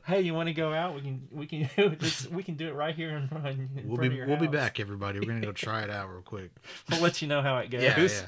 hey, 0.06 0.20
you 0.20 0.34
want 0.34 0.48
to 0.48 0.54
go 0.54 0.74
out? 0.74 0.96
We 0.96 1.02
can 1.02 1.28
we 1.32 1.46
can 1.48 1.70
this. 1.98 2.30
We 2.30 2.44
can 2.44 2.56
do 2.56 2.68
it 2.68 2.74
right 2.74 2.94
here 2.94 3.12
in. 3.12 3.24
In 3.24 3.88
We'll 3.88 3.96
front 3.96 4.12
be 4.12 4.22
we'll 4.22 4.36
be 4.36 4.48
back, 4.48 4.82
everybody. 4.82 5.22
We're 5.22 5.28
gonna 5.28 5.40
go 5.40 5.54
try 5.54 5.84
it 5.84 5.90
out 5.90 6.10
real 6.12 6.24
quick. 6.24 6.52
We'll 6.92 7.00
let 7.00 7.22
you 7.22 7.30
know 7.30 7.42
how 7.42 7.60
it 7.60 7.70
goes. 7.70 7.84
Yeah, 7.84 7.98
yeah. 7.98 8.28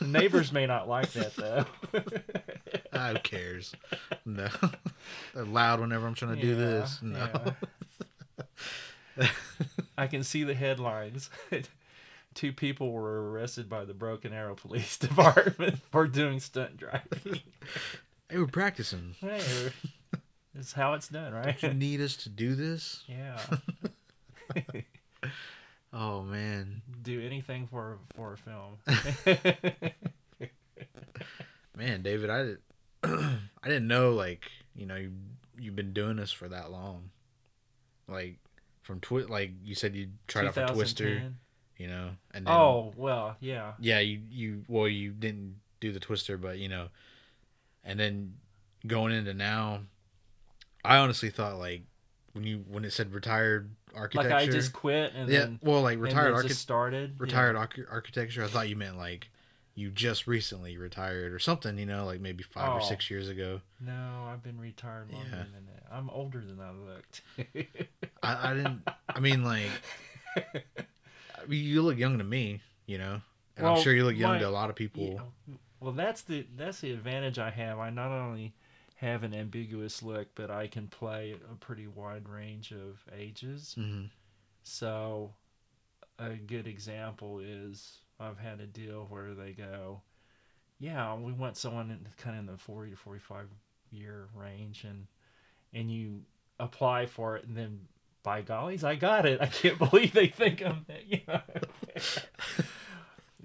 Neighbors 0.00 0.50
may 0.50 0.66
not 0.66 0.88
like 0.88 1.12
that 1.12 1.36
though. 1.36 1.66
Who 3.12 3.14
cares? 3.22 3.72
No. 4.24 4.48
They're 5.34 5.44
loud 5.44 5.80
whenever 5.80 6.06
I'm 6.06 6.14
trying 6.14 6.36
to 6.36 6.40
do 6.40 6.54
this. 6.54 7.00
No. 7.02 7.28
yeah. 9.16 9.28
I 9.98 10.06
can 10.06 10.22
see 10.22 10.44
the 10.44 10.54
headlines. 10.54 11.30
Two 12.34 12.52
people 12.52 12.92
were 12.92 13.30
arrested 13.30 13.68
by 13.68 13.84
the 13.84 13.94
Broken 13.94 14.32
Arrow 14.32 14.54
Police 14.54 14.96
Department 14.98 15.78
for 15.90 16.06
doing 16.06 16.40
stunt 16.40 16.76
driving. 16.76 17.40
Hey, 18.28 18.38
we're 18.38 18.46
practicing. 18.46 19.14
Hey, 19.20 19.72
it's 20.54 20.72
how 20.72 20.94
it's 20.94 21.08
done, 21.08 21.34
right? 21.34 21.62
You 21.62 21.74
need 21.74 22.00
us 22.00 22.16
to 22.16 22.28
do 22.28 22.54
this? 22.54 23.04
yeah. 23.06 23.38
Oh 25.92 26.22
man. 26.22 26.80
Do 27.02 27.20
anything 27.20 27.66
for 27.66 27.98
for 28.14 28.32
a 28.32 28.38
film. 28.38 28.78
Man, 31.76 32.02
David, 32.02 32.30
I 32.30 32.42
did 32.44 32.58
I 33.04 33.38
didn't 33.64 33.88
know 33.88 34.12
like, 34.12 34.44
you 34.74 34.86
know, 34.86 34.96
you 34.96 35.12
you've 35.58 35.76
been 35.76 35.92
doing 35.92 36.16
this 36.16 36.32
for 36.32 36.48
that 36.48 36.70
long. 36.70 37.10
Like 38.08 38.38
from 38.82 39.00
Twi 39.00 39.22
like 39.22 39.50
you 39.64 39.74
said 39.74 39.94
you 39.94 40.08
tried 40.26 40.46
out 40.46 40.54
for 40.54 40.66
Twister, 40.66 41.32
you 41.76 41.86
know, 41.86 42.10
and 42.32 42.46
then 42.46 42.52
Oh 42.54 42.92
well, 42.96 43.36
yeah. 43.40 43.72
yeah, 43.80 44.00
you 44.00 44.20
you 44.30 44.64
well 44.68 44.88
you 44.88 45.10
didn't 45.10 45.56
do 45.80 45.92
the 45.92 46.00
Twister, 46.00 46.36
but 46.36 46.58
you 46.58 46.68
know, 46.68 46.88
and 47.84 47.98
then 47.98 48.34
going 48.86 49.12
into 49.12 49.34
now, 49.34 49.80
I 50.84 50.98
honestly 50.98 51.30
thought 51.30 51.58
like 51.58 51.82
when 52.32 52.44
you 52.44 52.64
when 52.68 52.84
it 52.84 52.92
said 52.92 53.12
retired 53.12 53.70
architecture, 53.94 54.30
Like 54.30 54.48
I 54.48 54.50
just 54.50 54.72
quit 54.72 55.12
and 55.14 55.28
yeah, 55.28 55.40
then 55.40 55.58
well 55.62 55.82
like 55.82 55.98
retired 55.98 56.28
then 56.28 56.34
archi- 56.34 56.48
just 56.48 56.60
started. 56.60 57.10
yeah. 57.10 57.16
retired 57.18 57.56
arch- 57.56 57.80
architecture. 57.90 58.42
I 58.44 58.48
thought 58.48 58.68
you 58.68 58.76
meant 58.76 58.96
like 58.96 59.28
you 59.74 59.90
just 59.90 60.26
recently 60.26 60.76
retired 60.76 61.32
or 61.32 61.38
something, 61.38 61.78
you 61.78 61.86
know, 61.86 62.04
like 62.04 62.20
maybe 62.20 62.42
five 62.42 62.68
or 62.76 62.80
Oh. 62.80 62.84
six 62.84 63.10
years 63.10 63.28
ago. 63.28 63.60
No, 63.80 64.26
I've 64.30 64.42
been 64.42 64.60
retired 64.60 65.10
longer 65.10 65.28
Yeah. 65.30 65.44
than 65.54 65.66
that. 65.66 65.84
I'm 65.90 66.10
older 66.10 66.40
than 66.44 66.60
I 66.60 66.70
looked. 66.72 67.22
I, 68.22 68.50
I 68.50 68.54
didn't. 68.54 68.82
I 69.08 69.20
mean, 69.20 69.44
like, 69.44 69.70
I 70.36 71.46
mean, 71.48 71.64
you 71.64 71.82
look 71.82 71.98
young 71.98 72.18
to 72.18 72.24
me, 72.24 72.60
you 72.86 72.98
know, 72.98 73.20
and 73.56 73.66
I'm 73.66 73.80
sure 73.82 73.94
you 73.94 74.04
look 74.04 74.16
young 74.16 74.32
my- 74.34 74.38
to 74.40 74.48
a 74.48 74.50
lot 74.50 74.70
of 74.70 74.76
people. 74.76 75.02
Yeah, 75.48 75.54
Well, 75.80 75.92
that's 75.92 76.22
the 76.22 76.46
that's 76.56 76.80
the 76.80 76.92
advantage 76.92 77.38
I 77.38 77.50
have. 77.50 77.78
I 77.78 77.90
not 77.90 78.10
only 78.12 78.54
have 78.96 79.22
an 79.24 79.34
ambiguous 79.34 80.02
look, 80.02 80.28
but 80.34 80.50
I 80.50 80.66
can 80.68 80.86
play 80.86 81.34
a 81.50 81.54
pretty 81.56 81.86
wide 81.88 82.28
range 82.28 82.72
of 82.72 83.02
ages. 83.16 83.74
hmm 83.74 84.04
So, 84.62 85.32
a 86.18 86.30
good 86.34 86.66
example 86.68 87.40
is 87.40 87.98
I've 88.20 88.38
had 88.38 88.60
a 88.60 88.66
deal 88.66 89.06
where 89.08 89.34
they 89.34 89.52
go, 89.52 90.02
"Yeah, 90.78 91.14
we 91.16 91.32
want 91.32 91.56
someone 91.56 91.90
in 91.90 92.06
kind 92.18 92.36
of 92.36 92.40
in 92.40 92.46
the 92.46 92.58
forty 92.58 92.90
to 92.90 92.96
forty-five 92.96 93.48
year 93.90 94.28
range," 94.34 94.84
and 94.84 95.06
and 95.72 95.90
you 95.90 96.22
apply 96.58 97.06
for 97.06 97.36
it, 97.36 97.44
and 97.44 97.56
then 97.56 97.88
by 98.22 98.42
gollies, 98.42 98.84
I 98.84 98.94
got 98.94 99.26
it. 99.26 99.40
I 99.40 99.46
can't 99.46 99.78
believe 99.90 100.12
they 100.12 100.28
think 100.28 100.62
I'm 100.64 100.84
that. 100.88 101.02
You 101.08 101.20
know? 101.28 101.40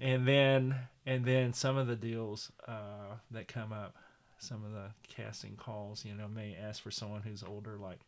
and 0.00 0.26
then 0.26 0.76
and 1.06 1.24
then 1.24 1.52
some 1.52 1.76
of 1.76 1.86
the 1.86 1.96
deals 1.96 2.52
uh, 2.66 3.16
that 3.30 3.48
come 3.48 3.72
up, 3.72 3.96
some 4.38 4.64
of 4.64 4.72
the 4.72 4.90
casting 5.08 5.56
calls, 5.56 6.04
you 6.04 6.14
know, 6.14 6.28
may 6.28 6.56
ask 6.56 6.82
for 6.82 6.90
someone 6.90 7.22
who's 7.22 7.42
older, 7.42 7.78
like 7.78 8.00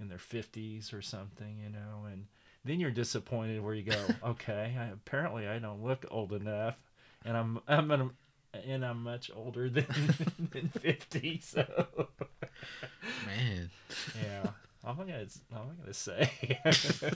in 0.00 0.08
their 0.08 0.18
fifties 0.18 0.92
or 0.92 1.02
something, 1.02 1.58
you 1.62 1.70
know, 1.70 2.06
and 2.10 2.26
then 2.64 2.80
you're 2.80 2.90
disappointed 2.90 3.62
where 3.62 3.74
you 3.74 3.82
go, 3.82 4.16
okay, 4.24 4.76
I, 4.78 4.86
apparently 4.86 5.46
I 5.48 5.58
don't 5.58 5.82
look 5.82 6.04
old 6.10 6.32
enough, 6.32 6.76
and 7.24 7.36
I'm 7.36 7.60
I'm 7.68 7.90
an, 7.90 8.10
and 8.52 8.84
I'm 8.84 9.02
much 9.02 9.30
older 9.34 9.68
than 9.70 9.86
than 10.52 10.68
fifty, 10.68 11.40
so 11.42 11.64
Man, 13.24 13.70
yeah. 14.14 14.50
I'm 14.84 14.96
gonna. 14.96 15.26
I'm 15.54 15.76
gonna 15.80 15.92
say. 15.92 16.30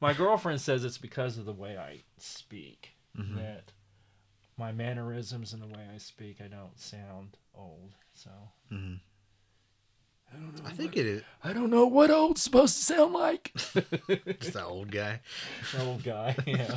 my 0.00 0.12
girlfriend 0.12 0.60
says 0.60 0.84
it's 0.84 0.98
because 0.98 1.38
of 1.38 1.46
the 1.46 1.52
way 1.52 1.76
I 1.76 2.02
speak 2.18 2.90
Mhm. 3.16 3.36
that 3.36 3.72
my 4.56 4.72
mannerisms 4.72 5.52
and 5.52 5.62
the 5.62 5.66
way 5.66 5.86
I 5.92 5.98
speak, 5.98 6.40
I 6.40 6.48
don't 6.48 6.78
sound 6.78 7.36
old. 7.54 7.94
So 8.12 8.30
hmm 8.68 8.94
I 10.32 10.36
don't 10.36 10.54
know. 10.56 10.62
I 10.68 10.72
think 10.72 10.96
it 10.96 11.06
is 11.06 11.22
I 11.42 11.52
don't 11.52 11.70
know 11.70 11.86
what 11.86 12.10
old's 12.10 12.42
supposed 12.42 12.76
to 12.76 12.82
sound 12.84 13.12
like. 13.14 13.52
just 13.56 14.52
that 14.52 14.64
old 14.66 14.90
guy. 14.90 15.20
old 15.80 16.02
guy. 16.04 16.36
Yeah. 16.46 16.76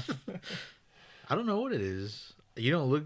I 1.30 1.36
don't 1.36 1.46
know 1.46 1.60
what 1.62 1.72
it 1.74 1.82
is. 1.82 2.34
You 2.58 2.72
don't 2.72 2.90
look 2.90 3.06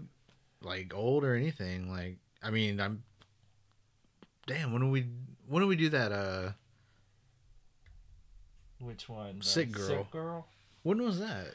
like 0.62 0.92
old 0.94 1.22
or 1.24 1.34
anything. 1.36 1.90
Like, 1.90 2.16
I 2.42 2.50
mean, 2.50 2.80
I'm. 2.80 3.02
Damn, 4.46 4.72
when 4.72 4.82
do 4.82 4.90
we 4.90 5.06
when 5.48 5.62
do 5.62 5.68
we 5.68 5.76
do 5.76 5.88
that? 5.90 6.10
Uh, 6.12 6.50
Which 8.80 9.08
one? 9.08 9.38
The 9.40 9.44
Sick 9.44 9.72
girl. 9.72 9.86
Sick 9.86 10.10
girl. 10.10 10.46
when 10.82 11.02
was 11.02 11.18
that? 11.20 11.48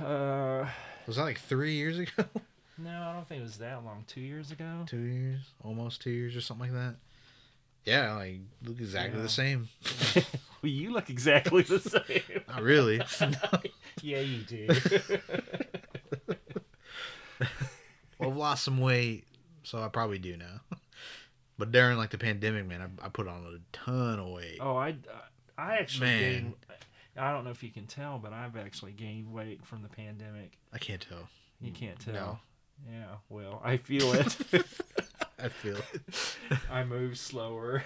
Uh, 0.00 0.68
Was 1.06 1.16
that 1.16 1.22
like 1.22 1.38
three 1.38 1.74
years 1.74 1.98
ago? 1.98 2.24
no, 2.78 2.90
I 2.90 3.12
don't 3.12 3.28
think 3.28 3.40
it 3.40 3.44
was 3.44 3.58
that 3.58 3.84
long. 3.84 4.04
Two 4.06 4.20
years 4.20 4.50
ago. 4.50 4.84
two 4.86 4.98
years, 4.98 5.40
almost 5.62 6.00
two 6.02 6.10
years, 6.10 6.34
or 6.36 6.40
something 6.40 6.72
like 6.72 6.80
that. 6.80 6.96
Yeah, 7.86 8.14
like 8.16 8.40
look 8.64 8.78
exactly 8.80 9.16
Yeah. 9.18 9.22
the 9.22 9.28
same. 9.28 9.68
well, 10.62 10.70
you 10.72 10.92
look 10.92 11.08
exactly 11.08 11.62
the 11.62 11.78
same. 11.80 12.42
Not 12.48 12.60
really. 12.62 12.98
No. 13.20 13.60
yeah, 14.02 14.18
you 14.20 14.38
do. 14.42 14.66
well, 18.18 18.30
I've 18.30 18.36
lost 18.36 18.64
some 18.64 18.78
weight, 18.78 19.24
so 19.62 19.80
I 19.82 19.88
probably 19.88 20.18
do 20.18 20.36
now. 20.36 20.60
But 21.58 21.72
during 21.72 21.96
like 21.96 22.10
the 22.10 22.18
pandemic, 22.18 22.66
man, 22.66 22.82
I, 23.02 23.06
I 23.06 23.08
put 23.08 23.28
on 23.28 23.44
a 23.46 23.76
ton 23.76 24.18
of 24.18 24.28
weight. 24.28 24.58
oh, 24.60 24.76
I, 24.76 24.96
I 25.56 25.76
actually 25.76 26.06
Man. 26.08 26.20
gained. 26.20 26.54
I 27.18 27.32
don't 27.32 27.44
know 27.44 27.50
if 27.50 27.62
you 27.62 27.70
can 27.70 27.86
tell, 27.86 28.18
but 28.18 28.32
I've 28.34 28.56
actually 28.56 28.92
gained 28.92 29.32
weight 29.32 29.64
from 29.64 29.82
the 29.82 29.88
pandemic. 29.88 30.58
I 30.72 30.78
can't 30.78 31.00
tell. 31.00 31.28
You 31.62 31.72
can't 31.72 31.98
tell. 31.98 32.12
No. 32.12 32.38
Yeah, 32.92 33.06
well, 33.30 33.62
I 33.64 33.78
feel 33.78 34.12
it. 34.12 34.36
I 35.46 35.48
feel. 35.48 35.78
I 36.70 36.82
move 36.82 37.16
slower. 37.16 37.84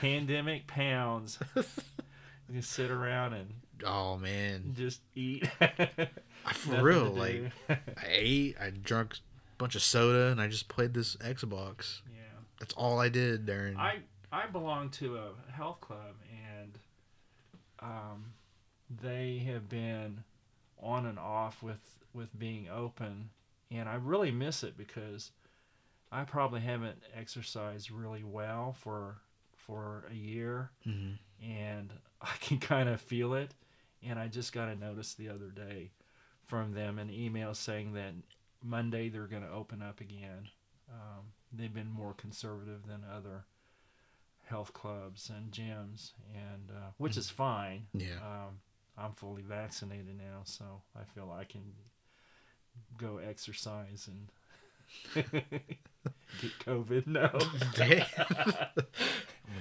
Pandemic 0.00 0.66
pounds. 0.66 1.38
You 1.54 2.56
just 2.60 2.72
sit 2.72 2.90
around 2.90 3.34
and 3.34 3.54
Oh 3.84 4.16
man, 4.16 4.74
just 4.76 5.02
eat. 5.14 5.48
I, 5.60 6.52
for 6.52 6.82
real, 6.82 7.04
like. 7.04 7.52
I 7.68 7.78
ate, 8.06 8.56
I 8.60 8.70
drank 8.70 9.14
a 9.14 9.16
bunch 9.58 9.74
of 9.74 9.82
soda, 9.82 10.28
and 10.32 10.40
I 10.40 10.48
just 10.48 10.68
played 10.68 10.94
this 10.94 11.16
Xbox. 11.16 12.00
Yeah. 12.10 12.22
That's 12.58 12.74
all 12.74 12.98
I 12.98 13.08
did 13.08 13.46
during. 13.46 13.76
I 13.76 13.98
I 14.32 14.46
belong 14.46 14.90
to 14.90 15.16
a 15.18 15.52
health 15.52 15.80
club 15.80 16.16
and 16.58 16.78
um, 17.80 18.32
they 19.02 19.38
have 19.46 19.68
been 19.68 20.24
on 20.82 21.06
and 21.06 21.18
off 21.18 21.62
with 21.62 21.80
with 22.14 22.36
being 22.38 22.68
open, 22.68 23.28
and 23.70 23.88
I 23.88 23.94
really 23.96 24.30
miss 24.30 24.62
it 24.62 24.76
because 24.76 25.30
I 26.12 26.24
probably 26.24 26.60
haven't 26.60 27.02
exercised 27.14 27.90
really 27.90 28.24
well 28.24 28.72
for 28.72 29.16
for 29.56 30.04
a 30.10 30.14
year, 30.14 30.70
Mhm. 30.86 31.18
and 31.42 31.92
I 32.20 32.32
can 32.40 32.58
kind 32.58 32.88
of 32.88 33.00
feel 33.00 33.34
it. 33.34 33.52
And 34.02 34.18
I 34.18 34.28
just 34.28 34.52
got 34.52 34.68
a 34.68 34.76
notice 34.76 35.14
the 35.14 35.28
other 35.28 35.48
day 35.50 35.90
from 36.44 36.72
them 36.74 36.98
an 37.00 37.10
email 37.10 37.54
saying 37.54 37.94
that 37.94 38.14
Monday 38.62 39.08
they're 39.08 39.26
going 39.26 39.42
to 39.42 39.50
open 39.50 39.82
up 39.82 40.00
again. 40.00 40.48
Um, 40.88 41.32
they've 41.52 41.72
been 41.74 41.90
more 41.90 42.14
conservative 42.14 42.86
than 42.86 43.02
other 43.04 43.44
health 44.44 44.72
clubs 44.72 45.28
and 45.28 45.50
gyms, 45.50 46.12
and 46.32 46.70
uh, 46.70 46.90
which 46.98 47.16
is 47.16 47.28
fine. 47.28 47.86
Yeah. 47.92 48.18
Um, 48.22 48.60
I'm 48.96 49.12
fully 49.12 49.42
vaccinated 49.42 50.16
now, 50.16 50.42
so 50.44 50.82
I 50.94 51.02
feel 51.02 51.32
I 51.36 51.42
can 51.44 51.62
go 52.98 53.18
exercise 53.18 54.08
and 54.08 55.24
get 56.40 56.58
COVID. 56.64 57.06
No, 57.06 57.28
I'm 57.32 57.60
gonna 57.76 58.70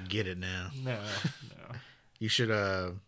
get 0.09 0.27
it 0.27 0.37
now. 0.37 0.69
no, 0.83 0.97
no. 1.57 1.75
You 2.19 2.29
should 2.29 2.51
uh. 2.51 2.91
You 2.93 2.99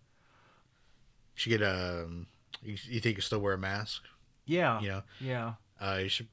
should 1.35 1.49
get 1.49 1.63
um. 1.63 2.27
You, 2.63 2.75
you 2.89 2.99
think 2.99 3.17
you 3.17 3.21
still 3.21 3.39
wear 3.39 3.53
a 3.53 3.57
mask? 3.57 4.01
Yeah, 4.45 4.79
You 4.81 4.87
know. 4.89 5.01
yeah. 5.19 5.53
Uh. 5.79 5.99
You 6.03 6.09
should. 6.09 6.27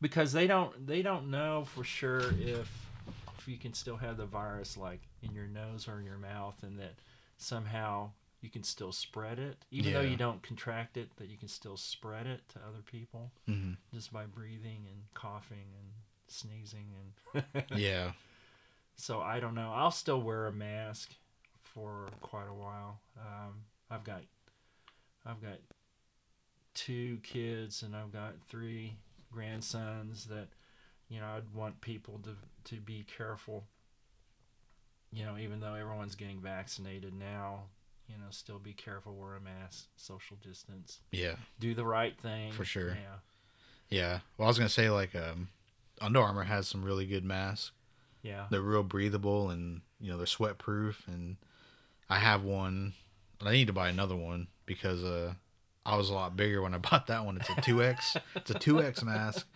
because 0.00 0.32
they 0.32 0.46
don't 0.46 0.86
they 0.86 1.02
don't 1.02 1.30
know 1.30 1.64
for 1.74 1.84
sure 1.84 2.20
if 2.40 2.68
if 3.38 3.48
you 3.48 3.56
can 3.58 3.72
still 3.74 3.96
have 3.96 4.16
the 4.16 4.26
virus 4.26 4.76
like 4.76 5.00
in 5.22 5.34
your 5.34 5.46
nose 5.46 5.86
or 5.88 5.98
in 5.98 6.04
your 6.06 6.18
mouth 6.18 6.56
and 6.62 6.78
that 6.78 6.94
somehow 7.38 8.10
you 8.44 8.50
can 8.50 8.62
still 8.62 8.92
spread 8.92 9.38
it 9.38 9.56
even 9.70 9.94
though 9.94 10.02
you 10.02 10.16
don't 10.16 10.42
contract 10.42 10.98
it 10.98 11.08
but 11.16 11.30
you 11.30 11.38
can 11.38 11.48
still 11.48 11.78
spread 11.78 12.26
it 12.26 12.42
to 12.46 12.58
other 12.58 12.82
people 12.84 13.32
mhm. 13.48 13.74
just 13.94 14.12
by 14.12 14.24
breathing 14.26 14.84
and 14.86 15.02
coughing 15.14 15.72
and 15.78 15.88
sneezing 16.28 16.86
and 17.34 17.64
Yeah. 17.74 18.12
so 18.96 19.20
I 19.20 19.40
don't 19.40 19.54
know 19.54 19.72
I'll 19.74 19.90
still 19.90 20.20
wear 20.20 20.46
a 20.46 20.52
mask 20.52 21.12
for 21.62 22.08
quite 22.20 22.48
a 22.48 22.54
while 22.54 23.00
um, 23.18 23.54
I've 23.90 24.04
got 24.04 24.20
I've 25.24 25.40
got 25.40 25.58
two 26.74 27.18
kids 27.22 27.82
and 27.82 27.96
I've 27.96 28.12
got 28.12 28.34
three 28.46 28.96
grandsons 29.32 30.26
that 30.26 30.48
you 31.08 31.18
know 31.18 31.26
I'd 31.34 31.54
want 31.54 31.80
people 31.80 32.20
to 32.24 32.36
to 32.74 32.80
be 32.80 33.06
careful 33.16 33.64
you 35.10 35.24
know 35.24 35.38
even 35.38 35.60
though 35.60 35.74
everyone's 35.74 36.14
getting 36.14 36.40
vaccinated 36.40 37.14
now 37.14 37.64
you 38.08 38.16
know 38.18 38.26
still 38.30 38.58
be 38.58 38.72
careful 38.72 39.14
wear 39.14 39.34
a 39.36 39.40
mask 39.40 39.86
social 39.96 40.36
distance 40.36 41.00
Yeah. 41.12 41.36
do 41.60 41.74
the 41.74 41.84
right 41.84 42.18
thing 42.20 42.52
For 42.52 42.64
sure. 42.64 42.90
yeah 42.90 43.18
Yeah. 43.90 44.18
Well, 44.38 44.46
I 44.46 44.50
was 44.50 44.58
gonna 44.58 44.68
say 44.68 44.90
like 44.90 45.14
um, 45.14 45.48
Under 46.00 46.20
Armour 46.20 46.44
has 46.44 46.66
some 46.68 46.84
really 46.84 47.06
good 47.06 47.24
masks. 47.24 47.70
yeah 48.22 48.46
They're 48.50 48.60
real 48.60 48.82
breathable 48.82 49.50
and 49.50 49.80
you 50.00 50.10
know 50.10 50.16
they're 50.18 50.26
sweat 50.26 50.58
proof 50.58 51.06
and 51.08 51.36
I 52.10 52.18
have 52.18 52.42
one. 52.44 52.92
But 53.38 53.48
I 53.48 53.52
need 53.52 53.66
to 53.68 53.72
buy 53.72 53.88
another 53.88 54.16
one 54.16 54.48
because 54.66 55.02
uh 55.04 55.34
I 55.86 55.96
was 55.96 56.08
a 56.10 56.14
lot 56.14 56.36
bigger 56.36 56.62
when 56.62 56.74
I 56.74 56.78
bought 56.90 57.06
that 57.08 57.24
one. 57.24 57.36
It's 57.36 57.48
a 57.50 57.60
two 57.60 57.82
X. 57.82 58.16
it's 58.34 58.50
a 58.50 58.58
two 58.58 58.82
X 58.82 59.02
mask. 59.02 59.46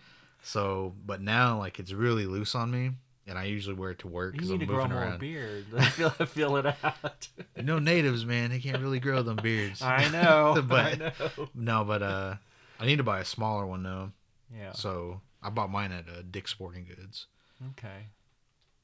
So, 0.41 0.93
but 1.05 1.21
now 1.21 1.57
like 1.59 1.79
it's 1.79 1.91
really 1.91 2.25
loose 2.25 2.55
on 2.55 2.71
me, 2.71 2.91
and 3.29 3.37
I 3.37 3.45
usually 3.45 3.75
wear 3.75 3.91
it 3.91 3.99
to 3.99 4.07
work 4.07 4.33
you 4.33 4.39
because 4.39 4.49
need 4.49 4.55
I'm 4.55 4.59
to 4.61 4.65
grow 4.65 4.77
moving 4.83 4.91
more 4.97 5.03
around. 5.05 5.19
beard 5.19 5.65
feel, 5.93 6.09
feel 6.09 6.57
it 6.57 6.65
out 6.83 7.27
No 7.63 7.79
natives, 7.79 8.25
man. 8.25 8.49
They 8.49 8.59
can't 8.59 8.79
really 8.81 8.99
grow 8.99 9.21
them 9.21 9.37
beards. 9.37 9.81
I 9.81 10.09
know 10.09 10.55
I 10.57 10.61
But- 10.61 10.99
know 10.99 11.49
no, 11.53 11.83
but 11.85 12.01
uh, 12.01 12.35
I 12.79 12.85
need 12.85 12.97
to 12.97 13.03
buy 13.03 13.19
a 13.19 13.25
smaller 13.25 13.65
one 13.65 13.83
though. 13.83 14.11
yeah 14.53 14.73
So 14.73 15.21
I 15.41 15.49
bought 15.49 15.69
mine 15.71 15.91
at 15.91 16.05
uh, 16.09 16.23
Dick's 16.29 16.51
Sporting 16.51 16.85
Goods. 16.85 17.27
okay 17.77 18.07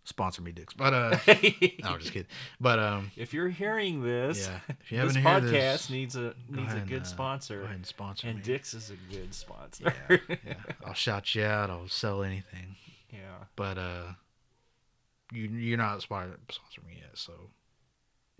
Sponsor 0.07 0.43
me, 0.43 0.51
Dick's. 0.51 0.75
But 0.75 0.93
uh, 0.93 1.17
no, 1.27 1.89
I'm 1.89 1.99
just 1.99 2.13
kidding. 2.13 2.27
But 2.61 2.77
um, 2.77 3.09
If 3.17 3.33
you're 3.33 3.49
hearing 3.49 4.03
this, 4.03 4.47
yeah. 4.47 4.59
If 4.79 4.91
you 4.91 5.01
this 5.01 5.15
haven't 5.15 5.23
heard 5.23 5.43
podcast 5.51 5.51
this, 5.51 5.89
needs 5.89 6.15
a 6.15 6.35
needs 6.47 6.73
a 6.73 6.77
and, 6.77 6.87
good 6.87 7.01
uh, 7.01 7.05
sponsor, 7.05 7.57
Go 7.61 7.63
ahead 7.63 7.75
and 7.77 7.85
sponsor 7.87 8.27
and 8.27 8.35
me. 8.37 8.43
Dick's 8.43 8.75
is 8.75 8.91
a 8.91 9.11
good 9.11 9.33
sponsor. 9.33 9.91
Yeah, 10.07 10.17
yeah. 10.45 10.53
I'll 10.85 10.93
shout 10.93 11.33
you 11.33 11.43
out. 11.43 11.71
I'll 11.71 11.87
sell 11.87 12.21
anything. 12.21 12.75
Yeah. 13.11 13.17
But 13.55 13.79
uh, 13.79 14.03
you 15.35 15.49
you're 15.49 15.77
not 15.77 16.01
sponsor 16.01 16.37
sponsor 16.51 16.81
me 16.87 16.97
yet, 17.01 17.11
so 17.17 17.33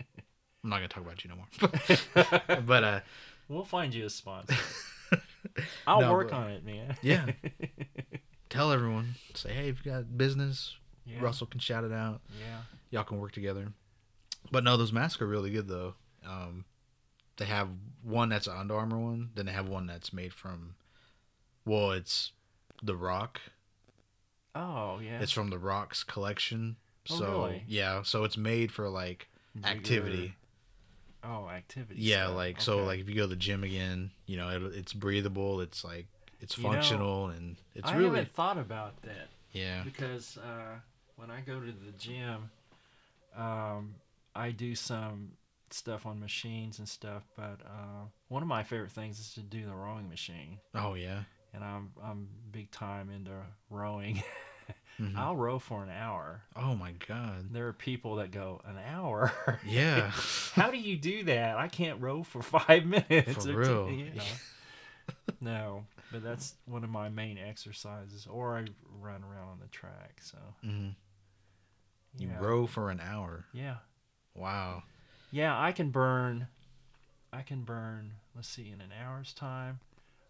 I'm 0.64 0.70
not 0.70 0.76
gonna 0.76 0.88
talk 0.88 1.02
about 1.04 1.24
you 1.24 1.30
no 1.30 1.36
more. 1.36 2.60
but 2.66 2.84
uh, 2.84 3.00
We'll 3.48 3.64
find 3.64 3.94
you 3.94 4.06
a 4.06 4.10
sponsor. 4.10 4.56
I'll 5.86 6.00
No, 6.00 6.12
work 6.12 6.30
but- 6.30 6.36
on 6.36 6.50
it, 6.50 6.64
man. 6.64 6.96
Yeah. 7.02 7.26
tell 8.50 8.72
everyone. 8.72 9.14
Say, 9.34 9.52
hey, 9.52 9.68
if 9.68 9.84
you 9.84 9.92
got 9.92 10.18
business, 10.18 10.74
yeah. 11.04 11.20
Russell 11.20 11.46
can 11.46 11.60
shout 11.60 11.84
it 11.84 11.92
out. 11.92 12.20
Yeah. 12.40 12.58
Y'all 12.90 13.04
can 13.04 13.18
work 13.20 13.30
together. 13.32 13.68
But 14.50 14.64
no, 14.64 14.76
those 14.76 14.92
masks 14.92 15.22
are 15.22 15.26
really 15.26 15.50
good 15.50 15.68
though. 15.68 15.94
Um, 16.26 16.64
they 17.36 17.44
have 17.44 17.68
one 18.02 18.28
that's 18.30 18.46
an 18.48 18.56
Under 18.56 18.74
Armour 18.74 18.98
one. 18.98 19.30
Then 19.34 19.46
they 19.46 19.52
have 19.52 19.68
one 19.68 19.86
that's 19.86 20.12
made 20.12 20.32
from, 20.32 20.74
well, 21.64 21.92
it's 21.92 22.32
the 22.82 22.96
Rock. 22.96 23.40
Oh 24.54 24.98
yeah. 25.00 25.20
It's 25.20 25.32
from 25.32 25.50
the 25.50 25.58
Rock's 25.58 26.02
collection. 26.02 26.76
Oh, 27.10 27.16
So 27.18 27.26
really? 27.44 27.62
yeah, 27.66 28.02
so 28.02 28.24
it's 28.24 28.36
made 28.36 28.72
for 28.72 28.88
like 28.88 29.28
Bigger- 29.54 29.68
activity. 29.68 30.34
Oh, 31.24 31.48
activity. 31.48 32.00
Yeah, 32.02 32.26
stuff. 32.26 32.36
like 32.36 32.60
so 32.60 32.84
like 32.84 33.00
if 33.00 33.08
you 33.08 33.14
go 33.16 33.22
to 33.22 33.26
the 33.28 33.36
gym 33.36 33.64
again, 33.64 34.10
you 34.26 34.36
know, 34.36 34.48
it, 34.48 34.62
it's 34.74 34.92
breathable. 34.92 35.60
It's 35.60 35.82
like 35.84 36.06
it's 36.40 36.56
You 36.56 36.64
know, 36.64 36.70
functional 36.72 37.28
and 37.28 37.56
it's 37.74 37.88
I 37.88 37.96
really 37.96 38.10
I 38.10 38.18
haven't 38.18 38.32
thought 38.34 38.58
about 38.58 39.02
that 39.02 39.28
yeah. 39.52 39.82
because 39.84 40.36
uh, 40.38 40.78
when 41.16 41.30
I 41.30 41.40
go 41.40 41.58
to 41.58 41.66
the 41.72 41.92
gym, 41.98 42.50
um, 43.36 43.94
I 44.34 44.50
do 44.50 44.74
some 44.74 45.32
stuff 45.70 46.06
on 46.06 46.20
machines 46.20 46.78
and 46.78 46.88
stuff. 46.88 47.24
But 47.36 47.60
uh, 47.64 48.04
one 48.28 48.42
of 48.42 48.48
my 48.48 48.62
favorite 48.62 48.92
things 48.92 49.18
is 49.18 49.32
to 49.34 49.40
do 49.40 49.64
the 49.66 49.74
rowing 49.74 50.08
machine. 50.08 50.58
Oh 50.74 50.94
yeah. 50.94 51.22
and 51.54 51.64
I'm 51.64 51.90
I'm 52.04 52.28
big 52.52 52.70
time 52.70 53.10
into 53.10 53.32
rowing. 53.70 54.22
Mhm. 55.00 55.14
I'll 55.16 55.36
row 55.36 55.58
for 55.58 55.82
an 55.82 55.90
hour. 55.90 56.42
Oh 56.56 56.74
my 56.74 56.92
god. 57.06 57.52
There 57.52 57.66
are 57.68 57.72
people 57.74 58.16
that 58.16 58.30
go 58.30 58.60
an 58.64 58.78
hour. 58.78 59.32
Yeah. 59.66 60.10
How 60.54 60.70
do 60.70 60.78
you 60.78 60.96
do 60.96 61.24
that? 61.24 61.56
I 61.58 61.68
can't 61.68 62.00
row 62.00 62.22
for 62.22 62.40
five 62.58 62.86
minutes. 62.86 63.44
For 63.44 63.50
or 63.52 63.56
real. 63.56 63.86
two- 63.88 63.94
you 63.94 64.10
know. 64.14 64.22
no, 65.40 65.84
but 66.10 66.22
that's 66.22 66.54
one 66.64 66.82
of 66.82 66.88
my 66.90 67.08
main 67.10 67.36
exercises. 67.36 68.26
Or 68.30 68.56
I 68.56 68.64
run 69.00 69.22
around 69.22 69.48
on 69.50 69.58
the 69.60 69.68
track. 69.68 70.20
So 70.22 70.38
hmm 70.62 70.88
You 72.18 72.28
yeah. 72.28 72.38
row 72.40 72.66
for 72.66 72.90
an 72.90 73.00
hour. 73.00 73.44
Yeah, 73.52 73.76
Wow. 74.34 74.82
yeah. 75.30 75.60
I 75.60 75.72
can 75.72 75.90
burn. 75.90 76.48
I 77.34 77.42
can 77.42 77.62
burn. 77.64 78.12
Let's 78.34 78.48
see, 78.48 78.70
in 78.70 78.80
an 78.80 78.92
hour's 78.98 79.34
time, 79.34 79.80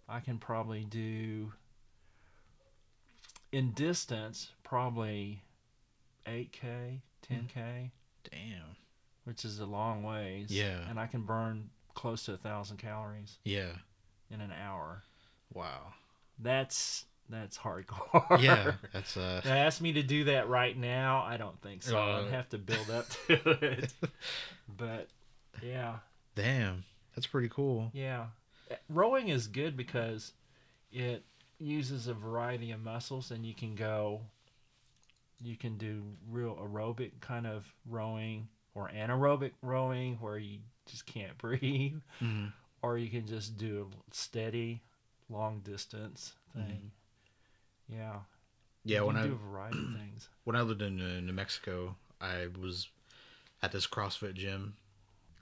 I 0.08 0.18
can 0.18 0.38
probably 0.38 0.82
do. 0.84 1.52
In 3.52 3.70
distance, 3.72 4.50
probably 4.66 5.42
8k, 6.26 7.00
10k. 7.30 7.90
Damn. 8.30 8.76
which 9.24 9.44
is 9.44 9.60
a 9.60 9.66
long 9.66 10.02
ways. 10.02 10.48
Yeah. 10.50 10.78
And 10.90 10.98
I 10.98 11.06
can 11.06 11.22
burn 11.22 11.70
close 11.94 12.24
to 12.26 12.32
a 12.32 12.36
thousand 12.36 12.78
calories 12.78 13.38
Yeah. 13.44 13.70
in 14.30 14.40
an 14.40 14.50
hour. 14.52 15.02
Wow. 15.54 15.94
That's 16.38 17.04
that's 17.28 17.58
hardcore. 17.58 18.40
Yeah. 18.40 18.72
That's 18.92 19.16
uh. 19.16 19.40
Now, 19.44 19.52
ask 19.54 19.80
me 19.80 19.92
to 19.94 20.02
do 20.04 20.24
that 20.24 20.48
right 20.48 20.76
now. 20.78 21.24
I 21.26 21.36
don't 21.36 21.60
think 21.60 21.82
so. 21.82 21.98
Uh, 21.98 22.22
I'd 22.24 22.32
have 22.32 22.48
to 22.50 22.58
build 22.58 22.88
up 22.90 23.06
to 23.26 23.50
it. 23.66 23.92
But 24.68 25.08
yeah, 25.62 25.96
Damn. 26.36 26.84
That's 27.16 27.26
pretty 27.26 27.48
cool. 27.48 27.90
yeah. 27.94 28.26
Rowing 28.88 29.28
is 29.28 29.46
good 29.48 29.76
because 29.76 30.32
it 30.92 31.24
uses 31.58 32.06
a 32.06 32.14
variety 32.14 32.70
of 32.72 32.80
muscles, 32.80 33.30
and 33.32 33.44
you 33.46 33.54
can 33.54 33.74
go. 33.74 34.20
You 35.42 35.56
can 35.56 35.76
do 35.76 36.02
real 36.30 36.54
aerobic 36.56 37.12
kind 37.20 37.46
of 37.46 37.66
rowing 37.88 38.48
or 38.74 38.90
anaerobic 38.94 39.52
rowing 39.62 40.16
where 40.20 40.38
you 40.38 40.58
just 40.86 41.06
can't 41.06 41.36
breathe. 41.38 42.00
Mhm. 42.22 42.52
or 42.82 42.98
you 42.98 43.08
can 43.08 43.26
just 43.26 43.56
do 43.58 43.88
a 44.10 44.14
steady 44.14 44.82
long 45.28 45.60
distance 45.60 46.34
thing. 46.54 46.92
Yeah. 47.88 48.20
Yeah. 48.84 49.00
you 49.00 49.06
When 49.06 49.16
I 49.16 49.26
do 49.26 49.32
a 49.32 49.50
variety 49.50 49.78
of 49.78 49.94
things. 49.98 50.28
when 50.44 50.56
I 50.56 50.60
lived 50.62 50.82
in 50.82 51.00
uh, 51.00 51.20
New 51.20 51.32
Mexico, 51.32 51.96
I 52.20 52.46
was 52.60 52.88
at 53.62 53.72
this 53.72 53.86
CrossFit 53.86 54.34
gym. 54.34 54.76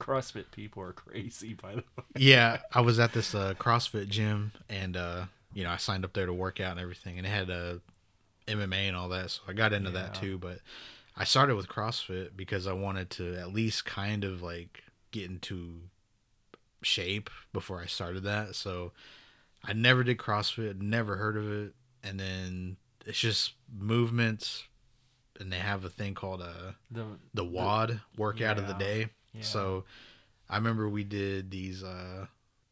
CrossFit 0.00 0.50
people 0.50 0.82
are 0.82 0.92
crazy, 0.92 1.54
by 1.54 1.72
the 1.76 1.84
way. 1.96 2.04
Yeah, 2.16 2.58
I 2.72 2.80
was 2.80 2.98
at 2.98 3.12
this 3.12 3.34
uh, 3.34 3.54
CrossFit 3.58 4.08
gym, 4.08 4.52
and 4.68 4.96
uh, 4.96 5.24
you 5.52 5.64
know, 5.64 5.70
I 5.70 5.76
signed 5.76 6.04
up 6.04 6.12
there 6.14 6.26
to 6.26 6.32
work 6.32 6.60
out 6.60 6.72
and 6.72 6.80
everything, 6.80 7.18
and 7.18 7.26
it 7.26 7.30
had 7.30 7.50
a 7.50 7.80
MMA 8.46 8.88
and 8.88 8.96
all 8.96 9.08
that, 9.10 9.30
so 9.30 9.42
I 9.48 9.52
got 9.52 9.72
into 9.72 9.90
that 9.90 10.14
too. 10.14 10.38
But 10.38 10.58
I 11.16 11.24
started 11.24 11.56
with 11.56 11.68
CrossFit 11.68 12.30
because 12.36 12.66
I 12.66 12.72
wanted 12.72 13.10
to 13.10 13.36
at 13.36 13.52
least 13.52 13.84
kind 13.84 14.24
of 14.24 14.42
like 14.42 14.82
get 15.10 15.30
into 15.30 15.80
shape 16.82 17.30
before 17.52 17.80
I 17.80 17.86
started 17.86 18.24
that. 18.24 18.54
So 18.54 18.92
I 19.64 19.72
never 19.72 20.04
did 20.04 20.18
CrossFit, 20.18 20.80
never 20.80 21.16
heard 21.16 21.36
of 21.36 21.50
it, 21.50 21.74
and 22.02 22.18
then 22.20 22.76
it's 23.06 23.18
just 23.18 23.52
movements, 23.74 24.64
and 25.40 25.50
they 25.52 25.58
have 25.58 25.84
a 25.84 25.88
thing 25.90 26.14
called 26.14 26.40
a 26.42 26.76
The 26.90 27.04
the 27.32 27.44
WOD 27.44 28.00
workout 28.16 28.58
of 28.58 28.66
the 28.66 28.74
day. 28.74 29.08
yeah. 29.32 29.42
So 29.42 29.84
I 30.48 30.56
remember 30.56 30.88
we 30.88 31.04
did 31.04 31.50
these 31.50 31.82
uh, 31.82 32.26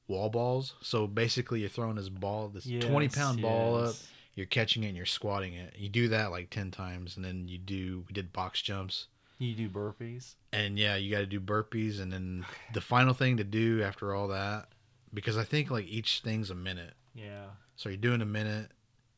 wall 0.08 0.28
balls. 0.28 0.74
So 0.82 1.06
basically, 1.06 1.60
you're 1.60 1.68
throwing 1.70 1.96
this 1.96 2.08
ball, 2.10 2.48
this 2.48 2.64
20 2.64 3.06
Yes, 3.06 3.14
pound 3.14 3.40
ball 3.40 3.76
up, 3.76 3.86
yes. 3.86 4.08
You're 4.34 4.46
catching 4.46 4.84
it 4.84 4.88
and 4.88 4.96
you're 4.96 5.06
squatting 5.06 5.54
it. 5.54 5.74
You 5.76 5.88
do 5.88 6.08
that 6.08 6.30
like 6.30 6.50
10 6.50 6.70
times, 6.70 7.16
and 7.16 7.24
then 7.24 7.48
you 7.48 7.58
do, 7.58 8.04
we 8.08 8.12
did 8.12 8.32
box 8.32 8.62
jumps. 8.62 9.06
You 9.38 9.54
do 9.54 9.68
burpees. 9.68 10.34
And 10.52 10.78
yeah, 10.78 10.96
you 10.96 11.10
got 11.10 11.18
to 11.18 11.26
do 11.26 11.40
burpees. 11.40 12.00
And 12.00 12.12
then 12.12 12.46
the 12.74 12.80
final 12.80 13.14
thing 13.14 13.36
to 13.38 13.44
do 13.44 13.82
after 13.82 14.14
all 14.14 14.28
that, 14.28 14.68
because 15.12 15.36
I 15.36 15.44
think 15.44 15.70
like 15.70 15.86
each 15.86 16.20
thing's 16.24 16.50
a 16.50 16.54
minute. 16.54 16.94
Yeah. 17.14 17.46
So 17.76 17.88
you're 17.88 17.98
doing 17.98 18.22
a 18.22 18.26
minute. 18.26 18.70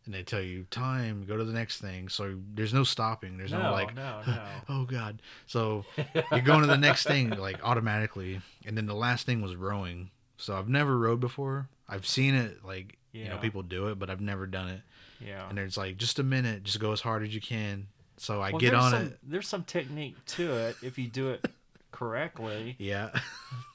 And 0.07 0.15
they 0.15 0.23
tell 0.23 0.43
you 0.43 0.67
time, 0.71 1.25
go 1.27 1.39
to 1.39 1.45
the 1.45 1.53
next 1.55 1.81
thing. 1.81 2.11
So 2.11 2.37
there's 2.53 2.75
no 2.75 2.85
stopping. 2.85 3.39
There's 3.39 3.53
no, 3.53 3.63
no, 3.63 3.73
like, 3.73 3.95
no, 3.95 4.21
no. 4.27 4.43
oh 4.69 4.85
god. 4.85 5.23
So 5.47 5.87
you're 6.31 6.43
going 6.43 6.61
to 6.61 6.67
the 6.67 6.77
next 6.77 7.07
thing 7.07 7.31
like 7.31 7.65
automatically 7.65 8.43
and 8.67 8.77
then 8.77 8.85
the 8.85 8.95
last 8.95 9.27
thing 9.27 9.41
was 9.41 9.57
rowing 9.57 10.11
so 10.37 10.57
i've 10.57 10.69
never 10.69 10.97
rowed 10.99 11.21
before 11.21 11.69
i've 11.89 12.07
seen 12.07 12.35
it 12.35 12.65
like 12.65 12.99
you 13.13 13.29
know 13.29 13.37
people 13.39 13.63
do 13.63 13.89
it 13.89 13.99
but 13.99 14.11
i've 14.11 14.21
never 14.21 14.47
done 14.47 14.69
it 14.69 14.81
yeah. 15.21 15.49
and 15.49 15.59
it's 15.59 15.77
like 15.77 15.97
just 15.97 16.19
a 16.19 16.23
minute 16.23 16.63
just 16.63 16.81
go 16.81 16.93
as 16.93 17.01
hard 17.01 17.23
as 17.23 17.35
you 17.35 17.41
can 17.41 17.87
so 18.17 18.41
i 18.41 18.51
Well, 18.51 18.61
get 18.61 18.75
on 18.75 18.91
some, 18.91 19.03
it 19.07 19.19
There's 19.23 19.49
some 19.49 19.65
technique 19.65 20.17
to 20.27 20.53
it 20.55 20.77
if 20.83 20.99
you 20.99 21.09
do 21.09 21.31
it 21.31 21.45
correctly, 21.91 22.75
yeah 22.79 23.11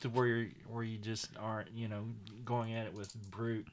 to 0.02 0.10
where 0.10 0.26
you're, 0.28 0.48
where 0.68 0.84
you 0.84 0.98
just 0.98 1.30
aren't, 1.40 1.72
you 1.72 1.88
know, 1.88 2.06
going 2.46 2.74
at 2.74 2.86
it 2.86 2.94
with 2.94 3.14
brute 3.30 3.68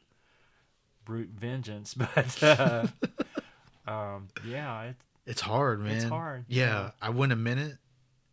brute 1.04 1.30
vengeance. 1.30 1.94
But 2.14 2.42
uh, 2.42 2.86
um, 3.90 4.28
yeah, 4.46 4.82
it, 4.82 4.96
it's 5.26 5.40
hard 5.40 5.80
man 5.80 5.96
It's 5.96 6.04
hard, 6.04 6.44
yeah, 6.48 6.64
yeah. 6.66 6.90
i 7.02 7.10
went 7.10 7.32
a 7.32 7.36
minute 7.36 7.76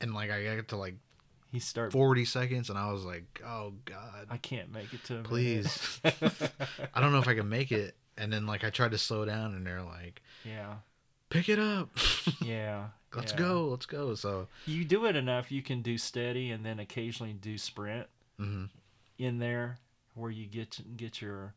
and 0.01 0.13
like 0.13 0.29
i 0.31 0.55
got 0.55 0.67
to 0.69 0.77
like 0.77 0.95
he 1.51 1.59
start. 1.59 1.91
40 1.91 2.25
seconds 2.25 2.69
and 2.69 2.77
i 2.79 2.91
was 2.91 3.05
like 3.05 3.41
oh 3.45 3.73
god 3.85 4.27
I 4.29 4.37
can't 4.37 4.71
make 4.73 4.93
it 4.93 5.03
to 5.05 5.19
a 5.19 5.23
please 5.23 5.99
i 6.03 6.99
don't 6.99 7.11
know 7.11 7.19
if 7.19 7.27
i 7.27 7.35
can 7.35 7.47
make 7.47 7.71
it 7.71 7.95
and 8.17 8.31
then 8.31 8.45
like 8.45 8.63
i 8.63 8.69
tried 8.69 8.91
to 8.91 8.97
slow 8.97 9.25
down 9.25 9.53
and 9.53 9.65
they're 9.65 9.81
like 9.83 10.21
yeah, 10.45 10.75
pick 11.29 11.47
it 11.49 11.59
up 11.59 11.89
yeah. 12.41 12.87
let's 13.15 13.31
yeah. 13.31 13.37
go 13.37 13.67
let's 13.69 13.85
go 13.85 14.15
so 14.15 14.47
You 14.65 14.83
do 14.85 15.05
it 15.05 15.15
enough, 15.15 15.51
you 15.51 15.61
can 15.61 15.81
do 15.81 15.97
steady, 15.97 16.51
and 16.51 16.65
then 16.65 16.79
occasionally 16.79 17.33
do 17.33 17.57
sprint 17.57 18.07
mhm. 18.39 18.69
in 19.17 19.39
there, 19.39 19.77
where 20.15 20.31
you 20.31 20.45
get 20.45 20.79
get 20.97 21.21
your 21.21 21.53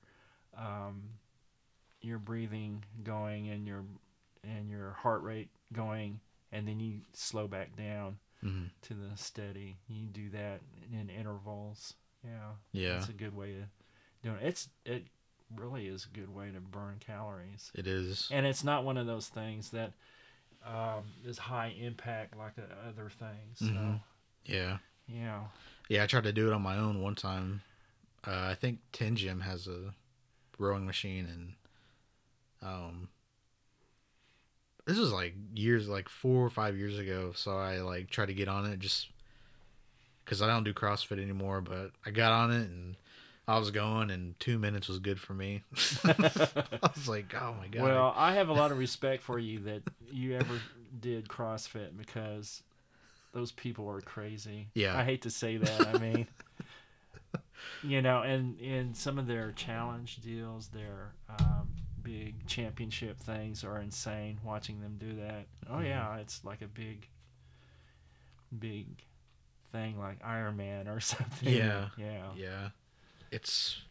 um, 0.57 1.03
your 2.01 2.19
breathing 2.19 2.85
going 3.03 3.49
and 3.49 3.67
your 3.67 3.85
and 4.45 4.71
your 4.71 4.93
heart 4.93 5.23
rate 5.23 5.49
going, 5.73 6.21
and 6.53 6.67
then 6.69 6.79
you 6.81 7.01
slow 7.13 7.49
back 7.49 7.77
down 7.77 8.19
Mhm. 8.45 8.71
to 8.83 8.95
the 8.95 9.17
steady. 9.17 9.77
You 9.89 10.07
do 10.07 10.31
that 10.31 10.61
in 10.93 11.11
intervals. 11.11 11.95
Yeah, 12.25 12.53
yeah 12.73 12.99
it's 12.99 13.09
a 13.09 13.13
good 13.13 13.35
way 13.35 13.57
of 13.57 13.65
doing 14.23 14.37
it. 14.37 14.47
It's 14.47 14.69
it 14.85 15.07
really 15.55 15.87
is 15.87 16.07
a 16.11 16.17
good 16.19 16.35
way 16.35 16.51
to 16.51 16.61
burn 16.61 16.97
calories, 16.99 17.71
It 17.75 17.87
is. 17.87 18.29
and 18.33 18.47
it's 18.47 18.65
not 18.65 18.85
one 18.85 18.97
of 18.97 19.07
those 19.07 19.29
things 19.29 19.71
that 19.71 19.93
um, 20.67 21.05
is 21.25 21.39
high 21.39 21.75
impact 21.81 22.37
like 22.37 22.55
uh, 22.59 22.89
other 22.89 23.09
things. 23.11 23.59
So 23.59 23.67
Mhm. 23.67 24.01
Yeah. 24.45 24.79
yeah, 25.09 25.45
Yeah, 25.89 26.03
I 26.03 26.07
tried 26.07 26.25
to 26.25 26.33
do 26.33 26.49
it 26.49 26.53
on 26.55 26.63
my 26.63 26.77
own 26.77 27.01
one 27.01 27.15
time. 27.15 27.63
Uh, 28.27 28.49
I 28.51 28.55
think 28.55 28.81
Ten 28.93 29.15
Gym 29.15 29.41
has 29.43 29.69
a 29.69 29.95
rowing 30.59 30.87
machine 30.87 31.27
and 31.27 31.55
um 32.63 33.09
this 34.87 34.99
was 34.99 35.13
like 35.13 35.35
years 35.55 35.89
like 35.89 36.09
4 36.09 36.45
or 36.47 36.51
5 36.51 36.77
years 36.77 36.99
ago, 36.99 37.33
so 37.35 37.57
I 37.59 37.81
like 37.81 38.09
tried 38.11 38.27
to 38.27 38.35
get 38.35 38.49
on 38.49 38.65
it 38.67 38.79
just 38.79 39.09
cuz 40.25 40.41
I 40.43 40.47
don't 40.47 40.65
do 40.65 40.73
CrossFit 40.75 41.21
anymore, 41.23 41.61
but 41.61 41.93
I 42.05 42.11
got 42.11 42.33
on 42.33 42.51
it 42.53 42.69
and 42.69 42.97
I 43.49 43.59
was 43.59 43.71
going 43.71 44.11
and 44.11 44.39
2 44.41 44.59
minutes 44.59 44.89
was 44.89 44.99
good 44.99 45.21
for 45.21 45.33
me. 45.35 45.63
I 46.05 46.91
was 46.95 47.09
like, 47.09 47.33
"Oh 47.41 47.55
my 47.61 47.69
god." 47.69 47.83
Well, 47.83 48.13
I 48.17 48.35
have 48.35 48.49
a 48.49 48.53
lot 48.53 48.73
of 48.73 48.79
respect 48.79 49.23
for 49.23 49.39
you 49.39 49.61
that 49.61 49.83
you 50.11 50.35
ever 50.35 50.61
did 50.99 51.29
CrossFit 51.29 51.97
because 51.97 52.63
those 53.33 53.53
people 53.53 53.89
are 53.89 54.01
crazy. 54.01 54.69
Yeah. 54.75 54.99
I 54.99 55.05
hate 55.05 55.23
to 55.23 55.31
say 55.31 55.59
that. 55.59 55.95
I 55.95 55.99
mean, 55.99 56.27
you 57.83 58.03
know, 58.03 58.23
and 58.23 58.59
in 58.61 58.95
some 58.95 59.19
of 59.19 59.27
their 59.27 59.53
challenge 59.53 60.17
deals, 60.23 60.69
their 60.69 61.13
um, 61.39 61.69
big 62.03 62.47
championship 62.47 63.19
things 63.19 63.63
are 63.63 63.79
insane. 63.81 64.39
Watching 64.45 64.81
them 64.81 64.97
do 64.99 65.17
that. 65.17 65.47
Oh 65.71 65.75
Mm-hmm. 65.75 65.87
yeah, 65.87 66.17
it's 66.17 66.45
like 66.45 66.63
a 66.63 66.67
big, 66.69 67.07
big 68.59 68.87
thing 69.73 69.99
like 69.99 70.19
Iron 70.25 70.57
Man 70.57 70.89
or 70.89 70.99
something. 71.01 71.53
Yeah. 71.53 71.89
Yeah. 71.97 72.25
yeah 72.37 72.69
it's 73.31 73.83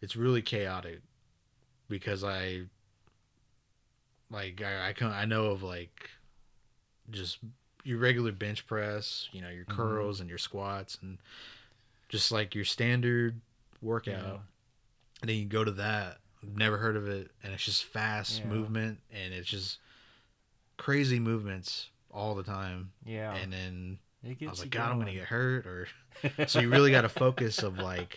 it's 0.00 0.16
really 0.16 0.42
chaotic 0.42 1.00
because 1.88 2.22
i 2.24 2.62
like 4.30 4.60
i 4.62 4.88
i, 4.88 4.92
can, 4.92 5.08
I 5.08 5.24
know 5.24 5.46
of 5.46 5.62
like 5.62 6.10
just 7.10 7.38
your 7.84 7.98
regular 7.98 8.32
bench 8.32 8.66
press 8.66 9.28
you 9.32 9.40
know 9.40 9.48
your 9.48 9.64
Mhm. 9.64 9.76
curls 9.76 10.20
and 10.20 10.28
your 10.28 10.38
squats 10.38 10.98
and 11.00 11.18
just 12.08 12.30
like 12.32 12.54
your 12.54 12.64
standard 12.64 13.40
workout 13.80 14.14
Yeah. 14.22 14.38
and 15.20 15.28
then 15.30 15.36
you 15.36 15.44
go 15.44 15.64
to 15.64 15.72
that 15.72 16.18
never 16.42 16.78
heard 16.78 16.96
of 16.96 17.08
it 17.08 17.30
and 17.42 17.52
it's 17.52 17.64
just 17.64 17.84
fast 17.84 18.40
Yeah. 18.40 18.46
movement 18.46 19.00
and 19.10 19.32
it's 19.34 19.48
just 19.48 19.78
crazy 20.76 21.18
movements 21.18 21.90
all 22.10 22.34
the 22.34 22.42
time 22.42 22.92
Yeah. 23.04 23.34
and 23.34 23.52
then 23.52 23.98
it 24.28 24.46
I 24.46 24.50
was 24.50 24.60
like, 24.60 24.70
God, 24.70 24.90
I'm 24.92 24.98
gonna 24.98 25.12
get 25.12 25.24
hurt, 25.24 25.66
or 25.66 25.88
so 26.46 26.60
you 26.60 26.70
really 26.70 26.90
got 26.90 27.02
to 27.02 27.08
focus 27.08 27.62
of 27.62 27.78
like 27.78 28.16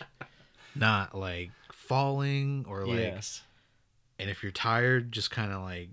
not 0.74 1.14
like 1.14 1.50
falling 1.72 2.64
or 2.68 2.86
like, 2.86 2.98
yes. 3.00 3.42
and 4.18 4.30
if 4.30 4.42
you're 4.42 4.52
tired, 4.52 5.12
just 5.12 5.30
kind 5.30 5.52
of 5.52 5.62
like 5.62 5.88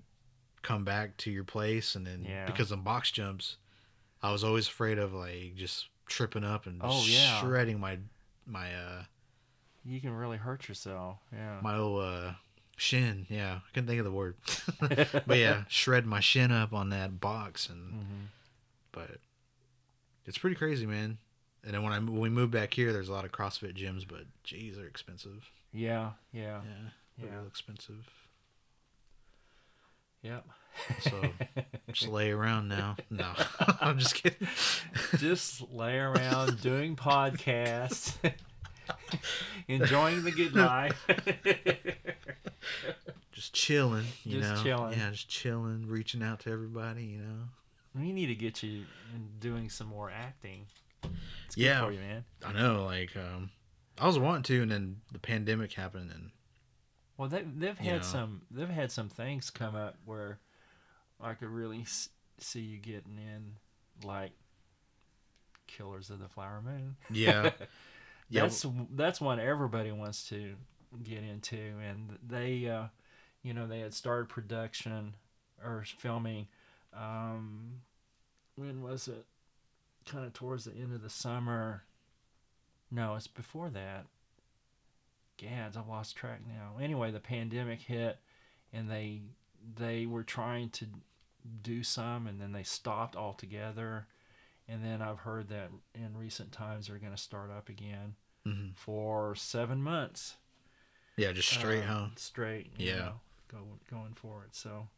come 0.62 0.84
back 0.84 1.16
to 1.18 1.30
your 1.30 1.44
place, 1.44 1.94
and 1.94 2.06
then 2.06 2.24
Yeah. 2.28 2.46
because 2.46 2.70
in 2.72 2.80
box 2.82 3.10
jumps, 3.10 3.56
I 4.22 4.32
was 4.32 4.44
always 4.44 4.68
afraid 4.68 4.98
of 4.98 5.12
like 5.14 5.54
just 5.56 5.86
tripping 6.06 6.44
up 6.44 6.66
and 6.66 6.80
Oh, 6.82 7.02
yeah. 7.06 7.40
shredding 7.40 7.80
my 7.80 7.98
my 8.46 8.74
uh 8.74 9.02
You 9.84 10.00
can 10.00 10.12
really 10.12 10.36
hurt 10.38 10.68
yourself. 10.68 11.18
Yeah. 11.32 11.58
my 11.62 11.76
old 11.76 12.02
uh 12.04 12.32
shin. 12.76 13.26
Yeah, 13.28 13.56
I 13.56 13.70
couldn't 13.74 13.88
think 13.88 13.98
of 13.98 14.04
the 14.04 14.12
word, 14.12 14.36
but 15.26 15.38
yeah, 15.38 15.64
shred 15.68 16.06
my 16.06 16.20
shin 16.20 16.50
up 16.52 16.72
on 16.72 16.90
that 16.90 17.20
box, 17.20 17.68
and 17.68 17.92
hmm 17.92 18.24
but 18.92 19.18
it's 20.28 20.38
pretty 20.38 20.54
crazy, 20.54 20.86
man. 20.86 21.18
And 21.64 21.74
then 21.74 21.82
when 21.82 21.92
I 21.92 21.98
when 21.98 22.20
we 22.20 22.28
moved 22.28 22.52
back 22.52 22.72
here, 22.72 22.92
there's 22.92 23.08
a 23.08 23.12
lot 23.12 23.24
of 23.24 23.32
CrossFit 23.32 23.74
gyms, 23.76 24.06
but 24.06 24.20
geez, 24.44 24.76
they're 24.76 24.86
expensive. 24.86 25.50
Yeah. 25.72 26.10
Yeah. 26.32 26.60
Yeah, 26.64 27.24
Yeah. 27.26 27.34
real 27.38 27.46
expensive. 27.48 28.06
Yep. 30.22 30.46
So 31.00 31.20
just 31.92 32.08
lay 32.12 32.30
around 32.30 32.68
now. 32.68 32.96
No, 33.10 33.32
I'm 33.80 33.98
just 33.98 34.14
kidding. 34.14 34.46
Just 35.16 35.70
lay 35.72 35.96
around 35.98 36.60
doing 36.60 36.94
podcasts, 36.96 38.14
enjoying 39.68 40.22
the 40.24 40.30
good 40.32 40.54
life. 40.54 41.06
just 43.32 43.52
chilling, 43.54 44.06
you 44.24 44.40
Just 44.40 44.54
know. 44.56 44.62
chilling. 44.62 44.98
Yeah, 44.98 45.10
just 45.10 45.28
chilling, 45.28 45.86
reaching 45.88 46.22
out 46.22 46.40
to 46.40 46.50
everybody, 46.50 47.04
you 47.04 47.18
know. 47.18 47.44
We 48.00 48.12
need 48.12 48.26
to 48.26 48.34
get 48.34 48.62
you 48.62 48.84
doing 49.40 49.68
some 49.70 49.86
more 49.88 50.10
acting. 50.10 50.66
It's 51.46 51.54
good 51.54 51.62
Yeah. 51.64 51.84
for 51.84 51.92
you, 51.92 52.00
man. 52.00 52.24
I 52.44 52.52
know, 52.52 52.84
like, 52.84 53.16
um, 53.16 53.50
I 53.98 54.06
was 54.06 54.18
wanting 54.18 54.42
to, 54.44 54.62
and 54.62 54.70
then 54.70 55.00
the 55.12 55.18
pandemic 55.18 55.72
happened, 55.72 56.10
and 56.12 56.30
Well, 57.16 57.28
they, 57.28 57.42
they've 57.42 57.78
had 57.78 57.96
know. 57.98 58.02
some. 58.02 58.42
They've 58.50 58.68
had 58.68 58.92
some 58.92 59.08
things 59.08 59.50
come 59.50 59.74
up 59.74 59.96
where 60.04 60.38
I 61.20 61.34
could 61.34 61.48
really 61.48 61.84
see 62.38 62.60
you 62.60 62.78
getting 62.78 63.18
in, 63.18 63.56
like 64.06 64.32
Killers 65.66 66.10
of 66.10 66.18
the 66.20 66.28
Flower 66.28 66.62
Moon. 66.64 66.96
yeah, 67.10 67.50
yeah, 68.30 68.42
that's 68.42 68.64
that's 68.92 69.20
one 69.20 69.40
everybody 69.40 69.90
wants 69.92 70.28
to 70.30 70.54
get 71.02 71.22
into 71.22 71.58
and 71.86 72.16
they 72.26 72.66
uh 72.66 72.84
you 73.42 73.52
know 73.52 73.66
they 73.66 73.80
had 73.80 73.92
started 73.92 74.26
production 74.30 75.12
or 75.62 75.84
filming 75.98 76.46
um 76.94 77.72
when 78.58 78.82
was 78.82 79.08
it 79.08 79.24
kind 80.06 80.24
of 80.26 80.32
towards 80.32 80.64
the 80.64 80.72
end 80.72 80.92
of 80.94 81.02
the 81.02 81.10
summer 81.10 81.82
no 82.90 83.14
it's 83.14 83.26
before 83.26 83.68
that 83.70 84.06
gads, 85.36 85.76
I've 85.76 85.86
lost 85.86 86.16
track 86.16 86.40
now. 86.46 86.82
Anyway, 86.82 87.12
the 87.12 87.20
pandemic 87.20 87.80
hit, 87.82 88.18
and 88.72 88.90
they 88.90 89.20
they 89.76 90.04
were 90.04 90.24
trying 90.24 90.70
to 90.70 90.86
do 91.62 91.82
some, 91.84 92.26
and 92.26 92.40
then 92.40 92.50
they 92.52 92.64
stopped 92.64 93.14
altogether. 93.14 94.06
And 94.66 94.84
then 94.84 95.00
I've 95.00 95.20
heard 95.20 95.48
that 95.50 95.70
in 95.94 96.16
recent 96.16 96.50
times 96.50 96.88
they're 96.88 96.98
going 96.98 97.14
to 97.14 97.16
start 97.22 97.50
up 97.50 97.68
again 97.68 98.16
Mhm. 98.44 98.74
for 98.74 99.34
seven 99.36 99.80
months. 99.80 100.36
Yeah, 101.16 101.30
just 101.32 101.50
straight, 101.50 101.82
um, 101.84 101.86
huh? 101.86 102.08
Straight. 102.16 102.72
Yeah. 102.76 102.96
know, 102.96 103.20
go, 103.46 103.78
going 103.88 104.14
for 104.14 104.44
it. 104.44 104.54
So 104.56 104.88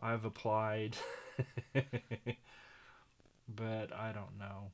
I've 0.00 0.24
applied, 0.24 0.96
but 3.48 3.92
I 3.92 4.12
don't 4.12 4.38
know 4.38 4.70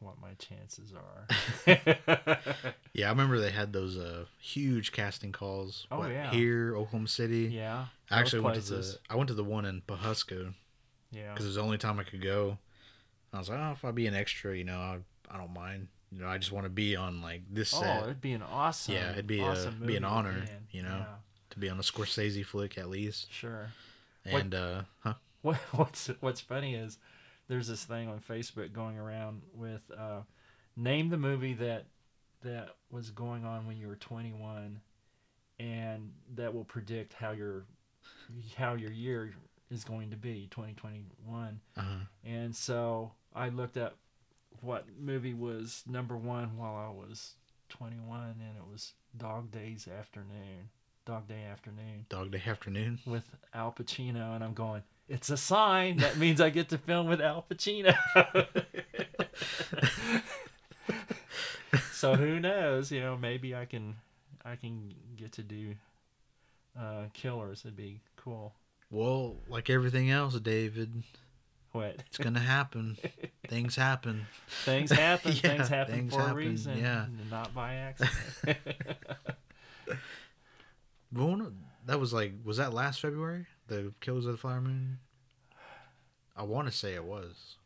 what 0.00 0.20
my 0.20 0.34
chances 0.38 0.92
are. 0.92 1.26
Yeah, 2.94 3.06
I 3.06 3.10
remember 3.10 3.40
they 3.40 3.50
had 3.50 3.72
those 3.72 3.96
uh 3.96 4.26
huge 4.38 4.92
casting 4.92 5.32
calls. 5.32 5.86
Oh, 5.90 6.06
yeah. 6.06 6.30
here 6.30 6.76
Oklahoma 6.76 7.08
City. 7.08 7.46
yeah. 7.52 7.86
I 8.10 8.20
actually 8.20 8.42
both 8.42 8.52
went 8.52 8.64
to 8.66 8.72
the. 8.74 8.98
I 9.08 9.16
went 9.16 9.28
to 9.28 9.34
the 9.34 9.44
one 9.44 9.64
in 9.64 9.80
Pawhuska 9.88 10.52
Yeah. 11.10 11.30
because 11.30 11.46
it 11.46 11.48
was 11.48 11.54
the 11.56 11.62
only 11.62 11.78
time 11.78 11.98
I 11.98 12.02
could 12.04 12.20
go. 12.22 12.58
I 13.32 13.38
was 13.38 13.48
like, 13.48 13.58
oh, 13.58 13.72
if 13.72 13.82
I 13.82 13.92
be 13.92 14.06
an 14.06 14.14
extra, 14.14 14.54
you 14.54 14.64
know, 14.64 14.78
I, 14.78 14.98
I 15.30 15.38
don't 15.38 15.54
mind. 15.54 15.88
You 16.10 16.20
know, 16.20 16.26
I 16.28 16.36
just 16.36 16.52
want 16.52 16.66
to 16.66 16.70
be 16.70 16.96
on 16.96 17.22
like 17.22 17.40
this 17.50 17.72
Oh, 17.72 17.80
set 17.80 18.02
it'd 18.02 18.20
be 18.20 18.32
an 18.32 18.42
awesome. 18.42 18.94
Yeah, 18.94 19.12
it'd 19.12 19.26
be 19.26 19.40
a- 19.40 19.44
awesome 19.44 19.82
be 19.86 19.96
an 19.96 20.04
honor, 20.04 20.32
in. 20.44 20.66
you 20.70 20.82
know. 20.82 20.98
Yeah, 20.98 21.04
to 21.50 21.58
be 21.58 21.70
on 21.70 21.78
a 21.78 21.82
Scorsese 21.82 22.44
flick 22.44 22.76
at 22.76 22.90
least. 22.90 23.32
sure. 23.32 23.70
What- 24.28 24.42
And 24.42 24.54
uh, 24.54 24.82
huh? 25.00 25.14
What, 25.40 25.56
what's 25.72 26.08
What's 26.20 26.40
funny 26.42 26.74
is 26.74 26.98
there's 27.48 27.68
this 27.68 27.84
thing 27.84 28.08
on 28.08 28.20
Facebook 28.20 28.72
going 28.72 28.98
around 28.98 29.42
with 29.54 29.90
uh, 29.96 30.20
name 30.76 31.10
the 31.10 31.16
movie 31.16 31.54
that 31.54 31.86
that 32.42 32.70
was 32.90 33.10
going 33.10 33.44
on 33.44 33.66
when 33.66 33.76
you 33.76 33.86
were 33.86 33.96
21, 33.96 34.80
and 35.58 36.12
that 36.34 36.54
will 36.54 36.64
predict 36.64 37.14
how 37.14 37.30
your 37.30 37.64
how 38.56 38.74
your 38.74 38.90
year 38.90 39.32
is 39.70 39.84
going 39.84 40.10
to 40.10 40.16
be 40.16 40.48
2021. 40.50 41.60
Uh-huh. 41.76 41.86
And 42.24 42.54
so 42.54 43.12
I 43.34 43.48
looked 43.48 43.76
up 43.76 43.96
what 44.60 44.86
movie 44.98 45.34
was 45.34 45.82
number 45.88 46.16
one 46.16 46.56
while 46.56 46.76
I 46.76 46.90
was 46.90 47.34
21, 47.70 48.36
and 48.40 48.56
it 48.56 48.70
was 48.70 48.92
Dog 49.16 49.50
Days 49.50 49.88
Afternoon. 49.88 50.70
Dog 51.04 51.26
Day 51.26 51.42
Afternoon 51.50 52.06
Dog 52.08 52.30
Day 52.30 52.42
Afternoon. 52.46 53.00
with 53.04 53.24
Al 53.52 53.72
Pacino, 53.72 54.36
and 54.36 54.44
I'm 54.44 54.54
going, 54.54 54.82
it's 55.12 55.28
a 55.30 55.36
sign. 55.36 55.98
That 55.98 56.16
means 56.16 56.40
I 56.40 56.48
get 56.50 56.68
to 56.70 56.78
film 56.78 57.06
with 57.06 57.20
Al 57.20 57.44
Pacino. 57.48 57.94
so 61.92 62.14
who 62.14 62.40
knows? 62.40 62.90
You 62.90 63.00
know, 63.00 63.16
maybe 63.16 63.54
I 63.54 63.64
can, 63.66 63.96
I 64.44 64.56
can 64.56 64.94
get 65.16 65.32
to 65.32 65.42
do 65.42 65.74
uh, 66.78 67.04
Killers. 67.12 67.60
It'd 67.64 67.76
be 67.76 68.00
cool. 68.16 68.54
Well, 68.90 69.36
like 69.48 69.70
everything 69.70 70.10
else, 70.10 70.34
David, 70.40 71.02
What? 71.72 71.96
it's 72.06 72.18
gonna 72.18 72.40
happen. 72.40 72.96
Things 73.48 73.76
happen. 73.76 74.26
Things 74.64 74.90
happen. 74.90 75.32
Yeah, 75.36 75.40
things 75.40 75.68
happen 75.68 75.94
things 75.94 76.14
for 76.14 76.20
happen, 76.20 76.32
a 76.34 76.36
reason. 76.36 76.78
yeah. 76.78 77.06
Not 77.30 77.54
by 77.54 77.74
accident. 77.74 78.16
That 81.86 81.98
was 81.98 82.12
like, 82.12 82.32
was 82.44 82.58
that 82.58 82.72
last 82.72 83.00
February? 83.00 83.46
The 83.72 83.92
Killers 84.02 84.26
of 84.26 84.32
the 84.32 84.38
Flower 84.38 84.60
Moon. 84.60 84.98
I 86.36 86.42
want 86.42 86.68
to 86.68 86.74
say 86.74 86.94
it 86.94 87.04
was. 87.04 87.56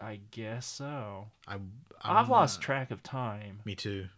I 0.00 0.20
guess 0.30 0.66
so. 0.66 1.28
I 1.46 1.56
i 2.02 2.18
have 2.18 2.28
lost 2.28 2.60
track 2.60 2.90
of 2.90 3.02
time. 3.02 3.60
Me 3.64 3.74
too. 3.74 4.08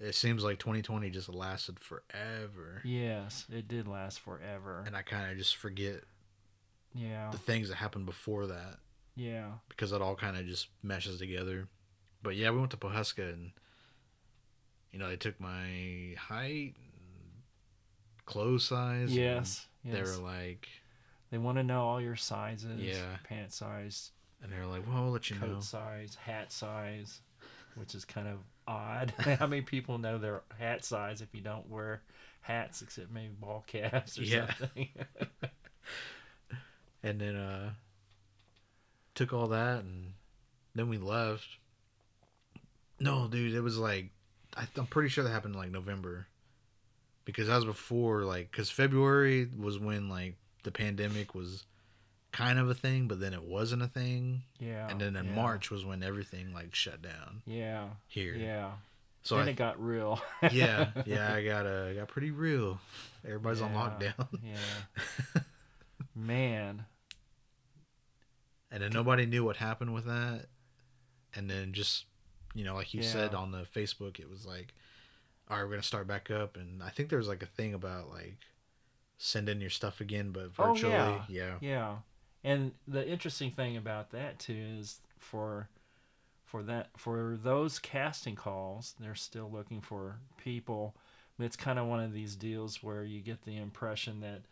It 0.00 0.14
seems 0.14 0.42
like 0.42 0.58
2020 0.58 1.10
just 1.10 1.28
lasted 1.28 1.78
forever, 1.78 2.80
Yes, 2.84 3.44
it 3.52 3.68
did 3.68 3.86
last 3.86 4.20
forever. 4.20 4.82
and 4.86 4.96
I 4.96 5.02
kind 5.02 5.30
of 5.30 5.36
just 5.36 5.56
forget 5.56 6.04
Yeah. 6.94 7.30
the 7.32 7.38
things 7.38 7.68
that 7.68 7.74
happened 7.76 8.06
before 8.06 8.46
that 8.46 8.78
Yeah. 9.14 9.54
because 9.68 9.92
it 9.92 10.00
all 10.00 10.14
kind 10.16 10.36
of 10.38 10.46
just 10.46 10.68
meshes 10.82 11.18
together. 11.18 11.68
But 12.22 12.34
yeah, 12.36 12.50
we 12.50 12.58
went 12.60 12.70
to 12.70 12.76
Pawhuska, 12.78 13.32
and 13.32 13.52
you 14.92 14.98
know 14.98 15.08
they 15.08 15.16
took 15.16 15.38
my 15.40 16.14
height, 16.18 16.74
and 16.76 17.42
clothes 18.24 18.64
size. 18.64 19.10
and 19.10 19.18
Yes. 19.18 19.66
They 19.84 20.02
were 20.02 20.16
like, 20.16 20.68
They 21.30 21.38
want 21.38 21.58
to 21.58 21.62
know 21.62 21.82
all 21.82 22.00
your 22.00 22.16
sizes. 22.16 22.80
Yeah. 22.80 23.16
Pant 23.24 23.52
size, 23.52 24.12
and 24.42 24.50
they're 24.52 24.66
like, 24.66 24.86
"Well, 24.86 25.04
we'll 25.04 25.12
let 25.12 25.28
you 25.30 25.36
coat 25.36 25.50
know." 25.50 25.60
size, 25.60 26.14
hat 26.14 26.52
size, 26.52 27.20
which 27.74 27.94
is 27.94 28.04
kind 28.04 28.28
of 28.28 28.38
odd. 28.66 29.12
How 29.18 29.46
many 29.46 29.62
people 29.62 29.98
know 29.98 30.18
their 30.18 30.42
hat 30.58 30.84
size 30.84 31.20
if 31.20 31.34
you 31.34 31.40
don't 31.40 31.68
wear 31.68 32.02
hats 32.40 32.80
except 32.82 33.10
maybe 33.10 33.32
ball 33.38 33.64
caps 33.66 34.18
or 34.18 34.22
Yeah. 34.22 34.52
something? 34.54 34.88
And 37.02 37.20
then 37.20 37.36
uh 37.36 37.70
took 39.14 39.32
all 39.32 39.48
that 39.48 39.80
and 39.84 40.14
then 40.74 40.88
we 40.88 40.98
left. 40.98 41.46
No, 43.00 43.28
dude, 43.28 43.54
it 43.54 43.60
was 43.60 43.78
like 43.78 44.10
I, 44.56 44.66
I'm 44.76 44.86
pretty 44.86 45.08
sure 45.08 45.22
that 45.24 45.30
happened 45.30 45.54
in 45.54 45.60
like 45.60 45.70
November 45.70 46.26
because 47.24 47.46
that 47.46 47.54
was 47.56 47.64
before 47.64 48.24
like 48.24 48.50
because 48.50 48.70
February 48.70 49.48
was 49.56 49.78
when 49.78 50.08
like 50.08 50.36
the 50.64 50.70
pandemic 50.70 51.34
was 51.34 51.64
kind 52.32 52.58
of 52.58 52.68
a 52.68 52.74
thing, 52.74 53.08
but 53.08 53.20
then 53.20 53.32
it 53.32 53.42
wasn't 53.42 53.82
a 53.82 53.86
thing, 53.88 54.42
yeah. 54.58 54.88
and 54.88 55.00
then 55.00 55.16
in 55.16 55.26
yeah, 55.26 55.34
March 55.34 55.70
was 55.70 55.84
when 55.84 56.02
everything 56.02 56.52
like 56.52 56.74
shut 56.74 57.00
down 57.02 57.42
Yeah. 57.46 57.88
here. 58.06 58.34
Yeah. 58.34 58.72
So 59.22 59.36
then 59.36 59.48
I, 59.48 59.50
it 59.50 59.56
got 59.56 59.82
real. 59.82 60.20
yeah, 60.52 60.90
yeah, 61.06 61.34
I 61.34 61.44
got 61.44 61.66
uh, 61.66 61.92
got 61.94 62.08
pretty 62.08 62.30
real. 62.30 62.80
Everybody's 63.24 63.60
on 63.60 63.72
lockdown, 63.74 64.26
yeah. 64.42 65.42
Man. 66.14 66.84
and 68.70 68.82
then 68.82 68.92
nobody 68.92 69.26
knew 69.26 69.44
what 69.44 69.56
happened 69.56 69.94
with 69.94 70.06
that. 70.06 70.46
And 71.34 71.48
then 71.50 71.72
just 71.72 72.04
you 72.54 72.64
know, 72.64 72.74
like 72.74 72.94
you 72.94 73.02
said 73.02 73.34
on 73.34 73.52
the 73.52 73.62
Facebook, 73.74 74.18
it 74.18 74.28
was 74.30 74.46
like, 74.46 74.74
all 75.48 75.56
right, 75.56 75.64
we're 75.64 75.70
gonna 75.70 75.82
start 75.82 76.06
back 76.06 76.30
up, 76.30 76.56
and 76.56 76.82
I 76.82 76.88
think 76.90 77.08
there 77.08 77.18
was 77.18 77.28
like 77.28 77.42
a 77.42 77.46
thing 77.46 77.74
about 77.74 78.08
like 78.10 78.36
send 79.18 79.48
in 79.48 79.60
your 79.60 79.70
stuff 79.70 80.00
again, 80.00 80.30
but 80.30 80.50
Oh, 80.58 80.68
virtually. 80.68 80.92
yeah. 80.94 81.24
yeah. 81.28 81.54
Yeah. 81.60 81.96
And 82.44 82.72
the 82.86 83.06
interesting 83.06 83.50
thing 83.50 83.76
about 83.76 84.10
that 84.12 84.38
too 84.38 84.56
is 84.78 85.00
for 85.18 85.68
for 86.44 86.62
that 86.62 86.88
for 86.96 87.36
those 87.42 87.78
casting 87.78 88.36
calls, 88.36 88.94
they're 88.98 89.14
still 89.14 89.50
looking 89.52 89.80
for 89.82 90.20
people. 90.38 90.94
It's 91.38 91.56
kind 91.56 91.78
of 91.78 91.86
one 91.86 92.00
of 92.00 92.12
these 92.12 92.34
deals 92.36 92.82
where 92.82 93.04
you 93.04 93.20
get 93.20 93.42
the 93.42 93.56
impression 93.58 94.20
that 94.20 94.42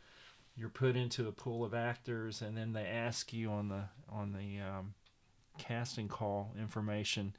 you're 0.57 0.69
put 0.69 0.97
into 0.97 1.27
a 1.29 1.33
pool 1.33 1.65
of 1.65 1.75
actors 1.75 2.43
and 2.43 2.57
then 2.57 2.73
they 2.73 2.87
ask 2.87 3.33
you 3.33 3.51
on 3.51 3.69
the 3.69 3.85
on 4.11 4.33
the 4.33 4.61
um, 4.61 4.95
casting 5.59 6.09
call 6.09 6.53
information. 6.61 7.35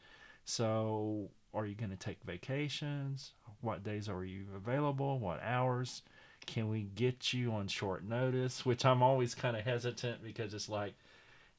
So, 0.45 1.29
are 1.53 1.65
you 1.65 1.75
going 1.75 1.89
to 1.91 1.97
take 1.97 2.23
vacations? 2.23 3.33
What 3.61 3.83
days 3.83 4.07
are 4.07 4.23
you 4.23 4.45
available? 4.55 5.19
What 5.19 5.41
hours? 5.43 6.03
Can 6.47 6.69
we 6.69 6.87
get 6.95 7.33
you 7.33 7.51
on 7.51 7.67
short 7.67 8.03
notice? 8.03 8.65
Which 8.65 8.85
I'm 8.85 9.03
always 9.03 9.35
kind 9.35 9.55
of 9.55 9.63
hesitant 9.63 10.23
because 10.23 10.53
it's 10.53 10.69
like, 10.69 10.95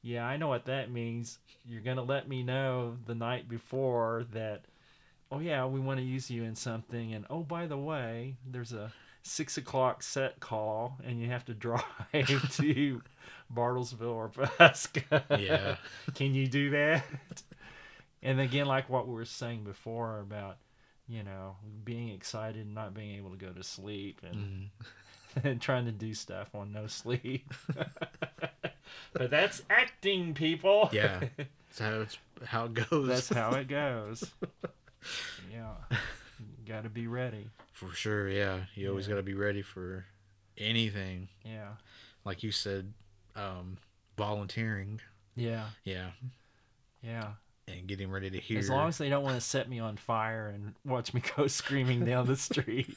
yeah, 0.01 0.25
I 0.25 0.35
know 0.35 0.47
what 0.49 0.65
that 0.65 0.91
means. 0.91 1.39
You're 1.65 1.81
going 1.81 1.97
to 1.97 2.03
let 2.03 2.27
me 2.27 2.43
know 2.43 2.97
the 3.05 3.15
night 3.15 3.47
before 3.47 4.25
that, 4.33 4.65
oh, 5.31 5.39
yeah, 5.39 5.65
we 5.65 5.79
want 5.79 5.99
to 5.99 6.05
use 6.05 6.29
you 6.29 6.43
in 6.43 6.55
something. 6.55 7.13
And 7.13 7.25
oh, 7.29 7.43
by 7.43 7.67
the 7.67 7.77
way, 7.77 8.35
there's 8.45 8.73
a 8.73 8.91
six 9.23 9.57
o'clock 9.57 10.01
set 10.01 10.39
call 10.39 10.97
and 11.05 11.21
you 11.21 11.27
have 11.27 11.45
to 11.45 11.53
drive 11.53 11.83
to 12.13 13.01
Bartlesville 13.53 14.13
or 14.13 14.29
Pawhuska. 14.29 15.39
Yeah. 15.39 15.75
Can 16.15 16.33
you 16.33 16.47
do 16.47 16.71
that? 16.71 17.03
And 18.21 18.39
again, 18.39 18.65
like 18.65 18.89
what 18.89 19.07
we 19.07 19.13
were 19.13 19.25
saying 19.25 19.63
before 19.63 20.19
about, 20.19 20.57
you 21.09 21.23
know, 21.23 21.55
being 21.83 22.09
excited 22.09 22.63
and 22.65 22.75
not 22.75 22.93
being 22.93 23.15
able 23.17 23.31
to 23.31 23.35
go 23.37 23.49
to 23.51 23.63
sleep 23.63 24.21
and, 24.23 24.35
Mhm. 24.35 24.69
and 25.43 25.61
trying 25.61 25.85
to 25.85 25.91
do 25.91 26.13
stuff 26.13 26.53
on 26.53 26.71
no 26.71 26.85
sleep. 26.87 27.51
but 29.13 29.29
that's 29.31 29.61
acting, 29.69 30.33
people. 30.33 30.89
Yeah. 30.91 31.19
That's 31.69 31.79
how 31.79 32.01
it's 32.01 32.17
how 32.45 32.65
it 32.65 32.73
goes. 32.73 33.07
That's 33.07 33.29
how 33.29 33.51
it 33.53 33.67
goes. 33.67 34.23
Yeah. 35.51 35.75
Got 36.67 36.83
to 36.83 36.89
be 36.89 37.05
ready. 37.07 37.49
for 37.73 37.93
sure. 37.93 38.27
Yeah, 38.27 38.61
you 38.75 38.89
always 38.89 39.05
Yeah. 39.07 39.11
got 39.13 39.17
to 39.17 39.23
be 39.23 39.35
ready 39.35 39.61
for 39.61 40.05
anything. 40.57 41.29
Yeah. 41.45 41.73
Like 42.25 42.41
you 42.43 42.51
said, 42.51 42.93
um, 43.35 43.77
volunteering. 44.17 44.99
Yeah. 45.35 45.69
Yeah, 45.83 46.09
Yeah. 47.03 47.33
And 47.71 47.87
getting 47.87 48.09
ready 48.11 48.29
to 48.29 48.39
hear. 48.39 48.59
As 48.59 48.69
long 48.69 48.89
as 48.89 48.97
they 48.97 49.09
don't 49.09 49.23
want 49.23 49.35
to 49.35 49.41
set 49.41 49.69
me 49.69 49.79
on 49.79 49.97
fire 49.97 50.47
and 50.47 50.73
watch 50.85 51.13
me 51.13 51.21
go 51.37 51.47
screaming 51.47 52.05
down 52.05 52.25
the 52.27 52.35
street. 52.35 52.95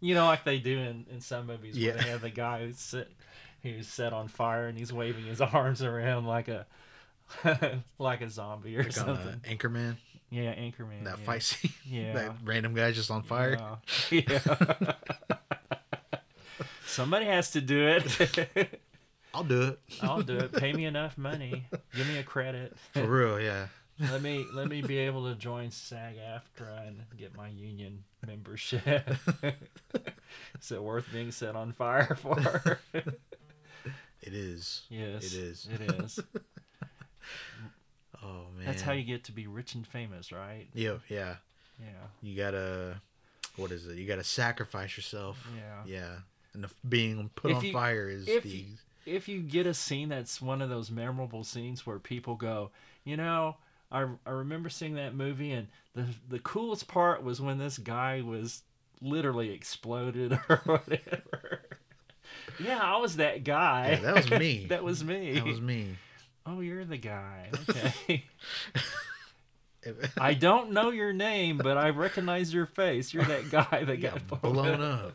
You 0.00 0.14
know, 0.14 0.26
like 0.26 0.44
they 0.44 0.58
do 0.58 0.78
in, 0.78 1.06
in 1.10 1.20
some 1.20 1.46
movies 1.46 1.78
where 1.78 1.94
they 1.94 2.08
have 2.10 2.20
the 2.20 2.30
guy 2.30 2.60
who's 2.64 2.78
sit, 2.78 3.10
who's 3.62 3.88
set 3.88 4.12
on 4.12 4.28
fire 4.28 4.66
and 4.68 4.78
he's 4.78 4.92
waving 4.92 5.24
his 5.24 5.40
arms 5.40 5.82
around 5.82 6.26
like 6.26 6.48
a 6.48 6.66
like 7.98 8.20
a 8.20 8.30
zombie 8.30 8.76
or 8.76 8.82
Like 8.84 8.92
something. 8.92 9.16
uh, 9.28 9.48
Anchorman, 9.48 9.96
yeah, 10.30 10.54
Anchorman. 10.54 11.04
that 11.04 11.18
yeah. 11.18 11.24
fight 11.24 11.42
scene. 11.42 11.72
Yeah. 11.88 12.12
that 12.12 12.32
random 12.44 12.74
guy 12.74 12.92
just 12.92 13.10
on 13.10 13.22
fire. 13.22 13.58
Yeah. 14.10 14.20
Yeah. 14.28 14.92
Somebody 16.86 17.26
has 17.26 17.50
to 17.52 17.60
do 17.60 17.86
it. 17.88 18.80
I'll 19.34 19.44
do 19.44 19.62
it. 19.62 19.80
I'll 20.02 20.22
do 20.22 20.38
it. 20.38 20.52
Pay 20.52 20.72
me 20.72 20.84
enough 20.86 21.18
money. 21.18 21.66
Give 21.94 22.06
me 22.06 22.16
a 22.18 22.22
credit. 22.22 22.74
For 22.92 23.06
real, 23.06 23.40
yeah. 23.40 23.66
Let 23.98 24.20
me 24.22 24.46
let 24.52 24.68
me 24.68 24.82
be 24.82 24.98
able 24.98 25.28
to 25.28 25.34
join 25.34 25.70
SAG-AFTRA 25.70 26.86
and 26.88 27.02
get 27.16 27.36
my 27.36 27.48
union 27.48 28.04
membership. 28.26 28.82
Is 30.60 30.70
it 30.72 30.82
worth 30.82 31.06
being 31.12 31.30
set 31.30 31.56
on 31.56 31.72
fire 31.72 32.16
for? 32.20 32.78
It 32.92 34.34
is. 34.34 34.82
yes, 34.90 35.32
It 35.32 35.38
is. 35.38 35.68
It 35.72 35.80
is. 36.02 36.18
Oh 38.22 38.46
man. 38.56 38.66
That's 38.66 38.82
how 38.82 38.92
you 38.92 39.04
get 39.04 39.24
to 39.24 39.32
be 39.32 39.46
rich 39.46 39.74
and 39.74 39.86
famous, 39.86 40.32
right? 40.32 40.66
Yeah, 40.74 40.96
yeah. 41.08 41.36
Yeah. 41.80 41.86
You 42.22 42.36
gotta. 42.36 43.00
What 43.56 43.70
is 43.70 43.86
it? 43.86 43.96
You 43.98 44.06
gotta 44.06 44.24
sacrifice 44.24 44.96
yourself. 44.96 45.46
Yeah. 45.56 45.98
Yeah. 45.98 46.14
And 46.54 46.64
the, 46.64 46.70
being 46.88 47.30
put 47.34 47.50
If 47.50 47.56
on 47.58 47.64
you- 47.66 47.72
fire 47.72 48.08
is 48.08 48.26
if 48.26 48.42
the. 48.42 48.64
if 49.04 49.28
you 49.28 49.40
get 49.40 49.66
a 49.66 49.74
scene 49.74 50.08
that's 50.08 50.40
one 50.40 50.62
of 50.62 50.70
those 50.70 50.90
memorable 50.90 51.44
scenes 51.44 51.86
where 51.86 51.98
people 51.98 52.34
go, 52.34 52.70
you 53.04 53.16
know, 53.16 53.56
I, 53.90 54.06
I 54.26 54.30
remember 54.30 54.68
seeing 54.68 54.94
that 54.94 55.14
movie 55.14 55.52
and 55.52 55.68
the 55.94 56.06
the 56.28 56.38
coolest 56.38 56.88
part 56.88 57.22
was 57.22 57.40
when 57.40 57.58
this 57.58 57.78
guy 57.78 58.20
was 58.20 58.62
literally 59.00 59.50
exploded 59.50 60.32
or 60.48 60.62
whatever. 60.64 61.62
yeah, 62.58 62.80
I 62.80 62.96
was 62.96 63.16
that 63.16 63.44
guy. 63.44 63.90
Yeah, 63.90 64.12
that 64.12 64.14
was 64.16 64.30
me. 64.30 64.66
that 64.68 64.84
was 64.84 65.04
me. 65.04 65.34
that 65.34 65.44
was 65.44 65.60
me. 65.60 65.96
Oh, 66.44 66.60
you're 66.60 66.84
the 66.84 66.96
guy. 66.96 67.50
Okay. 67.68 68.24
I 70.18 70.34
don't 70.34 70.72
know 70.72 70.90
your 70.90 71.12
name, 71.12 71.58
but 71.58 71.78
I 71.78 71.90
recognize 71.90 72.52
your 72.52 72.66
face. 72.66 73.14
You're 73.14 73.24
that 73.24 73.50
guy 73.50 73.84
that 73.84 73.98
yeah, 74.00 74.18
got 74.28 74.42
blown 74.42 74.80
up. 74.80 75.12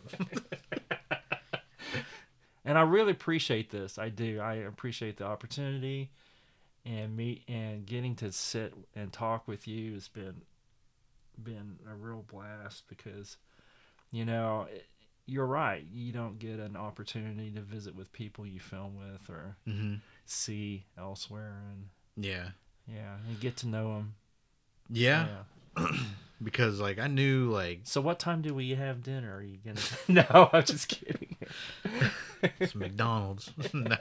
and 2.63 2.77
I 2.77 2.81
really 2.81 3.11
appreciate 3.11 3.69
this. 3.69 3.97
I 3.97 4.09
do. 4.09 4.39
I 4.39 4.55
appreciate 4.55 5.17
the 5.17 5.25
opportunity 5.25 6.09
and 6.85 7.15
meet 7.15 7.43
and 7.47 7.85
getting 7.85 8.15
to 8.15 8.31
sit 8.31 8.73
and 8.95 9.11
talk 9.13 9.47
with 9.47 9.67
you 9.67 9.93
has 9.93 10.07
been 10.07 10.41
been 11.41 11.77
a 11.89 11.95
real 11.95 12.23
blast 12.31 12.83
because 12.87 13.37
you 14.11 14.25
know 14.25 14.67
you're 15.27 15.45
right. 15.45 15.85
You 15.91 16.11
don't 16.11 16.39
get 16.39 16.59
an 16.59 16.75
opportunity 16.75 17.51
to 17.51 17.61
visit 17.61 17.95
with 17.95 18.11
people 18.11 18.45
you 18.45 18.59
film 18.59 18.95
with 18.97 19.29
or 19.29 19.55
hmm 19.65 19.95
see 20.25 20.85
elsewhere, 20.97 21.61
and 21.71 21.89
Yeah. 22.25 22.49
yeah, 22.87 23.15
and 23.27 23.39
get 23.39 23.57
to 23.57 23.67
know 23.67 23.95
them. 23.95 24.15
yeah. 24.89 25.27
Because 26.43 26.79
like 26.79 26.97
I 26.97 27.05
knew 27.05 27.51
like 27.51 27.81
So 27.83 28.01
what 28.01 28.17
time 28.17 28.41
do 28.41 28.55
we 28.55 28.71
have 28.71 29.03
dinner? 29.03 29.35
Are 29.35 29.43
you 29.43 29.57
gonna? 29.63 29.79
no, 30.07 30.49
I'm 30.51 30.63
just 30.63 30.87
kidding. 30.87 31.35
it's 32.59 32.73
McDonald's. 32.73 33.51
no. 33.73 33.95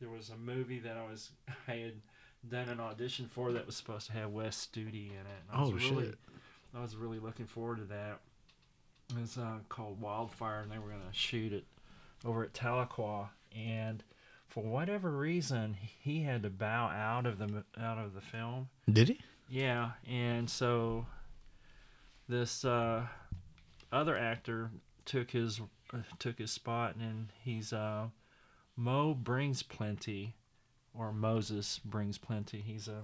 There 0.00 0.10
was 0.10 0.30
a 0.30 0.36
movie 0.36 0.78
that 0.80 0.96
I 0.96 1.10
was 1.10 1.30
I 1.68 1.72
had 1.72 1.92
done 2.48 2.68
an 2.68 2.80
audition 2.80 3.26
for 3.26 3.52
that 3.52 3.66
was 3.66 3.76
supposed 3.76 4.06
to 4.08 4.12
have 4.12 4.30
Wes 4.30 4.68
Studi 4.72 5.10
in 5.10 5.16
it. 5.16 5.42
and 5.50 5.50
I 5.52 5.60
was 5.60 5.70
Oh, 5.70 5.72
really, 5.74 6.06
shit. 6.06 6.18
I 6.76 6.80
was 6.82 6.96
really 6.96 7.18
looking 7.18 7.46
forward 7.46 7.78
to 7.78 7.84
that. 7.84 8.20
It 9.10 9.20
was 9.20 9.38
uh, 9.38 9.58
called 9.68 10.00
Wildfire, 10.00 10.60
and 10.60 10.70
they 10.70 10.78
were 10.78 10.90
gonna 10.90 11.12
shoot 11.12 11.52
it 11.52 11.64
over 12.24 12.44
at 12.44 12.52
Tahlequah, 12.52 13.28
and 13.56 14.04
for 14.48 14.62
whatever 14.62 15.10
reason, 15.10 15.74
he 16.00 16.22
had 16.22 16.42
to 16.42 16.50
bow 16.50 16.88
out 16.88 17.26
of 17.26 17.38
the 17.38 17.64
out 17.80 17.98
of 17.98 18.14
the 18.14 18.20
film. 18.20 18.68
Did 18.90 19.08
he? 19.08 19.20
Yeah, 19.48 19.92
and 20.06 20.48
so 20.50 21.06
this 22.28 22.64
uh, 22.64 23.06
other 23.90 24.16
actor 24.16 24.70
took 25.06 25.30
his 25.30 25.60
uh, 25.92 25.98
took 26.18 26.38
his 26.38 26.50
spot, 26.50 26.96
and 26.96 27.28
he's 27.42 27.72
uh, 27.72 28.08
Mo 28.78 29.12
Brings 29.12 29.64
Plenty, 29.64 30.36
or 30.94 31.12
Moses 31.12 31.80
Brings 31.84 32.16
Plenty. 32.16 32.60
He's 32.60 32.86
a 32.86 33.02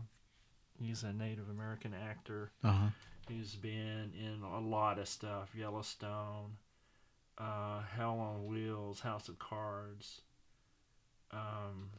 he's 0.78 1.02
a 1.02 1.12
Native 1.12 1.48
American 1.50 1.92
actor 1.92 2.52
Uh 2.62 2.70
huh. 2.72 2.86
who's 3.28 3.56
been 3.56 4.12
in 4.16 4.40
a 4.44 4.60
lot 4.60 5.00
of 5.00 5.08
stuff: 5.08 5.50
Yellowstone, 5.52 6.56
uh, 7.38 7.80
Hell 7.96 8.20
on 8.20 8.46
Wheels, 8.46 9.00
House 9.00 9.28
of 9.28 9.38
Cards. 9.40 10.20
Um, 11.32 11.90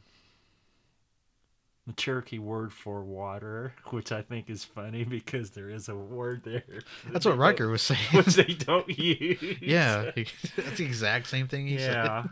the 1.86 1.92
Cherokee 1.92 2.38
word 2.38 2.72
for 2.72 3.02
water, 3.04 3.72
which 3.90 4.10
I 4.12 4.22
think 4.22 4.50
is 4.50 4.64
funny 4.64 5.04
because 5.18 5.50
there 5.50 5.70
is 5.70 5.88
a 5.88 5.94
word 5.96 6.42
there. 6.44 6.64
That's 7.12 7.24
what 7.26 7.38
Riker 7.38 7.68
was 7.68 7.82
saying. 7.82 8.00
Which 8.12 8.26
they 8.34 8.54
don't 8.54 8.88
use. 8.88 9.40
yeah, 9.60 10.10
that's 10.56 10.78
the 10.78 10.84
exact 10.84 11.28
same 11.28 11.46
thing 11.48 11.66
he 11.66 11.76
Yeah. 11.76 12.22
said. 12.22 12.30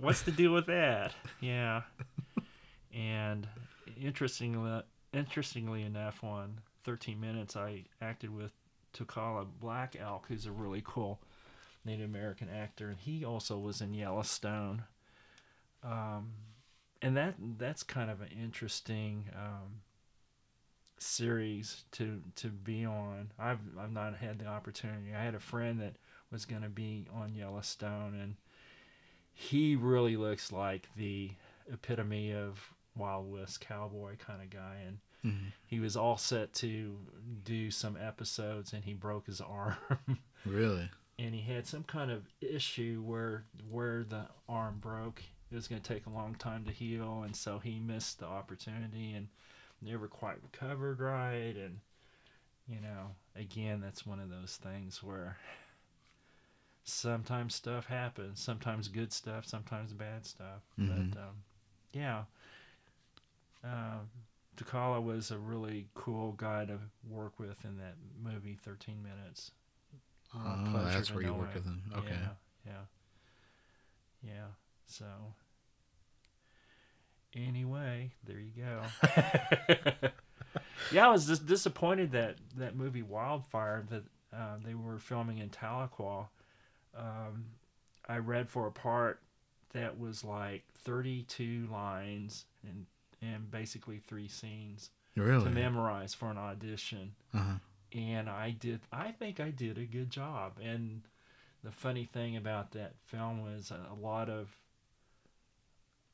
What's 0.00 0.22
the 0.22 0.30
deal 0.32 0.52
with 0.52 0.66
that? 0.66 1.12
Yeah. 1.40 1.82
And 2.94 3.48
interestingly, 4.00 4.82
interestingly 5.12 5.82
enough, 5.82 6.22
on 6.22 6.58
13 6.84 7.20
minutes, 7.20 7.56
I 7.56 7.84
acted 8.00 8.34
with 8.34 8.52
Tokala 8.94 9.46
Black 9.60 9.96
Elk, 9.98 10.26
who's 10.28 10.46
a 10.46 10.52
really 10.52 10.82
cool 10.84 11.20
Native 11.84 12.04
American 12.08 12.48
actor, 12.50 12.88
and 12.90 12.98
he 12.98 13.24
also 13.24 13.58
was 13.58 13.80
in 13.80 13.94
Yellowstone. 13.94 14.84
Um, 15.82 16.32
and 17.02 17.16
that 17.16 17.34
that's 17.58 17.82
kind 17.82 18.10
of 18.10 18.20
an 18.20 18.28
interesting 18.40 19.28
um, 19.36 19.80
series 20.98 21.84
to 21.92 22.22
to 22.36 22.48
be 22.48 22.84
on. 22.84 23.32
I've 23.38 23.58
I've 23.78 23.92
not 23.92 24.16
had 24.16 24.38
the 24.38 24.46
opportunity. 24.46 25.14
I 25.16 25.22
had 25.24 25.34
a 25.34 25.40
friend 25.40 25.80
that 25.80 25.96
was 26.30 26.44
going 26.44 26.62
to 26.62 26.68
be 26.68 27.06
on 27.12 27.34
Yellowstone, 27.34 28.14
and 28.20 28.36
he 29.34 29.76
really 29.76 30.16
looks 30.16 30.52
like 30.52 30.88
the 30.96 31.30
epitome 31.70 32.32
of 32.32 32.72
Wild 32.96 33.30
West 33.30 33.60
cowboy 33.60 34.16
kind 34.16 34.42
of 34.42 34.50
guy. 34.50 34.76
And 34.86 34.98
Mhm. 35.24 35.52
he 35.66 35.78
was 35.78 35.96
all 35.96 36.16
set 36.16 36.52
to 36.54 36.98
do 37.44 37.70
some 37.70 37.96
episodes, 37.96 38.72
and 38.72 38.84
he 38.84 38.92
broke 38.94 39.26
his 39.26 39.40
arm. 39.40 39.76
Really? 40.44 40.90
and 41.18 41.34
he 41.34 41.42
had 41.42 41.66
some 41.66 41.84
kind 41.84 42.10
of 42.10 42.26
issue 42.40 43.00
where 43.04 43.44
where 43.70 44.02
the 44.04 44.26
arm 44.48 44.78
broke. 44.80 45.22
It 45.52 45.56
was 45.56 45.68
going 45.68 45.82
to 45.82 45.94
take 45.94 46.06
a 46.06 46.10
long 46.10 46.34
time 46.34 46.64
to 46.64 46.72
heal, 46.72 47.22
and 47.24 47.36
so 47.36 47.58
he 47.58 47.78
missed 47.78 48.18
the 48.20 48.26
opportunity 48.26 49.12
and 49.12 49.28
never 49.82 50.08
quite 50.08 50.42
recovered 50.42 51.00
right. 51.00 51.54
And 51.56 51.80
you 52.68 52.80
know, 52.80 53.14
again, 53.36 53.80
that's 53.80 54.06
one 54.06 54.20
of 54.20 54.30
those 54.30 54.56
things 54.56 55.02
where 55.02 55.36
sometimes 56.84 57.54
stuff 57.54 57.86
happens, 57.86 58.40
sometimes 58.40 58.88
good 58.88 59.12
stuff, 59.12 59.46
sometimes 59.46 59.92
bad 59.92 60.24
stuff. 60.26 60.62
Mhm. 60.78 61.12
But 61.12 61.20
um, 61.20 61.42
yeah, 61.92 62.24
um, 63.64 64.10
Tokala 64.56 65.02
was 65.02 65.30
a 65.30 65.38
really 65.38 65.88
cool 65.94 66.32
guy 66.32 66.64
to 66.66 66.78
work 67.08 67.38
with 67.38 67.64
in 67.64 67.78
that 67.78 67.96
movie, 68.22 68.54
Thirteen 68.54 69.02
Minutes. 69.02 69.52
Uh, 70.34 70.56
Oh, 70.66 70.84
that's 70.84 71.14
where 71.14 71.22
you 71.22 71.34
work 71.34 71.54
with 71.54 71.64
him. 71.64 71.82
Okay. 71.96 72.08
Yeah, 72.08 72.34
yeah, 72.66 72.84
yeah. 74.22 74.46
So, 74.86 75.06
anyway, 77.36 78.12
there 78.24 78.38
you 78.38 78.52
go. 78.62 78.82
yeah, 80.92 81.06
I 81.06 81.10
was 81.10 81.26
just 81.26 81.46
disappointed 81.46 82.12
that 82.12 82.36
that 82.56 82.76
movie 82.76 83.02
Wildfire 83.02 83.84
that 83.90 84.02
uh, 84.36 84.56
they 84.64 84.74
were 84.74 84.98
filming 84.98 85.38
in 85.38 85.48
Tahlequah. 85.50 86.26
Um, 86.96 87.46
I 88.08 88.18
read 88.18 88.48
for 88.50 88.66
a 88.66 88.72
part 88.72 89.20
that 89.72 89.98
was 89.98 90.24
like 90.24 90.64
32 90.84 91.68
lines 91.72 92.44
and 92.66 92.86
and 93.22 93.50
basically 93.50 93.98
three 93.98 94.28
scenes 94.28 94.90
to 95.44 95.50
memorize 95.50 96.12
for 96.12 96.30
an 96.30 96.36
audition 96.38 97.12
Uh-huh. 97.32 97.54
and 97.92 98.28
I 98.28 98.50
did 98.50 98.80
I 98.92 99.12
think 99.12 99.38
I 99.40 99.50
did 99.50 99.78
a 99.78 99.84
good 99.84 100.10
job 100.10 100.58
and 100.62 101.02
the 101.64 101.70
funny 101.70 102.04
thing 102.04 102.36
about 102.36 102.72
that 102.72 102.94
film 103.04 103.42
was 103.42 103.70
a 103.70 103.86
a 103.92 103.94
lot 103.94 104.28
of 104.28 104.48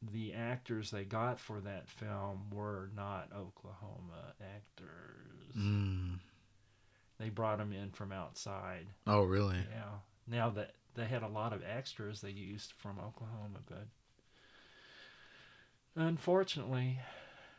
the 0.03 0.33
actors 0.33 0.91
they 0.91 1.05
got 1.05 1.41
for 1.41 1.61
that 1.61 1.89
film 1.89 2.51
were 2.53 2.91
not 2.95 3.31
Oklahoma 3.37 4.35
actors. 4.41 5.57
Mm. 5.57 6.19
They 7.19 7.31
brought 7.31 7.59
them 7.59 7.73
in 7.73 7.91
from 7.91 8.13
outside. 8.13 8.87
Oh, 9.07 9.23
really? 9.25 9.57
Yeah. 9.73 9.99
Now 10.29 10.51
that 10.51 10.73
they 10.95 11.07
had 11.07 11.23
a 11.23 11.29
lot 11.29 11.53
of 11.53 11.63
extras 11.65 12.21
they 12.21 12.31
used 12.31 12.73
from 12.79 12.99
Oklahoma, 12.99 13.59
but 13.69 13.87
unfortunately, 15.97 16.99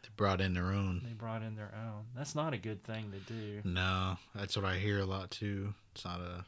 They 0.04 0.10
brought 0.16 0.40
in 0.42 0.54
their 0.54 0.72
own. 0.72 1.02
they 1.06 1.14
brought 1.14 1.42
in 1.44 1.56
their 1.56 1.74
own. 1.76 2.06
That's 2.16 2.36
not 2.36 2.54
a 2.54 2.58
good 2.58 2.84
thing 2.84 3.12
to 3.12 3.34
do. 3.34 3.62
No, 3.64 4.18
that's 4.34 4.56
what 4.56 4.66
I 4.66 4.78
hear 4.78 5.00
a 5.00 5.06
lot 5.06 5.32
too. 5.32 5.74
It's 5.94 6.06
not 6.06 6.22
a. 6.22 6.46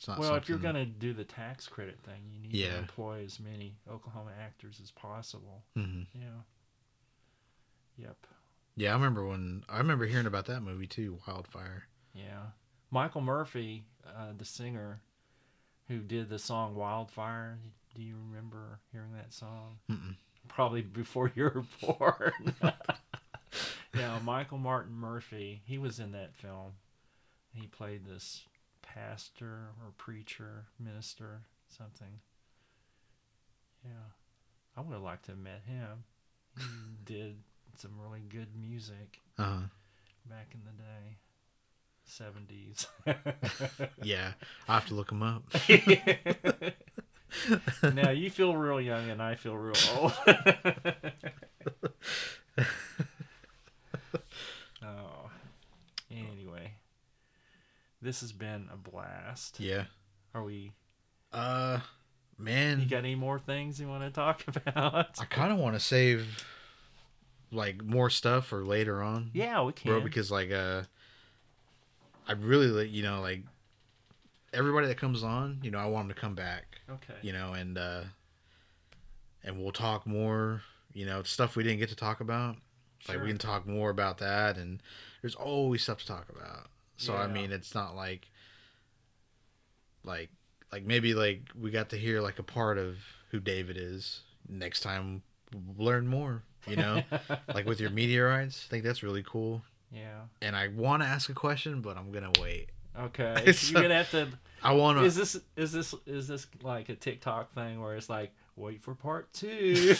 It's 0.00 0.08
not. 0.08 0.18
Well, 0.18 0.34
if 0.36 0.48
you're 0.48 0.56
going 0.56 0.76
to 0.76 0.86
do 0.86 1.12
the 1.12 1.24
tax 1.24 1.68
credit 1.68 1.98
thing, 2.06 2.22
you 2.32 2.40
need 2.40 2.54
Yeah. 2.54 2.70
to 2.72 2.78
employ 2.78 3.22
as 3.22 3.38
many 3.38 3.76
Oklahoma 3.86 4.30
actors 4.40 4.80
as 4.82 4.90
possible. 4.90 5.62
Mhm. 5.76 6.06
Yeah. 6.14 6.40
Yep. 7.98 8.26
Yeah, 8.76 8.90
I 8.92 8.94
remember 8.94 9.26
when 9.26 9.62
I 9.68 9.76
remember 9.76 10.06
hearing 10.06 10.24
about 10.24 10.46
that 10.46 10.62
movie 10.62 10.86
too, 10.86 11.18
Wildfire. 11.28 11.86
Yeah. 12.14 12.46
Michael 12.90 13.20
Murphey, 13.20 13.84
uh, 14.06 14.32
the 14.36 14.46
singer 14.46 15.02
who 15.88 15.98
did 15.98 16.30
the 16.30 16.38
song 16.38 16.74
Wildfire. 16.76 17.58
Do 17.94 18.02
you 18.02 18.16
remember 18.16 18.80
hearing 18.92 19.12
that 19.12 19.34
song? 19.34 19.80
Mm-mm. 19.90 20.16
Probably 20.48 20.80
before 20.80 21.30
you 21.34 21.44
were 21.44 21.64
born. 21.98 22.54
yeah, 23.94 24.18
Michael 24.24 24.56
Martin 24.58 24.94
Murphey. 24.94 25.60
He 25.66 25.76
was 25.76 26.00
in 26.00 26.12
that 26.12 26.34
film. 26.34 26.72
He 27.52 27.66
played 27.66 28.06
this 28.06 28.46
pastor 28.94 29.68
or 29.82 29.92
preacher, 29.96 30.66
minister, 30.78 31.42
something. 31.68 32.20
Yeah. 33.84 33.90
I 34.76 34.80
would 34.80 34.92
have 34.92 35.02
liked 35.02 35.24
to 35.26 35.32
have 35.32 35.38
met 35.40 35.62
him. 35.66 36.04
He 36.58 36.64
did 37.04 37.36
some 37.76 37.92
really 38.02 38.20
good 38.28 38.48
music 38.60 39.20
Uh-huh. 39.38 39.66
back 40.28 40.54
in 40.54 40.60
the 40.64 40.72
day. 40.82 41.16
70s. 42.08 42.86
Yeah, 44.02 44.32
I 44.68 44.74
have 44.74 44.86
to 44.86 44.94
look 44.94 45.10
him 45.12 45.22
up. 45.22 45.44
now 47.94 48.10
you 48.10 48.30
feel 48.30 48.56
real 48.56 48.80
young 48.80 49.08
and 49.10 49.22
I 49.22 49.36
feel 49.36 49.56
real 49.56 49.74
old. 49.96 50.12
oh. 54.82 55.30
Anyway. 56.10 56.72
This 58.02 58.20
has 58.20 58.32
been 58.32 58.68
a 58.72 58.76
blast. 58.76 59.60
yeah. 59.60 59.84
Are 60.34 60.42
we 60.44 60.72
Uh, 61.32 61.80
man, 62.38 62.80
you 62.80 62.86
got 62.86 62.98
any 62.98 63.14
more 63.14 63.38
things 63.38 63.80
you 63.80 63.88
want 63.88 64.02
to 64.04 64.10
talk 64.10 64.44
about? 64.66 65.20
I 65.20 65.24
kind 65.26 65.52
of 65.52 65.58
want 65.58 65.74
to 65.74 65.80
save 65.80 66.44
like 67.52 67.84
more 67.84 68.08
stuff 68.10 68.46
for 68.46 68.64
later 68.64 69.02
on, 69.02 69.30
Yeah, 69.34 69.62
we 69.62 69.72
can. 69.72 69.90
bro. 69.90 70.00
Because 70.00 70.30
like 70.30 70.50
uh, 70.52 70.82
I 72.28 72.32
really 72.32 72.68
like 72.68 72.90
you 72.92 73.02
know 73.02 73.20
like 73.20 73.42
everybody 74.52 74.86
that 74.86 74.96
comes 74.98 75.22
on, 75.22 75.58
you 75.62 75.70
know, 75.70 75.78
I 75.78 75.86
want 75.86 76.08
them 76.08 76.14
to 76.14 76.20
come 76.20 76.34
back, 76.34 76.80
okay. 76.90 77.14
you 77.22 77.32
know, 77.32 77.52
and 77.52 77.76
uh, 77.76 78.02
and 79.44 79.60
we'll 79.60 79.72
talk 79.72 80.06
more, 80.06 80.62
you 80.92 81.06
know, 81.06 81.22
stuff 81.24 81.56
we 81.56 81.62
didn't 81.64 81.78
get 81.80 81.88
to 81.90 81.96
talk 81.96 82.20
about. 82.20 82.56
Sure. 83.00 83.14
Like 83.16 83.24
we 83.24 83.30
can 83.30 83.38
talk 83.38 83.66
more 83.66 83.90
about 83.90 84.18
that, 84.18 84.56
and 84.56 84.80
there's 85.22 85.34
always 85.34 85.82
stuff 85.82 85.98
to 86.00 86.06
talk 86.06 86.28
about. 86.28 86.68
So 87.00 87.16
I 87.16 87.26
mean, 87.26 87.50
it's 87.52 87.74
not 87.74 87.96
like 87.96 88.28
like 90.04 90.30
like 90.72 90.84
maybe 90.84 91.14
like 91.14 91.42
we 91.58 91.70
got 91.70 91.90
to 91.90 91.96
hear 91.96 92.20
like 92.20 92.38
a 92.38 92.42
part 92.42 92.78
of 92.78 92.96
who 93.30 93.40
David 93.40 93.76
is. 93.78 94.20
Next 94.48 94.80
time, 94.80 95.22
learn 95.78 96.06
more. 96.06 96.42
You 96.66 96.76
know, 96.76 97.02
like 97.54 97.64
with 97.66 97.80
your 97.80 97.90
meteorites, 97.90 98.66
I 98.68 98.70
think 98.70 98.84
that's 98.84 99.02
really 99.02 99.22
cool. 99.26 99.62
yeah. 99.92 100.20
And 100.42 100.54
I 100.54 100.68
want 100.68 101.02
to 101.02 101.08
ask 101.08 101.30
a 101.30 101.34
question, 101.34 101.80
but 101.80 101.96
I'm 101.96 102.12
gonna 102.12 102.32
wait. 102.40 102.68
Okay. 102.98 103.52
So- 103.52 103.72
You're 103.72 103.82
gonna 103.82 103.94
have 103.94 104.10
to 104.10 104.28
I 104.62 104.72
want 104.72 104.98
to. 104.98 105.04
is 105.04 105.16
this 105.16 105.36
is 105.56 105.72
this 105.72 105.94
is 106.06 106.28
this 106.28 106.46
like 106.62 106.90
a 106.90 106.94
TikTok 106.94 107.54
thing 107.54 107.80
where 107.80 107.94
it's 107.96 108.10
like 108.10 108.32
wait 108.56 108.82
for 108.82 108.94
part 108.94 109.32
two? 109.32 109.94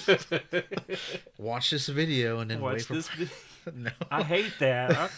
Watch 1.38 1.70
this 1.70 1.86
video 1.88 2.40
and 2.40 2.50
then 2.50 2.60
wait 2.60 2.82
for 2.82 2.94
this. 2.94 3.08
vi- 3.08 3.28
no. 3.74 3.90
I 4.10 4.22
hate 4.22 4.52
that. 4.60 4.90
I, 4.96 5.08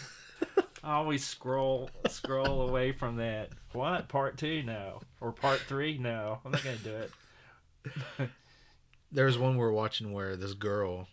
I 0.83 0.93
always 0.95 1.23
scroll 1.25 1.89
scroll 2.09 2.67
away 2.67 2.91
from 2.91 3.15
that. 3.17 3.49
What 3.71 4.07
part 4.09 4.37
two? 4.37 4.63
No, 4.63 4.99
or 5.21 5.31
part 5.31 5.59
three? 5.61 5.97
No, 5.97 6.39
I'm 6.43 6.51
not 6.51 6.63
gonna 6.63 6.77
do 6.77 6.95
it. 6.95 8.29
There 9.11 9.25
was 9.27 9.37
one 9.37 9.57
we 9.57 9.63
are 9.63 9.71
watching 9.71 10.11
where 10.11 10.35
this 10.35 10.53
girl, 10.55 11.07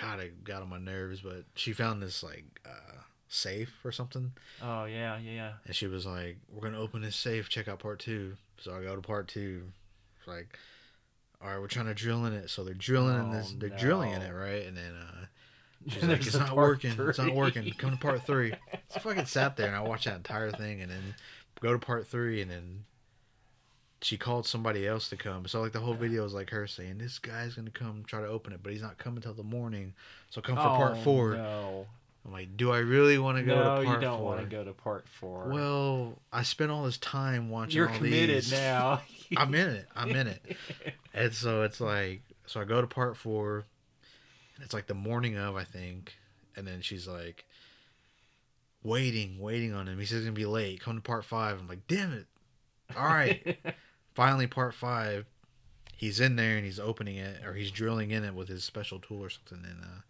God, 0.00 0.20
it 0.20 0.44
got 0.44 0.62
on 0.62 0.68
my 0.68 0.78
nerves, 0.78 1.20
but 1.20 1.46
she 1.56 1.72
found 1.72 2.00
this 2.00 2.22
like 2.22 2.60
uh, 2.64 2.98
safe 3.26 3.76
or 3.84 3.90
something, 3.90 4.30
Oh 4.62 4.84
yeah, 4.84 5.18
yeah. 5.18 5.54
and 5.66 5.74
she 5.74 5.88
was 5.88 6.06
like, 6.06 6.36
"We're 6.48 6.62
gonna 6.70 6.78
open 6.80 7.02
this 7.02 7.16
safe. 7.16 7.48
Check 7.48 7.66
out 7.66 7.80
part 7.80 7.98
two. 7.98 8.36
So 8.60 8.72
I 8.72 8.82
go 8.82 8.94
to 8.94 9.02
part 9.02 9.26
two. 9.26 9.64
It's 10.18 10.28
like, 10.28 10.56
all 11.42 11.48
right, 11.50 11.60
we're 11.60 11.66
trying 11.66 11.86
to 11.86 11.94
drill 11.94 12.24
in 12.24 12.34
it. 12.34 12.50
So 12.50 12.62
they're 12.62 12.74
drilling 12.74 13.18
in 13.18 13.32
this. 13.32 13.52
Oh, 13.52 13.58
They're 13.58 13.76
drilling 13.76 14.12
in 14.12 14.22
it, 14.22 14.32
right? 14.32 14.64
And 14.64 14.76
then 14.76 14.92
uh, 14.94 15.17
she's 15.88 16.02
like, 16.04 16.26
"It's 16.26 16.38
not 16.38 16.56
working. 16.56 16.94
It's 16.98 17.18
not 17.18 17.34
working. 17.34 17.70
Come 17.78 17.92
to 17.92 17.96
part 17.96 18.24
three. 18.24 18.52
So 18.90 18.96
I 18.96 18.98
fucking 19.00 19.26
sat 19.26 19.56
there 19.58 19.66
and 19.66 19.76
I 19.76 19.80
watched 19.80 20.06
that 20.06 20.16
entire 20.16 20.50
thing, 20.50 20.80
and 20.80 20.90
then 20.90 21.14
go 21.60 21.72
to 21.72 21.78
part 21.78 22.06
three, 22.06 22.40
and 22.40 22.50
then 22.50 22.84
she 24.00 24.16
called 24.16 24.46
somebody 24.46 24.86
else 24.86 25.10
to 25.10 25.16
come. 25.16 25.46
So 25.46 25.60
like 25.60 25.72
the 25.72 25.80
whole 25.80 25.92
video 25.92 26.24
is 26.24 26.32
like 26.32 26.50
her 26.50 26.66
saying, 26.66 26.98
"This 26.98 27.18
guy's 27.18 27.54
gonna 27.54 27.70
come 27.70 28.04
try 28.06 28.20
to 28.20 28.26
open 28.26 28.54
it, 28.54 28.60
but 28.62 28.72
he's 28.72 28.80
not 28.80 28.96
coming 28.96 29.20
till 29.20 29.34
the 29.34 29.42
morning. 29.42 29.94
So 30.30 30.40
come 30.40 30.56
for 30.56 30.62
part 30.62 30.96
oh, 30.96 31.00
four. 31.02 31.32
No, 31.34 31.86
I'm 32.24 32.32
like, 32.32 32.56
"Do 32.56 32.70
I 32.70 32.78
really 32.78 33.18
want 33.18 33.38
to 33.38 33.44
go 33.44 33.56
no, 33.56 33.62
to 33.62 33.68
part 33.68 33.84
four? 33.84 33.94
you 33.94 34.00
don't 34.00 34.22
want 34.22 34.40
to 34.40 34.46
go 34.46 34.64
to 34.64 34.72
part 34.72 35.06
four. 35.08 35.48
Well, 35.48 36.18
I 36.32 36.42
spent 36.44 36.70
all 36.70 36.84
this 36.84 36.98
time 36.98 37.50
watching. 37.50 37.76
you're 37.76 37.88
committed 37.88 38.36
these. 38.36 38.52
now. 38.52 39.02
I'm 39.36 39.54
in 39.54 39.68
it. 39.68 39.86
I'm 39.94 40.10
in 40.10 40.28
it. 40.28 40.42
And 41.14 41.34
so 41.34 41.62
it's 41.62 41.80
like, 41.80 42.20
so 42.46 42.60
I 42.60 42.64
go 42.64 42.80
to 42.80 42.86
part 42.86 43.16
four, 43.16 43.64
and 44.58 44.64
it's 44.64 44.74
like 44.74 44.88
the 44.88 44.94
morning 44.94 45.36
of, 45.36 45.54
I 45.54 45.62
think. 45.62 46.16
And 46.56 46.66
then 46.66 46.80
she's 46.80 47.06
like, 47.06 47.44
waiting, 48.82 49.38
waiting 49.38 49.72
on 49.72 49.86
him. 49.86 50.00
He 50.00 50.04
says 50.04 50.18
he's 50.18 50.24
gonna 50.24 50.34
be 50.34 50.46
late. 50.46 50.80
Come 50.80 50.96
to 50.96 51.00
part 51.00 51.24
five. 51.24 51.60
I'm 51.60 51.68
like, 51.68 51.86
damn 51.86 52.12
it. 52.12 52.26
All 52.96 53.04
right. 53.04 53.56
Finally, 54.14 54.48
part 54.48 54.74
five. 54.74 55.26
He's 55.96 56.18
in 56.18 56.34
there 56.34 56.56
and 56.56 56.64
he's 56.64 56.80
opening 56.80 57.16
it, 57.16 57.44
or 57.44 57.54
he's 57.54 57.70
drilling 57.70 58.10
in 58.10 58.24
it 58.24 58.34
with 58.34 58.48
his 58.48 58.64
special 58.64 58.98
tool 58.98 59.22
or 59.22 59.30
something. 59.30 59.64
And 59.64 59.82
uh, 59.82 60.00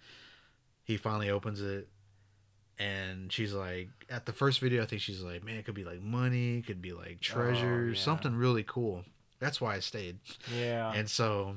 he 0.84 0.96
finally 0.96 1.28
opens 1.28 1.60
it. 1.60 1.88
And 2.78 3.30
she's 3.30 3.52
like, 3.52 3.88
at 4.08 4.24
the 4.24 4.32
first 4.32 4.60
video, 4.60 4.82
I 4.82 4.86
think 4.86 5.02
she's 5.02 5.22
like, 5.22 5.44
man, 5.44 5.56
it 5.56 5.64
could 5.64 5.74
be 5.74 5.84
like 5.84 6.00
money, 6.00 6.58
it 6.58 6.66
could 6.66 6.80
be 6.80 6.92
like 6.92 7.20
treasure, 7.20 7.88
yeah. 7.88 7.98
something 7.98 8.34
really 8.34 8.62
cool. 8.62 9.04
That's 9.40 9.60
why 9.60 9.74
I 9.74 9.80
stayed. 9.80 10.18
yeah. 10.58 10.92
And 10.94 11.08
so 11.08 11.56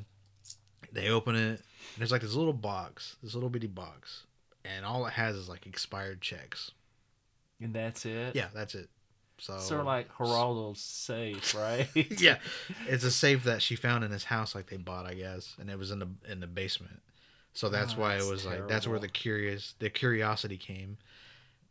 they 0.91 1.09
open 1.09 1.35
it. 1.35 1.39
And 1.59 1.97
there's 1.97 2.11
like 2.11 2.21
this 2.21 2.33
little 2.35 2.53
box, 2.53 3.15
this 3.23 3.33
little 3.33 3.49
bitty 3.49 3.67
box, 3.67 4.23
and 4.63 4.85
all 4.85 5.05
it 5.07 5.13
has 5.13 5.35
is 5.35 5.49
like 5.49 5.65
expired 5.65 6.21
checks. 6.21 6.71
And 7.61 7.73
that's 7.73 8.05
it. 8.05 8.35
Yeah, 8.35 8.47
that's 8.53 8.75
it. 8.75 8.89
So 9.37 9.57
Sort 9.57 9.79
of 9.81 9.85
like 9.87 10.07
Geraldo's 10.13 10.79
safe, 10.79 11.55
right? 11.57 11.87
yeah, 12.21 12.37
it's 12.87 13.03
a 13.03 13.11
safe 13.11 13.43
that 13.45 13.61
she 13.61 13.75
found 13.75 14.03
in 14.03 14.11
his 14.11 14.25
house, 14.25 14.53
like 14.53 14.67
they 14.69 14.77
bought, 14.77 15.05
I 15.07 15.15
guess, 15.15 15.55
and 15.59 15.69
it 15.69 15.79
was 15.79 15.89
in 15.91 15.99
the 15.99 16.07
in 16.29 16.39
the 16.39 16.47
basement. 16.47 17.01
So 17.53 17.67
that's 17.69 17.95
Oh, 17.97 18.01
why 18.01 18.13
it 18.13 18.17
that's 18.19 18.29
was 18.29 18.45
like 18.45 18.67
that's 18.67 18.87
where 18.87 18.99
the 18.99 19.07
curious 19.07 19.73
the 19.79 19.89
curiosity 19.89 20.57
came. 20.57 20.97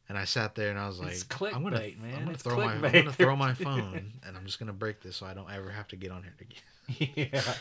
And 0.09 0.18
I 0.18 0.24
sat 0.24 0.56
there 0.56 0.70
and 0.70 0.78
I 0.78 0.88
was 0.88 0.98
like, 0.98 1.12
It's 1.12 1.24
I'm 1.55 1.62
gonna, 1.62 1.78
man. 1.78 1.94
I'm 2.16 2.18
gonna 2.24 2.30
It's 2.32 2.42
throw 2.42 2.56
my, 2.56 2.72
I'm 2.74 2.80
gonna 2.82 3.12
throw 3.12 3.36
my 3.36 3.55
phone, 3.66 4.14
and 4.26 4.36
I'm 4.36 4.44
just 4.44 4.59
gonna 4.59 4.72
break 4.72 5.01
this 5.01 5.16
so 5.16 5.26
I 5.26 5.34
don't 5.34 5.48
ever 5.51 5.70
have 5.70 5.86
to 5.88 5.97
get 5.97 6.10
on 6.10 6.24
here 6.24 6.34
again. 6.40 6.59
Yeah. 6.98 7.54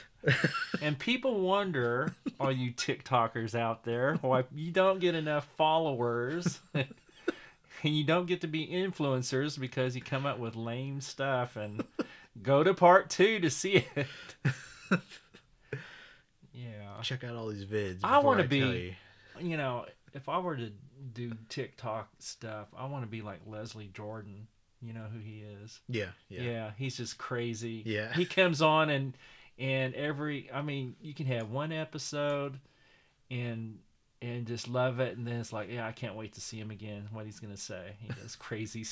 And 0.82 0.98
people 0.98 1.40
wonder, 1.40 2.14
all 2.40 2.52
you 2.52 2.72
TikTokers 2.72 3.56
out 3.56 3.84
there, 3.84 4.16
why 4.16 4.44
you 4.54 4.72
don't 4.72 5.00
get 5.00 5.16
enough 5.16 5.48
followers. 5.58 6.60
and 6.74 6.88
you 7.84 8.04
don't 8.04 8.26
get 8.26 8.42
to 8.42 8.48
be 8.48 8.68
influencers 8.68 9.60
because 9.60 9.96
you 9.96 10.02
come 10.02 10.26
up 10.26 10.40
with 10.40 10.56
lame 10.56 11.02
stuff 11.02 11.56
and 11.56 11.84
go 12.42 12.64
to 12.64 12.74
part 12.74 13.10
two 13.10 13.40
to 13.40 13.50
see 13.50 13.86
it. 13.96 14.08
yeah. 16.54 17.02
Check 17.02 17.24
out 17.24 17.36
all 17.36 17.48
these 17.48 17.66
vids. 17.66 18.00
I 18.04 18.20
wanna 18.20 18.44
be- 18.44 18.58
you. 18.60 18.94
You 19.42 19.58
know, 19.58 19.86
if 20.14 20.28
I 20.28 20.40
were 20.40 20.58
to 20.58 20.72
do 21.14 21.32
TikTok 21.48 22.10
stuff, 22.20 22.68
I 22.78 22.86
want 22.86 23.04
to 23.04 23.10
be 23.10 23.22
like 23.22 23.40
Leslie 23.46 23.90
Jordan. 23.94 24.48
You 24.82 24.94
know 24.94 25.06
who 25.12 25.20
he 25.20 25.44
is? 25.64 25.80
Yeah, 25.90 26.10
Yeah. 26.30 26.42
yeah, 26.42 26.72
he's 26.78 26.96
just 26.98 27.18
crazy. 27.18 27.84
Yeah. 27.86 28.14
He 28.14 28.26
comes 28.26 28.62
on 28.62 28.90
and 28.90 29.18
and 29.58 29.94
every 29.96 30.50
I 30.54 30.62
mean, 30.62 30.96
you 31.02 31.14
can 31.14 31.26
have 31.26 31.50
one 31.50 31.72
episode 31.72 32.60
and 33.30 33.80
and 34.22 34.46
just 34.48 34.68
love 34.68 35.00
it 35.00 35.18
and 35.18 35.26
then 35.28 35.36
it's 35.40 35.54
like, 35.54 35.70
yeah, 35.72 35.86
I 35.88 35.92
can't 35.92 36.16
wait 36.16 36.34
to 36.34 36.42
see 36.42 36.58
him 36.60 36.72
again. 36.72 37.08
What 37.12 37.26
he's 37.26 37.40
going 37.40 37.54
to 37.54 37.60
say. 37.62 37.96
He 38.02 38.08
does 38.22 38.36
crazy 38.36 38.86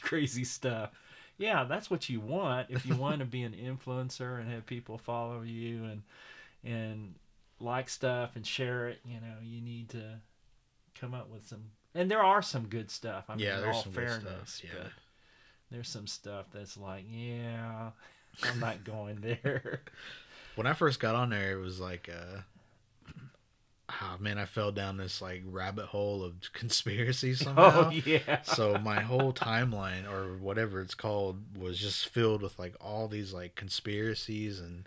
crazy 0.00 0.44
stuff. 0.44 0.90
Yeah, 1.36 1.64
that's 1.64 1.90
what 1.90 2.08
you 2.08 2.20
want 2.20 2.66
if 2.70 2.84
you 2.86 2.96
want 2.96 3.20
to 3.20 3.24
be 3.24 3.42
an 3.42 3.52
influencer 3.54 4.40
and 4.40 4.50
have 4.50 4.66
people 4.66 4.98
follow 4.98 5.42
you 5.42 5.84
and 5.84 6.02
and 6.64 7.14
like 7.60 7.88
stuff 7.88 8.36
and 8.36 8.46
share 8.46 8.88
it, 8.88 8.98
you 9.04 9.14
know, 9.20 9.34
you 9.42 9.60
need 9.60 9.88
to 9.90 10.20
come 10.98 11.14
up 11.14 11.28
with 11.30 11.46
some 11.46 11.64
and 11.94 12.10
there 12.10 12.22
are 12.22 12.42
some 12.42 12.66
good 12.66 12.90
stuff. 12.90 13.24
I 13.28 13.34
mean, 13.36 13.46
Yeah, 13.46 13.60
there's 13.60 13.76
all 13.76 13.82
some 13.82 13.92
good 13.92 14.08
fairness, 14.08 14.52
stuff, 14.54 14.64
yeah. 14.64 14.80
but 14.82 14.92
there's 15.70 15.88
some 15.88 16.06
stuff 16.06 16.46
that's 16.52 16.76
like, 16.76 17.04
yeah, 17.10 17.90
I'm 18.42 18.60
not 18.60 18.84
going 18.84 19.20
there. 19.20 19.82
When 20.54 20.66
I 20.66 20.72
first 20.72 21.00
got 21.00 21.14
on 21.14 21.30
there, 21.30 21.52
it 21.52 21.60
was 21.60 21.78
like, 21.80 22.08
uh, 22.08 22.40
oh 23.90 24.16
man, 24.18 24.38
I 24.38 24.44
fell 24.44 24.72
down 24.72 24.96
this 24.96 25.20
like 25.20 25.42
rabbit 25.46 25.86
hole 25.86 26.22
of 26.22 26.34
conspiracy 26.52 27.34
somehow. 27.34 27.88
oh 27.88 27.90
yeah. 27.90 28.42
so 28.42 28.78
my 28.78 29.00
whole 29.00 29.32
timeline 29.32 30.10
or 30.10 30.36
whatever 30.38 30.80
it's 30.80 30.94
called 30.94 31.58
was 31.58 31.78
just 31.78 32.08
filled 32.08 32.42
with 32.42 32.58
like 32.58 32.74
all 32.80 33.08
these 33.08 33.32
like 33.32 33.54
conspiracies 33.54 34.60
and 34.60 34.86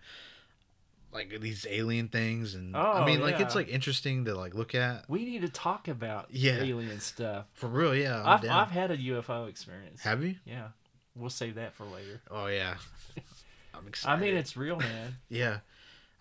like 1.13 1.39
these 1.41 1.65
alien 1.69 2.07
things, 2.07 2.55
and 2.55 2.75
Oh, 2.75 2.79
I 2.79 3.05
mean, 3.05 3.21
like 3.21 3.39
it's 3.39 3.55
like 3.55 3.67
interesting 3.69 4.25
to 4.25 4.35
like 4.35 4.53
look 4.53 4.73
at. 4.75 5.09
We 5.09 5.25
need 5.25 5.41
to 5.41 5.49
talk 5.49 5.87
about 5.87 6.27
Yeah. 6.31 6.61
alien 6.61 6.99
stuff. 6.99 7.45
For 7.53 7.67
real, 7.67 7.93
yeah. 7.95 8.21
I've. 8.25 8.47
I've 8.49 8.71
had 8.71 8.91
a 8.91 8.97
UFO 8.97 9.47
experience. 9.49 10.01
Have 10.03 10.23
you? 10.23 10.35
Yeah. 10.45 10.69
We'll 11.15 11.29
save 11.29 11.55
that 11.55 11.73
for 11.73 11.85
later. 11.85 12.21
Oh 12.29 12.47
yeah. 12.47 12.75
I'm 13.73 13.87
excited. 13.87 14.21
I 14.23 14.25
mean, 14.25 14.35
it's 14.35 14.55
real, 14.55 14.77
man. 14.77 15.15
yeah. 15.29 15.59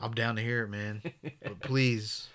I'm 0.00 0.12
down 0.14 0.36
to 0.36 0.42
hear 0.42 0.64
it, 0.64 0.68
man. 0.68 1.02
But 1.42 1.60
please, 1.60 2.28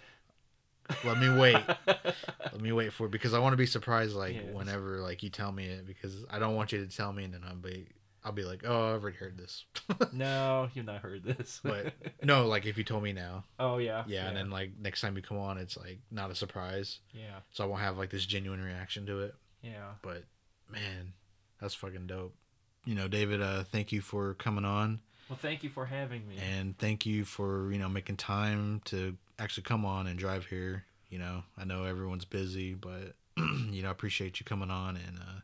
let 1.04 1.18
me 1.20 1.30
wait. 1.30 1.58
Let 1.88 2.62
me 2.62 2.72
wait 2.72 2.94
for 2.94 3.08
it 3.08 3.12
because 3.12 3.34
I 3.34 3.40
want 3.40 3.54
to 3.54 3.58
be 3.58 3.66
surprised, 3.66 4.16
like 4.16 4.36
Yes. 4.36 4.44
whenever 4.54 5.00
like 5.00 5.24
you 5.24 5.30
tell 5.30 5.52
me 5.52 5.66
it, 5.66 5.86
because 5.88 6.26
I 6.30 6.38
don't 6.40 6.56
want 6.56 6.72
you 6.72 6.86
to 6.86 6.96
tell 6.96 7.12
me 7.12 7.24
and 7.24 7.34
then 7.34 7.42
I'm 7.50 7.60
be, 7.60 7.88
I'll 8.26 8.32
be 8.32 8.44
like, 8.44 8.64
oh, 8.66 8.96
I've 8.96 9.04
already 9.04 9.18
heard 9.18 9.38
this. 9.38 9.66
no, 10.12 10.68
you've 10.74 10.86
not 10.88 11.02
heard 11.02 11.24
this. 11.24 11.62
but 11.64 11.94
no, 12.24 12.48
like 12.48 12.66
if 12.66 12.76
you 12.78 12.84
told 12.84 13.04
me 13.04 13.14
now, 13.14 13.44
oh 13.60 13.78
yeah, 13.78 14.04
yeah, 14.08 14.28
and 14.28 14.36
then 14.36 14.50
like 14.50 14.72
next 14.80 15.00
time 15.02 15.16
you 15.16 15.22
come 15.22 15.38
on, 15.38 15.58
it's 15.60 15.78
like 15.78 16.00
not 16.10 16.32
a 16.32 16.36
surprise, 16.36 17.00
yeah, 17.14 17.40
so 17.52 17.64
I 17.64 17.68
won't 17.68 17.82
have 17.82 17.98
like 18.00 18.10
this 18.10 18.26
genuine 18.26 18.62
reaction 18.64 19.06
to 19.06 19.20
it. 19.22 19.36
yeah. 19.62 19.92
But 20.02 20.24
man, 20.72 21.14
that's 21.62 21.76
fucking 21.76 22.08
dope. 22.08 22.36
You 22.84 22.96
know, 22.96 23.08
David, 23.08 23.42
uh, 23.42 23.64
thank 23.64 23.92
you 23.92 24.02
for 24.02 24.34
coming 24.34 24.66
on. 24.66 25.02
Well, 25.30 25.40
thank 25.42 25.64
you 25.64 25.70
for 25.70 25.86
having 25.86 26.28
me. 26.28 26.36
and 26.38 26.78
thank 26.78 27.06
you 27.06 27.26
for 27.26 27.72
you 27.72 27.78
know 27.80 27.90
making 27.90 28.18
time 28.18 28.82
to 28.86 29.18
actually 29.40 29.64
come 29.64 29.86
on 29.86 30.08
and 30.08 30.18
drive 30.18 30.46
here 30.48 30.86
you 31.10 31.20
know 31.20 31.44
i 31.58 31.66
know 31.66 31.84
everyone's 31.84 32.26
busy 32.26 32.74
but 32.74 33.16
you 33.38 33.82
know 33.82 33.90
i 33.90 33.92
appreciate 33.92 34.40
you 34.40 34.46
coming 34.46 34.72
on 34.72 34.96
and 34.98 35.18
uh 35.20 35.40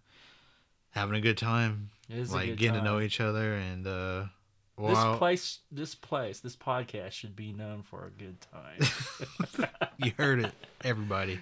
having 0.91 1.15
a 1.15 1.21
good 1.21 1.37
time 1.37 1.89
It 2.09 2.17
is 2.17 2.31
a 2.31 2.35
like 2.35 2.55
getting 2.57 2.75
to 2.75 2.81
know 2.83 2.99
each 2.99 3.19
other 3.19 3.53
and 3.53 3.87
uh 3.87 4.23
well, 4.77 5.11
this 5.11 5.17
place, 5.19 5.59
this 5.71 5.93
place, 5.93 6.39
this 6.39 6.55
podcast 6.55 7.11
should 7.11 7.35
be 7.35 7.53
known 7.53 7.83
for 7.83 8.05
a 8.05 8.09
good 8.09 8.37
time. 8.41 9.69
you 9.97 10.11
heard 10.17 10.39
it 10.39 10.51
everybody 10.83 11.39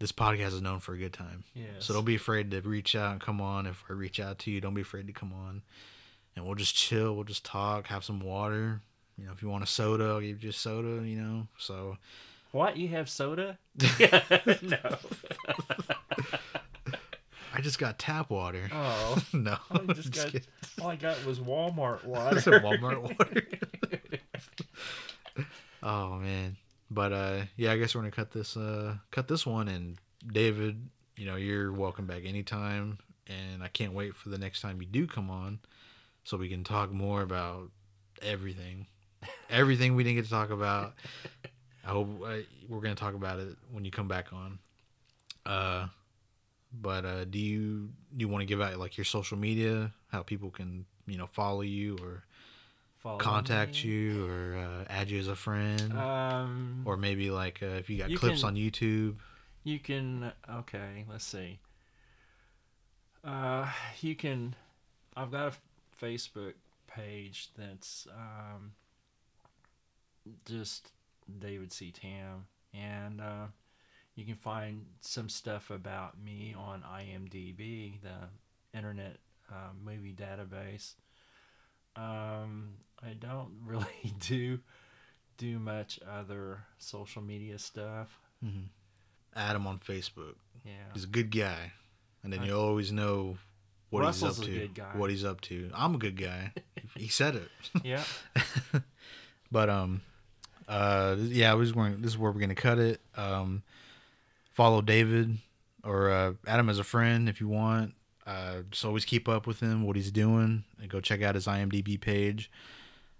this 0.00 0.10
podcast 0.12 0.48
is 0.48 0.62
known 0.62 0.80
for 0.80 0.94
a 0.94 0.98
good 0.98 1.12
time 1.12 1.44
yes. 1.54 1.66
so 1.78 1.94
don't 1.94 2.04
be 2.04 2.14
afraid 2.14 2.50
to 2.50 2.60
reach 2.62 2.94
out 2.96 3.12
and 3.12 3.20
come 3.20 3.40
on 3.40 3.66
if 3.66 3.84
i 3.88 3.92
reach 3.92 4.18
out 4.20 4.38
to 4.38 4.50
you 4.50 4.60
don't 4.60 4.74
be 4.74 4.80
afraid 4.80 5.06
to 5.06 5.12
come 5.12 5.32
on 5.32 5.62
and 6.34 6.44
we'll 6.44 6.54
just 6.54 6.74
chill 6.74 7.14
we'll 7.14 7.24
just 7.24 7.44
talk 7.44 7.88
have 7.88 8.04
some 8.04 8.20
water 8.20 8.80
you 9.16 9.26
know 9.26 9.32
if 9.32 9.42
you 9.42 9.48
want 9.48 9.62
a 9.62 9.66
soda 9.66 10.04
i'll 10.04 10.20
give 10.20 10.42
you 10.42 10.50
a 10.50 10.52
soda 10.52 11.04
you 11.04 11.20
know 11.20 11.46
so 11.58 11.96
What? 12.52 12.76
You 12.76 12.88
have 12.88 13.08
soda? 13.10 13.58
no. 14.62 14.98
I 17.54 17.60
just 17.60 17.78
got 17.78 17.98
tap 17.98 18.30
water. 18.30 18.68
Oh, 18.72 19.22
no, 19.32 19.56
I 19.70 19.78
just 19.92 20.12
got. 20.12 20.26
kidding. 20.26 20.42
All 20.80 20.88
I 20.88 20.96
got 20.96 21.24
was 21.24 21.38
Walmart 21.40 22.04
I 22.04 22.08
water. 22.08 22.40
said 22.40 22.62
Walmart 22.62 23.00
water. 23.02 23.42
oh 25.82 26.16
man, 26.16 26.56
but 26.90 27.12
uh, 27.12 27.40
yeah, 27.56 27.72
I 27.72 27.78
guess 27.78 27.94
we're 27.94 28.02
gonna 28.02 28.10
cut 28.10 28.32
this 28.32 28.56
uh 28.56 28.96
cut 29.10 29.28
this 29.28 29.46
one. 29.46 29.68
And 29.68 29.98
David, 30.26 30.88
you 31.16 31.26
know, 31.26 31.36
you're 31.36 31.72
welcome 31.72 32.06
back 32.06 32.22
anytime, 32.24 32.98
and 33.26 33.62
I 33.62 33.68
can't 33.68 33.92
wait 33.92 34.14
for 34.14 34.28
the 34.28 34.38
next 34.38 34.60
time 34.60 34.80
you 34.80 34.86
do 34.86 35.06
come 35.06 35.30
on, 35.30 35.58
so 36.24 36.36
we 36.36 36.48
can 36.48 36.64
talk 36.64 36.90
more 36.92 37.22
about 37.22 37.70
everything, 38.22 38.86
everything 39.50 39.94
we 39.96 40.04
didn't 40.04 40.16
get 40.16 40.24
to 40.24 40.30
talk 40.30 40.50
about. 40.50 40.94
I 41.86 41.90
hope 41.90 42.22
uh, 42.24 42.36
we're 42.68 42.80
gonna 42.80 42.94
talk 42.94 43.14
about 43.14 43.38
it 43.40 43.56
when 43.72 43.84
you 43.84 43.90
come 43.90 44.08
back 44.08 44.32
on. 44.32 44.58
Uh, 45.46 45.86
but 46.72 47.04
uh, 47.04 47.24
do 47.24 47.38
you 47.38 47.90
do 48.16 48.22
you 48.24 48.28
want 48.28 48.42
to 48.42 48.46
give 48.46 48.60
out 48.60 48.76
like 48.78 48.96
your 48.96 49.04
social 49.04 49.36
media, 49.38 49.92
how 50.12 50.22
people 50.22 50.50
can 50.50 50.84
you 51.06 51.16
know 51.18 51.26
follow 51.26 51.62
you 51.62 51.96
or 52.02 52.24
Follow 52.98 53.18
contact 53.18 53.84
me. 53.84 53.90
you 53.90 54.26
or 54.26 54.56
uh, 54.56 54.84
add 54.90 55.08
you 55.10 55.18
as 55.20 55.28
a 55.28 55.36
friend, 55.36 55.96
Um, 55.96 56.82
or 56.84 56.96
maybe 56.96 57.30
like 57.30 57.62
uh, 57.62 57.66
if 57.78 57.88
you 57.88 57.96
got 57.98 58.10
you 58.10 58.18
clips 58.18 58.40
can- 58.40 58.48
on 58.50 58.56
YouTube. 58.56 59.16
You 59.64 59.78
can 59.78 60.32
okay, 60.50 61.04
let's 61.08 61.24
see. 61.24 61.58
Uh 63.24 63.68
you 64.00 64.14
can 64.14 64.54
I've 65.16 65.30
got 65.30 65.52
a 65.54 66.04
Facebook 66.04 66.54
page 66.86 67.50
that's 67.56 68.06
um 68.16 68.72
just 70.46 70.92
David 71.38 71.72
C. 71.72 71.90
Tam 71.90 72.46
and 72.72 73.20
uh 73.20 73.46
you 74.18 74.24
can 74.24 74.34
find 74.34 74.84
some 75.00 75.28
stuff 75.28 75.70
about 75.70 76.20
me 76.20 76.52
on 76.58 76.82
IMDb, 76.82 78.00
the 78.02 78.76
internet 78.76 79.18
uh, 79.48 79.70
movie 79.84 80.12
database. 80.12 80.94
Um 81.96 82.70
I 83.02 83.12
don't 83.12 83.50
really 83.64 84.12
do 84.20 84.58
do 85.36 85.58
much 85.60 86.00
other 86.08 86.64
social 86.78 87.22
media 87.22 87.58
stuff. 87.58 88.18
Add 89.36 89.54
him 89.56 89.66
on 89.66 89.78
Facebook. 89.78 90.34
Yeah. 90.64 90.72
He's 90.94 91.04
a 91.04 91.08
good 91.08 91.30
guy, 91.30 91.72
and 92.24 92.32
then 92.32 92.40
I- 92.40 92.46
you 92.46 92.56
always 92.58 92.90
know 92.92 93.38
what 93.90 94.00
Russell's 94.02 94.38
he's 94.38 94.46
up 94.46 94.52
to. 94.52 94.58
good 94.58 94.74
guy. 94.74 94.96
What 94.96 95.10
he's 95.10 95.24
up 95.24 95.40
to. 95.42 95.70
I'm 95.74 95.94
a 95.94 95.98
good 95.98 96.16
guy. 96.20 96.52
he 96.96 97.08
said 97.08 97.36
it. 97.36 97.50
Yeah. 97.84 98.02
but 99.52 99.70
um 99.70 100.02
uh 100.68 101.14
yeah 101.18 101.54
we 101.54 101.60
was 101.60 101.72
going 101.72 102.02
this 102.02 102.10
is 102.12 102.18
where 102.18 102.30
we're 102.32 102.40
gonna 102.40 102.54
cut 102.54 102.78
it 102.78 103.00
um 103.16 103.62
follow 104.58 104.82
david 104.82 105.38
or 105.84 106.10
uh 106.10 106.32
add 106.44 106.58
him 106.58 106.68
as 106.68 106.80
a 106.80 106.84
friend 106.84 107.28
if 107.28 107.40
you 107.40 107.46
want. 107.46 107.94
Uh 108.26 108.62
just 108.72 108.84
always 108.84 109.04
keep 109.04 109.28
up 109.28 109.46
with 109.46 109.60
him 109.60 109.84
what 109.84 109.94
he's 109.94 110.10
doing 110.10 110.64
and 110.80 110.90
go 110.90 111.00
check 111.00 111.22
out 111.22 111.36
his 111.36 111.46
imdb 111.46 112.00
page 112.00 112.50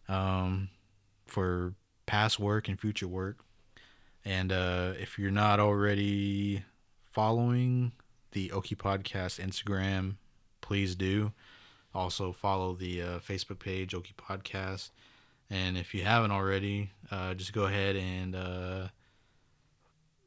um 0.09 0.69
for 1.29 1.75
past 2.07 2.41
work 2.41 2.67
and 2.67 2.81
future 2.81 3.07
work. 3.07 3.39
And 4.25 4.51
uh 4.51 4.95
if 4.99 5.17
you're 5.17 5.31
not 5.31 5.61
already 5.61 6.65
following 7.13 7.93
the 8.33 8.51
oki 8.51 8.75
podcast 8.75 9.39
instagram 9.41 10.17
please 10.61 10.97
do. 10.97 11.31
Also 11.95 12.33
follow 12.33 12.75
the 12.75 13.01
uh, 13.01 13.19
facebook 13.21 13.61
page 13.61 13.95
oki 13.95 14.13
podcast. 14.19 14.91
And 15.49 15.79
if 15.79 15.95
you 15.95 16.03
haven't 16.03 16.33
already, 16.33 16.91
uh, 17.13 17.35
just 17.35 17.53
go 17.53 17.67
ahead 17.67 17.95
and 17.95 18.35
uh, 18.35 18.89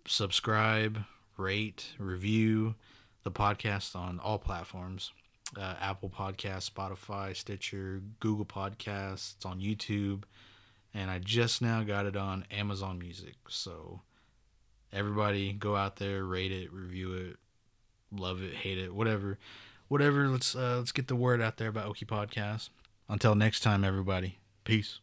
subscribe, 0.06 1.04
rate, 1.38 1.88
review 1.98 2.76
the 3.24 3.32
podcast 3.32 3.96
on 3.96 4.20
all 4.20 4.40
platforms 4.40 5.12
uh, 5.58 5.76
Apple 5.80 6.10
Podcasts, 6.10 6.70
Spotify, 6.70 7.36
Stitcher, 7.36 8.02
Google 8.20 8.46
Podcasts. 8.46 9.36
It's 9.36 9.46
on 9.46 9.60
YouTube. 9.60 10.24
And 10.94 11.10
I 11.10 11.20
just 11.20 11.62
now 11.62 11.84
got 11.84 12.06
it 12.06 12.16
on 12.16 12.46
Amazon 12.52 13.00
Music. 13.00 13.36
So 13.48 14.02
everybody 14.92 15.54
go 15.54 15.76
out 15.76 15.98
there, 15.98 16.24
rate 16.24 16.52
it, 16.52 16.72
review 16.72 17.14
it, 17.14 17.38
love 18.12 18.42
it, 18.42 18.54
hate 18.54 18.78
it, 18.78 18.94
whatever. 18.94 19.38
Whatever, 19.88 20.28
let's 20.30 20.56
uh, 20.56 20.78
let's 20.78 20.94
get 20.94 21.10
the 21.10 21.18
word 21.18 21.42
out 21.42 21.58
there 21.58 21.68
about 21.68 21.88
Oki 21.88 22.06
Podcast. 22.06 22.70
Until 23.10 23.36
next 23.36 23.60
time, 23.60 23.84
everybody. 23.84 24.40
Peace. 24.64 25.00